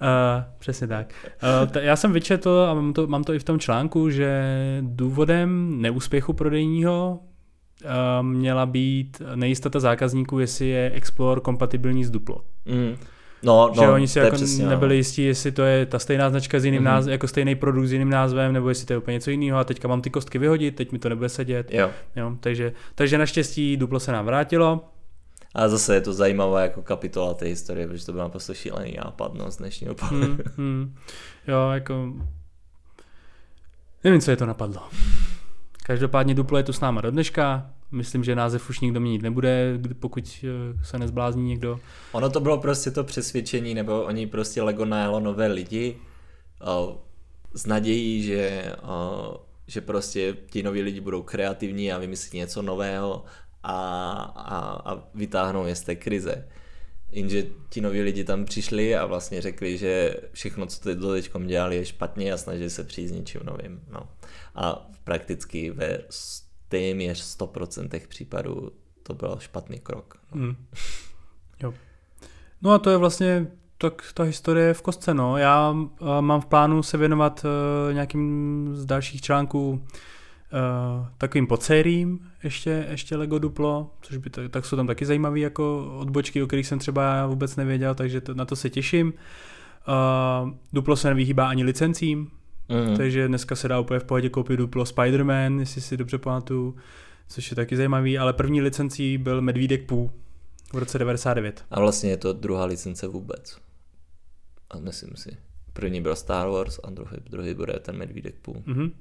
Uh, 0.01 0.43
přesně 0.59 0.87
tak. 0.87 1.13
Uh, 1.63 1.71
t- 1.71 1.83
já 1.83 1.95
jsem 1.95 2.13
vyčetl 2.13 2.67
a 2.69 2.73
mám 2.73 2.93
to, 2.93 3.07
mám 3.07 3.23
to 3.23 3.33
i 3.33 3.39
v 3.39 3.43
tom 3.43 3.59
článku, 3.59 4.09
že 4.09 4.43
důvodem 4.81 5.81
neúspěchu 5.81 6.33
prodejního 6.33 7.19
uh, 7.19 8.25
měla 8.25 8.65
být 8.65 9.21
nejistota 9.35 9.79
zákazníků, 9.79 10.39
jestli 10.39 10.67
je 10.67 10.91
Explore 10.91 11.41
kompatibilní 11.41 12.05
s 12.05 12.11
Duplo. 12.11 12.41
Mm. 12.65 12.95
No, 13.43 13.71
že 13.75 13.81
no, 13.81 13.93
oni 13.93 14.07
si 14.07 14.19
jako 14.19 14.35
přesně, 14.35 14.65
nebyli 14.65 14.95
jistí, 14.95 15.23
jestli 15.23 15.51
to 15.51 15.61
je 15.61 15.85
ta 15.85 15.99
stejná 15.99 16.29
značka 16.29 16.59
s 16.59 16.65
jiným 16.65 16.81
mm-hmm. 16.81 16.85
názvem, 16.85 17.11
jako 17.11 17.27
stejný 17.27 17.55
produkt 17.55 17.85
s 17.85 17.91
jiným 17.91 18.09
názvem, 18.09 18.53
nebo 18.53 18.69
jestli 18.69 18.85
to 18.85 18.93
je 18.93 18.97
úplně 18.97 19.13
něco 19.13 19.31
jiného 19.31 19.59
a 19.59 19.63
teďka 19.63 19.87
mám 19.87 20.01
ty 20.01 20.09
kostky 20.09 20.37
vyhodit, 20.37 20.75
teď 20.75 20.91
mi 20.91 20.99
to 20.99 21.09
nebude 21.09 21.29
sedět. 21.29 21.71
Jo. 21.71 21.89
Jo, 22.15 22.31
takže, 22.39 22.73
takže 22.95 23.17
naštěstí 23.17 23.77
Duplo 23.77 23.99
se 23.99 24.11
nám 24.11 24.25
vrátilo 24.25 24.83
a 25.55 25.67
zase 25.67 25.95
je 25.95 26.01
to 26.01 26.13
zajímavá 26.13 26.61
jako 26.61 26.81
kapitola 26.81 27.33
té 27.33 27.45
historie, 27.45 27.87
protože 27.87 28.05
to 28.05 28.11
byl 28.11 28.21
naprosto 28.21 28.53
šílený 28.53 28.95
nápad 29.05 29.33
no, 29.33 29.51
z 29.51 29.57
dnešního 29.57 29.95
pohledu. 29.95 30.33
Hmm, 30.33 30.39
hmm. 30.57 30.95
Jo, 31.47 31.69
jako... 31.73 32.13
Nevím, 34.03 34.21
co 34.21 34.31
je 34.31 34.37
to 34.37 34.45
napadlo. 34.45 34.81
Každopádně 35.83 36.33
Duplo 36.33 36.57
je 36.57 36.63
tu 36.63 36.73
s 36.73 36.79
náma 36.79 37.01
do 37.01 37.11
dneška. 37.11 37.69
Myslím, 37.91 38.23
že 38.23 38.35
název 38.35 38.69
už 38.69 38.79
nikdo 38.79 38.99
měnit 38.99 39.21
nebude, 39.21 39.79
pokud 39.99 40.43
eh, 40.43 40.85
se 40.85 40.99
nezblázní 40.99 41.47
někdo. 41.47 41.79
Ono 42.11 42.29
to 42.29 42.39
bylo 42.39 42.57
prostě 42.57 42.91
to 42.91 43.03
přesvědčení, 43.03 43.73
nebo 43.73 44.03
oni 44.03 44.27
prostě 44.27 44.61
Lego 44.61 44.85
najalo 44.85 45.19
nové 45.19 45.47
lidi 45.47 45.97
o, 46.61 47.01
s 47.53 47.65
nadějí, 47.65 48.23
že, 48.23 48.73
o, 48.83 49.39
že 49.67 49.81
prostě 49.81 50.37
ti 50.49 50.63
noví 50.63 50.81
lidi 50.81 51.01
budou 51.01 51.23
kreativní 51.23 51.91
a 51.91 51.97
vymyslí 51.97 52.39
něco 52.39 52.61
nového 52.61 53.23
a, 53.65 54.11
a, 54.35 54.57
a 54.93 55.03
vytáhnou 55.13 55.65
je 55.65 55.75
z 55.75 55.81
té 55.81 55.95
krize. 55.95 56.47
Jenže 57.11 57.43
ti 57.69 57.81
noví 57.81 58.01
lidi 58.01 58.23
tam 58.23 58.45
přišli 58.45 58.95
a 58.95 59.05
vlastně 59.05 59.41
řekli, 59.41 59.77
že 59.77 60.15
všechno, 60.31 60.65
co 60.65 60.79
teď 60.79 60.97
do 60.97 61.11
teďkom 61.11 61.47
dělali, 61.47 61.75
je 61.75 61.85
špatně 61.85 62.33
a 62.33 62.37
snažili 62.37 62.69
se 62.69 62.83
přijít 62.83 63.07
s 63.07 63.11
něčím 63.11 63.41
novým. 63.43 63.81
No. 63.91 64.09
A 64.55 64.89
prakticky 65.03 65.71
ve 65.71 65.99
téměř 66.67 67.37
100% 67.39 68.07
případů 68.07 68.71
to 69.03 69.13
byl 69.13 69.37
špatný 69.39 69.79
krok. 69.79 70.17
No. 70.33 70.41
Mm. 70.41 70.55
Jo. 71.63 71.73
No 72.61 72.71
a 72.71 72.79
to 72.79 72.89
je 72.89 72.97
vlastně 72.97 73.47
tak 73.77 74.11
ta 74.13 74.23
historie 74.23 74.73
v 74.73 74.81
kostce, 74.81 75.13
no. 75.13 75.37
Já 75.37 75.71
uh, 75.71 75.87
mám 76.19 76.41
v 76.41 76.45
plánu 76.45 76.83
se 76.83 76.97
věnovat 76.97 77.45
uh, 77.45 77.93
nějakým 77.93 78.69
z 78.73 78.85
dalších 78.85 79.21
článků 79.21 79.85
uh, 80.55 81.07
takovým 81.17 81.47
podsériím 81.47 82.19
ještě, 82.43 82.87
ještě 82.89 83.17
Lego 83.17 83.39
Duplo, 83.39 83.91
což 84.01 84.17
by 84.17 84.29
to, 84.29 84.49
tak 84.49 84.65
jsou 84.65 84.75
tam 84.75 84.87
taky 84.87 85.05
zajímavé 85.05 85.39
jako 85.39 85.95
odbočky, 85.99 86.43
o 86.43 86.47
kterých 86.47 86.67
jsem 86.67 86.79
třeba 86.79 87.27
vůbec 87.27 87.55
nevěděl, 87.55 87.95
takže 87.95 88.21
to, 88.21 88.33
na 88.33 88.45
to 88.45 88.55
se 88.55 88.69
těším. 88.69 89.13
Uh, 89.87 90.49
Duplo 90.73 90.95
se 90.95 91.09
nevyhýbá 91.09 91.49
ani 91.49 91.63
licencím, 91.63 92.31
mm. 92.69 92.97
takže 92.97 93.27
dneska 93.27 93.55
se 93.55 93.67
dá 93.67 93.79
úplně 93.79 93.99
v 93.99 94.03
pohodě 94.03 94.29
koupit 94.29 94.57
Duplo 94.57 94.83
Spider-Man, 94.83 95.59
jestli 95.59 95.81
si 95.81 95.97
dobře 95.97 96.17
pamatuju, 96.17 96.75
což 97.27 97.49
je 97.49 97.55
taky 97.55 97.77
zajímavý, 97.77 98.17
ale 98.17 98.33
první 98.33 98.61
licencí 98.61 99.17
byl 99.17 99.41
Medvídek 99.41 99.85
Pů 99.85 100.11
v 100.73 100.77
roce 100.77 100.99
99. 100.99 101.65
A 101.71 101.79
vlastně 101.79 102.09
je 102.09 102.17
to 102.17 102.33
druhá 102.33 102.65
licence 102.65 103.07
vůbec. 103.07 103.57
A 104.71 104.79
myslím 104.79 105.15
si. 105.15 105.37
První 105.73 106.01
byl 106.01 106.15
Star 106.15 106.49
Wars 106.49 106.79
a 106.83 106.89
druhý, 106.89 107.17
druhý 107.29 107.53
bude 107.53 107.73
ten 107.73 107.97
Medvídek 107.97 108.35
Půl. 108.35 108.55
Mm-hmm. 108.55 108.91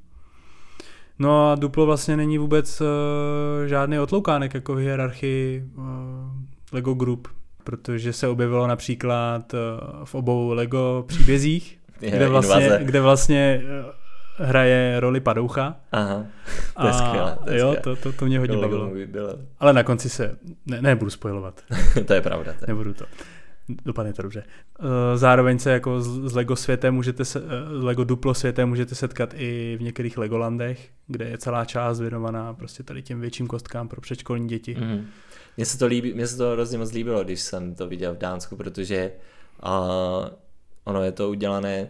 No 1.19 1.51
a 1.51 1.55
Duplo 1.55 1.87
vlastně 1.87 2.17
není 2.17 2.39
vůbec 2.39 2.81
uh, 2.81 2.87
žádný 3.67 3.99
otloukánek 3.99 4.55
jako 4.55 4.75
v 4.75 4.79
hierarchii 4.79 5.65
uh, 5.77 5.85
Lego 6.73 6.95
Group, 6.95 7.29
protože 7.65 8.13
se 8.13 8.29
objevilo 8.29 8.67
například 8.67 9.55
uh, 9.55 9.61
v 10.05 10.15
obou 10.15 10.53
Lego 10.53 11.05
příbězích, 11.09 11.79
je, 12.01 12.11
kde, 12.11 12.29
vlastně, 12.29 12.79
kde 12.83 13.01
vlastně 13.01 13.63
uh, 13.65 14.47
hraje 14.47 15.01
roli 15.01 15.21
padoucha. 15.21 15.77
Aha, 15.93 16.25
to 16.81 16.87
je 16.87 16.93
a, 16.93 16.99
skvělé. 16.99 17.39
To 17.45 17.51
je 17.51 17.61
jo, 17.61 17.77
to, 17.83 17.97
to, 17.97 18.13
to 18.13 18.27
mě 18.27 18.39
hodně 18.39 18.57
bavilo. 18.57 18.91
Ale 19.61 19.73
na 19.73 19.83
konci 19.83 20.09
se, 20.09 20.37
ne, 20.67 20.83
nebudu 20.83 21.11
spojovat. 21.11 21.61
to 22.07 22.15
je 22.15 22.21
pravda. 22.21 22.53
To 22.53 22.65
je. 22.65 22.67
Nebudu 22.69 22.95
to. 22.95 23.05
Dopadne 23.69 24.13
to 24.13 24.23
dobře. 24.23 24.45
Eh, 24.81 25.19
zároveň 25.19 25.59
se 25.59 25.71
jako 25.71 26.01
z 26.01 26.35
Lego 26.35 26.57
světem 26.57 26.95
můžete 26.95 27.25
se, 27.25 27.39
eh, 27.39 27.85
Lego 27.85 28.05
Duplo 28.05 28.35
světem 28.35 28.69
můžete 28.69 28.95
setkat 28.95 29.35
i 29.37 29.77
v 29.79 29.83
některých 29.83 30.19
Legolandech, 30.19 30.91
kde 31.07 31.29
je 31.29 31.39
celá 31.39 31.65
část 31.65 32.01
věnovaná 32.01 32.55
prostě 32.55 32.83
tady 32.83 33.03
těm 33.03 33.21
větším 33.21 33.47
kostkám 33.47 33.89
pro 33.89 34.01
předškolní 34.01 34.49
děti. 34.49 34.77
Mm. 34.81 35.07
Mně 35.57 35.67
se 35.67 35.79
to 35.79 35.87
líbí, 35.87 36.15
mně 36.15 36.27
se 36.27 36.37
to 36.37 36.51
hrozně 36.51 36.79
moc 36.79 36.93
líbilo, 36.93 37.25
když 37.25 37.41
jsem 37.41 37.75
to 37.75 37.87
viděl 37.87 38.15
v 38.15 38.19
Dánsku, 38.19 38.57
protože 38.57 39.13
uh, 39.63 40.29
ono 40.85 41.03
je 41.03 41.13
to 41.13 41.31
udělané 41.31 41.89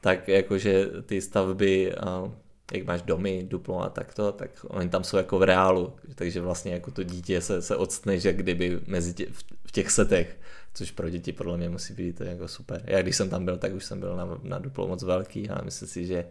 tak 0.00 0.28
jakože 0.28 0.86
ty 1.06 1.20
stavby, 1.20 1.94
uh, 2.22 2.32
jak 2.72 2.86
máš 2.86 3.02
domy, 3.02 3.46
duplo 3.48 3.82
a 3.82 3.88
takto, 3.88 4.32
tak 4.32 4.50
oni 4.68 4.88
tam 4.88 5.04
jsou 5.04 5.16
jako 5.16 5.38
v 5.38 5.42
reálu, 5.42 5.92
takže 6.14 6.40
vlastně 6.40 6.72
jako 6.72 6.90
to 6.90 7.02
dítě 7.02 7.40
se, 7.40 7.62
se 7.62 7.76
odstne, 7.76 8.18
že 8.18 8.32
kdyby 8.32 8.80
mezi 8.86 9.14
tě, 9.14 9.26
v 9.66 9.72
těch 9.72 9.90
setech 9.90 10.36
což 10.74 10.90
pro 10.90 11.10
děti 11.10 11.32
podle 11.32 11.56
mě 11.56 11.68
musí 11.68 11.94
být 11.94 12.20
jako 12.20 12.48
super. 12.48 12.82
Já 12.84 13.02
když 13.02 13.16
jsem 13.16 13.30
tam 13.30 13.44
byl, 13.44 13.56
tak 13.56 13.72
už 13.72 13.84
jsem 13.84 14.00
byl 14.00 14.16
na, 14.16 14.38
na 14.42 14.58
duplo 14.58 14.88
moc 14.88 15.02
velký, 15.02 15.50
ale 15.50 15.60
myslím 15.64 15.88
si, 15.88 16.06
že 16.06 16.24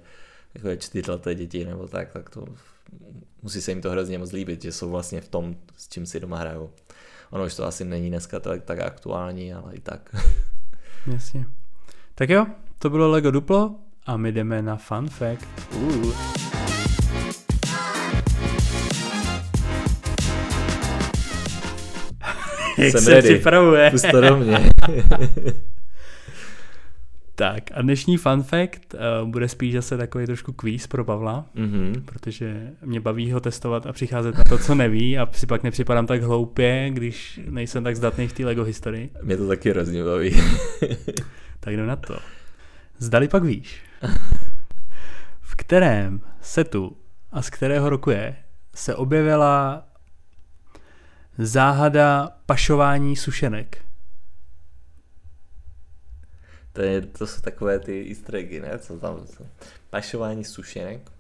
jako 0.54 0.68
je 0.68 0.78
čtyřleté 0.78 1.36
děti 1.36 1.66
nebo 1.66 1.88
tak, 1.88 2.14
tak 2.14 2.30
to 2.30 2.46
musí 3.42 3.62
se 3.62 3.72
jim 3.72 3.82
to 3.82 3.92
hrozně 3.92 4.18
moc 4.18 4.32
líbit, 4.32 4.62
že 4.62 4.72
jsou 4.72 4.90
vlastně 4.90 5.22
v 5.22 5.28
tom, 5.28 5.56
s 5.78 5.88
čím 5.88 6.06
si 6.06 6.20
doma 6.20 6.38
hrajou. 6.38 6.70
Ono 7.30 7.46
už 7.46 7.56
to 7.56 7.66
asi 7.66 7.86
není 7.86 8.10
dneska 8.10 8.40
tak, 8.40 8.64
tak 8.64 8.80
aktuální, 8.80 9.54
ale 9.54 9.74
i 9.74 9.80
tak. 9.80 10.16
Jasně. 11.14 11.46
Tak 12.16 12.30
jo, 12.30 12.46
to 12.80 12.90
bylo 12.90 13.10
Lego 13.10 13.32
Duplo 13.32 13.76
a 14.06 14.18
my 14.18 14.32
jdeme 14.32 14.62
na 14.62 14.76
fun 14.76 15.10
fact. 15.10 15.48
Uh. 15.76 16.63
Jak 22.78 22.92
Jsem 22.92 23.02
se 23.02 23.10
ready. 23.10 23.34
připravuje. 23.34 23.92
Pust 23.92 24.12
to 24.12 24.22
do 24.22 24.38
mě. 24.38 24.60
tak 27.36 27.64
a 27.74 27.82
dnešní 27.82 28.18
fun 28.18 28.44
fact 28.44 28.94
uh, 28.94 29.30
bude 29.30 29.48
spíš 29.48 29.74
zase 29.74 29.98
takový 29.98 30.26
trošku 30.26 30.54
kvíz 30.54 30.88
pro 30.88 31.06
Pavla, 31.06 31.46
mm-hmm. 31.56 32.04
protože 32.06 32.68
mě 32.82 33.00
baví 33.00 33.32
ho 33.32 33.40
testovat 33.40 33.86
a 33.86 33.94
přicházet 33.94 34.38
na 34.38 34.44
to, 34.50 34.58
co 34.58 34.76
neví 34.76 35.18
a 35.18 35.28
si 35.32 35.48
pak 35.48 35.64
nepřipadám 35.64 36.08
tak 36.08 36.24
hloupě, 36.24 36.90
když 36.90 37.40
nejsem 37.50 37.84
tak 37.84 37.96
zdatný 37.96 38.28
v 38.28 38.34
té 38.34 38.46
LEGO 38.46 38.64
historii. 38.64 39.10
Mě 39.24 39.38
to 39.38 39.48
taky 39.48 39.70
hrozně 39.70 40.04
baví. 40.04 40.42
tak 41.60 41.78
jdu 41.78 41.86
na 41.86 41.96
to. 41.96 42.18
Zdali 42.98 43.28
pak 43.28 43.44
víš, 43.44 43.82
v 45.42 45.56
kterém 45.56 46.22
setu 46.42 46.98
a 47.32 47.42
z 47.42 47.50
kterého 47.50 47.90
roku 47.90 48.10
je, 48.10 48.36
se 48.76 48.96
objevila 48.96 49.86
Záhada 51.38 52.38
pašování 52.46 53.16
sušenek. 53.16 53.86
To, 56.74 56.82
je, 56.82 57.02
to 57.02 57.28
jsou 57.28 57.42
takové 57.42 57.80
ty 57.80 58.10
easter 58.10 58.36
eggy, 58.36 58.60
ne? 58.60 58.80
Co 58.80 59.00
tam? 59.00 59.28
Co? 59.28 59.44
Pašování 59.90 60.44
sušenek. 60.44 61.12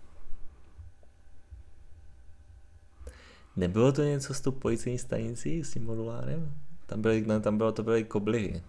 Nebylo 3.55 3.91
to 3.91 4.03
něco 4.03 4.33
s 4.33 4.41
tou 4.41 4.51
policejní 4.51 4.97
stanicí, 4.97 5.63
s 5.63 5.71
tím 5.71 5.85
modulárem? 5.85 6.55
Tam, 6.85 7.01
byly, 7.01 7.21
ne, 7.21 7.39
tam 7.39 7.57
bylo, 7.57 7.71
to 7.71 7.83
byly 7.83 8.03
koblihy. 8.03 8.63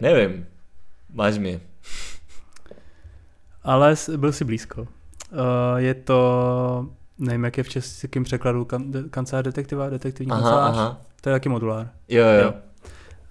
Nevím. 0.00 0.46
Máš 1.10 1.38
mě. 1.38 1.60
Ale 3.62 3.94
byl 4.16 4.32
si 4.32 4.44
blízko. 4.44 4.82
Uh, 4.82 4.88
je 5.76 5.94
to 5.94 6.94
nevím, 7.22 7.44
jak 7.44 7.58
je 7.58 7.64
v 7.64 7.68
českém 7.68 8.24
překladu, 8.24 8.64
kan, 8.64 8.90
de, 8.90 9.02
kancelář 9.10 9.44
detektiva, 9.44 9.90
detektivní 9.90 10.32
aha, 10.32 10.40
kancelář. 10.40 10.74
Aha. 10.74 11.00
To 11.20 11.28
je 11.28 11.34
taky 11.34 11.48
modulár. 11.48 11.88
Jo, 12.08 12.24
jo. 12.24 12.44
jo. 12.44 12.54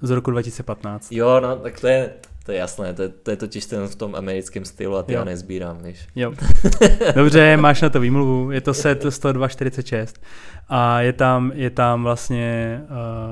Z 0.02 0.10
roku 0.10 0.32
2015. 0.32 1.12
Jo, 1.12 1.40
no, 1.40 1.56
tak 1.56 1.80
to 1.80 1.88
je, 1.88 2.14
to 2.46 2.52
je 2.52 2.58
jasné, 2.58 2.94
to 2.94 3.02
je, 3.02 3.10
to 3.10 3.32
je 3.32 3.38
totiž 3.38 3.66
ten 3.66 3.88
v 3.88 3.96
tom 3.96 4.16
americkém 4.16 4.66
stylu 4.66 4.98
a 4.98 5.04
ty 5.04 5.14
jo. 5.14 5.20
já 5.20 5.26
nezbírám, 5.26 5.78
víš. 5.84 6.08
Jo. 6.16 6.34
Dobře, 7.16 7.58
máš 7.58 7.82
na 7.82 7.90
to 7.90 8.00
výmluvu, 8.00 8.52
je 8.52 8.62
to 8.62 8.74
set 8.74 9.04
10246 9.04 10.22
a 10.70 11.02
je 11.02 11.14
tam, 11.14 11.52
je 11.56 11.70
tam 11.70 12.04
vlastně 12.04 12.82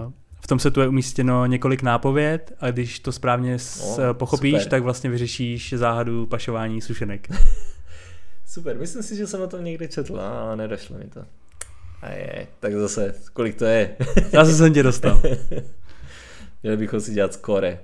uh, 0.06 0.12
v 0.42 0.48
tom 0.48 0.60
setu 0.60 0.82
je 0.82 0.88
umístěno 0.88 1.46
několik 1.46 1.82
nápověd 1.82 2.56
a 2.60 2.72
když 2.72 3.00
to 3.00 3.12
správně 3.12 3.58
no, 3.98 4.14
pochopíš, 4.14 4.54
super. 4.54 4.70
tak 4.70 4.84
vlastně 4.84 5.10
vyřešíš 5.10 5.74
záhadu 5.74 6.26
pašování 6.26 6.82
sušenek. 6.82 7.28
Super, 8.60 8.78
myslím 8.78 9.04
si, 9.04 9.16
že 9.16 9.28
jsem 9.28 9.42
o 9.42 9.48
tom 9.48 9.64
někdy 9.64 9.88
četl, 9.88 10.22
ale 10.22 10.56
nedošlo 10.56 10.98
mi 10.98 11.06
to. 11.06 11.26
A 12.02 12.10
je, 12.10 12.48
tak 12.60 12.74
zase, 12.74 13.16
kolik 13.34 13.56
to 13.56 13.66
je? 13.66 13.96
Zase 14.32 14.54
jsem 14.54 14.74
tě 14.74 14.84
dostal. 14.84 15.22
Měli 16.64 16.78
bychom 16.78 17.02
si 17.02 17.14
dělat 17.14 17.34
skore. 17.34 17.80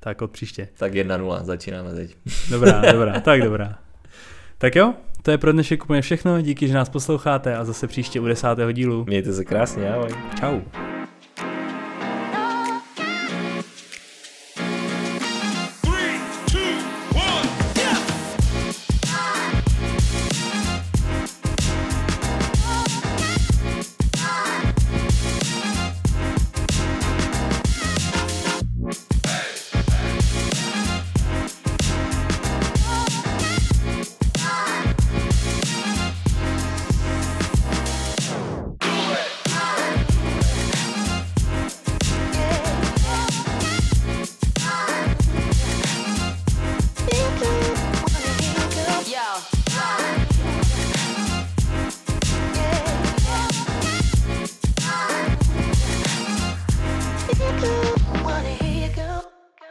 Tak 0.00 0.22
od 0.22 0.30
příště. 0.30 0.68
Tak 0.76 0.92
1-0, 0.94 1.44
začínáme 1.44 1.94
teď. 1.94 2.16
Dobrá, 2.50 2.92
dobrá, 2.92 3.20
tak 3.20 3.42
dobrá. 3.42 3.78
Tak 4.58 4.76
jo, 4.76 4.94
to 5.22 5.30
je 5.30 5.38
pro 5.38 5.52
dnešek 5.52 5.84
úplně 5.84 6.02
všechno, 6.02 6.40
díky, 6.40 6.68
že 6.68 6.74
nás 6.74 6.88
posloucháte 6.88 7.56
a 7.56 7.64
zase 7.64 7.86
příště 7.86 8.20
u 8.20 8.26
desátého 8.26 8.72
dílu. 8.72 9.04
Mějte 9.04 9.32
se 9.32 9.44
krásně, 9.44 9.94
ahoj. 9.94 10.10
Čau. 10.40 10.60